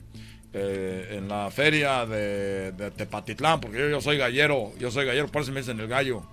eh, 0.53 1.07
en 1.11 1.27
la 1.27 1.51
feria 1.51 2.05
de, 2.05 2.71
de 2.71 2.91
Tepatitlán, 2.91 3.59
porque 3.59 3.77
yo, 3.79 3.89
yo, 3.89 4.01
soy 4.01 4.17
gallero, 4.17 4.71
yo 4.79 4.91
soy 4.91 5.05
gallero, 5.05 5.27
por 5.27 5.41
eso 5.41 5.51
me 5.51 5.59
dicen 5.61 5.79
el 5.79 5.87
gallo. 5.87 6.23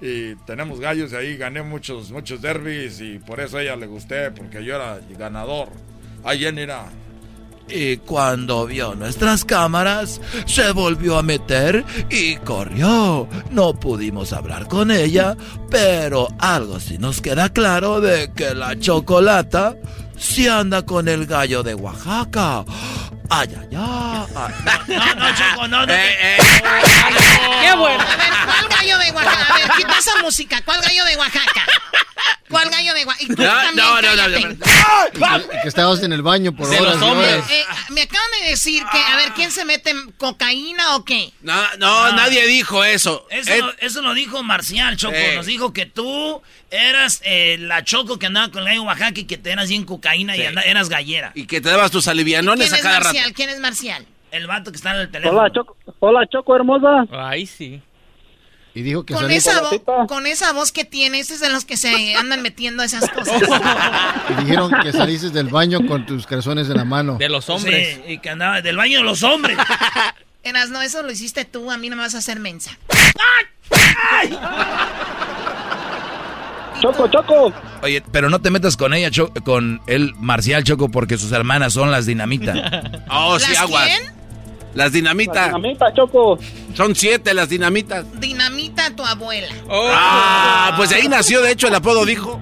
Y 0.00 0.34
tenemos 0.44 0.78
gallos 0.78 1.12
y 1.12 1.16
ahí 1.16 1.36
gané 1.36 1.62
muchos, 1.62 2.10
muchos 2.10 2.42
derbis 2.42 3.00
y 3.00 3.18
por 3.18 3.40
eso 3.40 3.56
a 3.56 3.62
ella 3.62 3.76
le 3.76 3.86
gusté, 3.86 4.30
porque 4.30 4.62
yo 4.62 4.76
era 4.76 5.00
ganador. 5.18 5.70
Ahí 6.22 6.40
Jenny 6.40 6.62
era 6.62 6.86
Y 7.68 7.96
cuando 7.98 8.66
vio 8.66 8.94
nuestras 8.94 9.44
cámaras, 9.44 10.20
se 10.46 10.70
volvió 10.72 11.18
a 11.18 11.22
meter 11.22 11.84
y 12.10 12.36
corrió. 12.36 13.28
No 13.50 13.74
pudimos 13.74 14.32
hablar 14.32 14.68
con 14.68 14.90
ella, 14.90 15.36
pero 15.70 16.28
algo 16.38 16.78
sí 16.78 16.98
nos 16.98 17.20
queda 17.20 17.48
claro 17.48 18.00
de 18.00 18.32
que 18.32 18.54
la 18.54 18.78
chocolata 18.78 19.76
sí 20.16 20.46
anda 20.46 20.86
con 20.86 21.08
el 21.08 21.26
gallo 21.26 21.62
de 21.62 21.74
Oaxaca. 21.74 22.64
Ay, 23.30 23.48
ay, 23.58 23.68
ay. 23.70 23.76
No, 23.76 25.14
no, 25.14 25.34
Choco, 25.34 25.68
no, 25.68 25.86
no. 25.86 25.92
Eh, 25.92 26.36
¡Qué 27.62 27.74
bueno! 27.76 28.02
A 28.02 28.16
ver, 28.16 28.32
¿cuál 28.46 28.68
gallo 28.68 28.98
de 28.98 29.10
Oaxaca? 29.12 29.54
A 29.54 29.58
ver, 29.58 29.70
quita 29.76 29.98
esa 29.98 30.22
música. 30.22 30.62
¿Cuál 30.64 30.80
gallo 30.80 31.04
de 31.04 31.16
Oaxaca? 31.16 31.66
¿Cuál 32.48 32.70
gallo 32.70 32.94
de 32.94 33.04
Oaxaca? 33.04 33.34
No, 33.36 33.72
no, 33.74 34.02
no, 34.02 34.16
no, 34.16 34.16
cállate. 34.22 34.56
Que, 35.50 35.58
que 35.62 35.68
estabas 35.68 36.02
en 36.02 36.12
el 36.12 36.22
baño 36.22 36.52
por 36.54 36.68
De 36.68 36.78
horas 36.78 37.02
hombres. 37.02 37.32
horas. 37.34 37.50
Eh, 37.50 37.64
me 37.90 38.02
acaban 38.02 38.28
de 38.42 38.50
decir 38.50 38.84
que, 38.92 38.98
a 38.98 39.16
ver, 39.16 39.32
¿quién 39.32 39.50
se 39.50 39.64
mete 39.64 39.92
cocaína 40.18 40.94
o 40.96 41.04
qué? 41.04 41.32
No, 41.40 41.54
no, 41.78 42.12
nadie 42.12 42.46
dijo 42.46 42.84
eso. 42.84 43.26
Eso, 43.30 43.50
Eh, 43.52 43.58
lo, 43.58 43.72
eso 43.78 44.02
lo 44.02 44.14
dijo 44.14 44.42
Marcial, 44.44 44.96
Choco. 44.96 45.14
Eh. 45.16 45.34
Nos 45.36 45.46
dijo 45.46 45.72
que 45.72 45.86
tú 45.86 46.40
eras 46.70 47.20
eh, 47.24 47.56
la 47.60 47.84
Choco 47.84 48.18
que 48.18 48.26
andaba 48.26 48.50
con 48.50 48.62
el 48.62 48.68
gallo 48.68 48.82
Oaxaca 48.84 49.20
y 49.20 49.24
que 49.24 49.36
te 49.38 49.50
eras 49.50 49.68
bien 49.68 49.84
cocaína 49.84 50.36
y 50.36 50.40
eras 50.42 50.88
gallera. 50.88 51.32
Y 51.34 51.46
que 51.46 51.60
te 51.60 51.68
dabas 51.68 51.90
tus 51.90 52.08
alivianones 52.08 52.66
¿Quién 52.68 52.74
a 52.74 52.76
es 52.76 52.82
cada 52.82 52.96
rato. 52.98 53.08
Marcial? 53.14 53.32
¿Quién 53.32 53.50
es 53.50 53.60
Marcial? 53.60 54.06
El 54.32 54.46
vato 54.46 54.70
que 54.72 54.76
está 54.76 54.90
en 54.94 55.00
el 55.02 55.10
teléfono. 55.10 55.38
Hola, 55.40 55.52
Choco, 55.52 55.76
hola, 56.00 56.26
Choco 56.30 56.56
hermosa. 56.56 57.06
Ahí 57.12 57.46
sí. 57.46 57.80
Y 58.74 58.82
dijo 58.82 59.06
que 59.06 59.14
Con 59.14 59.30
esa, 59.30 59.62
vo- 59.62 60.06
con 60.06 60.26
esa 60.26 60.52
voz 60.52 60.70
que 60.70 60.84
tiene, 60.84 61.18
este 61.20 61.32
es 61.34 61.40
de 61.40 61.48
los 61.48 61.64
que 61.64 61.78
se 61.78 62.14
andan 62.14 62.42
metiendo 62.42 62.82
esas 62.82 63.08
cosas. 63.08 63.40
y 64.28 64.34
dijeron 64.44 64.70
que 64.82 64.92
saliste 64.92 65.30
del 65.30 65.48
baño 65.48 65.86
con 65.86 66.04
tus 66.04 66.26
calzones 66.26 66.68
en 66.68 66.76
la 66.76 66.84
mano. 66.84 67.16
De 67.16 67.30
los 67.30 67.46
Sí, 67.46 68.02
y 68.06 68.18
que 68.18 68.28
andaba 68.28 68.60
del 68.60 68.76
baño 68.76 68.98
de 68.98 69.04
los 69.04 69.22
hombres. 69.22 69.56
Eras, 70.42 70.68
no, 70.68 70.82
eso 70.82 71.02
lo 71.02 71.10
hiciste 71.10 71.46
tú, 71.46 71.70
a 71.70 71.78
mí 71.78 71.88
no 71.88 71.96
me 71.96 72.02
vas 72.02 72.14
a 72.14 72.18
hacer 72.18 72.38
mensa. 72.38 72.76
Choco, 76.92 77.08
Choco. 77.08 77.52
Oye, 77.82 78.02
pero 78.12 78.30
no 78.30 78.40
te 78.40 78.50
metas 78.50 78.76
con 78.76 78.94
ella, 78.94 79.10
Cho- 79.10 79.32
con 79.44 79.80
él, 79.86 80.14
Marcial 80.18 80.62
Choco, 80.64 80.88
porque 80.90 81.18
sus 81.18 81.32
hermanas 81.32 81.72
son 81.72 81.90
las 81.90 82.06
dinamita. 82.06 82.54
Oh, 83.10 83.38
sí, 83.38 83.52
¿Las 83.52 83.62
aguas. 83.62 83.86
quién? 83.86 84.12
Las 84.74 84.92
dinamitas. 84.92 85.46
dinamita, 85.46 85.86
Choco. 85.94 86.38
Son 86.74 86.94
siete 86.94 87.32
las 87.34 87.48
dinamitas. 87.48 88.04
Dinamita 88.20 88.90
tu 88.94 89.04
abuela. 89.04 89.48
Ah, 89.70 90.74
pues 90.76 90.92
ahí 90.92 91.08
nació, 91.08 91.40
de 91.42 91.52
hecho, 91.52 91.68
el 91.68 91.74
apodo 91.74 92.04
dijo. 92.04 92.38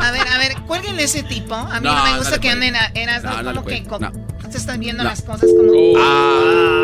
A 0.00 0.10
ver, 0.10 0.26
a 0.28 0.38
ver, 0.38 0.56
cuelguen 0.66 0.98
ese 0.98 1.22
tipo. 1.22 1.54
A 1.54 1.78
mí 1.80 1.86
no, 1.88 1.94
No, 1.96 2.04
me 2.12 2.18
gusta 2.18 2.40
que 2.40 2.50
anden 2.50 2.74
eras, 2.94 3.22
No, 3.22 3.30
¿no? 3.30 3.42
no 3.44 3.50
le 3.52 3.56
como 3.56 3.66
que 3.68 3.84
como- 3.84 4.12
se 4.50 4.58
están 4.58 4.80
viendo 4.80 5.04
No. 5.04 5.10
las 5.10 5.22
cosas 5.22 5.48
como. 5.56 5.72
Ah. 5.98 6.77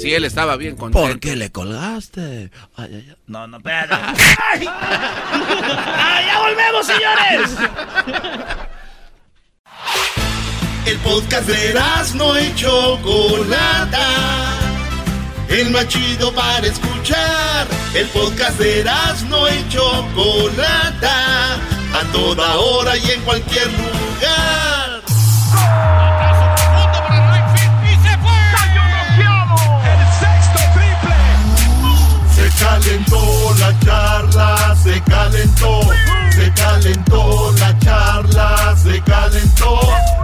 Sí, 0.00 0.12
él 0.12 0.24
estaba 0.24 0.56
bien 0.56 0.76
contento. 0.76 1.06
¿Por 1.06 1.20
qué 1.20 1.36
le 1.36 1.50
colgaste? 1.50 2.50
Ay, 2.76 2.90
ay, 2.92 3.06
ay. 3.08 3.16
No, 3.26 3.46
no, 3.46 3.56
espérate. 3.56 3.94
¡Ay! 3.94 4.66
¡Ah, 4.68 6.20
ya 6.26 6.40
volvemos, 6.40 6.86
señores! 6.86 7.50
El 10.86 10.98
podcast 10.98 11.48
de 11.48 11.74
no 12.14 12.38
y 12.40 12.54
Chocolata. 12.54 14.06
El 15.48 15.70
más 15.70 15.88
chido 15.88 16.32
para 16.32 16.66
escuchar. 16.66 17.66
El 17.94 18.06
podcast 18.08 18.58
de 18.58 18.84
no 19.28 19.48
y 19.48 19.68
Chocolata. 19.68 21.54
A 21.54 22.12
toda 22.12 22.56
hora 22.56 22.96
y 22.96 23.10
en 23.10 23.20
cualquier 23.22 23.66
lugar. 23.72 24.75
Calentó 32.86 33.54
la 33.58 33.78
charla, 33.80 34.76
se 34.82 35.02
calentó, 35.02 35.80
se 36.34 36.52
calentó 36.52 37.54
la 37.58 37.78
charla, 37.80 38.76
se 38.80 39.02
calentó. 39.02 39.80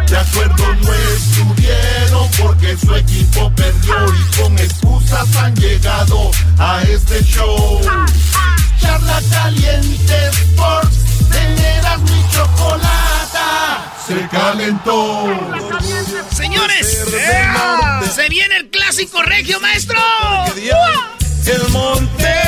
De 0.07 0.17
acuerdo 0.17 0.75
no 0.83 0.93
estuvieron 0.93 2.31
porque 2.41 2.77
su 2.77 2.95
equipo 2.95 3.53
perdió 3.57 3.95
y 4.15 4.41
con 4.41 4.59
excusas 4.59 5.37
han 5.37 5.55
llegado 5.57 6.31
a 6.59 6.83
este 6.83 7.25
show. 7.25 7.81
Charla 8.81 9.21
caliente 9.31 10.29
Sports, 10.29 10.99
teneras 11.31 12.01
mi 12.01 12.25
chocolata, 12.31 13.93
se 14.07 14.29
calentó. 14.29 15.27
Señores, 16.31 17.07
se 18.15 18.29
viene 18.29 18.57
el 18.59 18.71
clásico 18.71 19.21
regio, 19.23 19.59
maestro. 19.61 19.99
El 21.45 21.69
Monterrey. 21.71 22.42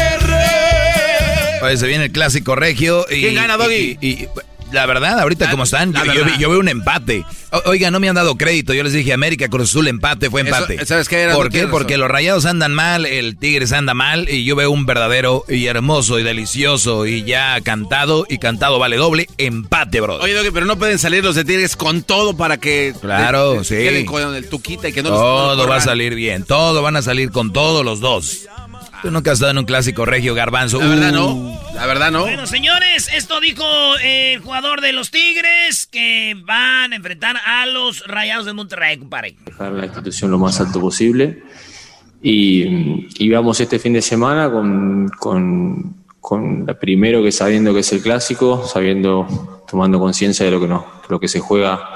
Oye, 1.65 1.77
se 1.77 1.87
viene 1.87 2.05
el 2.05 2.13
clásico 2.13 2.55
regio. 2.55 3.07
Y, 3.11 3.21
¿Quién 3.21 3.35
gana, 3.37 3.57
Doggy? 3.57 3.99
Y, 4.01 4.09
y- 4.09 4.29
la 4.73 4.87
verdad, 4.87 5.21
ahorita 5.21 5.51
como 5.53 5.63
están, 5.65 5.93
la 5.93 6.05
yo, 6.05 6.15
yo 6.15 6.25
yo 6.37 6.51
veo 6.51 6.59
un 6.59 6.69
empate. 6.69 7.25
O- 7.53 7.63
oiga, 7.71 7.93
no 7.93 8.01
me 8.01 8.09
han 8.09 8.17
dado 8.17 8.35
crédito. 8.37 8.75
Yo 8.75 8.83
les 8.83 8.93
dije, 8.93 9.13
América, 9.13 9.47
Cruz 9.49 9.71
Azul, 9.71 9.87
empate, 9.87 10.31
fue 10.31 10.41
Eso- 10.43 10.53
empate. 10.53 10.85
¿sabes 10.85 11.09
qué? 11.09 11.21
Era- 11.21 11.35
¿Por 11.35 11.45
no 11.45 11.51
qué? 11.53 11.69
Porque 11.69 11.97
los 11.97 12.09
rayados 12.11 12.45
andan 12.45 12.75
mal, 12.75 13.07
el 13.07 13.37
Tigres 13.37 13.71
anda 13.73 13.95
mal, 13.95 14.29
y 14.29 14.43
yo 14.45 14.57
veo 14.57 14.73
un 14.73 14.85
verdadero 14.85 15.45
y 15.49 15.67
hermoso 15.67 16.19
y 16.19 16.25
delicioso 16.25 17.07
y 17.07 17.23
ya 17.23 17.61
cantado, 17.61 18.27
y 18.29 18.39
cantado 18.39 18.81
vale 18.81 18.97
doble, 18.97 19.29
empate, 19.39 20.01
bro. 20.01 20.17
Oye, 20.17 20.33
Doggy, 20.35 20.51
pero 20.51 20.67
no 20.67 20.77
pueden 20.77 20.99
salir 20.99 21.23
los 21.23 21.37
de 21.37 21.45
Tigres 21.45 21.77
con 21.77 22.03
todo 22.03 22.37
para 22.37 22.57
que. 22.57 22.95
Claro, 23.01 23.55
de- 23.59 23.65
sí. 23.65 23.77
Queden 23.77 24.07
con 24.07 24.35
el 24.35 24.49
tuquita 24.49 24.89
y 24.89 24.93
que 24.93 25.05
no 25.05 25.11
los- 25.11 25.21
no 25.21 25.25
Todo 25.25 25.57
los 25.57 25.71
va 25.71 25.77
a 25.77 25.81
salir 25.83 26.17
bien, 26.17 26.43
todo 26.43 26.83
van 26.83 26.97
a 26.97 27.03
salir 27.03 27.31
con 27.31 27.53
todos 27.53 27.85
los 27.85 28.01
dos. 28.01 28.47
Tú 29.05 29.11
nunca 29.11 29.33
has 29.33 29.37
estado 29.37 29.51
en 29.51 29.59
un 29.59 29.67
clásico 29.67 30.07
regio, 30.07 30.35
garbanzo. 30.35 30.81
La 30.81 30.87
verdad, 30.89 31.11
Uh. 31.11 31.13
no. 31.15 31.61
La 31.75 31.85
verdad, 31.87 32.11
no. 32.11 32.23
Bueno, 32.23 32.47
señores, 32.47 33.11
esto 33.15 33.39
dijo 33.39 33.63
el 34.03 34.41
jugador 34.41 34.81
de 34.81 34.95
los 34.95 35.11
Tigres 35.11 35.85
que 35.85 36.35
van 36.43 36.95
a 36.95 36.97
enfrentar 36.97 37.37
a 37.45 37.67
los 37.67 38.07
Rayados 38.07 38.47
de 38.47 38.55
Monterrey, 38.55 38.97
compadre. 38.97 39.37
dejar 39.45 39.73
la 39.73 39.85
institución 39.85 40.31
lo 40.31 40.39
más 40.39 40.59
alto 40.59 40.81
posible. 40.81 41.43
Y, 42.23 43.07
y 43.23 43.29
vamos 43.29 43.61
este 43.61 43.79
fin 43.79 43.93
de 43.93 44.01
semana 44.01 44.51
con, 44.51 45.11
con, 45.19 45.97
con 46.19 46.65
la 46.67 46.73
primero 46.79 47.23
que 47.23 47.31
sabiendo 47.31 47.75
que 47.75 47.81
es 47.81 47.93
el 47.93 48.01
clásico, 48.01 48.67
sabiendo, 48.67 49.65
tomando 49.71 49.99
conciencia 49.99 50.47
de 50.47 50.51
lo 50.53 50.61
que, 50.63 50.67
no, 50.69 50.87
lo 51.11 51.21
que 51.21 51.29
se 51.29 51.41
juega 51.41 51.91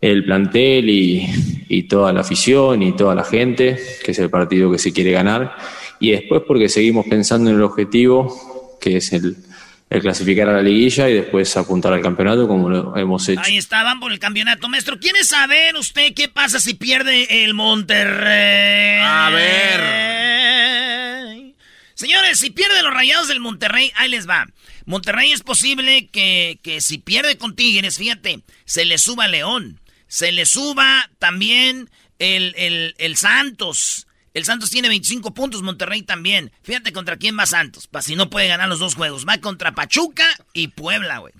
el 0.00 0.24
plantel 0.24 0.90
y, 0.90 1.64
y 1.68 1.84
toda 1.84 2.12
la 2.12 2.22
afición 2.22 2.82
y 2.82 2.96
toda 2.96 3.14
la 3.14 3.22
gente, 3.24 3.78
que 4.04 4.10
es 4.10 4.18
el 4.18 4.30
partido 4.30 4.72
que 4.72 4.78
se 4.78 4.92
quiere 4.92 5.12
ganar. 5.12 5.54
Y 6.00 6.12
después 6.12 6.42
porque 6.46 6.68
seguimos 6.68 7.06
pensando 7.06 7.50
en 7.50 7.56
el 7.56 7.62
objetivo, 7.62 8.78
que 8.80 8.98
es 8.98 9.12
el, 9.12 9.36
el 9.90 10.00
clasificar 10.00 10.48
a 10.48 10.52
la 10.54 10.62
liguilla 10.62 11.08
y 11.08 11.14
después 11.14 11.56
apuntar 11.56 11.92
al 11.92 12.02
campeonato 12.02 12.46
como 12.46 12.68
lo 12.68 12.96
hemos 12.96 13.28
hecho. 13.28 13.40
Ahí 13.44 13.56
estaban 13.56 14.00
por 14.00 14.12
el 14.12 14.18
campeonato, 14.18 14.68
maestro. 14.68 14.98
¿Quiere 14.98 15.24
saber 15.24 15.76
usted 15.76 16.14
qué 16.14 16.28
pasa 16.28 16.60
si 16.60 16.74
pierde 16.74 17.44
el 17.44 17.54
Monterrey? 17.54 19.00
A 19.02 19.30
ver. 19.30 20.18
Señores, 21.94 22.38
si 22.38 22.50
pierde 22.50 22.82
los 22.82 22.94
rayados 22.94 23.28
del 23.28 23.40
Monterrey, 23.40 23.90
ahí 23.96 24.08
les 24.08 24.28
va. 24.28 24.46
Monterrey 24.84 25.32
es 25.32 25.42
posible 25.42 26.06
que, 26.08 26.60
que 26.62 26.80
si 26.80 26.98
pierde 26.98 27.36
con 27.36 27.56
Tigres, 27.56 27.98
fíjate, 27.98 28.40
se 28.64 28.84
le 28.84 28.98
suba 28.98 29.26
León. 29.26 29.80
Se 30.06 30.32
le 30.32 30.46
suba 30.46 31.10
también 31.18 31.90
el, 32.18 32.54
el, 32.56 32.94
el 32.98 33.16
Santos. 33.16 34.06
El 34.34 34.44
Santos 34.44 34.70
tiene 34.70 34.88
25 34.88 35.34
puntos, 35.34 35.62
Monterrey 35.62 36.02
también. 36.02 36.52
Fíjate 36.62 36.92
contra 36.92 37.16
quién 37.16 37.38
va 37.38 37.46
Santos. 37.46 37.86
Para 37.86 38.02
si 38.02 38.16
no 38.16 38.30
puede 38.30 38.48
ganar 38.48 38.68
los 38.68 38.78
dos 38.78 38.94
juegos. 38.94 39.26
Va 39.26 39.38
contra 39.38 39.74
Pachuca 39.74 40.26
y 40.52 40.68
Puebla, 40.68 41.18
güey. 41.18 41.34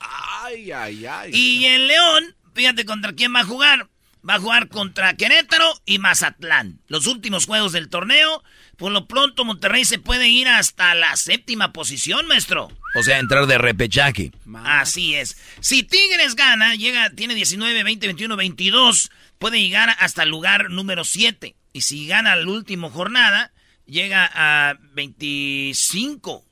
Ay, 0.00 0.72
ay, 0.72 1.06
ay. 1.06 1.30
Y 1.32 1.64
el 1.66 1.86
León, 1.86 2.34
fíjate 2.54 2.84
contra 2.84 3.12
quién 3.12 3.34
va 3.34 3.40
a 3.40 3.44
jugar. 3.44 3.88
Va 4.28 4.36
a 4.36 4.40
jugar 4.40 4.68
contra 4.68 5.14
Querétaro 5.16 5.66
y 5.84 5.98
Mazatlán. 5.98 6.80
Los 6.88 7.06
últimos 7.06 7.44
juegos 7.44 7.72
del 7.72 7.90
torneo. 7.90 8.42
Por 8.78 8.90
lo 8.90 9.06
pronto, 9.06 9.44
Monterrey 9.44 9.84
se 9.84 9.98
puede 9.98 10.28
ir 10.28 10.48
hasta 10.48 10.94
la 10.94 11.14
séptima 11.16 11.72
posición, 11.74 12.26
maestro. 12.26 12.72
O 12.94 13.02
sea, 13.02 13.18
entrar 13.18 13.46
de 13.46 13.58
repechaje. 13.58 14.32
Así 14.64 15.14
es. 15.14 15.36
Si 15.60 15.82
Tigres 15.82 16.36
gana, 16.36 16.74
llega, 16.74 17.10
tiene 17.10 17.34
19, 17.34 17.82
20, 17.84 18.06
21, 18.06 18.36
22, 18.36 19.10
puede 19.38 19.60
llegar 19.60 19.94
hasta 19.98 20.22
el 20.22 20.30
lugar 20.30 20.70
número 20.70 21.04
7. 21.04 21.54
Y 21.74 21.80
si 21.80 22.06
gana 22.06 22.36
la 22.36 22.48
última 22.48 22.88
jornada, 22.88 23.52
llega 23.84 24.30
a 24.32 24.78
25. 24.94 26.44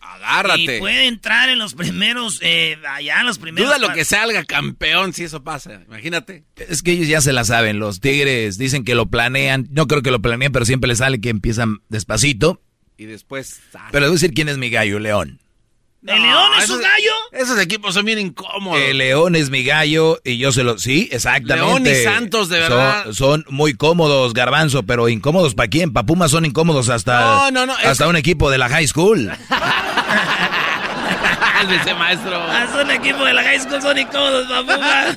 Agárrate. 0.00 0.76
Y 0.76 0.80
puede 0.80 1.06
entrar 1.06 1.50
en 1.50 1.60
los 1.60 1.74
primeros, 1.74 2.40
eh, 2.42 2.76
allá 2.88 3.20
en 3.20 3.26
los 3.26 3.38
primeros. 3.38 3.68
Duda 3.68 3.78
lo 3.78 3.94
que 3.94 4.04
salga 4.04 4.44
campeón 4.44 5.12
si 5.12 5.22
eso 5.22 5.44
pasa. 5.44 5.82
Imagínate. 5.86 6.42
Es 6.56 6.82
que 6.82 6.90
ellos 6.90 7.06
ya 7.06 7.20
se 7.20 7.32
la 7.32 7.44
saben. 7.44 7.78
Los 7.78 8.00
Tigres 8.00 8.58
dicen 8.58 8.82
que 8.82 8.96
lo 8.96 9.06
planean. 9.06 9.68
No 9.70 9.86
creo 9.86 10.02
que 10.02 10.10
lo 10.10 10.20
planeen, 10.20 10.50
pero 10.50 10.64
siempre 10.64 10.88
les 10.88 10.98
sale 10.98 11.20
que 11.20 11.28
empiezan 11.28 11.78
despacito. 11.88 12.60
Y 12.96 13.04
después. 13.04 13.60
Pero 13.92 14.00
les 14.00 14.10
voy 14.10 14.16
a 14.16 14.20
decir 14.20 14.34
quién 14.34 14.48
es 14.48 14.58
mi 14.58 14.68
gallo, 14.68 14.98
León. 14.98 15.40
¿El 16.06 16.22
León 16.22 16.52
es 16.58 16.66
su 16.66 16.78
gallo? 16.78 17.12
Esos 17.32 17.58
equipos 17.58 17.92
son 17.92 18.06
bien 18.06 18.18
incómodos. 18.18 18.80
El 18.80 18.96
León 18.98 19.36
es 19.36 19.50
mi 19.50 19.64
gallo 19.64 20.18
y 20.24 20.38
yo 20.38 20.50
se 20.50 20.62
lo... 20.62 20.78
Sí, 20.78 21.10
exactamente. 21.12 21.66
León 21.66 21.86
y 21.86 21.94
Santos, 22.04 22.48
de 22.48 22.58
verdad. 22.58 23.04
Son, 23.04 23.14
son 23.14 23.44
muy 23.48 23.74
cómodos, 23.74 24.32
Garbanzo, 24.32 24.82
pero 24.84 25.10
incómodos 25.10 25.54
¿para 25.54 25.68
quién? 25.68 25.92
Para 25.92 26.06
Pumas 26.06 26.30
son 26.30 26.46
incómodos 26.46 26.88
hasta... 26.88 27.20
No, 27.20 27.50
no, 27.50 27.66
no, 27.66 27.74
Hasta 27.84 28.08
un 28.08 28.16
equipo 28.16 28.50
de 28.50 28.56
la 28.56 28.70
high 28.70 28.88
school. 28.88 29.30
Cálmese, 31.52 31.92
maestro. 31.92 32.42
Haz 32.44 32.70
un 32.82 32.90
equipo 32.90 33.22
de 33.22 33.34
la 33.34 33.42
high 33.42 33.60
school 33.60 33.82
son 33.82 33.98
incómodos, 33.98 34.48
papumas. 34.48 35.16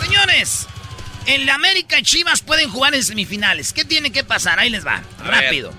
Señores, 0.00 0.68
en 1.26 1.44
la 1.44 1.56
América 1.56 1.98
y 1.98 2.02
Chivas 2.02 2.42
pueden 2.42 2.70
jugar 2.70 2.94
en 2.94 3.02
semifinales. 3.02 3.72
¿Qué 3.72 3.84
tiene 3.84 4.12
que 4.12 4.22
pasar? 4.22 4.60
Ahí 4.60 4.70
les 4.70 4.86
va, 4.86 5.02
rápido. 5.24 5.72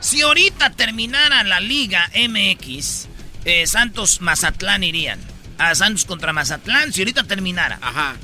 Si 0.00 0.22
ahorita 0.22 0.70
terminara 0.70 1.44
la 1.44 1.60
Liga 1.60 2.10
MX, 2.14 3.06
eh, 3.44 3.66
Santos 3.66 4.20
Mazatlán 4.20 4.82
irían. 4.82 5.20
A 5.58 5.74
Santos 5.74 6.06
contra 6.06 6.32
Mazatlán, 6.32 6.92
si 6.92 7.02
ahorita 7.02 7.24
terminara 7.24 7.78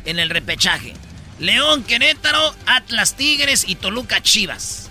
en 0.06 0.18
el 0.18 0.30
repechaje. 0.30 0.94
León 1.38 1.84
Querétaro, 1.84 2.54
Atlas 2.64 3.14
Tigres 3.14 3.64
y 3.68 3.74
Toluca 3.74 4.22
Chivas. 4.22 4.88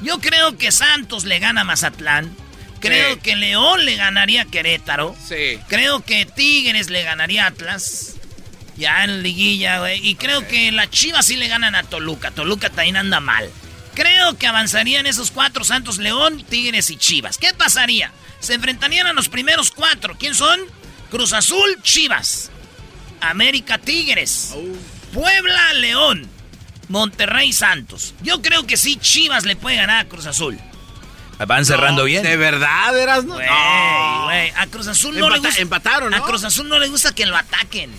Yo 0.00 0.20
creo 0.20 0.56
que 0.56 0.70
Santos 0.70 1.24
le 1.24 1.40
gana 1.40 1.62
a 1.62 1.64
Mazatlán. 1.64 2.32
Creo 2.78 3.14
Sí. 3.14 3.20
que 3.22 3.34
León 3.34 3.84
le 3.84 3.96
ganaría 3.96 4.42
a 4.42 4.44
Querétaro. 4.44 5.16
Sí. 5.28 5.58
Creo 5.68 6.04
que 6.04 6.26
Tigres 6.26 6.90
le 6.90 7.02
ganaría 7.02 7.44
a 7.44 7.48
Atlas. 7.48 8.14
Ya 8.76 9.02
en 9.02 9.22
liguilla, 9.24 9.80
güey. 9.80 10.06
Y 10.06 10.14
creo 10.14 10.46
que 10.46 10.70
las 10.70 10.90
Chivas 10.90 11.26
sí 11.26 11.36
le 11.36 11.48
ganan 11.48 11.74
a 11.74 11.82
Toluca. 11.82 12.30
Toluca 12.30 12.70
también 12.70 12.96
anda 12.98 13.18
mal. 13.20 13.50
Creo 13.94 14.36
que 14.36 14.46
avanzarían 14.46 15.06
esos 15.06 15.30
cuatro 15.30 15.64
Santos, 15.64 15.98
León, 15.98 16.44
Tigres 16.48 16.90
y 16.90 16.96
Chivas. 16.96 17.38
¿Qué 17.38 17.52
pasaría? 17.54 18.12
Se 18.40 18.54
enfrentarían 18.54 19.06
a 19.06 19.12
los 19.12 19.28
primeros 19.28 19.70
cuatro. 19.70 20.16
¿Quién 20.18 20.34
son? 20.34 20.60
Cruz 21.10 21.32
Azul, 21.32 21.80
Chivas. 21.82 22.50
América, 23.20 23.78
Tigres. 23.78 24.54
Puebla, 25.12 25.72
León. 25.74 26.28
Monterrey, 26.88 27.52
Santos. 27.52 28.14
Yo 28.22 28.42
creo 28.42 28.66
que 28.66 28.76
sí, 28.76 28.96
Chivas 28.96 29.44
le 29.44 29.56
puede 29.56 29.76
ganar 29.76 30.04
a 30.04 30.08
Cruz 30.08 30.26
Azul. 30.26 30.58
Van 31.46 31.64
cerrando 31.64 32.04
bien. 32.04 32.22
¿De 32.22 32.36
verdad, 32.36 32.98
eras 32.98 33.24
no? 33.24 33.34
Güey, 33.34 33.46
güey, 34.24 34.52
a 34.56 34.66
Cruz 34.70 34.86
Azul 34.86 35.18
no 35.18 35.30
le 35.30 35.38
gusta. 35.38 35.60
empataron, 35.60 36.10
¿no? 36.10 36.16
A 36.16 36.24
Cruz 36.24 36.44
Azul 36.44 36.68
no 36.68 36.78
le 36.78 36.88
gusta 36.88 37.14
que 37.14 37.26
lo 37.26 37.36
ataquen. 37.36 37.90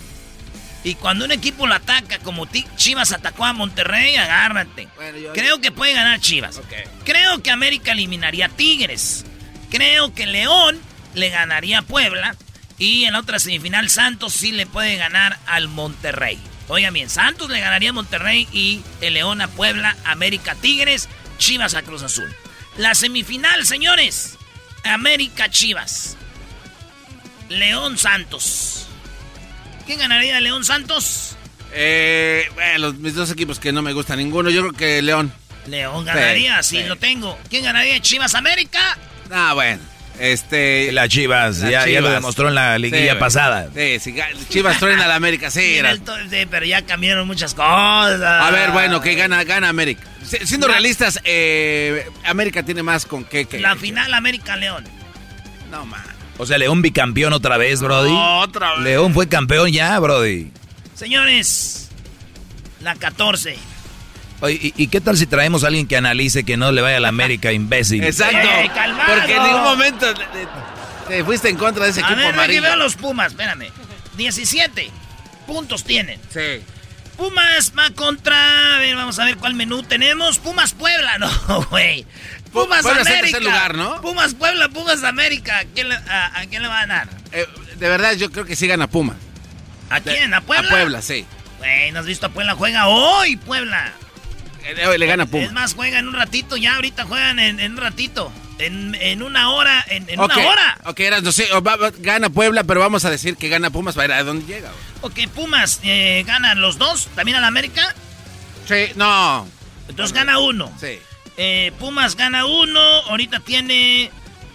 Y 0.86 0.94
cuando 0.94 1.24
un 1.24 1.32
equipo 1.32 1.66
lo 1.66 1.74
ataca, 1.74 2.20
como 2.20 2.46
Chivas 2.76 3.10
atacó 3.10 3.44
a 3.44 3.52
Monterrey, 3.52 4.14
agárrate. 4.14 4.86
Creo 5.34 5.60
que 5.60 5.72
puede 5.72 5.92
ganar 5.94 6.20
Chivas. 6.20 6.60
Creo 7.04 7.42
que 7.42 7.50
América 7.50 7.90
eliminaría 7.90 8.46
a 8.46 8.50
Tigres. 8.50 9.24
Creo 9.68 10.14
que 10.14 10.26
León 10.26 10.78
le 11.12 11.30
ganaría 11.30 11.80
a 11.80 11.82
Puebla. 11.82 12.36
Y 12.78 13.02
en 13.02 13.14
la 13.14 13.18
otra 13.18 13.40
semifinal, 13.40 13.90
Santos 13.90 14.32
sí 14.32 14.52
le 14.52 14.64
puede 14.64 14.94
ganar 14.94 15.40
al 15.46 15.66
Monterrey. 15.66 16.38
Oigan 16.68 16.94
bien, 16.94 17.10
Santos 17.10 17.50
le 17.50 17.58
ganaría 17.58 17.90
a 17.90 17.94
Monterrey 17.94 18.46
y 18.52 18.80
el 19.00 19.14
León 19.14 19.40
a 19.40 19.48
Puebla, 19.48 19.96
América 20.04 20.54
Tigres, 20.54 21.08
Chivas 21.38 21.74
a 21.74 21.82
Cruz 21.82 22.04
Azul. 22.04 22.32
La 22.76 22.94
semifinal, 22.94 23.66
señores. 23.66 24.38
América 24.84 25.50
Chivas. 25.50 26.16
León 27.48 27.98
Santos. 27.98 28.86
¿Quién 29.86 29.98
ganaría 29.98 30.40
León 30.40 30.64
Santos? 30.64 31.36
Eh, 31.72 32.44
bueno, 32.54 32.78
los- 32.78 32.94
mis 32.96 33.14
dos 33.14 33.30
equipos 33.30 33.58
que 33.60 33.72
no 33.72 33.82
me 33.82 33.92
gustan 33.92 34.18
ninguno. 34.18 34.50
Yo 34.50 34.62
creo 34.62 34.72
que 34.72 35.02
León. 35.02 35.32
León 35.66 36.04
ganaría, 36.04 36.62
sí, 36.62 36.78
sí. 36.82 36.84
lo 36.88 36.96
tengo. 36.96 37.38
¿Quién 37.50 37.64
ganaría 37.64 38.00
Chivas 38.00 38.34
América? 38.34 38.98
Ah, 39.32 39.52
bueno. 39.54 39.80
Este. 40.18 40.90
Las 40.92 41.08
Chivas, 41.10 41.58
Las 41.58 41.70
ya, 41.70 41.80
ya 41.80 42.00
lo 42.00 42.06
Chivas. 42.08 42.12
demostró 42.14 42.48
en 42.48 42.54
la 42.54 42.78
liguilla 42.78 43.12
Sí, 43.14 43.18
pasada. 43.18 43.68
Sí, 43.74 43.98
sí, 44.00 44.14
Chivas 44.48 44.78
truena 44.78 45.04
a 45.04 45.08
la 45.08 45.16
América, 45.16 45.50
sí. 45.50 45.60
Era- 45.76 45.90
el 45.90 46.00
to- 46.00 46.16
sí, 46.30 46.46
pero 46.50 46.64
ya 46.64 46.82
cambiaron 46.82 47.26
muchas 47.26 47.52
cosas. 47.54 48.22
A 48.22 48.50
ver, 48.50 48.70
bueno, 48.70 49.00
que 49.02 49.14
gana, 49.14 49.44
gana 49.44 49.68
América. 49.68 50.02
Si- 50.24 50.46
Siendo 50.46 50.68
La- 50.68 50.74
realistas, 50.74 51.20
eh, 51.24 52.06
América 52.24 52.62
tiene 52.62 52.82
más 52.82 53.04
con 53.04 53.24
qué 53.24 53.44
que. 53.44 53.58
La 53.60 53.76
final 53.76 54.14
América-León. 54.14 54.84
No, 55.70 55.84
man. 55.84 56.02
O 56.38 56.46
sea, 56.46 56.58
León 56.58 56.82
bicampeón 56.82 57.32
otra 57.32 57.56
vez, 57.56 57.80
Brody. 57.80 58.12
Otra 58.12 58.74
vez. 58.74 58.80
León 58.84 59.14
fue 59.14 59.28
campeón 59.28 59.70
ya, 59.72 59.98
Brody. 59.98 60.50
Señores, 60.94 61.88
la 62.82 62.94
14. 62.94 63.56
Oye, 64.40 64.58
¿y, 64.60 64.74
y 64.76 64.88
qué 64.88 65.00
tal 65.00 65.16
si 65.16 65.26
traemos 65.26 65.64
a 65.64 65.68
alguien 65.68 65.86
que 65.86 65.96
analice 65.96 66.44
que 66.44 66.56
no 66.58 66.72
le 66.72 66.82
vaya 66.82 66.98
a 66.98 67.00
la 67.00 67.08
América, 67.08 67.52
imbécil? 67.52 68.04
Exacto. 68.04 68.36
¡Eh, 68.36 68.70
calmado! 68.74 69.14
porque 69.14 69.34
en 69.36 69.42
ningún 69.42 69.62
momento 69.62 70.06
te, 70.14 70.24
te 71.08 71.24
fuiste 71.24 71.48
en 71.48 71.56
contra 71.56 71.84
de 71.84 71.90
ese 71.92 72.00
A 72.02 72.04
equipo 72.04 72.18
ver, 72.20 72.34
amarillo. 72.34 72.72
a 72.72 72.76
los 72.76 72.96
Pumas, 72.96 73.28
espérame. 73.32 73.68
17 74.18 74.90
puntos 75.46 75.84
tienen. 75.84 76.20
Sí. 76.32 76.62
Pumas 77.16 77.72
va 77.78 77.88
contra. 77.94 78.76
A 78.76 78.78
ver, 78.78 78.94
vamos 78.94 79.18
a 79.18 79.24
ver 79.24 79.38
cuál 79.38 79.54
menú 79.54 79.82
tenemos. 79.82 80.38
Pumas 80.38 80.72
Puebla, 80.74 81.16
no, 81.48 81.62
güey. 81.70 82.04
Pumas 82.64 82.82
Puebla 82.82 83.02
América. 83.02 83.38
lugar, 83.40 83.74
¿no? 83.76 84.00
Pumas 84.00 84.34
Puebla, 84.34 84.68
Pumas 84.68 85.04
América. 85.04 85.58
¿A 85.58 85.64
quién 85.64 85.88
le, 85.88 85.94
a, 85.96 86.40
a 86.40 86.46
quién 86.46 86.62
le 86.62 86.68
va 86.68 86.78
a 86.78 86.86
ganar? 86.86 87.08
Eh, 87.32 87.46
de 87.76 87.88
verdad, 87.88 88.12
yo 88.14 88.30
creo 88.32 88.44
que 88.44 88.56
sí 88.56 88.66
gana 88.66 88.86
Puma. 88.88 89.16
¿A 89.90 90.00
quién? 90.00 90.32
¿A 90.34 90.40
Puebla? 90.40 90.68
A 90.68 90.70
Puebla, 90.70 91.02
sí. 91.02 91.24
Güey, 91.58 91.92
¿no 91.92 92.00
has 92.00 92.06
visto 92.06 92.26
a 92.26 92.28
Puebla? 92.30 92.54
Juega 92.54 92.86
hoy, 92.88 93.36
Puebla. 93.36 93.92
Eh, 94.64 94.86
hoy 94.86 94.98
le 94.98 95.06
gana 95.06 95.26
Puma. 95.26 95.44
Es 95.44 95.52
más, 95.52 95.74
juega 95.74 95.98
en 95.98 96.08
un 96.08 96.14
ratito, 96.14 96.56
ya 96.56 96.74
ahorita 96.76 97.04
juegan 97.04 97.38
en, 97.38 97.60
en 97.60 97.72
un 97.72 97.78
ratito. 97.78 98.32
En, 98.58 98.94
en 98.94 99.22
una 99.22 99.50
hora, 99.50 99.84
en, 99.88 100.18
una 100.18 100.34
hora. 100.38 100.78
Ok, 100.86 101.00
eras, 101.00 101.22
no 101.22 101.30
sé, 101.30 101.52
o 101.52 101.62
va- 101.62 101.76
va- 101.76 101.92
gana 101.98 102.30
Puebla, 102.30 102.64
pero 102.64 102.80
vamos 102.80 103.04
a 103.04 103.10
decir 103.10 103.36
que 103.36 103.50
gana 103.50 103.68
Pumas 103.70 103.94
para 103.94 104.08
ver 104.08 104.16
a 104.16 104.24
dónde 104.24 104.46
llega. 104.46 104.70
Ok, 105.02 105.18
Pumas 105.34 105.80
eh, 105.82 106.24
ganan 106.26 106.60
los 106.62 106.78
dos, 106.78 107.08
también 107.14 107.36
a 107.36 107.40
la 107.42 107.48
América. 107.48 107.94
Sí, 108.66 108.92
no. 108.96 109.46
Entonces 109.88 110.14
gana 110.14 110.38
uno. 110.38 110.72
Sí. 110.80 110.98
Eh, 111.36 111.72
Pumas 111.78 112.16
gana 112.16 112.46
uno, 112.46 112.80
ahorita 112.80 113.40
tiene, 113.40 114.10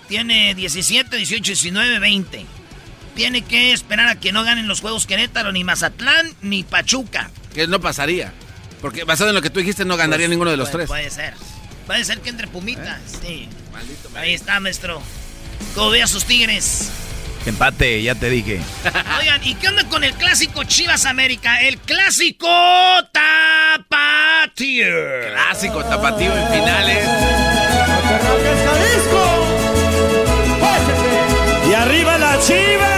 tiene 0.07 0.55
17, 0.55 1.15
18, 1.15 1.43
19, 1.43 1.99
20. 1.99 2.45
Tiene 3.15 3.43
que 3.43 3.73
esperar 3.73 4.07
a 4.07 4.15
que 4.19 4.31
no 4.31 4.43
ganen 4.43 4.67
los 4.67 4.81
juegos 4.81 5.05
Querétaro, 5.05 5.51
ni 5.51 5.63
Mazatlán, 5.63 6.33
ni 6.41 6.63
Pachuca. 6.63 7.29
Que 7.53 7.67
no 7.67 7.79
pasaría. 7.81 8.33
Porque 8.81 9.03
basado 9.03 9.29
en 9.29 9.35
lo 9.35 9.41
que 9.41 9.49
tú 9.49 9.59
dijiste, 9.59 9.85
no 9.85 9.97
ganaría 9.97 10.27
ninguno 10.27 10.49
de 10.49 10.57
los 10.57 10.69
Puede- 10.69 10.85
tres. 10.85 10.87
Puede 10.87 11.09
ser. 11.11 11.33
Puede 11.85 12.05
ser 12.05 12.19
que 12.21 12.29
entre 12.29 12.47
Pumitas, 12.47 12.99
sí. 13.21 13.47
Ahí 14.15 14.33
está, 14.33 14.59
maestro. 14.59 15.01
¿Cómo 15.75 15.89
ve 15.91 16.01
a 16.01 16.07
sus 16.07 16.25
tigres? 16.25 16.89
Empate, 17.45 18.03
ya 18.03 18.13
te 18.15 18.29
dije. 18.29 18.59
Oigan, 19.19 19.41
¿y 19.43 19.55
qué 19.55 19.67
onda 19.67 19.83
con 19.85 20.03
el 20.03 20.13
clásico 20.13 20.63
Chivas 20.63 21.05
América? 21.05 21.61
El 21.61 21.77
clásico 21.79 22.47
Tapatío. 23.11 24.85
Clásico 25.31 25.83
tapatío 25.83 26.35
en 26.35 26.47
finales. 26.53 27.07
Y 31.67 31.73
arriba 31.73 32.17
la 32.17 32.39
chiva. 32.39 32.97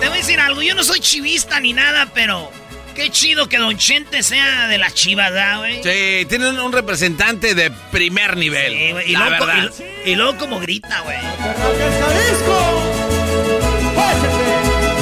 Te 0.00 0.08
voy 0.08 0.18
a 0.18 0.20
decir 0.20 0.40
algo, 0.40 0.62
yo 0.62 0.74
no 0.74 0.82
soy 0.82 1.00
chivista 1.00 1.60
ni 1.60 1.72
nada, 1.72 2.08
pero 2.12 2.50
qué 2.94 3.10
chido 3.10 3.48
que 3.48 3.58
Don 3.58 3.76
Chente 3.76 4.22
sea 4.22 4.66
de 4.68 4.78
la 4.78 4.90
chivas, 4.90 5.30
¿verdad, 5.32 5.58
güey? 5.58 5.82
Sí, 5.82 6.26
tienen 6.28 6.58
un 6.58 6.72
representante 6.72 7.54
de 7.54 7.70
primer 7.90 8.36
nivel. 8.36 8.72
Sí, 8.72 8.92
güey, 8.92 9.12
y, 9.12 9.16
verdad. 9.16 9.70
y- 10.06 10.10
y 10.10 10.14
luego 10.14 10.36
como 10.38 10.60
grita, 10.60 11.00
güey. 11.00 11.18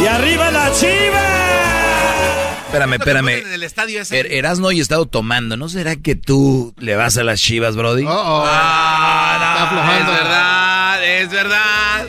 Y 0.02 0.06
arriba 0.06 0.50
la 0.50 0.72
chiva. 0.72 1.20
Espérame, 2.66 2.94
espérame. 2.94 3.28
En 3.46 3.52
el 3.52 3.62
estadio 3.62 4.00
ese. 4.00 4.18
Er- 4.18 4.32
Erasno 4.32 4.72
y 4.72 4.78
he 4.78 4.82
estado 4.82 5.04
tomando. 5.06 5.56
¿No 5.58 5.68
será 5.68 5.96
que 5.96 6.14
tú 6.16 6.74
le 6.78 6.96
vas 6.96 7.18
a 7.18 7.22
las 7.24 7.40
chivas, 7.40 7.76
Brody? 7.76 8.04
Ah, 8.08 9.38
no, 9.38 9.64
aflojando. 9.64 10.12
Es 10.12 10.18
verdad, 10.18 11.04
es 11.04 11.28
verdad. 11.30 12.06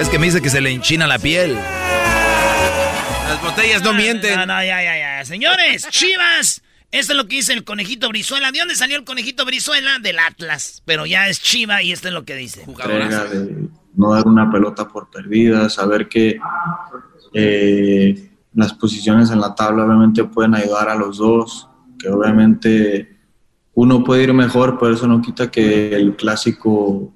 Es 0.00 0.08
que 0.08 0.18
me 0.20 0.26
dice 0.26 0.40
que 0.40 0.50
se 0.50 0.60
le 0.60 0.70
enchina 0.70 1.06
la 1.08 1.18
piel. 1.18 1.58
Las 3.40 3.54
botellas 3.56 3.82
no 3.84 3.94
mienten. 3.94 4.34
No, 4.34 4.46
no, 4.46 4.64
ya, 4.64 4.82
ya, 4.82 4.98
ya. 4.98 5.24
Señores, 5.24 5.86
chivas. 5.90 6.60
Esto 6.90 7.12
es 7.12 7.16
lo 7.16 7.28
que 7.28 7.36
dice 7.36 7.52
el 7.52 7.62
conejito 7.62 8.08
Brizuela. 8.08 8.50
¿De 8.50 8.58
dónde 8.58 8.74
salió 8.74 8.96
el 8.96 9.04
conejito 9.04 9.44
Brizuela? 9.44 10.00
Del 10.00 10.18
Atlas. 10.18 10.82
Pero 10.84 11.06
ya 11.06 11.28
es 11.28 11.40
chiva 11.40 11.82
y 11.82 11.92
esto 11.92 12.08
es 12.08 12.14
lo 12.14 12.24
que 12.24 12.34
dice. 12.34 12.64
de 12.66 13.68
no 13.94 14.12
dar 14.12 14.26
una 14.26 14.50
pelota 14.50 14.88
por 14.88 15.08
perdida, 15.08 15.68
saber 15.68 16.08
que 16.08 16.40
eh, 17.32 18.30
las 18.54 18.72
posiciones 18.72 19.30
en 19.30 19.40
la 19.40 19.54
tabla 19.54 19.84
obviamente 19.84 20.24
pueden 20.24 20.54
ayudar 20.54 20.88
a 20.88 20.96
los 20.96 21.18
dos, 21.18 21.68
que 21.98 22.08
obviamente 22.08 23.18
uno 23.74 24.02
puede 24.02 24.24
ir 24.24 24.34
mejor, 24.34 24.78
pero 24.80 24.94
eso 24.94 25.06
no 25.06 25.22
quita 25.22 25.50
que 25.50 25.94
el 25.94 26.16
clásico 26.16 27.12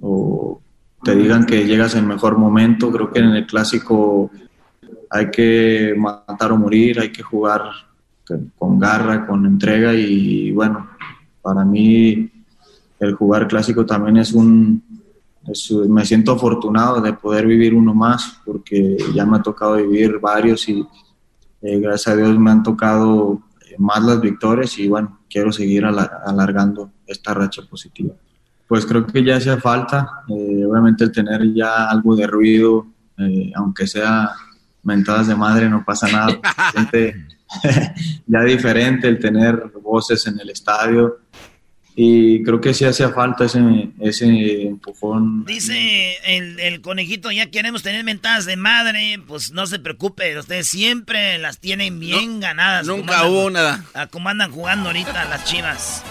o 0.00 0.60
te 1.02 1.14
digan 1.14 1.46
que 1.46 1.64
llegas 1.64 1.94
en 1.94 2.06
mejor 2.06 2.36
momento. 2.36 2.90
Creo 2.92 3.10
que 3.10 3.20
en 3.20 3.30
el 3.30 3.46
clásico 3.46 4.30
hay 5.10 5.30
que 5.30 5.94
matar 5.96 6.52
o 6.52 6.56
morir, 6.56 7.00
hay 7.00 7.10
que 7.10 7.22
jugar 7.22 7.62
con 8.56 8.78
garra, 8.78 9.26
con 9.26 9.44
entrega 9.44 9.92
y 9.92 10.52
bueno, 10.52 10.88
para 11.42 11.64
mí 11.64 12.30
el 13.00 13.14
jugar 13.14 13.48
clásico 13.48 13.84
también 13.84 14.18
es 14.18 14.32
un, 14.32 14.82
me 15.88 16.04
siento 16.04 16.32
afortunado 16.32 17.00
de 17.00 17.12
poder 17.14 17.46
vivir 17.46 17.74
uno 17.74 17.94
más, 17.94 18.40
porque 18.44 18.96
ya 19.14 19.26
me 19.26 19.38
ha 19.38 19.42
tocado 19.42 19.76
vivir 19.76 20.18
varios 20.20 20.68
y 20.68 20.86
eh, 21.62 21.80
gracias 21.80 22.14
a 22.14 22.16
Dios 22.16 22.38
me 22.38 22.50
han 22.50 22.62
tocado 22.62 23.40
eh, 23.62 23.74
más 23.78 24.02
las 24.04 24.20
victorias 24.20 24.78
y 24.78 24.88
bueno, 24.88 25.20
quiero 25.28 25.50
seguir 25.50 25.84
alargando 25.84 26.92
esta 27.06 27.34
racha 27.34 27.62
positiva. 27.68 28.14
Pues 28.68 28.86
creo 28.86 29.04
que 29.04 29.24
ya 29.24 29.36
hacía 29.36 29.56
falta, 29.56 30.22
eh, 30.28 30.64
obviamente 30.64 31.02
el 31.02 31.10
tener 31.10 31.52
ya 31.52 31.90
algo 31.90 32.14
de 32.14 32.26
ruido, 32.26 32.86
aunque 33.54 33.86
sea 33.86 34.30
mentadas 34.82 35.26
de 35.26 35.36
madre, 35.36 35.68
no 35.68 35.84
pasa 35.84 36.08
nada, 36.08 36.38
ya 38.26 38.40
diferente 38.42 39.08
el 39.08 39.18
tener 39.18 39.72
voces 39.82 40.26
en 40.26 40.38
el 40.40 40.50
estadio, 40.50 41.18
y 42.02 42.42
creo 42.44 42.60
que 42.60 42.72
sí 42.72 42.84
hacía 42.84 43.10
falta 43.10 43.44
ese, 43.44 43.60
ese 44.00 44.62
empujón. 44.62 45.44
Dice 45.44 46.16
el, 46.24 46.80
conejito, 46.80 47.30
ya 47.30 47.50
queremos 47.50 47.82
tener 47.82 48.04
mentadas 48.04 48.46
de 48.46 48.56
madre, 48.56 49.20
pues 49.26 49.52
no 49.52 49.66
se 49.66 49.78
preocupe, 49.78 50.38
ustedes 50.38 50.68
siempre 50.68 51.36
las 51.38 51.58
tienen 51.58 51.98
bien 51.98 52.40
ganadas. 52.40 52.86
Nunca 52.86 53.26
hubo 53.26 53.50
nada. 53.50 53.84
A 53.94 54.06
cómo 54.06 54.28
andan 54.28 54.52
jugando 54.52 54.88
ahorita 54.88 55.24
las 55.26 55.44
chivas. 55.44 56.02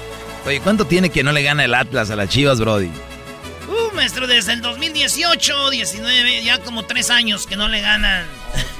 Oye, 0.45 0.59
¿cuánto 0.59 0.85
tiene 0.85 1.09
que 1.09 1.23
no 1.23 1.31
le 1.31 1.43
gana 1.43 1.65
el 1.65 1.73
Atlas 1.73 2.11
a 2.11 2.15
las 2.15 2.29
chivas, 2.29 2.59
Brody? 2.59 2.89
Maestro, 3.99 4.27
desde 4.27 4.53
el 4.53 4.61
2018, 4.61 5.71
19, 5.71 6.41
ya 6.41 6.59
como 6.59 6.85
tres 6.85 7.09
años 7.09 7.45
que 7.45 7.57
no 7.57 7.67
le 7.67 7.81
ganan. 7.81 8.25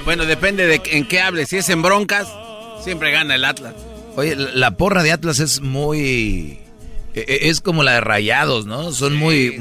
Bueno, 0.06 0.24
depende 0.24 0.66
de 0.66 0.80
en 0.92 1.06
qué 1.06 1.20
hables. 1.20 1.50
Si 1.50 1.58
es 1.58 1.68
en 1.68 1.82
broncas, 1.82 2.26
siempre 2.82 3.10
gana 3.10 3.34
el 3.34 3.44
Atlas. 3.44 3.74
Oye, 4.16 4.34
la 4.34 4.70
porra 4.70 5.02
de 5.02 5.12
Atlas 5.12 5.38
es 5.38 5.60
muy 5.60 6.58
e, 7.12 7.20
e, 7.20 7.48
es 7.50 7.60
como 7.60 7.82
la 7.82 7.92
de 7.92 8.00
rayados, 8.00 8.64
¿no? 8.64 8.92
Son 8.92 9.14
muy, 9.14 9.58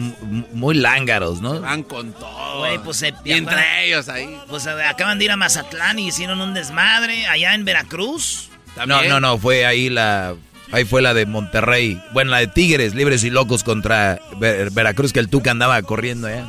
muy 0.54 0.76
lángaros, 0.76 1.42
¿no? 1.42 1.60
Van 1.60 1.84
con 1.84 2.14
todo. 2.14 2.60
Güey, 2.60 2.78
pues 2.80 2.96
se, 2.96 3.14
y 3.26 3.34
entre 3.34 3.86
ellos 3.86 4.08
ahí. 4.08 4.40
Pues 4.48 4.66
acaban 4.66 5.20
de 5.20 5.26
ir 5.26 5.32
a 5.32 5.36
Mazatlán 5.36 6.00
y 6.00 6.08
hicieron 6.08 6.40
un 6.40 6.54
desmadre 6.54 7.28
allá 7.28 7.54
en 7.54 7.66
Veracruz. 7.66 8.50
No, 8.88 9.04
no, 9.04 9.20
no, 9.20 9.38
fue 9.38 9.66
ahí 9.66 9.90
la. 9.90 10.36
Ahí 10.72 10.86
fue 10.86 11.02
la 11.02 11.14
de 11.14 11.26
Monterrey. 11.26 12.02
Bueno, 12.14 12.32
la 12.32 12.40
de 12.40 12.48
Tigres, 12.48 12.94
libres 12.94 13.24
y 13.24 13.30
locos 13.30 13.64
contra 13.64 14.20
Veracruz, 14.40 15.14
que 15.14 15.20
el 15.20 15.30
Tuca 15.30 15.52
andaba 15.52 15.82
corriendo 15.82 16.28
allá. 16.28 16.46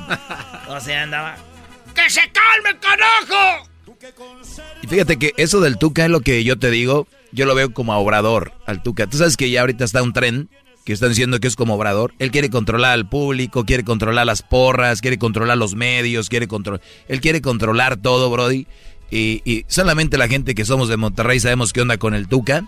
o 0.68 0.80
sea, 0.80 1.02
andaba. 1.02 1.36
¡Que 1.94 2.08
se 2.10 2.20
calme, 2.30 2.78
carajo! 2.80 3.68
Y 4.82 4.86
fíjate 4.86 5.18
que 5.18 5.32
eso 5.36 5.60
del 5.60 5.78
Tuca 5.78 6.04
es 6.04 6.10
lo 6.10 6.20
que 6.20 6.42
yo 6.44 6.58
te 6.58 6.70
digo. 6.70 7.06
Yo 7.32 7.46
lo 7.46 7.54
veo 7.54 7.72
como 7.72 7.92
a 7.92 7.98
obrador 7.98 8.52
al 8.66 8.82
Tuca. 8.82 9.06
Tú 9.06 9.18
sabes 9.18 9.36
que 9.36 9.50
ya 9.50 9.60
ahorita 9.60 9.84
está 9.84 10.02
un 10.02 10.12
tren 10.12 10.48
que 10.84 10.92
están 10.92 11.10
diciendo 11.10 11.40
que 11.40 11.48
es 11.48 11.56
como 11.56 11.74
obrador. 11.74 12.14
Él 12.18 12.30
quiere 12.30 12.50
controlar 12.50 12.92
al 12.92 13.08
público, 13.08 13.64
quiere 13.64 13.84
controlar 13.84 14.26
las 14.26 14.42
porras, 14.42 15.00
quiere 15.00 15.18
controlar 15.18 15.58
los 15.58 15.74
medios, 15.74 16.28
quiere 16.28 16.48
controlar... 16.48 16.80
Él 17.08 17.20
quiere 17.20 17.40
controlar 17.40 17.96
todo, 17.98 18.30
Brody. 18.30 18.66
Y, 19.10 19.64
solamente 19.68 20.18
la 20.18 20.28
gente 20.28 20.54
que 20.54 20.64
somos 20.64 20.88
de 20.88 20.96
Monterrey 20.96 21.40
sabemos 21.40 21.72
qué 21.72 21.82
onda 21.82 21.98
con 21.98 22.14
el 22.14 22.28
Tuca. 22.28 22.64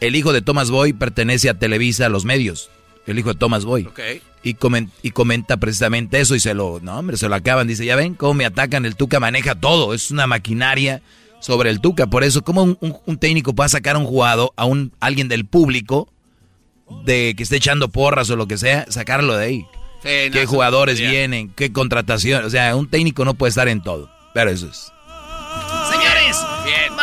El 0.00 0.16
hijo 0.16 0.32
de 0.32 0.42
Thomas 0.42 0.70
Boy 0.70 0.92
pertenece 0.92 1.48
a 1.48 1.54
Televisa, 1.54 2.06
a 2.06 2.08
los 2.08 2.24
medios. 2.24 2.70
El 3.06 3.18
hijo 3.18 3.32
de 3.32 3.38
Thomas 3.38 3.64
Boy. 3.64 3.88
Y, 4.42 4.56
y 5.02 5.10
comenta 5.10 5.56
precisamente 5.56 6.20
eso 6.20 6.34
y 6.34 6.40
se 6.40 6.54
lo... 6.54 6.78
No, 6.80 6.98
hombre, 6.98 7.16
se 7.16 7.28
lo 7.28 7.34
acaban. 7.34 7.66
Dice, 7.66 7.84
ya 7.84 7.96
ven 7.96 8.14
cómo 8.14 8.34
me 8.34 8.44
atacan. 8.44 8.84
El 8.84 8.96
Tuca 8.96 9.18
maneja 9.18 9.54
todo. 9.54 9.94
Es 9.94 10.10
una 10.10 10.26
maquinaria 10.26 11.02
sobre 11.40 11.70
el 11.70 11.80
Tuca. 11.80 12.06
Por 12.06 12.22
eso, 12.22 12.42
¿cómo 12.42 12.76
un, 12.80 13.18
técnico 13.18 13.54
puede 13.54 13.70
sacar 13.70 13.96
a 13.96 13.98
un 13.98 14.06
jugador, 14.06 14.52
a 14.56 14.66
un 14.66 14.92
alguien 15.00 15.28
del 15.28 15.46
público 15.46 16.12
de 17.04 17.34
que 17.36 17.42
esté 17.42 17.56
echando 17.56 17.88
porras 17.88 18.30
o 18.30 18.36
lo 18.36 18.46
que 18.46 18.58
sea, 18.58 18.86
sacarlo 18.88 19.36
de 19.36 19.44
ahí. 19.44 19.66
qué 20.02 20.46
jugadores 20.46 21.00
vienen, 21.00 21.50
qué 21.50 21.72
contratación. 21.72 22.44
O 22.44 22.50
sea, 22.50 22.74
un 22.76 22.88
técnico 22.88 23.24
no 23.24 23.34
puede 23.34 23.50
estar 23.50 23.68
en 23.68 23.82
todo. 23.82 24.10
Pero 24.34 24.50
eso 24.50 24.68
es. 24.68 24.92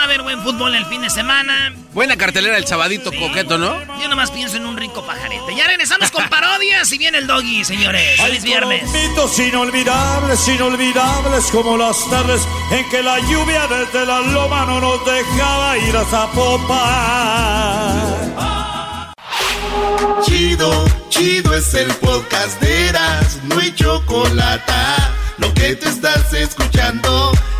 A 0.05 0.07
haber 0.07 0.21
buen 0.21 0.39
fútbol 0.43 0.75
el 0.75 0.85
fin 0.85 1.01
de 1.01 1.09
semana. 1.09 1.73
Buena 1.91 2.15
cartelera 2.15 2.59
el 2.59 2.67
sabadito 2.67 3.11
coqueto, 3.11 3.57
¿no? 3.57 3.81
Yo 3.99 4.07
nomás 4.07 4.29
pienso 4.29 4.55
en 4.55 4.67
un 4.67 4.77
rico 4.77 5.03
pajarete. 5.03 5.55
Ya 5.55 5.65
regresamos 5.65 6.11
con 6.11 6.29
parodias 6.29 6.93
y 6.93 6.99
viene 6.99 7.17
el 7.17 7.25
doggy, 7.25 7.65
señores. 7.65 8.21
Feliz 8.21 8.43
viernes. 8.43 8.87
Mitos 8.91 9.39
inolvidables, 9.39 10.47
inolvidables 10.47 11.45
como 11.45 11.75
las 11.75 12.07
tardes 12.07 12.47
en 12.69 12.87
que 12.91 13.01
la 13.01 13.19
lluvia 13.21 13.65
desde 13.65 14.05
la 14.05 14.19
loma 14.19 14.67
no 14.67 14.79
nos 14.79 15.03
dejaba 15.07 15.75
ir 15.79 15.97
a 15.97 16.05
Zapopan. 16.05 16.75
Chido, 20.21 20.85
chido 21.09 21.55
es 21.55 21.73
el 21.73 21.91
podcast 21.95 22.61
de 22.61 22.89
Eras, 22.89 23.39
no 23.45 23.57
hay 23.57 23.73
chocolate. 23.73 24.71
Lo 25.39 25.51
que 25.55 25.75
te 25.75 25.89
estás 25.89 26.31
escuchando, 26.31 27.31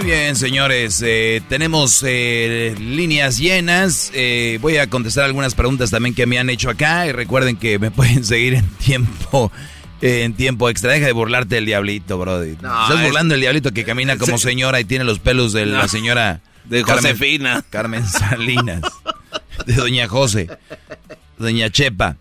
Muy 0.00 0.08
bien, 0.12 0.34
señores. 0.34 1.02
Eh, 1.04 1.42
tenemos 1.50 2.02
eh, 2.06 2.74
líneas 2.80 3.36
llenas. 3.36 4.10
Eh, 4.14 4.58
voy 4.62 4.78
a 4.78 4.88
contestar 4.88 5.26
algunas 5.26 5.54
preguntas 5.54 5.90
también 5.90 6.14
que 6.14 6.24
me 6.24 6.38
han 6.38 6.48
hecho 6.48 6.70
acá. 6.70 7.06
Y 7.06 7.12
recuerden 7.12 7.58
que 7.58 7.78
me 7.78 7.90
pueden 7.90 8.24
seguir 8.24 8.54
en 8.54 8.66
tiempo 8.76 9.52
en 10.00 10.32
tiempo 10.32 10.70
extra. 10.70 10.92
Deja 10.92 11.04
de 11.04 11.12
burlarte 11.12 11.56
del 11.56 11.66
diablito, 11.66 12.16
Brody. 12.16 12.52
Estás 12.52 13.02
burlando 13.02 13.32
del 13.32 13.42
diablito 13.42 13.72
que 13.72 13.84
camina 13.84 14.16
como 14.16 14.38
señora 14.38 14.80
y 14.80 14.86
tiene 14.86 15.04
los 15.04 15.18
pelos 15.18 15.52
de 15.52 15.66
la 15.66 15.86
señora 15.86 16.40
de 16.64 16.82
Josefina. 16.82 17.62
Carmen, 17.68 18.06
Salinas. 18.06 18.80
de 19.66 19.74
Doña 19.74 20.08
José. 20.08 20.48
Doña 21.36 21.68
Chepa. 21.68 22.16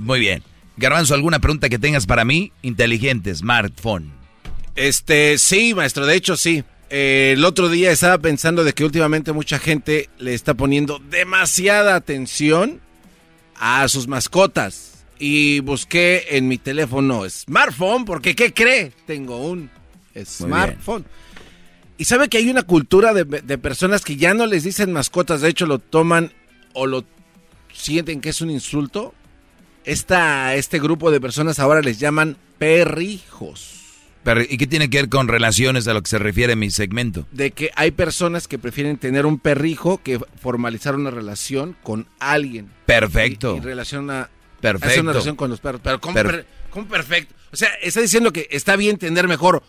Muy 0.00 0.18
bien. 0.18 0.42
Garbanzo, 0.76 1.14
¿alguna 1.14 1.38
pregunta 1.38 1.68
que 1.68 1.78
tengas 1.78 2.06
para 2.06 2.24
mí? 2.24 2.50
Inteligente, 2.62 3.32
smartphone. 3.36 4.10
Este, 4.74 5.38
sí, 5.38 5.74
maestro, 5.74 6.06
de 6.06 6.16
hecho 6.16 6.36
sí. 6.36 6.64
Eh, 6.94 7.32
el 7.32 7.46
otro 7.46 7.70
día 7.70 7.90
estaba 7.90 8.18
pensando 8.18 8.64
de 8.64 8.74
que 8.74 8.84
últimamente 8.84 9.32
mucha 9.32 9.58
gente 9.58 10.10
le 10.18 10.34
está 10.34 10.52
poniendo 10.52 10.98
demasiada 10.98 11.94
atención 11.94 12.82
a 13.56 13.88
sus 13.88 14.08
mascotas 14.08 15.06
y 15.18 15.60
busqué 15.60 16.36
en 16.36 16.48
mi 16.48 16.58
teléfono 16.58 17.26
smartphone, 17.30 18.04
porque 18.04 18.34
¿qué 18.34 18.52
cree? 18.52 18.92
Tengo 19.06 19.38
un 19.38 19.70
smartphone. 20.22 21.06
Y 21.96 22.04
sabe 22.04 22.28
que 22.28 22.36
hay 22.36 22.50
una 22.50 22.64
cultura 22.64 23.14
de, 23.14 23.24
personas 23.56 24.04
que 24.04 24.16
ya 24.16 24.34
no 24.34 24.44
les 24.44 24.62
dicen 24.62 24.92
mascotas, 24.92 25.40
de 25.40 25.48
hecho 25.48 25.64
lo 25.64 25.78
toman 25.78 26.30
o 26.74 26.86
lo 26.86 27.06
sienten 27.72 28.20
que 28.20 28.28
es 28.28 28.42
un 28.42 28.50
insulto. 28.50 29.14
Esta, 29.84 30.54
este 30.56 30.78
grupo 30.78 31.10
de 31.10 31.22
personas 31.22 31.58
ahora 31.58 31.80
les 31.80 31.98
llaman 31.98 32.36
perrijos. 32.58 33.81
¿Y 34.48 34.56
qué 34.56 34.66
tiene 34.66 34.88
que 34.88 34.98
ver 34.98 35.08
con 35.08 35.28
relaciones 35.28 35.88
a 35.88 35.94
lo 35.94 36.02
que 36.02 36.08
se 36.10 36.18
refiere 36.18 36.54
mi 36.56 36.70
segmento? 36.70 37.26
De 37.32 37.50
que 37.50 37.70
hay 37.74 37.90
personas 37.90 38.46
que 38.46 38.58
prefieren 38.58 38.96
tener 38.98 39.26
un 39.26 39.38
perrijo 39.38 40.00
que 40.02 40.20
formalizar 40.40 40.94
una 40.94 41.10
relación 41.10 41.76
con 41.82 42.06
alguien. 42.20 42.70
Perfecto. 42.86 43.54
Y, 43.56 43.58
y 43.58 43.60
relaciona 43.60 44.30
Perfecto. 44.60 45.00
una 45.00 45.12
relación 45.12 45.36
con 45.36 45.50
los 45.50 45.60
perros. 45.60 45.80
Pero 45.82 46.00
¿cómo, 46.00 46.86
perfecto? 46.86 47.34
O 47.52 47.56
sea, 47.56 47.68
está 47.82 48.00
diciendo 48.00 48.32
que 48.32 48.48
está 48.50 48.76
bien 48.76 48.96
tener 48.96 49.28
mejor 49.28 49.62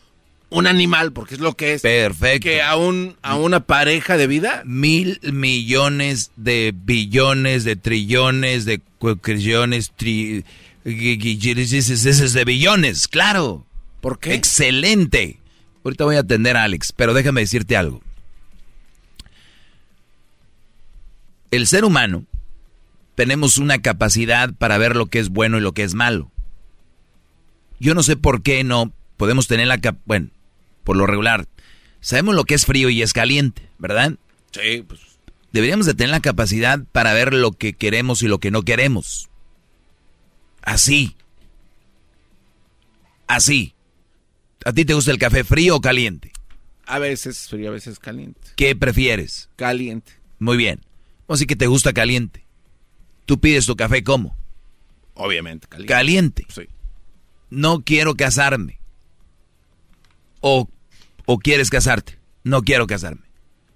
un 0.49 0.67
animal, 0.67 1.11
porque 1.13 1.33
es 1.33 1.41
lo 1.41 1.53
que 1.53 1.73
es. 1.73 1.81
Perfecto. 1.81 2.43
Que 2.47 2.61
a, 2.61 2.75
un, 2.75 3.17
a 3.23 3.35
una 3.35 3.61
pareja 3.61 4.17
de 4.17 4.27
vida. 4.27 4.61
Mil 4.65 5.19
millones 5.23 6.31
de 6.35 6.73
billones, 6.75 7.63
de 7.63 7.75
trillones, 7.75 8.65
de 8.65 8.79
cuatrillones, 8.99 9.91
tri... 9.95 10.45
de 10.83 12.43
billones, 12.45 13.07
claro. 13.07 13.65
¿Por 14.03 14.19
qué? 14.19 14.33
Excelente. 14.33 15.39
Ahorita 15.85 16.03
voy 16.03 16.17
a 16.17 16.19
atender 16.19 16.57
a 16.57 16.63
Alex, 16.63 16.91
pero 16.91 17.13
déjame 17.13 17.39
decirte 17.39 17.77
algo. 17.77 18.01
El 21.51 21.67
ser 21.67 21.85
humano 21.85 22.25
tenemos 23.15 23.57
una 23.59 23.81
capacidad 23.81 24.53
para 24.55 24.77
ver 24.77 24.97
lo 24.97 25.05
que 25.05 25.19
es 25.19 25.29
bueno 25.29 25.57
y 25.57 25.61
lo 25.61 25.71
que 25.71 25.83
es 25.83 25.93
malo. 25.93 26.29
Yo 27.79 27.95
no 27.95 28.03
sé 28.03 28.17
por 28.17 28.43
qué 28.43 28.65
no 28.65 28.91
podemos 29.15 29.47
tener 29.47 29.67
la 29.67 29.77
cap 29.77 29.95
bueno, 30.03 30.31
por 30.83 30.97
lo 30.97 31.07
regular, 31.07 31.47
sabemos 32.01 32.35
lo 32.35 32.43
que 32.43 32.55
es 32.55 32.65
frío 32.65 32.89
y 32.89 33.01
es 33.01 33.13
caliente, 33.13 33.69
¿verdad? 33.77 34.15
Sí, 34.51 34.83
pues. 34.85 34.99
deberíamos 35.53 35.85
de 35.85 35.93
tener 35.93 36.11
la 36.11 36.19
capacidad 36.19 36.83
para 36.91 37.13
ver 37.13 37.33
lo 37.33 37.53
que 37.53 37.71
queremos 37.71 38.21
y 38.21 38.27
lo 38.27 38.39
que 38.39 38.51
no 38.51 38.63
queremos. 38.63 39.29
Así. 40.61 41.15
Así. 43.27 43.72
¿A 44.65 44.73
ti 44.73 44.85
te 44.85 44.93
gusta 44.93 45.11
el 45.11 45.17
café 45.17 45.43
frío 45.43 45.75
o 45.75 45.81
caliente? 45.81 46.31
A 46.85 46.99
veces 46.99 47.47
frío, 47.49 47.69
a 47.69 47.73
veces 47.73 47.99
caliente. 47.99 48.41
¿Qué 48.55 48.75
prefieres? 48.75 49.49
Caliente. 49.55 50.13
Muy 50.39 50.57
bien. 50.57 50.81
O 51.27 51.37
sí 51.37 51.45
que 51.45 51.55
te 51.55 51.67
gusta 51.67 51.93
caliente. 51.93 52.45
¿Tú 53.25 53.39
pides 53.39 53.65
tu 53.65 53.75
café 53.75 54.03
cómo? 54.03 54.37
Obviamente, 55.13 55.67
caliente. 55.67 55.93
Caliente. 55.93 56.45
Sí. 56.49 56.63
No 57.49 57.81
quiero 57.83 58.15
casarme. 58.15 58.79
O, 60.41 60.69
o 61.25 61.39
quieres 61.39 61.69
casarte. 61.69 62.19
No 62.43 62.63
quiero 62.63 62.87
casarme. 62.87 63.23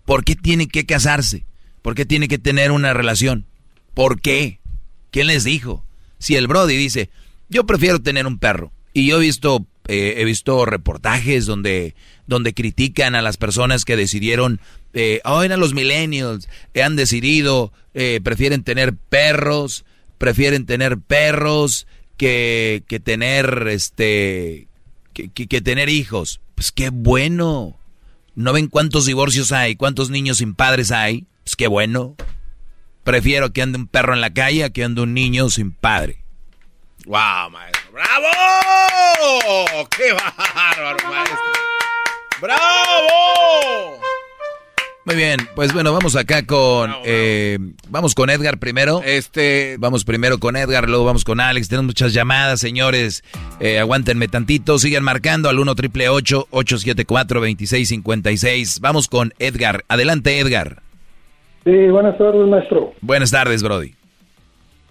¿Por 0.05 0.23
qué 0.23 0.35
tiene 0.35 0.67
que 0.67 0.85
casarse? 0.85 1.45
¿Por 1.81 1.95
qué 1.95 2.05
tiene 2.05 2.27
que 2.27 2.39
tener 2.39 2.71
una 2.71 2.93
relación? 2.93 3.45
¿Por 3.93 4.19
qué? 4.19 4.59
¿Quién 5.11 5.27
les 5.27 5.43
dijo? 5.43 5.85
Si 6.19 6.35
el 6.35 6.47
Brody 6.47 6.75
dice, 6.75 7.09
yo 7.49 7.65
prefiero 7.65 8.01
tener 8.01 8.27
un 8.27 8.39
perro. 8.39 8.73
Y 8.93 9.07
yo 9.07 9.17
he 9.17 9.21
visto, 9.21 9.65
eh, 9.87 10.15
he 10.17 10.25
visto 10.25 10.65
reportajes 10.65 11.45
donde, 11.45 11.95
donde 12.27 12.53
critican 12.53 13.15
a 13.15 13.21
las 13.21 13.37
personas 13.37 13.85
que 13.85 13.95
decidieron, 13.95 14.59
eh, 14.93 15.21
ahora 15.23 15.57
los 15.57 15.73
millennials, 15.73 16.49
eh, 16.73 16.83
han 16.83 16.95
decidido, 16.95 17.71
eh, 17.93 18.19
prefieren 18.23 18.63
tener 18.63 18.95
perros, 18.95 19.85
prefieren 20.17 20.65
tener 20.65 20.97
perros 20.97 21.87
que, 22.17 22.83
que 22.87 22.99
tener, 22.99 23.67
este, 23.69 24.67
que, 25.13 25.29
que, 25.29 25.61
tener 25.61 25.89
hijos. 25.89 26.41
Pues 26.55 26.71
qué 26.71 26.89
bueno. 26.89 27.77
¿No 28.35 28.53
ven 28.53 28.67
cuántos 28.67 29.05
divorcios 29.05 29.51
hay? 29.51 29.75
¿Cuántos 29.75 30.09
niños 30.09 30.37
sin 30.37 30.55
padres 30.55 30.91
hay? 30.91 31.25
Pues 31.43 31.55
qué 31.55 31.67
bueno. 31.67 32.15
Prefiero 33.03 33.53
que 33.53 33.61
ande 33.61 33.77
un 33.77 33.87
perro 33.87 34.13
en 34.13 34.21
la 34.21 34.33
calle 34.33 34.71
que 34.71 34.83
ande 34.83 35.01
un 35.01 35.13
niño 35.13 35.49
sin 35.49 35.71
padre. 35.71 36.23
¡Wow, 37.05 37.51
maestro! 37.51 37.86
¡Bravo! 37.97 39.87
¡Qué 39.97 40.13
bárbaro, 40.13 40.97
maestro! 41.09 41.37
¡Bravo! 42.39 43.99
Muy 45.03 45.15
bien, 45.15 45.39
pues 45.55 45.73
bueno, 45.73 45.91
vamos 45.93 46.15
acá 46.15 46.45
con 46.45 46.93
eh, 47.05 47.57
vamos 47.89 48.13
con 48.13 48.29
Edgar 48.29 48.59
primero. 48.59 49.01
Este, 49.03 49.77
vamos 49.79 50.03
primero 50.03 50.37
con 50.37 50.55
Edgar, 50.55 50.87
luego 50.87 51.05
vamos 51.05 51.23
con 51.23 51.39
Alex. 51.39 51.69
Tenemos 51.69 51.87
muchas 51.87 52.13
llamadas, 52.13 52.59
señores. 52.59 53.23
Eh, 53.59 53.79
aguántenme 53.79 54.27
tantito, 54.27 54.77
sigan 54.77 55.03
marcando 55.03 55.49
al 55.49 55.57
1 55.57 55.73
triple 55.73 56.09
874 56.09 57.39
2656. 57.39 58.79
Vamos 58.79 59.07
con 59.07 59.33
Edgar. 59.39 59.85
Adelante, 59.87 60.37
Edgar. 60.37 60.83
Sí, 61.63 61.87
buenas 61.87 62.15
tardes, 62.19 62.47
maestro. 62.47 62.93
Buenas 63.01 63.31
tardes, 63.31 63.63
Brody. 63.63 63.96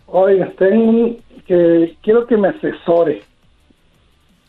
Oiga, 0.07 0.53
tengo 0.59 1.17
que 1.47 1.97
quiero 2.03 2.27
que 2.27 2.37
me 2.37 2.49
asesore. 2.49 3.23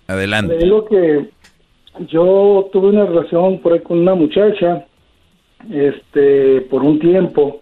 Adelante. 0.07 0.55
Le 0.55 0.63
digo 0.63 0.85
que 0.85 1.29
yo 2.07 2.69
tuve 2.71 2.89
una 2.89 3.05
relación 3.05 3.59
por 3.59 3.73
ahí 3.73 3.79
con 3.79 3.99
una 3.99 4.15
muchacha, 4.15 4.85
este, 5.71 6.61
por 6.61 6.83
un 6.83 6.99
tiempo. 6.99 7.61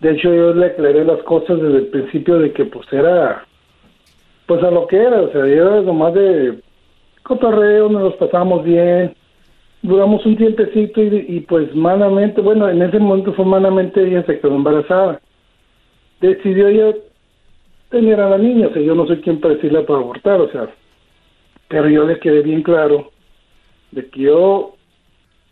De 0.00 0.12
hecho, 0.12 0.34
yo 0.34 0.52
le 0.52 0.66
aclaré 0.66 1.04
las 1.04 1.22
cosas 1.22 1.60
desde 1.60 1.78
el 1.78 1.86
principio 1.86 2.38
de 2.40 2.52
que 2.52 2.64
pues 2.64 2.92
era, 2.92 3.46
pues 4.46 4.62
a 4.64 4.70
lo 4.70 4.86
que 4.88 4.96
era, 4.96 5.22
o 5.22 5.30
sea, 5.30 5.46
era 5.46 5.80
nomás 5.80 6.12
de 6.14 6.60
cotorreo, 7.22 7.88
nos 7.88 8.02
los 8.02 8.14
pasamos 8.14 8.64
bien, 8.64 9.14
duramos 9.80 10.26
un 10.26 10.36
tiempecito 10.36 11.00
y, 11.00 11.24
y 11.28 11.40
pues 11.40 11.72
malamente, 11.74 12.40
bueno, 12.40 12.68
en 12.68 12.82
ese 12.82 12.98
momento 12.98 13.32
fue 13.34 13.44
malamente 13.44 14.02
ella 14.02 14.24
se 14.24 14.40
quedó 14.40 14.56
embarazada. 14.56 15.20
Decidió 16.20 16.66
ella 16.66 16.96
tener 17.92 18.20
a 18.20 18.30
la 18.30 18.38
niña, 18.38 18.68
o 18.68 18.72
sea, 18.72 18.82
yo 18.82 18.94
no 18.94 19.06
soy 19.06 19.20
quien 19.20 19.38
para 19.38 19.54
decirle 19.54 19.82
para 19.82 20.00
abortar, 20.00 20.40
o 20.40 20.50
sea, 20.50 20.68
pero 21.68 21.88
yo 21.88 22.04
le 22.04 22.18
quedé 22.18 22.42
bien 22.42 22.62
claro 22.62 23.10
de 23.92 24.08
que 24.08 24.22
yo 24.22 24.74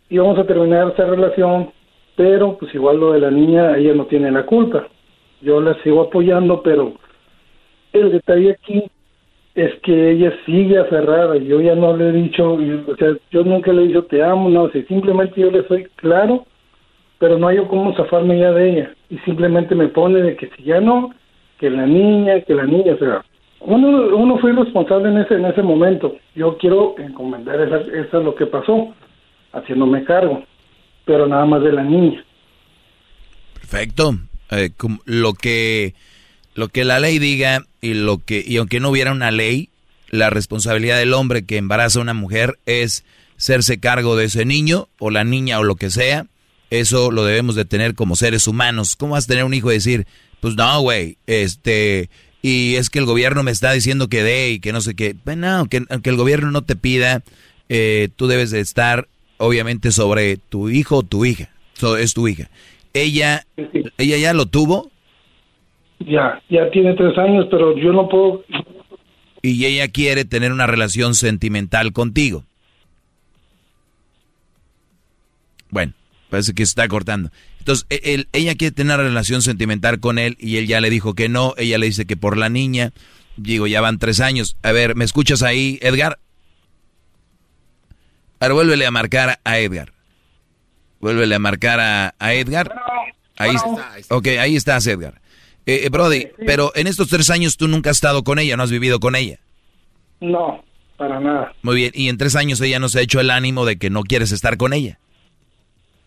íbamos 0.09 0.37
a 0.39 0.45
terminar 0.45 0.91
esa 0.91 1.05
relación, 1.05 1.71
pero 2.15 2.57
pues 2.57 2.73
igual 2.75 2.99
lo 2.99 3.13
de 3.13 3.19
la 3.19 3.31
niña, 3.31 3.77
ella 3.77 3.93
no 3.93 4.05
tiene 4.07 4.31
la 4.31 4.45
culpa. 4.45 4.87
Yo 5.41 5.61
la 5.61 5.73
sigo 5.83 6.01
apoyando, 6.01 6.61
pero 6.61 6.93
el 7.93 8.11
detalle 8.11 8.51
aquí 8.51 8.83
es 9.55 9.73
que 9.81 10.11
ella 10.11 10.33
sigue 10.45 10.77
aferrada. 10.77 11.37
Yo 11.37 11.61
ya 11.61 11.75
no 11.75 11.95
le 11.95 12.09
he 12.09 12.11
dicho, 12.11 12.53
o 12.53 12.95
sea, 12.97 13.15
yo 13.31 13.43
nunca 13.43 13.71
le 13.71 13.83
he 13.83 13.87
dicho 13.87 14.03
te 14.05 14.21
amo, 14.21 14.49
no, 14.49 14.63
o 14.63 14.69
sea, 14.71 14.83
simplemente 14.85 15.39
yo 15.39 15.51
le 15.51 15.67
soy 15.67 15.85
claro, 15.95 16.45
pero 17.19 17.37
no 17.37 17.47
hay 17.47 17.57
cómo 17.67 17.95
zafarme 17.95 18.39
ya 18.39 18.51
de 18.51 18.69
ella. 18.69 18.95
Y 19.09 19.17
simplemente 19.19 19.75
me 19.75 19.87
pone 19.87 20.21
de 20.21 20.35
que 20.35 20.49
si 20.55 20.63
ya 20.63 20.81
no, 20.81 21.13
que 21.61 21.69
la 21.69 21.85
niña, 21.85 22.41
que 22.41 22.55
la 22.55 22.65
niña, 22.65 22.95
o 22.95 22.97
sea, 22.97 23.23
uno, 23.61 24.17
uno 24.17 24.39
fue 24.39 24.51
responsable 24.51 25.09
en 25.09 25.19
ese, 25.19 25.35
en 25.35 25.45
ese 25.45 25.61
momento. 25.61 26.17
Yo 26.35 26.57
quiero 26.57 26.95
encomendar 26.97 27.61
esa, 27.61 27.77
eso 27.77 28.19
es 28.19 28.25
lo 28.25 28.33
que 28.33 28.47
pasó, 28.47 28.93
haciéndome 29.53 30.03
cargo, 30.03 30.43
pero 31.05 31.27
nada 31.27 31.45
más 31.45 31.61
de 31.61 31.71
la 31.71 31.83
niña. 31.83 32.25
Perfecto. 33.53 34.15
Eh, 34.49 34.71
lo 35.05 35.33
que 35.33 35.93
lo 36.55 36.67
que 36.67 36.83
la 36.83 36.99
ley 36.99 37.19
diga 37.19 37.63
y 37.79 37.93
lo 37.93 38.17
que 38.17 38.43
y 38.45 38.57
aunque 38.57 38.79
no 38.79 38.89
hubiera 38.89 39.11
una 39.11 39.31
ley, 39.31 39.69
la 40.09 40.29
responsabilidad 40.31 40.97
del 40.97 41.13
hombre 41.13 41.45
que 41.45 41.57
embaraza 41.57 41.99
a 41.99 42.01
una 42.01 42.13
mujer 42.13 42.57
es 42.65 43.05
hacerse 43.37 43.79
cargo 43.79 44.17
de 44.17 44.25
ese 44.25 44.45
niño 44.45 44.89
o 44.99 45.11
la 45.11 45.23
niña 45.23 45.59
o 45.59 45.63
lo 45.63 45.75
que 45.75 45.91
sea. 45.91 46.25
Eso 46.71 47.11
lo 47.11 47.23
debemos 47.23 47.55
de 47.55 47.65
tener 47.65 47.93
como 47.93 48.15
seres 48.15 48.47
humanos. 48.47 48.95
¿Cómo 48.95 49.13
vas 49.13 49.25
a 49.25 49.27
tener 49.27 49.43
un 49.43 49.53
hijo 49.53 49.71
y 49.71 49.75
decir, 49.75 50.07
pues 50.41 50.55
no, 50.55 50.81
güey, 50.81 51.17
este 51.27 52.09
y 52.41 52.75
es 52.75 52.89
que 52.89 52.99
el 52.99 53.05
gobierno 53.05 53.43
me 53.43 53.51
está 53.51 53.71
diciendo 53.71 54.09
que 54.09 54.23
dé 54.23 54.49
y 54.49 54.59
que 54.59 54.73
no 54.73 54.81
sé 54.81 54.95
qué. 54.95 55.15
Bueno, 55.23 55.47
aunque, 55.47 55.83
aunque 55.89 56.09
el 56.09 56.17
gobierno 56.17 56.51
no 56.51 56.63
te 56.63 56.75
pida, 56.75 57.21
eh, 57.69 58.09
tú 58.15 58.27
debes 58.27 58.51
de 58.51 58.59
estar 58.59 59.07
obviamente 59.37 59.91
sobre 59.91 60.37
tu 60.37 60.69
hijo 60.69 60.97
o 60.97 61.03
tu 61.03 61.23
hija. 61.23 61.49
So, 61.73 61.97
es 61.97 62.13
tu 62.13 62.27
hija. 62.27 62.49
Ella, 62.93 63.45
ella 63.97 64.17
ya 64.17 64.33
lo 64.33 64.47
tuvo 64.47 64.91
Ya, 65.99 66.41
ya 66.49 66.69
tiene 66.71 66.93
tres 66.95 67.17
años, 67.17 67.47
pero 67.49 67.77
yo 67.77 67.93
no 67.93 68.09
puedo, 68.09 68.43
y 69.41 69.65
ella 69.65 69.87
quiere 69.87 70.25
tener 70.25 70.51
una 70.51 70.67
relación 70.67 71.15
sentimental 71.15 71.93
contigo. 71.93 72.43
Bueno, 75.69 75.93
parece 76.29 76.53
que 76.53 76.65
se 76.65 76.71
está 76.71 76.87
cortando. 76.87 77.29
Entonces, 77.61 77.85
e- 77.91 78.13
él- 78.15 78.27
ella 78.33 78.55
quiere 78.55 78.73
tener 78.73 78.95
una 78.97 79.03
relación 79.03 79.43
sentimental 79.43 79.99
con 79.99 80.17
él 80.17 80.35
y 80.39 80.57
él 80.57 80.65
ya 80.65 80.81
le 80.81 80.89
dijo 80.89 81.13
que 81.13 81.29
no. 81.29 81.53
Ella 81.57 81.77
le 81.77 81.85
dice 81.85 82.05
que 82.05 82.17
por 82.17 82.35
la 82.37 82.49
niña. 82.49 82.91
Digo, 83.37 83.67
ya 83.67 83.81
van 83.81 83.99
tres 83.99 84.19
años. 84.19 84.57
A 84.63 84.71
ver, 84.71 84.95
¿me 84.95 85.05
escuchas 85.05 85.43
ahí, 85.43 85.77
Edgar? 85.81 86.17
Ahora 88.39 88.53
vuélvele 88.55 88.85
a 88.85 88.91
marcar 88.91 89.39
a 89.43 89.59
Edgar. 89.59 89.93
Vuélvele 90.99 91.35
a 91.35 91.39
marcar 91.39 91.79
a, 91.79 92.15
a 92.19 92.33
Edgar. 92.33 92.73
Ahí 93.37 93.55
está. 93.55 93.93
Ok, 94.09 94.27
ahí 94.39 94.55
estás, 94.55 94.85
Edgar. 94.87 95.21
Eh, 95.65 95.81
eh, 95.85 95.89
Brody, 95.89 96.27
pero 96.45 96.71
en 96.75 96.87
estos 96.87 97.07
tres 97.09 97.29
años 97.29 97.57
tú 97.57 97.67
nunca 97.67 97.91
has 97.91 97.97
estado 97.97 98.23
con 98.23 98.39
ella, 98.39 98.57
no 98.57 98.63
has 98.63 98.71
vivido 98.71 98.99
con 98.99 99.15
ella. 99.15 99.39
no, 100.19 100.63
para 100.97 101.19
nada. 101.19 101.53
Muy 101.63 101.75
bien, 101.75 101.91
y 101.95 102.09
en 102.09 102.17
tres 102.17 102.35
años 102.35 102.59
ella 102.61 102.79
no 102.79 102.89
se 102.89 102.99
ha 102.99 103.01
hecho 103.03 103.19
el 103.19 103.29
ánimo 103.31 103.65
de 103.65 103.77
que 103.77 103.89
no 103.89 104.03
quieres 104.03 104.31
estar 104.31 104.57
con 104.57 104.73
ella. 104.73 104.99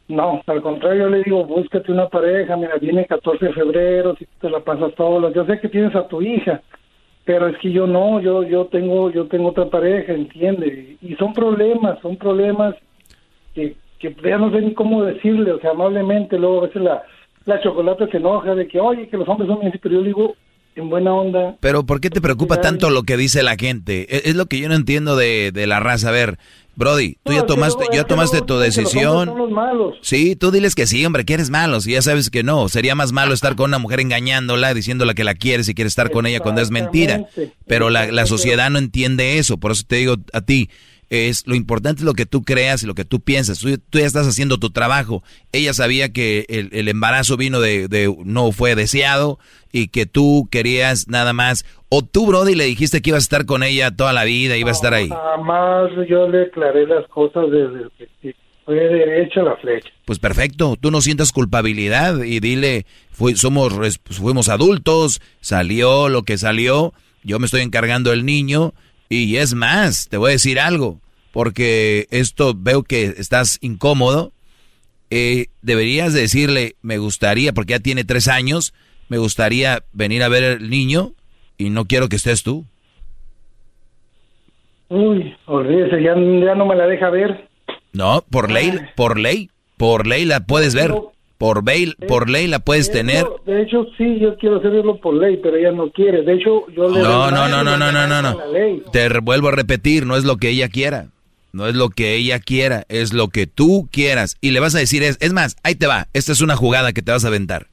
No, 0.08 0.42
al 0.46 0.60
contrario, 0.60 1.04
yo 1.04 1.08
le 1.08 1.22
digo, 1.22 1.44
búscate 1.44 1.90
una 1.90 2.08
pareja, 2.08 2.56
mira, 2.56 2.76
viene 2.76 3.06
14 3.06 3.46
de 3.46 3.52
febrero, 3.54 4.14
si 4.16 4.26
te 4.40 4.50
la 4.50 4.60
pasas 4.60 4.94
todo, 4.96 5.32
yo 5.32 5.46
sé 5.46 5.58
que 5.60 5.68
tienes 5.68 5.94
a 5.94 6.06
tu 6.08 6.20
hija, 6.20 6.60
pero 7.24 7.48
es 7.48 7.56
que 7.58 7.72
yo 7.72 7.86
no, 7.86 8.20
yo 8.20 8.42
yo 8.42 8.66
tengo 8.66 9.10
yo 9.10 9.26
tengo 9.28 9.48
otra 9.48 9.66
pareja, 9.70 10.12
entiende, 10.12 10.98
y 11.00 11.14
son 11.14 11.32
problemas, 11.32 11.98
son 12.00 12.18
problemas 12.18 12.74
que, 13.54 13.76
que 13.98 14.14
ya 14.22 14.36
no 14.36 14.50
sé 14.50 14.60
ni 14.60 14.74
cómo 14.74 15.04
decirle, 15.04 15.52
o 15.52 15.60
sea, 15.60 15.70
amablemente, 15.70 16.38
luego 16.38 16.58
a 16.58 16.66
veces 16.66 16.82
la, 16.82 17.02
la 17.46 17.60
chocolate 17.62 18.06
se 18.08 18.18
enoja 18.18 18.54
de 18.54 18.68
que, 18.68 18.78
oye, 18.80 19.08
que 19.08 19.16
los 19.16 19.26
hombres 19.28 19.48
son 19.48 19.60
bien, 19.60 19.72
pero 19.82 19.94
yo 19.94 20.02
digo, 20.02 20.34
en 20.76 20.90
buena 20.90 21.14
onda, 21.14 21.56
Pero 21.60 21.84
¿por 21.84 22.00
qué 22.00 22.10
te 22.10 22.20
preocupa 22.20 22.60
tanto 22.60 22.90
lo 22.90 23.04
que 23.04 23.16
dice 23.16 23.42
la 23.42 23.56
gente? 23.56 24.02
E- 24.14 24.28
Es, 24.28 24.34
lo 24.34 24.46
que 24.46 24.58
yo 24.58 24.68
no 24.68 24.74
entiendo 24.74 25.16
de, 25.16 25.52
de 25.52 25.66
la 25.66 25.78
raza. 25.80 26.08
A 26.08 26.12
ver, 26.12 26.38
Brody, 26.76 27.18
tú 27.24 27.32
No, 27.32 27.38
ya 27.38 27.46
tomaste, 27.46 27.84
ya 27.92 28.04
tomaste 28.04 28.40
tu 28.42 28.54
los 28.54 28.62
decisión. 28.62 29.28
son 29.28 29.38
los 29.38 29.50
malos. 29.50 29.94
Sí, 30.02 30.36
tú 30.36 30.50
diles 30.50 30.74
que 30.74 30.86
sí, 30.86 31.04
hombre, 31.04 31.24
que 31.24 31.34
eres 31.34 31.50
malo. 31.50 31.80
Si 31.80 31.92
ya 31.92 32.02
sabes 32.02 32.30
que 32.30 32.42
no, 32.42 32.68
sería 32.68 32.94
más 32.94 33.12
malo 33.12 33.34
estar 33.34 33.56
con 33.56 33.70
una 33.70 33.78
mujer 33.78 34.00
engañándola, 34.00 34.74
diciéndola 34.74 35.14
que 35.14 35.24
la 35.24 35.34
quieres 35.34 35.68
y 35.68 35.74
quieres 35.74 35.92
estar 35.92 36.10
con 36.10 36.26
ella 36.26 36.40
cuando 36.40 36.60
es 36.60 36.70
mentira. 36.70 37.26
Pero 37.66 37.90
la, 37.90 38.10
la 38.10 38.26
sociedad 38.26 38.70
no 38.70 38.78
entiende 38.78 39.38
eso. 39.38 39.58
Por 39.58 39.72
eso 39.72 39.84
te 39.86 39.96
digo 39.96 40.16
a 40.32 40.40
ti, 40.40 40.68
es 41.14 41.46
lo 41.46 41.54
importante 41.54 42.00
es 42.00 42.04
lo 42.04 42.14
que 42.14 42.26
tú 42.26 42.42
creas 42.42 42.82
y 42.82 42.86
lo 42.86 42.94
que 42.94 43.04
tú 43.04 43.20
piensas. 43.20 43.58
Tú, 43.58 43.76
tú 43.78 43.98
ya 43.98 44.06
estás 44.06 44.26
haciendo 44.26 44.58
tu 44.58 44.70
trabajo. 44.70 45.22
Ella 45.52 45.72
sabía 45.74 46.12
que 46.12 46.46
el, 46.48 46.70
el 46.72 46.88
embarazo 46.88 47.36
vino 47.36 47.60
de, 47.60 47.88
de 47.88 48.14
no 48.24 48.52
fue 48.52 48.74
deseado 48.74 49.38
y 49.72 49.88
que 49.88 50.06
tú 50.06 50.48
querías 50.50 51.08
nada 51.08 51.32
más. 51.32 51.64
O 51.88 52.02
tú, 52.02 52.26
Brody, 52.26 52.54
le 52.54 52.64
dijiste 52.64 53.02
que 53.02 53.10
ibas 53.10 53.24
a 53.24 53.26
estar 53.26 53.46
con 53.46 53.62
ella 53.62 53.90
toda 53.90 54.12
la 54.12 54.24
vida, 54.24 54.56
ibas 54.56 54.76
a 54.76 54.78
estar 54.78 54.94
ahí. 54.94 55.08
Jamás 55.08 55.90
yo 56.08 56.28
le 56.28 56.42
aclaré 56.44 56.86
las 56.86 57.06
cosas 57.08 57.50
desde 57.50 57.82
el 57.82 57.90
principio. 57.90 58.40
fue 58.64 58.74
derecha 58.74 59.42
la 59.42 59.56
flecha. 59.56 59.90
Pues 60.04 60.18
perfecto, 60.18 60.76
tú 60.80 60.90
no 60.90 61.00
sientas 61.00 61.32
culpabilidad 61.32 62.22
y 62.22 62.40
dile, 62.40 62.86
somos, 63.34 63.98
fuimos 64.04 64.48
adultos, 64.48 65.20
salió 65.40 66.08
lo 66.08 66.22
que 66.22 66.38
salió, 66.38 66.92
yo 67.22 67.38
me 67.38 67.46
estoy 67.46 67.62
encargando 67.62 68.10
del 68.10 68.24
niño 68.24 68.74
y 69.08 69.36
es 69.36 69.54
más, 69.54 70.08
te 70.08 70.16
voy 70.16 70.30
a 70.30 70.32
decir 70.32 70.60
algo, 70.60 71.00
porque 71.34 72.06
esto 72.12 72.54
veo 72.56 72.84
que 72.84 73.06
estás 73.18 73.58
incómodo, 73.60 74.30
eh, 75.10 75.46
deberías 75.62 76.14
decirle, 76.14 76.76
me 76.80 76.98
gustaría, 76.98 77.52
porque 77.52 77.72
ya 77.72 77.80
tiene 77.80 78.04
tres 78.04 78.28
años, 78.28 78.72
me 79.08 79.18
gustaría 79.18 79.82
venir 79.92 80.22
a 80.22 80.28
ver 80.28 80.44
el 80.44 80.70
niño 80.70 81.10
y 81.58 81.70
no 81.70 81.86
quiero 81.86 82.08
que 82.08 82.14
estés 82.14 82.44
tú. 82.44 82.64
Uy, 84.88 85.34
olvídese, 85.46 86.00
ya, 86.04 86.14
ya 86.14 86.54
no 86.54 86.66
me 86.66 86.76
la 86.76 86.86
deja 86.86 87.10
ver. 87.10 87.48
No, 87.92 88.24
por 88.30 88.52
ley, 88.52 88.78
por 88.94 89.18
ley, 89.18 89.50
por 89.76 90.06
ley 90.06 90.26
la 90.26 90.46
puedes 90.46 90.72
ver. 90.72 90.92
Por 91.36 91.66
ley, 91.66 91.92
por 92.06 92.30
ley 92.30 92.46
la 92.46 92.60
puedes 92.60 92.92
tener. 92.92 93.26
De 93.44 93.62
hecho, 93.62 93.86
sí, 93.98 94.20
yo 94.20 94.36
quiero 94.36 94.58
hacerlo 94.58 95.00
por 95.00 95.14
ley, 95.14 95.40
pero 95.42 95.56
ella 95.56 95.72
no 95.72 95.90
quiere. 95.90 96.22
De 96.22 96.34
hecho, 96.34 96.68
yo 96.70 96.88
le... 96.88 97.02
No, 97.02 97.28
no, 97.32 97.48
no, 97.48 97.64
no, 97.64 97.76
no, 97.76 97.90
no, 97.90 98.22
no. 98.22 98.38
Te 98.92 99.08
vuelvo 99.18 99.48
a 99.48 99.50
repetir, 99.50 100.06
no 100.06 100.16
es 100.16 100.24
lo 100.24 100.36
que 100.36 100.50
ella 100.50 100.68
quiera. 100.68 101.08
No 101.54 101.68
es 101.68 101.76
lo 101.76 101.88
que 101.88 102.16
ella 102.16 102.40
quiera, 102.40 102.84
es 102.88 103.12
lo 103.12 103.28
que 103.28 103.46
tú 103.46 103.88
quieras. 103.92 104.38
Y 104.40 104.50
le 104.50 104.58
vas 104.58 104.74
a 104.74 104.80
decir, 104.80 105.04
es, 105.04 105.18
es 105.20 105.32
más, 105.32 105.54
ahí 105.62 105.76
te 105.76 105.86
va, 105.86 106.08
esta 106.12 106.32
es 106.32 106.40
una 106.40 106.56
jugada 106.56 106.92
que 106.92 107.00
te 107.00 107.12
vas 107.12 107.24
a 107.24 107.28
aventar. 107.28 107.68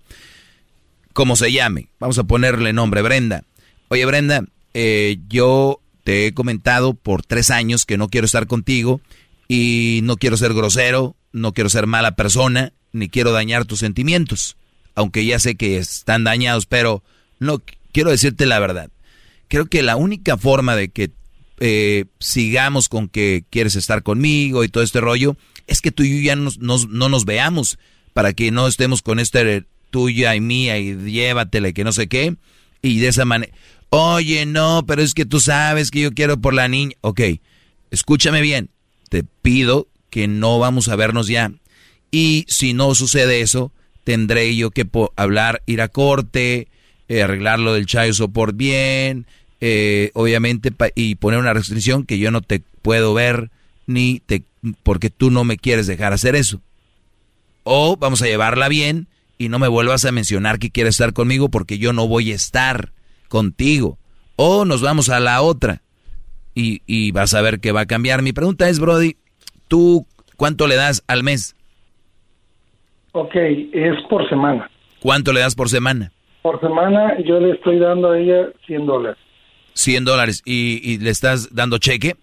Como 1.13 1.35
se 1.35 1.51
llame, 1.51 1.89
vamos 1.99 2.19
a 2.19 2.23
ponerle 2.25 2.73
nombre, 2.73 3.01
Brenda. 3.01 3.43
Oye, 3.87 4.05
Brenda, 4.05 4.45
eh, 4.75 5.17
yo 5.27 5.81
te 6.03 6.27
he 6.27 6.33
comentado 6.35 6.93
por 6.93 7.23
tres 7.23 7.49
años 7.49 7.87
que 7.87 7.97
no 7.97 8.07
quiero 8.07 8.25
estar 8.25 8.45
contigo 8.45 9.01
y 9.47 10.01
no 10.03 10.15
quiero 10.15 10.37
ser 10.37 10.53
grosero, 10.53 11.15
no 11.31 11.51
quiero 11.51 11.71
ser 11.71 11.87
mala 11.87 12.15
persona, 12.15 12.73
ni 12.91 13.09
quiero 13.09 13.31
dañar 13.31 13.65
tus 13.65 13.79
sentimientos, 13.79 14.57
aunque 14.93 15.25
ya 15.25 15.39
sé 15.39 15.55
que 15.55 15.79
están 15.79 16.23
dañados, 16.23 16.67
pero 16.67 17.01
no 17.39 17.63
quiero 17.91 18.11
decirte 18.11 18.45
la 18.45 18.59
verdad. 18.59 18.91
Creo 19.47 19.65
que 19.65 19.81
la 19.81 19.95
única 19.95 20.37
forma 20.37 20.75
de 20.75 20.89
que 20.89 21.09
eh, 21.61 22.05
sigamos 22.19 22.89
con 22.89 23.07
que 23.07 23.45
quieres 23.49 23.77
estar 23.77 24.03
conmigo 24.03 24.65
y 24.65 24.69
todo 24.69 24.83
este 24.83 24.99
rollo 24.99 25.37
es 25.67 25.79
que 25.79 25.91
tú 25.91 26.03
y 26.03 26.17
yo 26.17 26.25
ya 26.25 26.35
no 26.35 27.09
nos 27.09 27.25
veamos 27.25 27.79
para 28.11 28.33
que 28.33 28.51
no 28.51 28.67
estemos 28.67 29.01
con 29.01 29.19
este 29.19 29.63
tuya 29.89 30.35
y 30.35 30.41
mía 30.41 30.77
y 30.77 30.95
llévatela 30.95 31.69
y 31.69 31.73
que 31.73 31.85
no 31.85 31.93
sé 31.93 32.07
qué 32.07 32.35
y 32.81 32.99
de 32.99 33.07
esa 33.07 33.23
manera 33.23 33.53
oye 33.89 34.45
no 34.45 34.83
pero 34.85 35.01
es 35.01 35.13
que 35.13 35.25
tú 35.25 35.39
sabes 35.39 35.91
que 35.91 36.01
yo 36.01 36.11
quiero 36.11 36.41
por 36.41 36.53
la 36.53 36.67
niña 36.67 36.95
ok 37.01 37.21
escúchame 37.91 38.41
bien 38.41 38.69
te 39.11 39.23
pido 39.23 39.87
que 40.11 40.27
no 40.27 40.59
vamos 40.59 40.89
a 40.89 40.95
vernos 40.95 41.27
ya. 41.27 41.51
Y 42.11 42.45
si 42.47 42.73
no 42.73 42.93
sucede 42.93 43.41
eso, 43.41 43.71
tendré 44.03 44.55
yo 44.55 44.69
que 44.69 44.87
hablar, 45.15 45.63
ir 45.65 45.81
a 45.81 45.87
corte, 45.87 46.67
eh, 47.07 47.23
arreglar 47.23 47.59
lo 47.59 47.73
del 47.73 47.87
chayo 47.87 48.13
support 48.13 48.55
bien, 48.55 49.25
eh, 49.61 50.09
obviamente, 50.15 50.71
y 50.95 51.15
poner 51.15 51.39
una 51.39 51.53
restricción 51.53 52.05
que 52.05 52.17
yo 52.17 52.31
no 52.31 52.41
te 52.41 52.63
puedo 52.81 53.13
ver 53.13 53.51
ni 53.85 54.19
te, 54.19 54.43
porque 54.83 55.11
tú 55.11 55.29
no 55.29 55.43
me 55.43 55.57
quieres 55.57 55.85
dejar 55.85 56.13
hacer 56.13 56.35
eso. 56.35 56.61
O 57.63 57.95
vamos 57.95 58.23
a 58.23 58.25
llevarla 58.25 58.67
bien 58.67 59.07
y 59.37 59.49
no 59.49 59.59
me 59.59 59.67
vuelvas 59.67 60.03
a 60.05 60.11
mencionar 60.11 60.57
que 60.57 60.71
quieres 60.71 60.95
estar 60.95 61.13
conmigo 61.13 61.49
porque 61.49 61.77
yo 61.77 61.93
no 61.93 62.07
voy 62.07 62.31
a 62.31 62.35
estar 62.35 62.89
contigo. 63.27 63.99
O 64.35 64.65
nos 64.65 64.81
vamos 64.81 65.09
a 65.09 65.19
la 65.19 65.41
otra 65.43 65.81
y, 66.55 67.11
vas 67.11 67.33
a 67.33 67.41
ver 67.41 67.59
que 67.59 67.71
va 67.71 67.81
a 67.81 67.85
cambiar. 67.85 68.23
Mi 68.23 68.33
pregunta 68.33 68.67
es, 68.67 68.79
Brody, 68.79 69.15
¿tú 69.67 70.05
cuánto 70.37 70.67
le 70.67 70.75
das 70.75 71.03
al 71.07 71.23
mes? 71.23 71.55
Ok, 73.13 73.35
es 73.35 73.95
por 74.09 74.27
semana. 74.27 74.69
¿Cuánto 75.01 75.33
le 75.33 75.41
das 75.41 75.55
por 75.55 75.69
semana? 75.69 76.11
Por 76.41 76.59
semana 76.59 77.17
yo 77.23 77.39
le 77.39 77.51
estoy 77.51 77.77
dando 77.77 78.11
a 78.11 78.19
ella 78.19 78.49
100 78.65 78.85
dólares. 78.85 79.17
100 79.73 80.05
dólares. 80.05 80.41
¿Y, 80.45 80.97
le 80.99 81.09
estás 81.09 81.53
dando 81.53 81.77
cheque? 81.77 82.15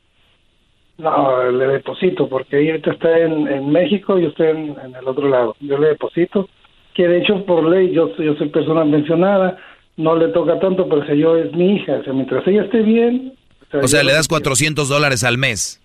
No, 0.99 1.51
le 1.51 1.67
deposito, 1.67 2.29
porque 2.29 2.61
ella 2.61 2.77
está 2.77 3.19
en, 3.19 3.71
México 3.71 4.19
y 4.19 4.23
yo 4.23 4.29
estoy 4.29 4.49
en, 4.49 4.77
el 4.99 5.07
otro 5.07 5.29
lado. 5.29 5.57
Yo 5.61 5.79
le 5.79 5.89
deposito, 5.89 6.49
que 6.95 7.07
de 7.07 7.19
hecho 7.19 7.45
por 7.45 7.65
ley 7.65 7.93
yo, 7.93 8.17
yo 8.17 8.35
soy 8.35 8.49
persona 8.49 8.85
mencionada, 8.85 9.57
no 9.97 10.17
le 10.17 10.29
toca 10.29 10.59
tanto, 10.59 10.89
pero 10.89 11.07
si 11.07 11.19
yo 11.19 11.37
es 11.37 11.53
mi 11.53 11.77
hija, 11.77 12.01
o 12.07 12.13
mientras 12.13 12.47
ella 12.47 12.65
esté 12.65 12.83
bien, 12.83 13.35
o 13.73 13.89
sea, 13.89 14.03
le 14.03 14.13
das 14.13 14.29
400 14.29 14.89
dólares 14.89 15.25
al 15.25 15.39
mes. 15.39 15.81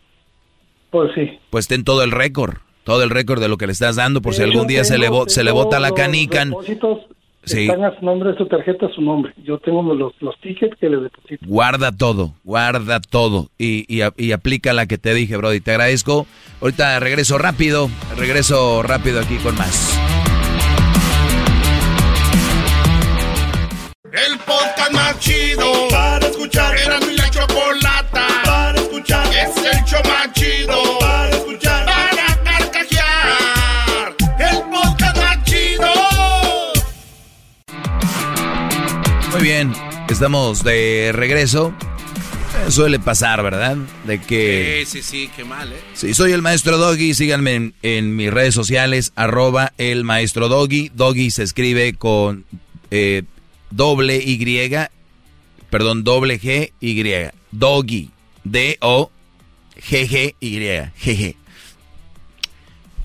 Pues 0.89 1.11
sí. 1.15 1.39
Pues 1.49 1.67
ten 1.67 1.83
todo 1.83 2.03
el 2.03 2.11
récord, 2.11 2.55
todo 2.83 3.03
el 3.03 3.09
récord 3.09 3.41
de 3.41 3.49
lo 3.49 3.57
que 3.57 3.65
le 3.65 3.73
estás 3.73 3.95
dando 3.95 4.21
por 4.21 4.33
si 4.33 4.43
algún 4.43 4.67
día 4.67 4.83
se 4.83 4.97
le, 4.97 5.09
se 5.27 5.43
le 5.43 5.51
bota 5.51 5.79
la 5.79 5.91
canica. 5.91 6.45
Sí. 7.45 7.63
Están 7.63 7.83
a 7.83 7.97
su 7.99 8.05
nombre 8.05 8.31
de 8.31 8.37
su 8.37 8.47
tarjeta, 8.47 8.87
su 8.95 9.01
nombre. 9.01 9.33
Yo 9.43 9.59
tengo 9.59 9.81
los, 9.93 10.13
los 10.21 10.39
tickets 10.39 10.77
que 10.79 10.89
le 10.89 10.97
deposito. 10.97 11.45
Guarda 11.45 11.91
todo, 11.91 12.33
guarda 12.43 13.01
todo 13.01 13.49
y, 13.57 13.85
y, 13.93 14.01
y, 14.17 14.31
aplica 14.31 14.71
la 14.71 14.85
que 14.85 14.97
te 14.97 15.13
dije, 15.13 15.35
Brody. 15.35 15.59
Te 15.59 15.71
agradezco. 15.71 16.25
Ahorita 16.61 16.99
regreso 17.01 17.37
rápido, 17.37 17.89
regreso 18.17 18.81
rápido 18.83 19.19
aquí 19.19 19.35
con 19.37 19.57
más. 19.57 19.99
El 24.05 24.37
podcast 24.39 24.93
más 24.93 25.19
chido 25.19 25.65
para 25.89 26.25
escuchar. 26.27 26.75
Era 26.77 26.99
mi 27.01 27.17
la 27.17 27.29
chocolata 27.29 28.27
para 28.45 28.79
escuchar. 28.79 29.27
Es 29.27 29.57
el 29.57 29.83
show 29.83 30.01
más 30.05 30.31
chido 30.33 31.02
bien, 39.43 39.73
estamos 40.09 40.63
de 40.63 41.11
regreso. 41.13 41.73
Suele 42.69 42.97
pasar, 42.97 43.43
¿verdad? 43.43 43.75
De 44.05 44.21
que... 44.21 44.85
Sí, 44.85 45.01
sí, 45.01 45.09
sí, 45.09 45.29
qué 45.35 45.43
mal, 45.43 45.73
¿eh? 45.73 45.81
Sí, 45.95 46.13
soy 46.13 46.31
el 46.31 46.41
maestro 46.41 46.77
Doggy. 46.77 47.13
Síganme 47.13 47.73
en, 47.81 48.15
mis 48.15 48.31
redes 48.31 48.55
sociales, 48.55 49.11
arroba 49.17 49.73
el 49.77 50.05
maestro 50.05 50.47
Doggy. 50.47 50.91
Doggy 50.93 51.29
se 51.29 51.43
escribe 51.43 51.93
con 51.95 52.45
eh, 52.89 53.23
doble 53.69 54.23
Y, 54.23 54.39
perdón, 55.69 56.05
doble 56.05 56.39
G, 56.39 56.71
Y, 56.79 57.03
Doggy, 57.51 58.11
D-O-G-G-Y, 58.45 59.09
G-G. 61.03 61.35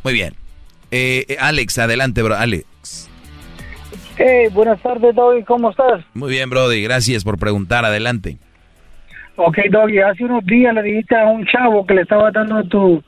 Muy 0.04 0.12
bien. 0.12 0.34
Eh, 0.92 1.24
eh, 1.28 1.36
Alex, 1.40 1.78
adelante, 1.78 2.22
bro, 2.22 2.36
Alex. 2.36 2.67
Hey, 4.20 4.48
buenas 4.52 4.82
tardes, 4.82 5.14
Doggy, 5.14 5.44
¿cómo 5.44 5.70
estás? 5.70 6.04
Muy 6.12 6.30
bien, 6.30 6.50
Brody, 6.50 6.82
gracias 6.82 7.22
por 7.22 7.38
preguntar, 7.38 7.84
adelante. 7.84 8.36
Ok, 9.36 9.58
Doggy, 9.70 10.00
hace 10.00 10.24
unos 10.24 10.44
días 10.44 10.74
le 10.74 10.82
dijiste 10.82 11.14
a 11.14 11.26
un 11.26 11.46
chavo 11.46 11.86
que 11.86 11.94
le 11.94 12.02
estaba 12.02 12.32
dando 12.32 12.64
tu, 12.64 13.00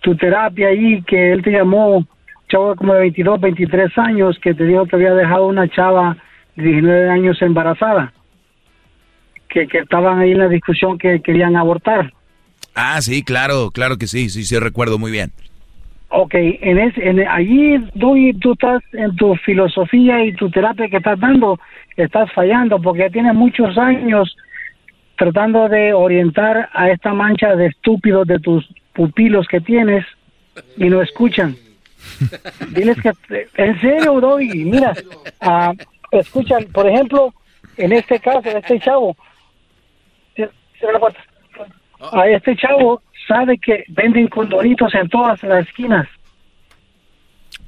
tu 0.00 0.16
terapia 0.16 0.68
ahí, 0.68 1.02
que 1.02 1.32
él 1.32 1.42
te 1.42 1.50
llamó, 1.50 2.06
chavo 2.48 2.74
como 2.76 2.94
de 2.94 3.00
22, 3.00 3.42
23 3.42 3.98
años, 3.98 4.38
que 4.40 4.54
te 4.54 4.64
dijo 4.64 4.86
que 4.86 4.96
había 4.96 5.12
dejado 5.12 5.48
una 5.48 5.68
chava 5.68 6.16
19 6.56 7.10
años 7.10 7.42
embarazada, 7.42 8.14
que, 9.50 9.66
que 9.66 9.80
estaban 9.80 10.18
ahí 10.18 10.32
en 10.32 10.38
la 10.38 10.48
discusión 10.48 10.96
que 10.96 11.20
querían 11.20 11.56
abortar. 11.56 12.10
Ah, 12.74 13.02
sí, 13.02 13.22
claro, 13.22 13.70
claro 13.70 13.98
que 13.98 14.06
sí, 14.06 14.30
sí, 14.30 14.44
sí, 14.44 14.58
recuerdo 14.58 14.98
muy 14.98 15.12
bien. 15.12 15.30
Ok, 16.16 16.34
en, 16.34 16.78
en 16.78 17.28
allí 17.28 17.76
tú, 17.98 18.14
tú 18.40 18.52
estás 18.52 18.82
en 18.92 19.16
tu 19.16 19.34
filosofía 19.34 20.24
y 20.24 20.32
tu 20.34 20.48
terapia 20.48 20.88
que 20.88 20.98
estás 20.98 21.18
dando, 21.18 21.58
estás 21.96 22.30
fallando 22.32 22.80
porque 22.80 23.00
ya 23.00 23.10
tienes 23.10 23.34
muchos 23.34 23.76
años 23.76 24.36
tratando 25.16 25.68
de 25.68 25.92
orientar 25.92 26.68
a 26.72 26.88
esta 26.90 27.12
mancha 27.12 27.56
de 27.56 27.66
estúpidos 27.66 28.28
de 28.28 28.38
tus 28.38 28.64
pupilos 28.92 29.48
que 29.48 29.60
tienes 29.60 30.06
y 30.76 30.88
no 30.88 31.02
escuchan. 31.02 31.56
Diles 32.70 32.96
que, 33.02 33.48
en 33.56 33.80
serio, 33.80 34.20
doy, 34.20 34.46
mira, 34.66 34.94
uh, 35.42 35.74
escuchan, 36.12 36.64
por 36.72 36.88
ejemplo, 36.88 37.34
en 37.76 37.92
este 37.92 38.20
caso, 38.20 38.48
este 38.50 38.78
chavo, 38.78 39.16
a 42.12 42.28
este 42.28 42.54
chavo 42.54 43.02
sabe 43.26 43.58
que 43.58 43.84
venden 43.88 44.28
condoritos 44.28 44.94
en 44.94 45.08
todas 45.08 45.42
las 45.42 45.66
esquinas. 45.66 46.08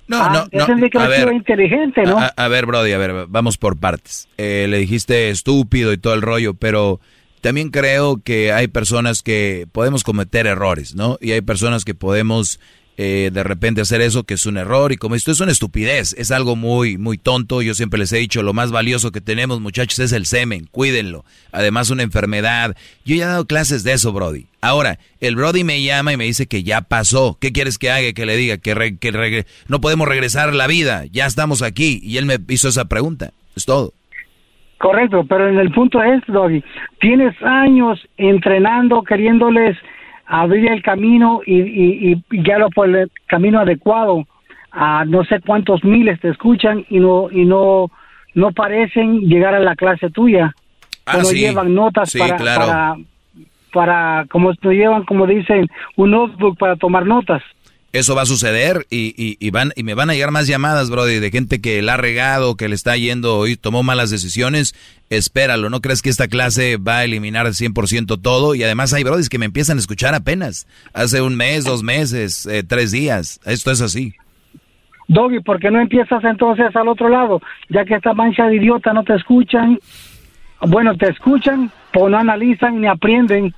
No, 0.09 0.23
ah, 0.23 0.49
no, 0.53 0.67
no. 0.67 0.91
Que 0.91 0.99
a 0.99 1.09
ver, 1.09 1.33
inteligente, 1.33 2.03
¿no? 2.05 2.19
A, 2.37 2.49
ver, 2.49 2.67
Brody, 2.67 2.93
a 2.93 2.99
ver, 2.99 3.27
vamos 3.29 3.59
por 3.59 3.77
partes. 3.77 4.29
Eh, 4.39 4.67
le 4.69 4.79
dijiste 4.79 5.31
estúpido 5.31 5.93
y 5.93 5.99
todo 5.99 6.15
el 6.15 6.23
rollo, 6.23 6.55
pero 6.55 7.01
también 7.41 7.71
creo 7.71 8.23
que 8.23 8.53
hay 8.53 8.69
personas 8.69 9.23
que 9.23 9.67
podemos 9.73 10.05
cometer 10.05 10.47
errores, 10.47 10.95
¿no? 10.95 11.19
Y 11.21 11.33
hay 11.33 11.41
personas 11.41 11.85
que 11.85 11.95
podemos 11.95 12.61
eh, 12.97 13.31
de 13.33 13.43
repente 13.43 13.81
hacer 13.81 14.01
eso, 14.01 14.25
que 14.25 14.35
es 14.35 14.47
un 14.47 14.57
error, 14.57 14.93
y 14.93 14.97
como 14.97 15.15
esto 15.15 15.31
es 15.31 15.41
una 15.41 15.53
estupidez, 15.53 16.15
es 16.19 16.31
algo 16.31 16.57
muy, 16.57 16.99
muy 16.99 17.19
tonto. 17.19 17.63
Yo 17.63 17.75
siempre 17.75 17.99
les 17.99 18.13
he 18.13 18.19
dicho, 18.19 18.43
lo 18.43 18.53
más 18.53 18.73
valioso 18.73 19.13
que 19.13 19.21
tenemos, 19.21 19.61
muchachos, 19.61 19.99
es 19.99 20.13
el 20.13 20.27
semen, 20.27 20.67
cuídenlo. 20.71 21.25
Además, 21.53 21.91
una 21.91 22.03
enfermedad. 22.03 22.77
Yo 23.05 23.17
ya 23.17 23.25
he 23.25 23.29
dado 23.29 23.47
clases 23.47 23.85
de 23.85 23.93
eso, 23.93 24.13
Brody. 24.13 24.47
Ahora, 24.61 24.99
el 25.21 25.37
Brody 25.37 25.63
me 25.63 25.83
llama 25.83 26.13
y 26.13 26.17
me 26.17 26.25
dice 26.25 26.47
que 26.47 26.63
ya 26.63 26.81
pasó. 26.81 27.37
¿Qué 27.41 27.53
quieres 27.53 27.79
que 27.79 27.91
haga? 27.91 28.13
Que 28.13 28.27
le 28.27 28.37
diga 28.37 28.57
que, 28.57 28.97
que 28.99 29.47
no 29.69 29.81
podemos 29.81 30.09
regresar 30.09 30.55
la 30.55 30.67
vida, 30.67 31.05
ya 31.13 31.27
estamos 31.27 31.63
aquí. 31.63 32.01
Y 32.03 32.17
él 32.17 32.27
me 32.27 32.39
hizo 32.49 32.69
esa 32.69 32.87
pregunta. 32.87 33.33
Es 33.55 33.65
todo. 33.65 33.93
Correcto, 34.79 35.25
pero 35.27 35.49
en 35.49 35.59
el 35.59 35.71
punto 35.71 36.03
es, 36.03 36.23
Doggy, 36.27 36.63
tienes 37.01 37.35
años 37.43 37.99
entrenando, 38.19 39.03
queriéndoles 39.03 39.77
abrir 40.27 40.71
el 40.71 40.83
camino 40.83 41.41
y, 41.45 41.61
y, 41.61 42.13
y 42.13 42.43
guiarlo 42.43 42.71
por 42.71 42.89
el 42.89 43.11
camino 43.27 43.61
adecuado. 43.61 44.27
A 44.73 45.05
no 45.07 45.25
sé 45.25 45.41
cuántos 45.41 45.83
miles 45.85 46.21
te 46.21 46.29
escuchan 46.29 46.85
y 46.91 46.99
no 46.99 47.31
y 47.31 47.45
no 47.45 47.91
no 48.35 48.53
parecen 48.53 49.21
llegar 49.21 49.55
a 49.55 49.61
la 49.61 49.75
clase 49.75 50.11
tuya. 50.11 50.55
Ah, 51.07 51.19
no 51.23 51.31
llevan 51.31 51.75
notas 51.75 52.15
para, 52.19 52.37
para, 52.37 52.97
para, 53.73 54.27
como 54.29 54.53
llevan, 54.53 55.05
como 55.05 55.27
dicen, 55.27 55.69
un 55.97 56.11
notebook 56.11 56.59
para 56.59 56.77
tomar 56.77 57.07
notas 57.07 57.43
eso 57.99 58.15
va 58.15 58.23
a 58.23 58.27
suceder 58.27 58.87
y, 58.91 59.37
y, 59.39 59.51
van 59.51 59.73
y 59.77 59.83
me 59.83 59.95
van 59.95 60.11
a 60.11 60.15
llegar 60.15 60.31
más 60.31 60.47
llamadas, 60.47 60.91
Brody, 60.91 61.19
de 61.19 61.31
gente 61.31 61.61
que 61.61 61.83
la 61.83 61.95
ha 61.95 61.97
regado, 61.97 62.57
que 62.57 62.69
le 62.69 62.75
está 62.75 62.97
yendo 62.97 63.47
y 63.47 63.57
tomó 63.57 63.83
malas 63.83 64.11
decisiones. 64.11 64.75
Espéralo, 65.09 65.71
no 65.71 65.81
crees 65.81 66.03
que 66.03 66.11
esta 66.11 66.29
clase 66.29 66.77
va 66.77 66.99
a 66.99 67.05
eliminar 67.05 67.47
100% 67.47 68.21
todo 68.21 68.55
y 68.55 68.63
además 68.63 68.93
hay 68.93 69.05
Brody 69.05 69.29
que 69.29 69.39
me 69.39 69.47
empiezan 69.47 69.77
a 69.77 69.81
escuchar 69.81 70.15
apenas 70.15 70.67
hace 70.93 71.21
un 71.21 71.37
mes, 71.37 71.65
dos 71.65 71.83
meses, 71.83 72.47
eh, 72.47 72.63
tres 72.63 72.93
días. 72.93 73.41
Esto 73.45 73.71
es 73.71 73.81
así. 73.81 74.15
Doggy, 75.09 75.41
¿por 75.41 75.61
qué 75.61 75.71
no 75.71 75.81
empiezas 75.81 76.25
entonces 76.25 76.75
al 76.75 76.89
otro 76.89 77.09
lado? 77.09 77.41
Ya 77.69 77.85
que 77.85 77.95
esta 77.95 78.13
mancha 78.13 78.47
de 78.47 78.57
idiota 78.57 78.93
no 78.93 79.05
te 79.05 79.15
escuchan, 79.15 79.79
bueno, 80.61 80.97
te 80.97 81.09
escuchan, 81.09 81.71
pero 81.93 82.09
no 82.09 82.19
analizan 82.19 82.81
ni 82.81 82.89
aprenden, 82.89 83.55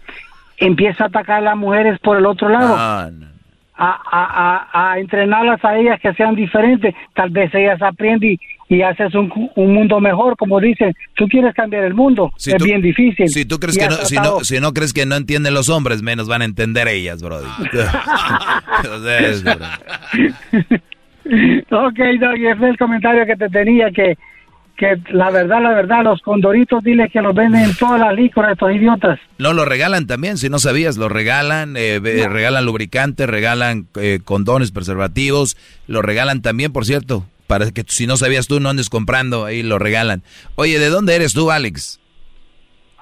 empieza 0.59 1.05
a 1.05 1.07
atacar 1.07 1.39
a 1.39 1.41
las 1.41 1.57
mujeres 1.57 1.99
por 2.01 2.19
el 2.19 2.27
otro 2.27 2.49
lado. 2.49 3.11
no 3.11 3.38
a, 3.79 4.69
a, 4.73 4.99
entrenarlas 4.99 5.65
a 5.65 5.79
ellas 5.79 6.01
que 6.01 6.13
sean 6.15 6.35
diferentes. 6.35 6.95
Tal 7.15 7.31
vez 7.31 7.55
ellas 7.55 7.81
aprenden 7.81 8.39
y, 8.69 8.83
haces 8.83 9.15
un, 9.15 9.33
mundo 9.57 10.01
mejor, 10.01 10.37
como 10.37 10.61
dicen. 10.61 10.95
Tú 11.15 11.27
quieres 11.29 11.55
cambiar 11.55 11.85
el 11.85 11.95
mundo, 11.95 12.33
es 12.37 12.63
bien 12.63 12.83
difícil. 12.83 13.29
Si 13.29 13.45
tú 13.45 13.59
crees 13.59 13.79
que 13.79 13.89
no, 13.89 13.97
si 13.97 14.17
no, 14.17 14.41
si 14.41 14.61
no 14.61 14.75
crees 14.75 14.93
que 14.93 15.07
no 15.07 15.17
entienden 15.17 15.55
los 15.55 15.69
hombres, 15.69 16.03
menos 16.03 16.29
van 16.29 16.43
a 16.43 16.45
entender 16.45 16.89
ellas, 16.89 17.23
brody. 17.23 17.47
ok, 21.71 21.99
Doug, 22.21 22.37
ese 22.37 22.51
es 22.51 22.63
el 22.63 22.79
comentario 22.79 23.27
que 23.27 23.37
te 23.37 23.49
tenía 23.49 23.91
que 23.91 24.17
que 24.79 24.97
la 25.11 25.31
verdad, 25.31 25.61
la 25.61 25.75
verdad, 25.75 26.05
los 26.05 26.23
condoritos, 26.23 26.83
dile 26.85 27.11
que 27.11 27.21
los 27.21 27.35
venden 27.35 27.65
en 27.65 27.75
todas 27.75 28.01
las 28.01 28.15
licores, 28.15 28.53
estos 28.53 28.73
idiotas. 28.73 29.19
No, 29.37 29.53
lo 29.53 29.65
regalan 29.65 30.07
también, 30.07 30.39
si 30.39 30.49
no 30.49 30.61
sabías, 30.61 30.97
lo 30.97 31.09
regalan, 31.09 31.75
eh, 31.77 32.01
regalan 32.01 32.65
lubricantes, 32.65 33.29
regalan 33.29 33.89
eh, 34.01 34.21
condones, 34.25 34.71
preservativos, 34.71 35.57
lo 35.89 36.01
regalan 36.01 36.43
también, 36.43 36.73
por 36.73 36.87
cierto, 36.87 37.25
para 37.49 37.71
que 37.73 37.83
si 37.89 38.07
no 38.07 38.17
sabías 38.17 38.47
tú, 38.47 38.61
no 38.61 38.71
andes 38.71 38.89
comprando, 38.89 39.45
ahí 39.45 39.65
lo 39.65 39.81
regalan. 39.81 40.23
Oye, 40.55 40.79
¿de 40.79 40.89
dónde 40.91 41.17
eres 41.17 41.35
tú, 41.35 41.51
Alex? 41.51 42.01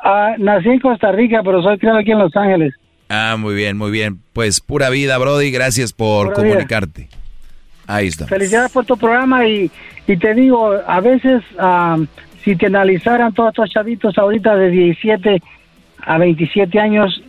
Ah, 0.03 0.35
nací 0.39 0.69
en 0.69 0.81
Costa 0.81 1.13
Rica, 1.13 1.43
pero 1.45 1.63
soy 1.63 1.79
criado 1.79 1.99
aquí 1.99 2.13
en 2.13 2.19
Los 2.19 2.35
Ángeles. 2.35 2.75
Ah, 3.11 3.37
muy 3.39 3.55
bien, 3.55 3.77
muy 3.77 3.91
bien. 3.91 4.21
Pues 4.33 4.61
pura 4.61 4.89
vida, 4.89 5.19
Brody, 5.19 5.51
gracias 5.51 5.93
por 5.93 6.33
comunicarte. 6.33 7.09
Ahí 7.87 8.09
está. 8.09 8.27
Felicidades 8.27 8.73
por 8.73 8.85
tu 8.85 8.97
programa 8.97 9.47
y, 9.47 9.71
te 10.07 10.35
digo, 10.35 10.73
a 10.87 11.01
veces 11.01 11.43
si 12.43 12.57
te 12.57 12.67
analizaran 12.67 13.33
todos 13.33 13.51
estos 13.51 13.71
chavitos 13.71 14.17
ahorita 14.19 14.57
de 14.57 14.71
17 14.71 15.43
a 15.99 16.19
27 16.19 16.79
años, 16.79 17.23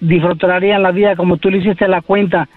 disfrutarían 0.00 0.82
la 0.82 0.90
vida 0.90 1.16
como 1.16 1.36
tú 1.36 1.50
le 1.50 1.58
hiciste 1.58 1.86
la 1.88 2.02
cuenta 2.02 2.48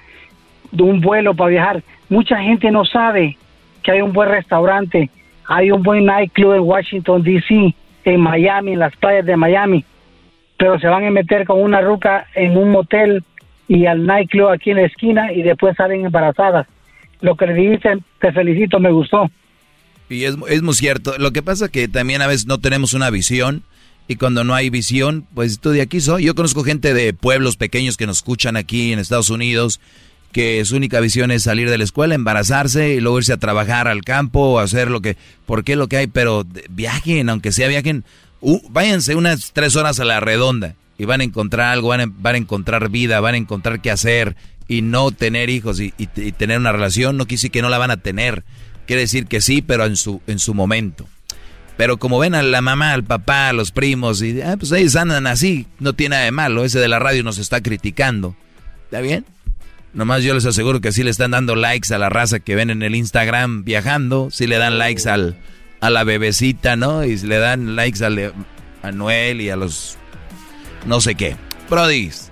de 0.72 0.84
un 0.84 1.02
vuelo 1.02 1.34
para 1.34 1.50
viajar. 1.50 1.84
Mucha 2.10 2.38
gente 2.42 2.72
no 2.72 2.86
sabe 2.86 3.38
que 3.84 3.92
hay 3.92 4.02
un 4.02 4.14
buen 4.14 4.30
restaurante, 4.30 5.10
hay 5.48 5.72
un 5.72 5.84
buen 5.84 6.06
nightclub 6.06 6.54
en 6.54 6.62
Washington, 6.62 7.24
D.C., 7.24 7.74
en 8.04 8.22
Miami, 8.22 8.74
en 8.74 8.80
las 8.80 8.96
playas 8.96 9.26
de 9.26 9.36
Miami, 9.36 9.84
pero 10.58 10.80
se 10.80 10.88
van 10.88 11.06
a 11.06 11.12
meter 11.12 11.46
con 11.46 11.62
una 11.62 11.82
ruca 11.82 12.26
en 12.36 12.58
un 12.58 12.72
motel 12.72 13.24
y 13.68 13.86
al 13.86 14.06
nightclub 14.06 14.48
aquí 14.48 14.72
en 14.72 14.78
la 14.78 14.84
esquina 14.84 15.34
y 15.34 15.44
después 15.44 15.76
salen 15.76 16.06
embarazadas 16.06 16.68
lo 17.22 17.36
que 17.36 17.48
le 17.48 17.54
dijiste, 17.54 17.98
te 18.20 18.32
felicito, 18.32 18.80
me 18.80 18.92
gustó. 18.92 19.30
Y 20.10 20.24
es, 20.24 20.38
es 20.50 20.62
muy 20.62 20.74
cierto. 20.74 21.18
Lo 21.18 21.32
que 21.32 21.44
pasa 21.44 21.70
que 21.70 21.88
también 21.88 22.22
a 22.22 22.28
veces 22.28 22.48
no 22.48 22.60
tenemos 22.60 22.94
una 22.94 23.10
visión 23.10 23.64
y 24.08 24.16
cuando 24.16 24.44
no 24.44 24.56
hay 24.56 24.70
visión, 24.70 25.28
pues 25.34 25.60
tú 25.60 25.72
de 25.72 25.82
aquí 25.82 26.00
soy. 26.00 26.26
Yo 26.26 26.36
conozco 26.36 26.64
gente 26.64 26.94
de 26.94 27.14
pueblos 27.14 27.58
pequeños 27.58 27.98
que 27.98 28.08
nos 28.08 28.18
escuchan 28.18 28.56
aquí 28.56 28.94
en 28.94 29.00
Estados 29.00 29.30
Unidos 29.30 29.80
que 30.32 30.64
su 30.66 30.76
única 30.76 31.00
visión 31.00 31.32
es 31.32 31.44
salir 31.44 31.70
de 31.70 31.78
la 31.78 31.84
escuela, 31.84 32.16
embarazarse 32.16 32.94
y 32.94 33.00
luego 33.00 33.18
irse 33.20 33.34
a 33.34 33.38
trabajar 33.38 33.88
al 33.88 34.04
campo 34.04 34.40
o 34.42 34.60
hacer 34.60 34.90
lo 34.90 35.02
que, 35.02 35.18
porque 35.46 35.76
lo 35.76 35.88
que 35.88 35.98
hay, 35.98 36.08
pero 36.08 36.46
viajen, 36.70 37.30
aunque 37.30 37.52
sea 37.52 37.68
viajen, 37.68 38.04
váyanse 38.70 39.16
unas 39.16 39.52
tres 39.54 39.76
horas 39.76 40.00
a 40.00 40.06
la 40.06 40.20
redonda 40.20 40.76
y 40.98 41.06
van 41.06 41.22
a 41.22 41.24
encontrar 41.24 41.72
algo, 41.72 41.90
van 41.90 42.02
a, 42.02 42.06
van 42.08 42.36
a 42.36 42.38
encontrar 42.40 42.90
vida, 42.90 43.20
van 43.20 43.36
a 43.36 43.38
encontrar 43.38 43.82
qué 43.82 43.90
hacer, 43.90 44.36
y 44.68 44.82
no 44.82 45.12
tener 45.12 45.50
hijos 45.50 45.80
y, 45.80 45.92
tener 45.92 46.58
una 46.58 46.72
relación 46.72 47.18
no 47.18 47.26
quiere 47.26 47.38
decir 47.38 47.52
que 47.52 47.62
no 47.62 47.70
la 47.70 47.78
van 47.78 47.92
a 47.92 47.98
tener. 47.98 48.44
Quiere 48.86 49.02
decir 49.02 49.28
que 49.28 49.42
sí, 49.42 49.62
pero 49.62 49.86
en 49.86 49.96
su, 49.96 50.22
en 50.28 50.40
su 50.40 50.54
momento. 50.54 51.08
Pero 51.76 51.98
como 51.98 52.20
ven 52.20 52.36
a 52.36 52.42
la 52.42 52.62
mamá, 52.62 52.94
al 52.94 53.04
papá, 53.04 53.50
a 53.50 53.54
los 53.54 53.72
primos, 53.72 54.22
y 54.22 54.42
ah, 54.42 54.56
pues 54.58 54.72
ellos 54.72 54.96
andan 54.96 55.28
así, 55.28 55.68
no 55.80 55.94
tiene 55.94 56.16
nada 56.16 56.26
de 56.26 56.32
malo. 56.32 56.64
Ese 56.64 56.80
de 56.80 56.88
la 56.88 56.98
radio 56.98 57.24
nos 57.24 57.38
está 57.38 57.62
criticando. 57.62 58.36
¿Está 58.86 59.02
bien? 59.02 59.26
Nomás 59.94 60.24
yo 60.24 60.34
les 60.34 60.46
aseguro 60.46 60.82
que 60.82 60.92
sí 60.92 61.04
le 61.04 61.10
están 61.10 61.32
dando 61.32 61.56
likes 61.56 61.94
a 61.94 61.98
la 61.98 62.10
raza 62.10 62.40
que 62.40 62.56
ven 62.56 62.70
en 62.70 62.82
el 62.84 62.96
Instagram 62.96 63.64
viajando, 63.64 64.30
sí 64.32 64.48
le 64.48 64.58
dan 64.58 64.78
likes 64.78 65.10
al, 65.10 65.38
a 65.80 65.90
la 65.90 66.04
bebecita, 66.04 66.76
¿no? 66.76 67.04
Y 67.04 67.18
le 67.18 67.38
dan 67.38 67.76
likes 67.76 68.00
a 68.04 68.92
Noel 68.92 69.42
y 69.42 69.50
a 69.50 69.56
los 69.56 69.98
no 70.86 71.02
sé 71.02 71.16
qué. 71.16 71.36
Brodis, 71.70 72.27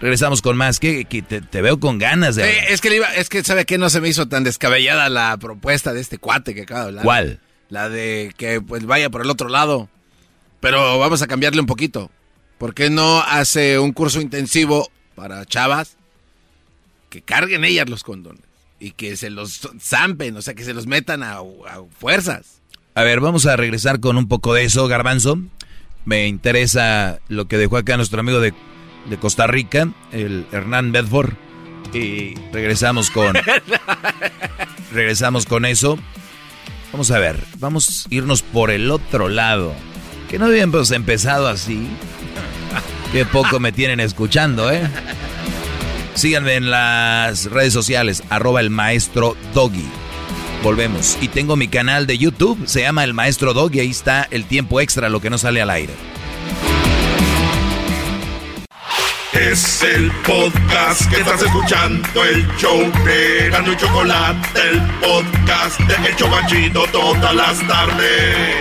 Regresamos 0.00 0.40
con 0.40 0.56
más. 0.56 0.80
Que, 0.80 1.04
te, 1.04 1.62
veo 1.62 1.78
con 1.78 1.98
ganas 1.98 2.36
de. 2.36 2.48
es 2.70 2.80
que 2.80 3.02
es 3.16 3.28
que 3.28 3.44
sabe 3.44 3.66
que 3.66 3.78
no 3.78 3.90
se 3.90 4.00
me 4.00 4.08
hizo 4.08 4.28
tan 4.28 4.44
descabellada 4.44 5.08
la 5.08 5.36
propuesta 5.36 5.92
de 5.92 6.00
este 6.00 6.18
cuate 6.18 6.54
que 6.54 6.62
acaba 6.62 6.80
de 6.80 6.86
hablar. 6.86 7.04
¿Cuál? 7.04 7.40
La 7.68 7.88
de 7.88 8.32
que 8.36 8.60
pues 8.60 8.86
vaya 8.86 9.10
por 9.10 9.22
el 9.22 9.30
otro 9.30 9.48
lado. 9.48 9.88
Pero 10.60 10.98
vamos 10.98 11.22
a 11.22 11.26
cambiarle 11.26 11.60
un 11.60 11.66
poquito. 11.66 12.10
¿Por 12.58 12.74
qué 12.74 12.90
no 12.90 13.20
hace 13.20 13.78
un 13.78 13.92
curso 13.92 14.20
intensivo 14.20 14.90
para 15.14 15.44
chavas 15.46 15.96
que 17.08 17.22
carguen 17.22 17.64
ellas 17.64 17.88
los 17.88 18.02
condones 18.02 18.42
y 18.78 18.92
que 18.92 19.16
se 19.16 19.30
los 19.30 19.60
zampen, 19.80 20.36
o 20.36 20.42
sea, 20.42 20.54
que 20.54 20.64
se 20.64 20.74
los 20.74 20.86
metan 20.86 21.22
a, 21.22 21.38
a 21.38 21.84
fuerzas? 21.98 22.60
A 22.94 23.02
ver, 23.02 23.20
vamos 23.20 23.46
a 23.46 23.56
regresar 23.56 24.00
con 24.00 24.16
un 24.16 24.28
poco 24.28 24.52
de 24.52 24.64
eso, 24.64 24.88
Garbanzo. 24.88 25.38
Me 26.04 26.26
interesa 26.26 27.20
lo 27.28 27.46
que 27.46 27.58
dejó 27.58 27.76
acá 27.76 27.96
nuestro 27.96 28.20
amigo 28.20 28.40
de 28.40 28.52
de 29.06 29.18
Costa 29.18 29.46
Rica, 29.46 29.88
el 30.12 30.46
Hernán 30.52 30.92
Bedford. 30.92 31.32
Y 31.92 32.34
regresamos 32.52 33.10
con. 33.10 33.34
regresamos 34.92 35.46
con 35.46 35.64
eso. 35.64 35.98
Vamos 36.92 37.10
a 37.10 37.18
ver, 37.18 37.44
vamos 37.58 38.06
a 38.06 38.14
irnos 38.14 38.42
por 38.42 38.70
el 38.70 38.90
otro 38.90 39.28
lado. 39.28 39.74
Que 40.28 40.38
no 40.38 40.46
habíamos 40.46 40.90
empezado 40.90 41.48
así. 41.48 41.88
Qué 43.12 43.24
poco 43.24 43.58
me 43.58 43.72
tienen 43.72 43.98
escuchando, 44.00 44.70
¿eh? 44.70 44.88
Síganme 46.14 46.54
en 46.54 46.70
las 46.70 47.46
redes 47.46 47.72
sociales, 47.72 48.22
arroba 48.30 48.60
el 48.60 48.70
maestro 48.70 49.36
Doggy. 49.54 49.88
Volvemos. 50.62 51.16
Y 51.20 51.28
tengo 51.28 51.56
mi 51.56 51.68
canal 51.68 52.06
de 52.06 52.18
YouTube, 52.18 52.58
se 52.66 52.82
llama 52.82 53.02
El 53.02 53.14
Maestro 53.14 53.54
Doggy, 53.54 53.80
ahí 53.80 53.90
está 53.90 54.28
el 54.30 54.44
tiempo 54.44 54.80
extra, 54.80 55.08
lo 55.08 55.20
que 55.20 55.30
no 55.30 55.38
sale 55.38 55.62
al 55.62 55.70
aire. 55.70 55.94
Es 59.32 59.82
el 59.82 60.10
podcast 60.26 61.08
que 61.08 61.20
estás 61.20 61.40
escuchando, 61.40 62.24
el 62.24 62.46
show 62.56 62.80
de 63.04 63.48
Gano 63.50 63.72
y 63.72 63.76
Chocolate, 63.76 64.48
el 64.68 64.80
podcast 65.00 65.78
de 65.80 66.08
El 66.08 66.16
Chocachito 66.16 66.84
todas 66.90 67.34
las 67.34 67.66
tardes. 67.68 68.56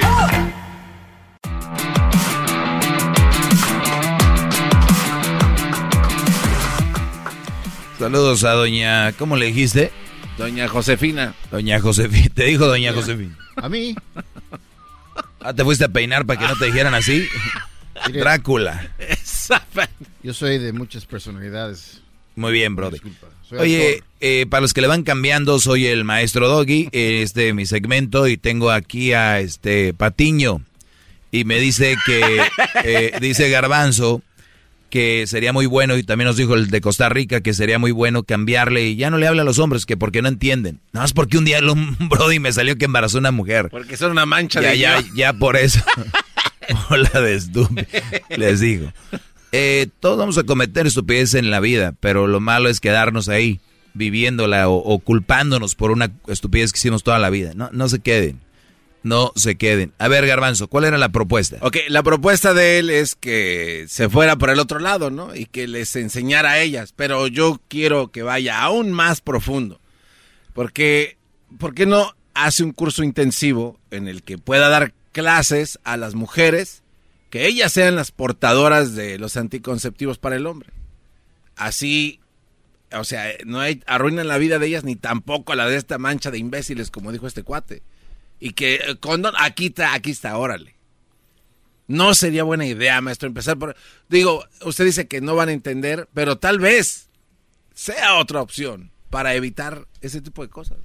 Saludos 7.98 8.44
a 8.44 8.52
doña, 8.52 9.12
¿cómo 9.14 9.38
le 9.38 9.48
dijiste? 9.48 9.92
Doña 10.38 10.68
Josefina. 10.68 11.34
Doña 11.50 11.80
Josefina, 11.80 12.30
te 12.34 12.44
dijo 12.46 12.68
doña 12.68 12.94
Josefina. 12.94 13.36
A 13.56 13.70
mí. 13.70 13.96
Ah, 15.42 15.54
te 15.54 15.64
fuiste 15.64 15.86
a 15.86 15.90
peinar 15.90 16.26
para 16.28 16.40
que 16.40 16.48
no 16.48 16.56
te 16.56 16.66
dijeran 16.66 16.94
así. 16.94 17.28
Drácula. 18.14 18.92
Yo 20.24 20.34
soy 20.34 20.58
de 20.58 20.74
muchas 20.74 21.06
personalidades. 21.06 22.02
Muy 22.36 22.54
bien, 22.54 22.76
brother. 22.76 23.02
Oye, 23.58 24.04
eh, 24.22 24.46
para 24.50 24.62
los 24.62 24.74
que 24.74 24.82
le 24.82 24.88
van 24.88 25.04
cambiando, 25.04 25.60
soy 25.60 25.88
el 25.88 26.04
maestro 26.04 26.48
Doggy, 26.48 26.90
este 26.94 27.54
mi 27.54 27.66
segmento, 27.66 28.28
y 28.28 28.38
tengo 28.38 28.72
aquí 28.72 29.14
a 29.14 29.40
este 29.40 29.94
Patiño. 29.94 30.62
Y 31.32 31.44
me 31.44 31.60
dice 31.60 31.96
que, 32.06 32.42
eh, 32.84 33.18
dice 33.20 33.50
Garbanzo, 33.50 34.22
que 34.90 35.28
sería 35.28 35.54
muy 35.54 35.66
bueno, 35.66 35.98
y 35.98 36.04
también 36.04 36.28
nos 36.28 36.38
dijo 36.38 36.56
el 36.56 36.70
de 36.70 36.82
Costa 36.82 37.10
Rica, 37.10 37.42
que 37.42 37.54
sería 37.54 37.78
muy 37.78 37.92
bueno 37.92 38.24
cambiarle, 38.24 38.88
y 38.88 38.96
ya 38.96 39.10
no 39.10 39.18
le 39.18 39.28
habla 39.28 39.44
a 39.44 39.46
los 39.46 39.60
hombres, 39.60 39.86
que 39.86 39.98
porque 39.98 40.22
no 40.22 40.28
entienden. 40.28 40.80
Nada 40.92 41.04
más 41.04 41.14
porque 41.14 41.38
un 41.38 41.46
día 41.46 41.60
un 41.60 41.98
Brody 42.10 42.40
me 42.40 42.52
salió 42.52 42.78
que 42.78 42.86
embarazó 42.86 43.18
una 43.20 43.32
mujer. 43.32 43.70
Porque 43.70 43.98
son 43.98 44.12
una 44.12 44.26
mancha 44.26 44.62
ya, 44.62 44.70
de... 44.72 44.78
Ya, 44.78 45.04
ya 45.14 45.34
por 45.34 45.58
eso. 45.58 45.82
Hola 46.90 47.10
de 47.22 47.36
estúpido. 47.36 47.86
Les 48.30 48.60
digo. 48.60 48.92
Eh, 49.52 49.88
todos 50.00 50.18
vamos 50.18 50.38
a 50.38 50.44
cometer 50.44 50.86
estupideces 50.86 51.36
en 51.36 51.50
la 51.50 51.60
vida, 51.60 51.94
pero 52.00 52.28
lo 52.28 52.40
malo 52.40 52.70
es 52.70 52.80
quedarnos 52.80 53.30
ahí, 53.30 53.60
viviéndola 53.94 54.70
o, 54.70 55.00
culpándonos 55.00 55.76
por 55.76 55.92
una 55.92 56.12
estupidez 56.28 56.72
que 56.72 56.78
hicimos 56.78 57.04
toda 57.04 57.20
la 57.20 57.30
vida. 57.30 57.54
No, 57.56 57.70
no 57.72 57.90
se 57.90 58.00
queden. 58.00 58.40
No 59.02 59.32
se 59.36 59.56
queden. 59.56 59.94
A 59.98 60.10
ver, 60.10 60.28
Garbanzo, 60.28 60.68
¿cuál 60.68 60.84
era 60.84 60.98
la 60.98 61.10
propuesta? 61.10 61.58
Ok, 61.62 61.78
la 61.88 62.04
propuesta 62.04 62.54
de 62.54 62.80
él 62.80 62.90
es 62.90 63.16
que 63.16 63.86
se 63.88 64.10
fuera 64.10 64.36
por 64.36 64.50
el 64.50 64.60
otro 64.60 64.80
lado, 64.80 65.10
¿no? 65.10 65.34
Y 65.34 65.46
que 65.46 65.68
les 65.68 65.96
enseñara 65.96 66.52
a 66.52 66.60
ellas. 66.60 66.94
Pero 66.96 67.28
yo 67.28 67.62
quiero 67.70 68.12
que 68.12 68.24
vaya 68.24 68.62
aún 68.62 68.92
más 68.92 69.22
profundo. 69.22 69.80
Porque, 70.54 71.18
¿por 71.58 71.74
qué 71.74 71.86
no 71.86 72.14
hace 72.34 72.64
un 72.64 72.74
curso 72.74 73.04
intensivo 73.04 73.80
en 73.90 74.10
el 74.10 74.22
que 74.22 74.38
pueda 74.38 74.68
dar 74.68 74.94
clases 75.14 75.80
a 75.86 75.96
las 75.96 76.14
mujeres 76.14 76.84
que 77.30 77.48
ellas 77.48 77.72
sean 77.72 77.96
las 77.96 78.12
portadoras 78.12 78.96
de 78.96 79.20
los 79.20 79.38
anticonceptivos 79.38 80.18
para 80.18 80.36
el 80.36 80.48
hombre. 80.48 80.70
Así, 81.56 82.20
o 82.92 83.04
sea, 83.04 83.32
no 83.46 83.60
hay, 83.60 83.84
arruinan 83.86 84.28
la 84.28 84.38
vida 84.38 84.60
de 84.60 84.68
ellas 84.68 84.84
ni 84.84 84.96
tampoco 84.96 85.56
la 85.56 85.68
de 85.68 85.78
esta 85.78 85.98
mancha 85.98 86.32
de 86.32 86.40
imbéciles, 86.40 86.92
como 86.92 87.12
dijo 87.12 87.28
este 87.28 87.44
cuate. 87.44 87.84
Y 88.40 88.54
que 88.54 88.76
eh, 88.76 88.96
condón, 89.00 89.34
aquí 89.38 89.68
está, 89.68 89.94
aquí 89.94 90.12
está, 90.12 90.38
órale. 90.38 90.76
No 91.88 92.14
sería 92.14 92.44
buena 92.44 92.66
idea, 92.66 93.02
maestro, 93.02 93.28
empezar 93.28 93.58
por... 93.58 93.76
Digo, 94.10 94.46
usted 94.64 94.86
dice 94.86 95.08
que 95.08 95.22
no 95.22 95.36
van 95.36 95.50
a 95.50 95.54
entender, 95.54 96.08
pero 96.14 96.38
tal 96.38 96.60
vez 96.60 97.10
sea 97.74 98.18
otra 98.18 98.42
opción 98.42 98.92
para 99.10 99.34
evitar 99.34 99.88
ese 100.02 100.22
tipo 100.22 100.44
de 100.44 100.50
cosas. 100.50 100.78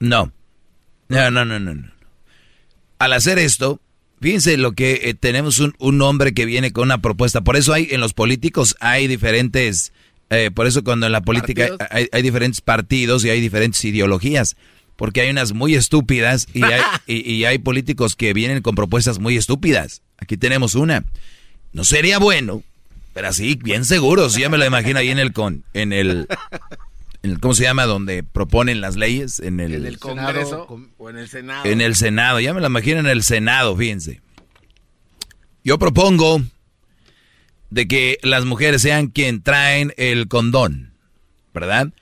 No. 0.00 0.32
No, 1.08 1.30
no, 1.30 1.44
no, 1.44 1.60
no. 1.60 1.92
Al 2.98 3.12
hacer 3.12 3.38
esto, 3.38 3.80
Fíjense 4.22 4.56
lo 4.56 4.72
que 4.72 5.00
eh, 5.02 5.14
tenemos 5.14 5.58
un, 5.58 5.74
un, 5.78 6.00
hombre 6.00 6.32
que 6.32 6.46
viene 6.46 6.72
con 6.72 6.84
una 6.84 7.02
propuesta. 7.02 7.40
Por 7.40 7.56
eso 7.56 7.72
hay 7.72 7.88
en 7.90 8.00
los 8.00 8.14
políticos 8.14 8.76
hay 8.78 9.08
diferentes, 9.08 9.92
eh, 10.30 10.52
por 10.54 10.68
eso 10.68 10.84
cuando 10.84 11.06
en 11.06 11.12
la 11.12 11.22
política 11.22 11.70
hay, 11.90 12.08
hay, 12.12 12.22
diferentes 12.22 12.60
partidos 12.60 13.24
y 13.24 13.30
hay 13.30 13.40
diferentes 13.40 13.84
ideologías. 13.84 14.56
Porque 14.94 15.22
hay 15.22 15.30
unas 15.30 15.52
muy 15.52 15.74
estúpidas 15.74 16.46
y 16.54 16.62
hay, 16.62 16.82
y, 17.08 17.44
hay 17.44 17.58
políticos 17.58 18.14
que 18.14 18.32
vienen 18.32 18.62
con 18.62 18.76
propuestas 18.76 19.18
muy 19.18 19.36
estúpidas. 19.36 20.02
Aquí 20.18 20.36
tenemos 20.36 20.76
una. 20.76 21.04
No 21.72 21.82
sería 21.82 22.18
bueno, 22.18 22.62
pero 23.14 23.26
así, 23.26 23.58
bien 23.60 23.84
seguro. 23.84 24.30
Si 24.30 24.42
ya 24.42 24.48
me 24.48 24.58
lo 24.58 24.64
imagino 24.64 25.00
ahí 25.00 25.08
en 25.08 25.18
el 25.18 25.32
con, 25.32 25.64
en 25.74 25.92
el, 25.92 26.28
¿cómo 27.40 27.54
se 27.54 27.64
llama? 27.64 27.86
Donde 27.86 28.22
proponen 28.22 28.80
las 28.80 28.96
leyes, 28.96 29.40
en 29.40 29.60
el, 29.60 29.74
¿En 29.74 29.86
el 29.86 29.98
Congreso 29.98 30.66
o 30.98 31.10
en 31.10 31.18
el 31.18 31.28
Senado. 31.28 31.64
En 31.64 31.80
el 31.80 31.94
Senado, 31.94 32.40
ya 32.40 32.54
me 32.54 32.60
lo 32.60 32.66
imagino 32.66 33.00
en 33.00 33.06
el 33.06 33.22
Senado, 33.22 33.76
fíjense. 33.76 34.20
Yo 35.64 35.78
propongo 35.78 36.42
de 37.70 37.88
que 37.88 38.18
las 38.22 38.44
mujeres 38.44 38.82
sean 38.82 39.08
quien 39.08 39.42
traen 39.42 39.94
el 39.96 40.28
condón, 40.28 40.92
¿verdad? 41.54 41.92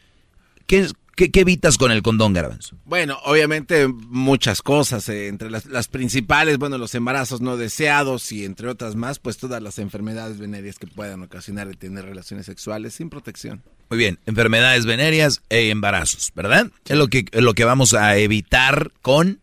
¿Qué, 0.66 0.88
qué, 1.20 1.30
qué 1.30 1.40
evitas 1.40 1.76
con 1.76 1.92
el 1.92 2.00
condón, 2.00 2.32
Garbanzo? 2.32 2.76
Bueno, 2.86 3.18
obviamente 3.26 3.86
muchas 3.88 4.62
cosas, 4.62 5.06
eh, 5.10 5.28
entre 5.28 5.50
las, 5.50 5.66
las, 5.66 5.88
principales, 5.88 6.56
bueno, 6.56 6.78
los 6.78 6.94
embarazos 6.94 7.42
no 7.42 7.58
deseados 7.58 8.32
y 8.32 8.46
entre 8.46 8.68
otras 8.68 8.96
más, 8.96 9.18
pues 9.18 9.36
todas 9.36 9.62
las 9.62 9.78
enfermedades 9.78 10.38
venéreas 10.38 10.78
que 10.78 10.86
puedan 10.86 11.22
ocasionar 11.22 11.68
el 11.68 11.76
tener 11.76 12.06
relaciones 12.06 12.46
sexuales 12.46 12.94
sin 12.94 13.10
protección. 13.10 13.62
Muy 13.90 13.98
bien, 13.98 14.18
enfermedades 14.24 14.86
venéreas 14.86 15.42
e 15.50 15.68
embarazos, 15.68 16.32
¿verdad? 16.34 16.68
Sí. 16.86 16.94
Es 16.94 16.98
lo 16.98 17.08
que, 17.08 17.26
lo 17.32 17.52
que 17.52 17.64
vamos 17.64 17.92
a 17.92 18.16
evitar 18.16 18.90
con 19.02 19.40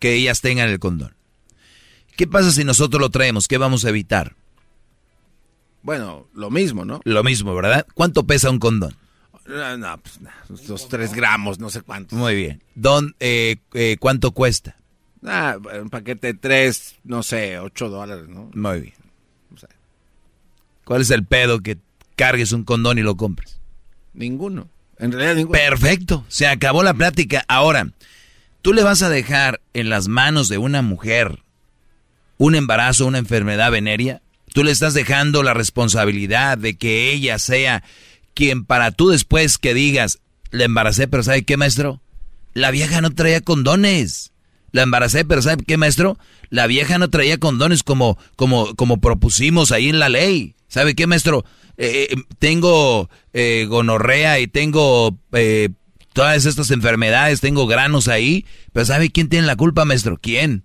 que 0.00 0.12
ellas 0.12 0.42
tengan 0.42 0.68
el 0.68 0.78
condón. 0.78 1.14
¿Qué 2.18 2.26
pasa 2.26 2.50
si 2.50 2.64
nosotros 2.64 3.00
lo 3.00 3.08
traemos? 3.08 3.48
¿Qué 3.48 3.56
vamos 3.56 3.86
a 3.86 3.88
evitar? 3.88 4.36
Bueno, 5.82 6.28
lo 6.34 6.50
mismo, 6.50 6.84
¿no? 6.84 7.00
Lo 7.04 7.24
mismo, 7.24 7.54
¿verdad? 7.54 7.86
¿Cuánto 7.94 8.26
pesa 8.26 8.50
un 8.50 8.58
condón? 8.58 8.94
No, 9.46 9.76
no 9.76 9.98
pues 9.98 10.68
los 10.68 10.88
tres 10.88 11.12
gramos, 11.12 11.58
no 11.58 11.70
sé 11.70 11.82
cuántos. 11.82 12.18
Muy 12.18 12.34
bien. 12.34 12.62
Don, 12.74 13.14
eh, 13.20 13.56
eh, 13.74 13.96
¿Cuánto 14.00 14.32
cuesta? 14.32 14.76
Ah, 15.22 15.56
un 15.80 15.90
paquete 15.90 16.28
de 16.28 16.34
tres, 16.34 16.96
no 17.04 17.22
sé, 17.22 17.58
ocho 17.58 17.88
dólares, 17.88 18.28
¿no? 18.28 18.50
Muy 18.54 18.80
bien. 18.80 18.94
O 19.54 19.58
sea, 19.58 19.68
¿Cuál 20.84 21.02
es 21.02 21.10
el 21.10 21.24
pedo 21.24 21.60
que 21.60 21.78
cargues 22.16 22.52
un 22.52 22.64
condón 22.64 22.98
y 22.98 23.02
lo 23.02 23.16
compres? 23.16 23.58
Ninguno. 24.12 24.68
En 24.98 25.12
realidad 25.12 25.34
ninguno. 25.34 25.58
Perfecto. 25.58 26.24
Se 26.28 26.46
acabó 26.46 26.82
la 26.82 26.94
plática. 26.94 27.44
Ahora, 27.48 27.88
tú 28.62 28.72
le 28.72 28.82
vas 28.82 29.02
a 29.02 29.08
dejar 29.08 29.60
en 29.72 29.88
las 29.90 30.08
manos 30.08 30.48
de 30.48 30.58
una 30.58 30.82
mujer 30.82 31.40
un 32.36 32.54
embarazo, 32.54 33.06
una 33.06 33.18
enfermedad 33.18 33.70
venérea. 33.70 34.20
Tú 34.52 34.62
le 34.62 34.70
estás 34.70 34.94
dejando 34.94 35.42
la 35.42 35.54
responsabilidad 35.54 36.58
de 36.58 36.76
que 36.76 37.12
ella 37.12 37.38
sea 37.38 37.82
quien 38.34 38.64
para 38.64 38.90
tú 38.90 39.08
después 39.08 39.58
que 39.58 39.74
digas, 39.74 40.18
la 40.50 40.64
embaracé, 40.64 41.08
pero 41.08 41.22
¿sabe 41.22 41.44
qué, 41.44 41.56
maestro? 41.56 42.00
La 42.52 42.70
vieja 42.70 43.00
no 43.00 43.10
traía 43.10 43.40
condones. 43.40 44.32
La 44.72 44.82
embaracé, 44.82 45.24
pero 45.24 45.40
¿sabe 45.40 45.62
qué, 45.64 45.76
maestro? 45.76 46.18
La 46.50 46.66
vieja 46.66 46.98
no 46.98 47.08
traía 47.10 47.38
condones 47.38 47.82
como, 47.82 48.18
como, 48.36 48.74
como 48.74 49.00
propusimos 49.00 49.72
ahí 49.72 49.88
en 49.88 49.98
la 49.98 50.08
ley. 50.08 50.54
¿Sabe 50.68 50.94
qué, 50.94 51.06
maestro? 51.06 51.44
Eh, 51.76 52.14
tengo 52.38 53.08
eh, 53.32 53.66
gonorrea 53.68 54.38
y 54.40 54.46
tengo 54.46 55.18
eh, 55.32 55.70
todas 56.12 56.46
estas 56.46 56.70
enfermedades, 56.70 57.40
tengo 57.40 57.66
granos 57.66 58.08
ahí, 58.08 58.46
pero 58.72 58.86
¿sabe 58.86 59.10
quién 59.10 59.28
tiene 59.28 59.46
la 59.46 59.56
culpa, 59.56 59.84
maestro? 59.84 60.18
¿Quién? 60.20 60.64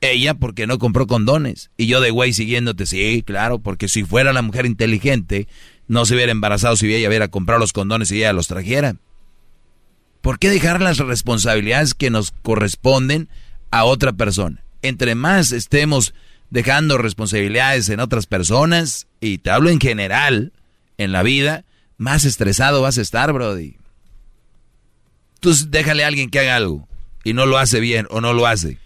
Ella 0.00 0.34
porque 0.34 0.66
no 0.66 0.78
compró 0.78 1.06
condones. 1.06 1.70
Y 1.76 1.86
yo 1.86 2.00
de 2.00 2.10
güey 2.10 2.32
siguiéndote, 2.32 2.86
sí, 2.86 3.22
claro, 3.26 3.58
porque 3.58 3.88
si 3.88 4.04
fuera 4.04 4.32
la 4.32 4.42
mujer 4.42 4.66
inteligente, 4.66 5.48
no 5.92 6.06
se 6.06 6.14
hubiera 6.14 6.32
embarazado 6.32 6.74
si 6.74 6.92
ella 6.92 7.06
hubiera 7.06 7.28
comprado 7.28 7.60
los 7.60 7.74
condones 7.74 8.10
y 8.10 8.16
ella 8.16 8.32
los 8.32 8.48
trajera. 8.48 8.96
¿Por 10.22 10.38
qué 10.38 10.48
dejar 10.48 10.80
las 10.80 10.96
responsabilidades 10.96 11.92
que 11.92 12.08
nos 12.08 12.32
corresponden 12.42 13.28
a 13.70 13.84
otra 13.84 14.14
persona? 14.14 14.64
Entre 14.80 15.14
más 15.14 15.52
estemos 15.52 16.14
dejando 16.48 16.96
responsabilidades 16.96 17.90
en 17.90 18.00
otras 18.00 18.24
personas, 18.24 19.06
y 19.20 19.36
te 19.36 19.50
hablo 19.50 19.68
en 19.68 19.80
general, 19.80 20.52
en 20.96 21.12
la 21.12 21.22
vida, 21.22 21.66
más 21.98 22.24
estresado 22.24 22.80
vas 22.80 22.96
a 22.96 23.02
estar, 23.02 23.30
Brody. 23.34 23.76
Tú 25.40 25.54
déjale 25.68 26.04
a 26.04 26.06
alguien 26.06 26.30
que 26.30 26.38
haga 26.38 26.56
algo 26.56 26.88
y 27.22 27.34
no 27.34 27.44
lo 27.44 27.58
hace 27.58 27.80
bien 27.80 28.06
o 28.08 28.22
no 28.22 28.32
lo 28.32 28.46
hace. 28.46 28.78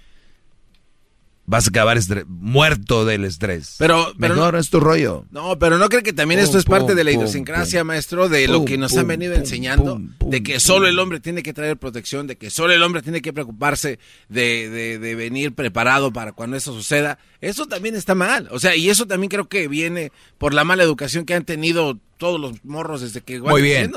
Vas 1.47 1.66
a 1.66 1.68
acabar 1.68 1.98
muerto 2.27 3.05
del 3.05 3.24
estrés. 3.24 3.77
Pero, 3.78 4.12
pero 4.18 4.35
Mejor 4.35 4.55
no, 4.55 4.59
es 4.59 4.68
tu 4.68 4.81
rollo. 4.81 5.24
No, 5.31 5.59
pero 5.59 5.78
no 5.78 5.89
creo 5.89 6.02
que 6.02 6.12
también 6.12 6.40
esto 6.40 6.59
es 6.59 6.64
parte 6.64 6.94
de 6.94 7.05
la 7.05 7.12
idiosincrasia, 7.12 7.85
maestro, 7.85 8.28
de 8.28 8.48
lo 8.48 8.64
que 8.64 8.77
nos 8.77 8.97
han 8.97 9.06
venido 9.06 9.35
enseñando, 9.35 10.01
de 10.20 10.43
que 10.43 10.59
solo 10.59 10.89
el 10.89 10.98
hombre 10.98 11.20
tiene 11.20 11.43
que 11.43 11.52
traer 11.52 11.77
protección, 11.77 12.27
de 12.27 12.36
que 12.36 12.51
solo 12.51 12.73
el 12.73 12.82
hombre 12.82 13.02
tiene 13.02 13.23
que 13.23 13.32
preocuparse 13.32 13.98
de, 14.28 14.68
de, 14.70 14.98
de 14.98 15.14
venir 15.14 15.55
preparado 15.55 16.12
para 16.12 16.32
cuando 16.32 16.56
eso 16.56 16.73
suceda. 16.73 17.18
Eso 17.40 17.66
también 17.66 17.94
está 17.94 18.14
mal. 18.14 18.48
O 18.51 18.59
sea, 18.59 18.74
y 18.74 18.90
eso 18.90 19.06
también 19.06 19.31
creo 19.31 19.48
que 19.48 19.68
viene 19.68 20.10
por 20.39 20.52
la 20.52 20.64
mala 20.64 20.82
educación 20.82 21.24
que 21.24 21.35
han 21.35 21.44
tenido 21.44 21.98
todos 22.18 22.40
los 22.40 22.64
morros 22.64 23.02
desde 23.02 23.20
que 23.20 23.40
Muy 23.40 23.62
bien. 23.62 23.93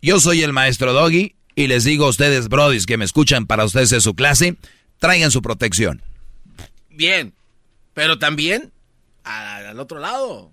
Yo 0.00 0.20
soy 0.20 0.42
el 0.42 0.52
maestro 0.52 0.92
Doggy 0.92 1.34
y 1.54 1.66
les 1.66 1.84
digo 1.84 2.06
a 2.06 2.08
ustedes, 2.08 2.48
brodis, 2.48 2.86
que 2.86 2.96
me 2.96 3.04
escuchan 3.04 3.46
para 3.46 3.64
ustedes 3.64 3.92
en 3.92 4.00
su 4.00 4.14
clase, 4.14 4.56
traigan 4.98 5.30
su 5.30 5.42
protección. 5.42 6.02
Bien, 6.94 7.34
pero 7.92 8.18
también 8.18 8.72
al, 9.24 9.66
al 9.66 9.80
otro 9.80 9.98
lado. 9.98 10.52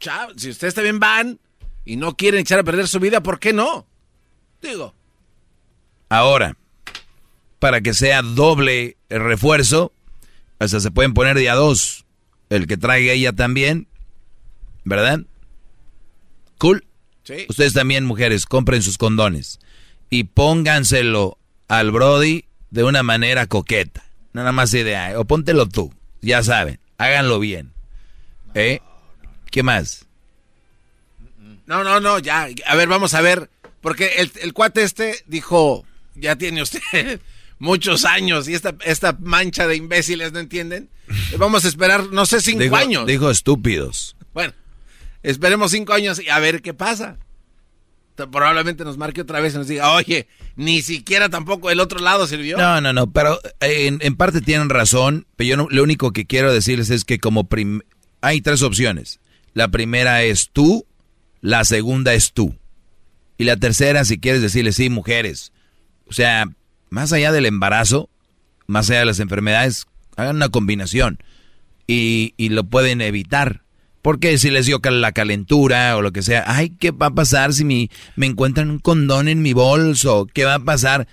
Chao, 0.00 0.30
si 0.36 0.50
ustedes 0.50 0.74
también 0.74 1.00
van 1.00 1.38
y 1.84 1.96
no 1.96 2.16
quieren 2.16 2.40
echar 2.40 2.58
a 2.58 2.64
perder 2.64 2.88
su 2.88 3.00
vida, 3.00 3.22
¿por 3.22 3.38
qué 3.38 3.52
no? 3.52 3.86
Digo. 4.60 4.94
Ahora, 6.08 6.56
para 7.58 7.80
que 7.80 7.94
sea 7.94 8.22
doble 8.22 8.96
el 9.08 9.22
refuerzo, 9.22 9.92
hasta 10.58 10.80
se 10.80 10.90
pueden 10.90 11.14
poner 11.14 11.36
día 11.36 11.54
dos. 11.54 12.04
El 12.48 12.66
que 12.66 12.76
traiga 12.76 13.12
ella 13.12 13.32
también, 13.32 13.88
¿verdad? 14.84 15.20
Cool. 16.58 16.84
Sí. 17.24 17.46
Ustedes 17.48 17.72
también, 17.72 18.04
mujeres, 18.04 18.46
compren 18.46 18.82
sus 18.82 18.98
condones 18.98 19.58
y 20.10 20.24
pónganselo 20.24 21.38
al 21.66 21.90
Brody 21.90 22.44
de 22.70 22.84
una 22.84 23.02
manera 23.02 23.46
coqueta. 23.46 24.04
Nada 24.36 24.52
más 24.52 24.74
idea, 24.74 25.18
o 25.18 25.24
póntelo 25.24 25.66
tú, 25.66 25.94
ya 26.20 26.42
saben, 26.42 26.78
háganlo 26.98 27.40
bien. 27.40 27.72
¿Eh? 28.52 28.80
¿Qué 29.50 29.62
más? 29.62 30.04
No, 31.64 31.82
no, 31.82 32.00
no, 32.00 32.18
ya. 32.18 32.46
A 32.66 32.74
ver, 32.74 32.86
vamos 32.86 33.14
a 33.14 33.22
ver. 33.22 33.48
Porque 33.80 34.16
el, 34.18 34.30
el 34.42 34.52
cuate 34.52 34.82
este 34.82 35.14
dijo, 35.26 35.86
ya 36.16 36.36
tiene 36.36 36.60
usted 36.60 36.82
muchos 37.58 38.04
años 38.04 38.46
y 38.46 38.52
esta, 38.52 38.74
esta 38.84 39.16
mancha 39.20 39.66
de 39.66 39.76
imbéciles, 39.76 40.32
¿no 40.32 40.40
entienden? 40.40 40.90
Vamos 41.38 41.64
a 41.64 41.68
esperar, 41.68 42.04
no 42.08 42.26
sé, 42.26 42.42
cinco 42.42 42.62
Dijo, 42.62 42.76
años. 42.76 43.06
dijo 43.06 43.30
estúpidos. 43.30 44.16
Bueno, 44.34 44.52
esperemos 45.22 45.70
cinco 45.70 45.94
años 45.94 46.20
y 46.20 46.28
a 46.28 46.38
ver 46.40 46.60
qué 46.60 46.74
pasa. 46.74 47.16
Probablemente 48.16 48.84
nos 48.84 48.96
marque 48.98 49.20
otra 49.20 49.40
vez 49.40 49.54
y 49.54 49.58
nos 49.58 49.68
diga, 49.68 49.92
oye, 49.92 50.26
ni 50.56 50.82
siquiera 50.82 51.28
tampoco 51.28 51.70
el 51.70 51.80
otro 51.80 51.98
lado 52.00 52.26
sirvió. 52.26 52.56
No, 52.56 52.80
no, 52.80 52.92
no, 52.92 53.10
pero 53.12 53.38
eh, 53.60 53.86
en, 53.86 53.98
en 54.02 54.16
parte 54.16 54.40
tienen 54.40 54.68
razón, 54.70 55.26
pero 55.36 55.48
yo 55.48 55.56
no- 55.56 55.68
lo 55.70 55.82
único 55.82 56.12
que 56.12 56.26
quiero 56.26 56.52
decirles 56.52 56.90
es 56.90 57.04
que 57.04 57.18
como 57.18 57.48
hay 58.22 58.40
tres 58.40 58.62
opciones. 58.62 59.20
La 59.52 59.68
primera 59.68 60.22
es 60.22 60.50
tú, 60.52 60.86
la 61.40 61.64
segunda 61.64 62.14
es 62.14 62.32
tú. 62.32 62.56
Y 63.38 63.44
la 63.44 63.56
tercera, 63.56 64.04
si 64.04 64.18
quieres 64.18 64.40
decirle, 64.42 64.72
sí, 64.72 64.88
mujeres. 64.88 65.52
O 66.08 66.12
sea, 66.12 66.46
más 66.88 67.12
allá 67.12 67.32
del 67.32 67.46
embarazo, 67.46 68.08
más 68.66 68.88
allá 68.90 69.00
de 69.00 69.06
las 69.06 69.20
enfermedades, 69.20 69.86
hagan 70.16 70.36
una 70.36 70.48
combinación 70.48 71.18
y, 71.86 72.32
y 72.36 72.48
lo 72.48 72.64
pueden 72.64 73.00
evitar. 73.02 73.62
Porque 74.06 74.38
si 74.38 74.50
les 74.50 74.66
dio 74.66 74.78
la 74.84 75.10
calentura 75.10 75.96
o 75.96 76.00
lo 76.00 76.12
que 76.12 76.22
sea, 76.22 76.44
ay, 76.46 76.70
¿qué 76.70 76.92
va 76.92 77.06
a 77.06 77.14
pasar 77.16 77.52
si 77.52 77.64
mi, 77.64 77.90
me 78.14 78.26
encuentran 78.26 78.70
un 78.70 78.78
condón 78.78 79.26
en 79.26 79.42
mi 79.42 79.52
bolso? 79.52 80.28
¿Qué 80.32 80.44
va 80.44 80.54
a 80.54 80.58
pasar? 80.60 81.08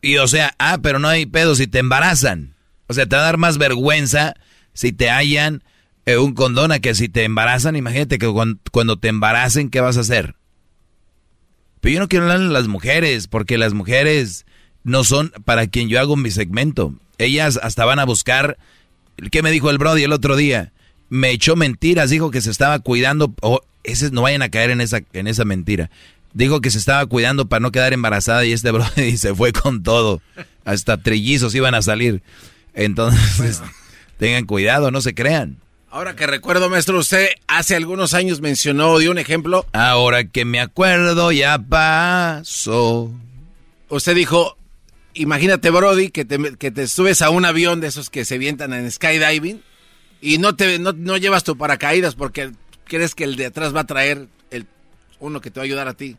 Y 0.00 0.16
o 0.16 0.26
sea, 0.26 0.54
ah, 0.58 0.78
pero 0.82 0.98
no 0.98 1.08
hay 1.08 1.26
pedo 1.26 1.54
si 1.54 1.66
te 1.66 1.80
embarazan. 1.80 2.54
O 2.86 2.94
sea, 2.94 3.04
te 3.04 3.14
va 3.14 3.20
a 3.20 3.24
dar 3.26 3.36
más 3.36 3.58
vergüenza 3.58 4.32
si 4.72 4.90
te 4.90 5.10
hallan 5.10 5.62
eh, 6.06 6.16
un 6.16 6.32
condón 6.32 6.72
a 6.72 6.78
que 6.78 6.94
si 6.94 7.10
te 7.10 7.24
embarazan. 7.24 7.76
Imagínate 7.76 8.16
que 8.16 8.26
cuan- 8.26 8.58
cuando, 8.72 8.96
te 8.98 9.08
embaracen, 9.08 9.68
¿qué 9.68 9.82
vas 9.82 9.98
a 9.98 10.00
hacer? 10.00 10.34
Pero 11.82 11.92
yo 11.92 12.00
no 12.00 12.08
quiero 12.08 12.24
hablar 12.24 12.40
de 12.40 12.48
las 12.54 12.68
mujeres, 12.68 13.28
porque 13.28 13.58
las 13.58 13.74
mujeres 13.74 14.46
no 14.82 15.04
son 15.04 15.30
para 15.44 15.66
quien 15.66 15.90
yo 15.90 16.00
hago 16.00 16.16
mi 16.16 16.30
segmento. 16.30 16.94
Ellas 17.18 17.60
hasta 17.62 17.84
van 17.84 17.98
a 17.98 18.06
buscar. 18.06 18.56
¿Qué 19.30 19.42
me 19.42 19.50
dijo 19.50 19.68
el 19.68 19.76
Brody 19.76 20.04
el 20.04 20.12
otro 20.14 20.36
día? 20.36 20.72
Me 21.08 21.30
echó 21.30 21.56
mentiras, 21.56 22.10
dijo 22.10 22.30
que 22.30 22.40
se 22.40 22.50
estaba 22.50 22.78
cuidando. 22.80 23.34
Oh, 23.40 23.60
ese, 23.82 24.10
no 24.10 24.22
vayan 24.22 24.42
a 24.42 24.50
caer 24.50 24.70
en 24.70 24.80
esa, 24.80 25.00
en 25.12 25.26
esa 25.26 25.44
mentira. 25.44 25.90
Dijo 26.34 26.60
que 26.60 26.70
se 26.70 26.78
estaba 26.78 27.06
cuidando 27.06 27.46
para 27.46 27.60
no 27.60 27.72
quedar 27.72 27.92
embarazada 27.92 28.44
y 28.44 28.52
este 28.52 28.70
Brody 28.72 29.16
se 29.16 29.34
fue 29.34 29.52
con 29.52 29.82
todo. 29.82 30.20
Hasta 30.64 30.98
trillizos 30.98 31.54
iban 31.54 31.74
a 31.74 31.82
salir. 31.82 32.22
Entonces, 32.74 33.62
tengan 34.18 34.44
cuidado, 34.44 34.90
no 34.90 35.00
se 35.00 35.14
crean. 35.14 35.56
Ahora 35.90 36.14
que 36.14 36.26
recuerdo, 36.26 36.68
maestro, 36.68 36.98
usted 36.98 37.30
hace 37.46 37.74
algunos 37.74 38.12
años 38.12 38.42
mencionó, 38.42 38.98
dio 38.98 39.10
un 39.10 39.16
ejemplo. 39.16 39.64
Ahora 39.72 40.24
que 40.24 40.44
me 40.44 40.60
acuerdo, 40.60 41.32
ya 41.32 41.58
pasó. 41.58 43.10
Usted 43.88 44.14
dijo, 44.14 44.58
imagínate, 45.14 45.70
Brody, 45.70 46.10
que 46.10 46.26
te, 46.26 46.56
que 46.56 46.70
te 46.70 46.86
subes 46.88 47.22
a 47.22 47.30
un 47.30 47.46
avión 47.46 47.80
de 47.80 47.86
esos 47.86 48.10
que 48.10 48.26
se 48.26 48.36
vientan 48.36 48.74
en 48.74 48.90
skydiving 48.90 49.62
y 50.20 50.38
no 50.38 50.54
te 50.56 50.78
no, 50.78 50.92
no 50.92 51.16
llevas 51.16 51.44
tu 51.44 51.56
paracaídas 51.56 52.14
porque 52.14 52.52
crees 52.84 53.14
que 53.14 53.24
el 53.24 53.36
de 53.36 53.46
atrás 53.46 53.74
va 53.74 53.80
a 53.80 53.86
traer 53.86 54.28
el 54.50 54.66
uno 55.20 55.40
que 55.40 55.50
te 55.50 55.60
va 55.60 55.64
a 55.64 55.66
ayudar 55.66 55.88
a 55.88 55.94
ti. 55.94 56.16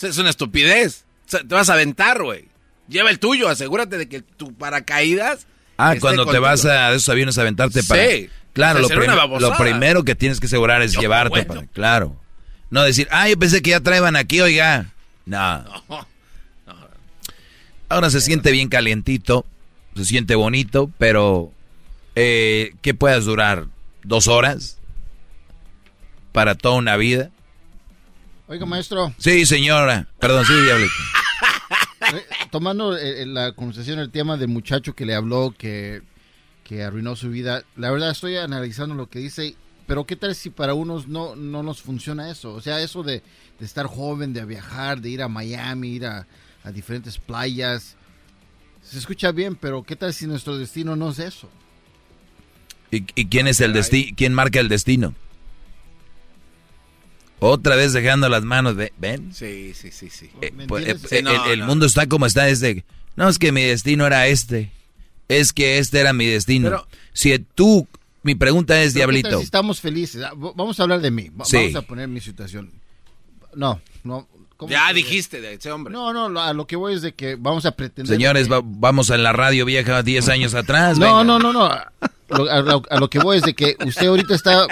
Es 0.00 0.18
una 0.18 0.30
estupidez. 0.30 1.04
Te 1.28 1.42
vas 1.44 1.70
a 1.70 1.74
aventar, 1.74 2.22
güey. 2.22 2.46
Lleva 2.88 3.10
el 3.10 3.18
tuyo, 3.18 3.48
asegúrate 3.48 3.96
de 3.98 4.08
que 4.08 4.20
tu 4.22 4.52
paracaídas. 4.54 5.46
Ah, 5.78 5.94
cuando 6.00 6.26
te 6.26 6.38
vas 6.38 6.64
a 6.64 6.90
esos 6.92 7.08
aviones 7.08 7.38
a 7.38 7.42
aventarte 7.42 7.82
para... 7.84 8.06
Sí. 8.06 8.30
Claro, 8.52 8.80
lo, 8.80 8.88
prim- 8.88 9.10
lo 9.40 9.56
primero 9.56 10.04
que 10.04 10.14
tienes 10.14 10.38
que 10.38 10.46
asegurar 10.46 10.82
es 10.82 10.94
No, 10.94 11.00
llevarte 11.00 11.44
para... 11.44 11.66
Claro. 11.68 12.16
No 12.68 12.82
decir, 12.82 13.08
ah, 13.10 13.28
yo 13.28 13.38
pensé 13.38 13.62
que 13.62 13.70
ya 13.70 13.80
traían 13.80 14.16
aquí, 14.16 14.40
oiga. 14.40 14.92
No. 15.24 15.64
Ahora 17.88 18.10
se 18.10 18.20
siente 18.20 18.50
bien 18.52 18.68
calientito, 18.68 19.44
se 19.96 20.04
siente 20.04 20.34
bonito, 20.34 20.90
pero 20.98 21.52
eh, 22.14 22.74
¿qué 22.82 22.94
puedas 22.94 23.24
durar? 23.24 23.66
¿Dos 24.04 24.28
horas? 24.28 24.78
¿Para 26.32 26.54
toda 26.54 26.76
una 26.76 26.96
vida? 26.96 27.30
Oiga, 28.48 28.66
maestro, 28.66 29.14
Sí, 29.18 29.46
señora. 29.46 30.08
Perdón, 30.18 30.44
sí, 30.44 30.54
diablito. 30.64 30.92
eh, 32.14 32.26
tomando 32.50 32.96
eh, 32.96 33.24
la 33.26 33.52
conversación 33.52 33.98
el 33.98 34.10
tema 34.10 34.36
del 34.36 34.48
muchacho 34.48 34.94
que 34.94 35.06
le 35.06 35.14
habló 35.14 35.54
que, 35.56 36.02
que 36.64 36.82
arruinó 36.82 37.16
su 37.16 37.30
vida, 37.30 37.64
la 37.76 37.90
verdad 37.90 38.10
estoy 38.10 38.36
analizando 38.36 38.94
lo 38.94 39.08
que 39.08 39.20
dice, 39.20 39.54
pero 39.86 40.04
¿qué 40.04 40.16
tal 40.16 40.34
si 40.34 40.50
para 40.50 40.74
unos 40.74 41.08
no, 41.08 41.36
no 41.36 41.62
nos 41.62 41.82
funciona 41.82 42.30
eso? 42.30 42.52
O 42.54 42.60
sea, 42.60 42.80
eso 42.80 43.02
de, 43.02 43.22
de 43.58 43.64
estar 43.64 43.86
joven, 43.86 44.32
de 44.32 44.44
viajar, 44.44 45.00
de 45.00 45.10
ir 45.10 45.22
a 45.22 45.28
Miami, 45.28 45.88
ir 45.88 46.06
a, 46.06 46.26
a 46.64 46.72
diferentes 46.72 47.18
playas, 47.18 47.96
se 48.82 48.98
escucha 48.98 49.32
bien, 49.32 49.54
pero 49.56 49.82
¿qué 49.82 49.96
tal 49.96 50.12
si 50.12 50.26
nuestro 50.26 50.58
destino 50.58 50.96
no 50.96 51.10
es 51.10 51.18
eso? 51.20 51.48
¿Y, 52.92 53.04
y 53.16 53.26
quién 53.26 53.48
es 53.48 53.60
el 53.60 53.72
destino? 53.72 54.12
¿Quién 54.16 54.34
marca 54.34 54.60
el 54.60 54.68
destino? 54.68 55.14
Otra 57.40 57.74
vez 57.74 57.92
dejando 57.92 58.28
las 58.28 58.44
manos 58.44 58.76
de... 58.76 58.92
¿Ven? 58.98 59.34
Sí, 59.34 59.72
sí, 59.74 59.90
sí, 59.90 60.10
sí. 60.10 60.30
Eh, 60.40 60.52
¿Me 60.52 60.66
pues, 60.68 60.86
eh, 60.86 60.96
Sí, 61.08 61.22
no, 61.24 61.30
el, 61.46 61.50
el 61.52 61.60
no. 61.60 61.66
mundo 61.66 61.86
está 61.86 62.06
como 62.06 62.26
está 62.26 62.44
desde... 62.44 62.84
No, 63.16 63.28
es 63.28 63.38
que 63.40 63.50
mi 63.50 63.62
destino 63.62 64.06
era 64.06 64.28
este. 64.28 64.70
Es 65.28 65.52
que 65.52 65.78
este 65.78 65.98
era 65.98 66.12
mi 66.12 66.26
destino. 66.26 66.68
Pero- 66.70 66.86
si 67.12 67.36
tú... 67.40 67.88
Mi 68.22 68.36
pregunta 68.36 68.80
es, 68.80 68.92
Pero 68.94 69.08
¿qué 69.08 69.12
tal 69.14 69.22
Diablito. 69.22 69.38
si 69.38 69.44
estamos 69.44 69.80
felices? 69.80 70.22
Ah, 70.22 70.30
Vamos 70.36 70.78
a 70.78 70.84
hablar 70.84 71.00
de 71.00 71.10
mí. 71.10 71.28
Va- 71.30 71.44
Sí. 71.44 71.56
Vamos 71.56 71.74
a 71.74 71.82
poner 71.82 72.06
mi 72.06 72.20
situación. 72.20 72.70
No, 73.56 73.80
no. 74.04 74.28
¿cómo 74.56 74.70
Ya 74.70 74.92
dijiste 74.92 75.40
de 75.40 75.54
ese 75.54 75.72
hombre. 75.72 75.92
No, 75.92 76.12
no, 76.12 76.28
lo- 76.28 76.40
a 76.40 76.52
lo 76.52 76.68
que 76.68 76.76
voy 76.76 76.94
es 76.94 77.02
de 77.02 77.14
que 77.14 77.34
vamos 77.34 77.66
a 77.66 77.72
pretender. 77.72 78.14
Señores, 78.14 78.46
que- 78.46 78.52
va- 78.54 78.60
vamos 78.62 79.10
a 79.10 79.16
la 79.18 79.32
radio 79.32 79.64
vieja 79.64 80.04
10 80.04 80.28
años 80.28 80.54
atrás. 80.54 80.98
No, 80.98 81.24
no, 81.24 81.40
no, 81.40 81.52
no. 81.52 81.68
A 82.32 82.38
lo, 82.38 82.50
a 82.50 82.60
lo- 82.60 82.82
a 82.90 82.98
lo 82.98 83.10
que 83.10 83.18
voy 83.18 83.36
es 83.38 83.42
de 83.42 83.54
que 83.54 83.76
usted 83.86 84.06
ahorita 84.06 84.34
está 84.34 84.66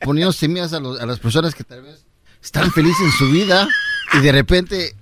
poniendo 0.00 0.32
semillas 0.32 0.72
a, 0.72 0.80
los- 0.80 1.00
a 1.00 1.06
las 1.06 1.18
personas 1.20 1.54
que 1.54 1.64
tal 1.64 1.82
vez 1.82 2.04
están 2.42 2.72
felices 2.72 3.00
en 3.04 3.12
su 3.12 3.30
vida 3.30 3.68
y 4.14 4.18
de 4.20 4.32
repente 4.32 4.96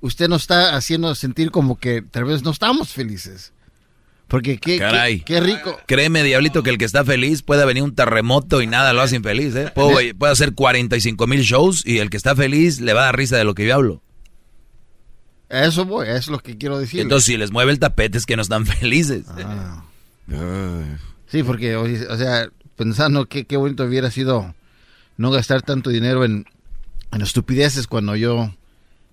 usted 0.00 0.28
nos 0.28 0.42
está 0.42 0.76
haciendo 0.76 1.14
sentir 1.14 1.50
como 1.50 1.78
que 1.78 2.02
tal 2.02 2.24
vez 2.24 2.42
no 2.42 2.50
estamos 2.50 2.90
felices. 2.92 3.52
Porque 4.28 4.56
qué, 4.58 4.78
Caray. 4.78 5.18
qué, 5.20 5.24
qué 5.34 5.40
rico. 5.40 5.78
Créeme, 5.86 6.22
Diablito, 6.22 6.62
que 6.62 6.70
el 6.70 6.78
que 6.78 6.86
está 6.86 7.04
feliz 7.04 7.42
puede 7.42 7.66
venir 7.66 7.82
un 7.82 7.94
terremoto 7.94 8.62
y 8.62 8.66
nada 8.66 8.94
lo 8.94 9.02
hace 9.02 9.16
infeliz, 9.16 9.54
¿eh? 9.56 9.70
Puedo, 9.74 9.98
puede 10.18 10.32
hacer 10.32 10.54
45 10.54 11.26
mil 11.26 11.42
shows 11.42 11.82
y 11.86 11.98
el 11.98 12.08
que 12.08 12.16
está 12.16 12.34
feliz 12.34 12.80
le 12.80 12.94
va 12.94 13.02
a 13.02 13.04
dar 13.06 13.16
risa 13.18 13.36
de 13.36 13.44
lo 13.44 13.54
que 13.54 13.66
yo 13.66 13.74
hablo. 13.74 14.02
Eso 15.50 15.84
voy, 15.84 16.06
eso 16.06 16.16
es 16.16 16.28
lo 16.28 16.38
que 16.38 16.56
quiero 16.56 16.78
decir. 16.78 17.00
Entonces, 17.00 17.26
si 17.26 17.36
les 17.36 17.50
mueve 17.50 17.72
el 17.72 17.78
tapete 17.78 18.16
es 18.16 18.24
que 18.24 18.36
no 18.36 18.42
están 18.42 18.64
felices. 18.66 19.24
Ah. 19.28 19.84
Sí, 21.32 21.42
porque, 21.42 21.74
o 21.76 22.16
sea, 22.16 22.48
pensando 22.76 23.26
que 23.26 23.44
qué 23.46 23.56
bonito 23.56 23.84
hubiera 23.84 24.10
sido 24.10 24.54
no 25.16 25.30
gastar 25.32 25.62
tanto 25.62 25.90
dinero 25.90 26.24
en, 26.24 26.44
en 27.10 27.22
estupideces 27.22 27.86
cuando 27.88 28.14
yo... 28.14 28.54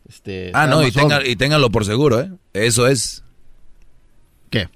Este, 0.08 0.52
Ah, 0.54 0.68
no, 0.68 0.86
y, 0.86 0.92
tenga- 0.92 1.26
y 1.26 1.36
ténganlo 1.36 1.70
por 1.72 1.86
seguro, 1.86 2.20
¿eh? 2.22 2.32
Eso 2.54 2.88
es. 2.88 3.24
¿Qué? 4.50 4.70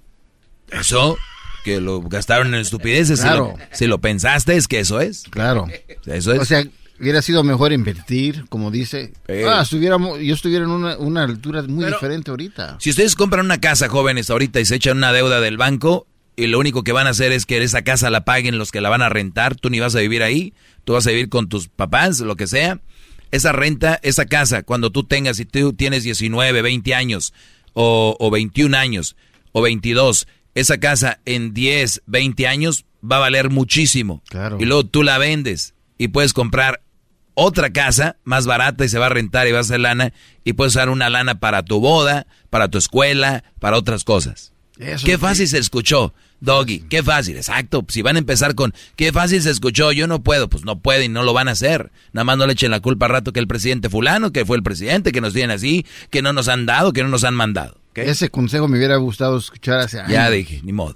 Eso, 0.72 1.18
que 1.64 1.82
lo 1.82 2.02
gastaron 2.02 2.48
en 2.54 2.62
estupideces. 2.62 3.20
Si 3.20 3.26
Claro. 3.26 3.56
lo- 3.58 3.66
Si, 3.76 3.88
lo, 3.88 4.00
pensaste, 4.00 4.56
es 4.56 4.68
que 4.68 4.80
eso 4.80 5.02
es. 5.02 5.24
Claro. 5.30 5.68
Eso 6.06 6.34
es. 6.34 6.40
O 6.40 6.46
sea, 6.46 6.64
hubiera 7.00 7.22
sido 7.24 7.44
mejor 7.44 7.74
invertir, 7.74 8.46
como 8.50 8.70
dice. 8.70 9.14
Eh. 9.28 9.46
Ah, 9.50 9.62
estuviéramos, 9.64 10.20
yo 10.20 10.36
estuviera 10.36 10.66
en 10.66 10.72
una, 10.72 10.98
una 10.98 11.24
altura 11.24 11.64
muy 11.64 11.86
Pero- 11.86 11.98
diferente 11.98 12.30
ahorita. 12.32 12.78
Si 12.80 12.92
ustedes 12.92 13.16
compran 13.16 13.46
una 13.46 13.60
casa, 13.60 13.90
jóvenes, 13.90 14.30
ahorita 14.30 14.60
y 14.60 14.66
se 14.66 14.76
echan 14.76 14.98
una 14.98 15.12
deuda 15.12 15.42
del 15.42 15.58
banco 15.58 16.06
y 16.36 16.48
lo 16.48 16.60
único 16.60 16.84
que 16.84 16.92
van 16.92 17.08
a 17.08 17.12
hacer 17.12 17.32
es 17.32 17.46
que 17.46 17.62
esa 17.62 17.84
casa 17.84 18.10
la 18.10 18.26
paguen 18.26 18.58
los 18.58 18.72
que 18.72 18.82
la 18.82 18.90
van 18.90 19.02
a 19.02 19.10
rentar, 19.10 19.56
tú 19.56 19.70
ni 19.70 19.80
vas 19.80 19.96
a 19.96 20.00
vivir 20.00 20.24
ahí, 20.24 20.54
tú 20.84 20.94
vas 20.94 21.06
a 21.08 21.12
vivir 21.12 21.30
con 21.30 21.50
tus 21.50 21.68
papás, 21.68 22.20
lo 22.20 22.36
que 22.36 22.48
sea. 22.48 22.80
Esa 23.32 23.52
renta, 23.52 24.00
esa 24.04 24.26
casa, 24.26 24.64
cuando 24.64 24.92
tú 24.92 25.04
tengas, 25.04 25.38
si 25.38 25.46
tú 25.46 25.74
tienes 25.74 26.04
19, 26.04 26.62
20 26.62 26.94
años 26.94 27.34
o, 27.74 28.16
o 28.20 28.32
21 28.32 28.78
años 28.78 29.16
o 29.52 29.62
22, 29.62 30.28
esa 30.56 30.80
casa 30.80 31.20
en 31.26 31.54
10, 31.54 32.04
20 32.06 32.48
años 32.48 32.86
va 33.04 33.18
a 33.18 33.20
valer 33.20 33.50
muchísimo. 33.50 34.22
Claro. 34.30 34.58
Y 34.60 34.66
luego 34.66 34.86
tú 34.86 35.04
la 35.04 35.18
vendes 35.18 35.74
y 35.98 36.10
puedes 36.10 36.34
comprar 36.34 36.82
otra 37.36 37.72
casa 37.72 38.18
más 38.24 38.46
barata 38.46 38.86
y 38.86 38.90
se 38.90 39.00
va 39.00 39.08
a 39.08 39.10
rentar 39.10 39.48
y 39.48 39.52
va 39.52 39.60
a 39.60 39.62
hacer 39.62 39.80
lana 39.80 40.14
y 40.44 40.54
puedes 40.54 40.74
usar 40.74 40.90
una 40.90 41.10
lana 41.10 41.40
para 41.40 41.64
tu 41.64 41.80
boda, 41.80 42.28
para 42.50 42.68
tu 42.68 42.78
escuela, 42.78 43.44
para 43.60 43.78
otras 43.78 44.04
cosas. 44.04 44.53
Eso 44.80 45.06
qué 45.06 45.14
sí. 45.14 45.18
fácil 45.18 45.48
se 45.48 45.60
escuchó, 45.60 46.14
Doggy, 46.40 46.80
qué 46.90 47.04
fácil, 47.04 47.38
exacto. 47.38 47.86
Si 47.90 48.02
van 48.02 48.16
a 48.16 48.20
empezar 48.20 48.56
con 48.56 48.74
qué 48.96 49.12
fácil 49.12 49.42
se 49.42 49.52
escuchó, 49.52 49.92
yo 49.92 50.08
no 50.08 50.24
puedo, 50.24 50.50
pues 50.50 50.66
no 50.66 50.80
pueden, 50.80 51.14
no 51.14 51.24
lo 51.24 51.34
van 51.34 51.48
a 51.48 51.52
hacer. 51.52 51.92
Nada 52.12 52.26
más 52.26 52.38
no 52.38 52.48
le 52.48 52.54
echen 52.54 52.72
la 52.72 52.80
culpa 52.80 53.06
al 53.06 53.12
rato 53.12 53.32
que 53.34 53.40
el 53.40 53.48
presidente 53.48 53.90
fulano, 53.90 54.32
que 54.32 54.46
fue 54.46 54.58
el 54.58 54.64
presidente, 54.64 55.12
que 55.12 55.22
nos 55.22 55.34
tienen 55.34 55.52
así, 55.52 55.86
que 56.10 56.22
no 56.22 56.34
nos 56.34 56.48
han 56.48 56.66
dado, 56.66 56.92
que 56.92 57.04
no 57.04 57.10
nos 57.10 57.24
han 57.24 57.36
mandado. 57.36 57.78
Ese 57.96 58.30
consejo 58.30 58.68
me 58.68 58.78
hubiera 58.78 58.96
gustado 58.98 59.38
escuchar 59.38 59.80
hace 59.80 60.00
años. 60.00 60.12
Ya 60.12 60.30
dije, 60.30 60.62
ni 60.64 60.74
modo. 60.74 60.96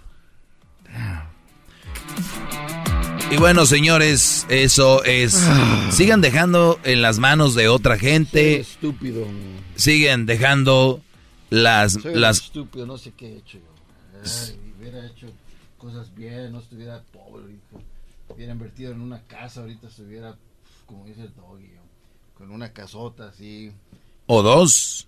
Y 3.30 3.36
bueno, 3.38 3.66
señores, 3.66 4.46
eso 4.50 5.04
es. 5.04 5.48
Sigan 5.92 6.22
dejando 6.22 6.80
en 6.84 7.02
las 7.02 7.20
manos 7.20 7.56
de 7.56 7.68
otra 7.68 7.98
gente. 7.98 8.62
estúpido. 8.62 9.28
Siguen 9.76 10.26
dejando 10.26 11.02
las. 11.50 11.93
Soy 11.93 12.16
las 12.16 12.38
estúpido, 12.42 12.85
no 12.85 12.98
sé 12.98 13.11
qué 13.11 13.34
he 13.34 13.38
hecho 13.38 13.58
yo. 13.58 14.22
Ay, 14.24 14.74
hubiera 14.80 15.06
hecho 15.06 15.27
cosas 15.77 16.14
bien, 16.16 16.51
no 16.51 16.59
estuviera 16.59 17.01
pobre. 17.14 17.53
hijo. 17.53 17.82
Hubiera 18.30 18.51
invertido 18.53 18.92
en 18.92 19.01
una 19.01 19.22
casa, 19.24 19.61
ahorita 19.61 19.88
estuviera, 19.88 20.35
como 20.85 21.06
dice 21.06 21.22
el 21.22 21.35
doggy, 21.35 21.69
con 22.35 22.51
una 22.51 22.74
casota 22.74 23.30
así. 23.30 23.72
o 24.26 24.42
dos. 24.42 25.08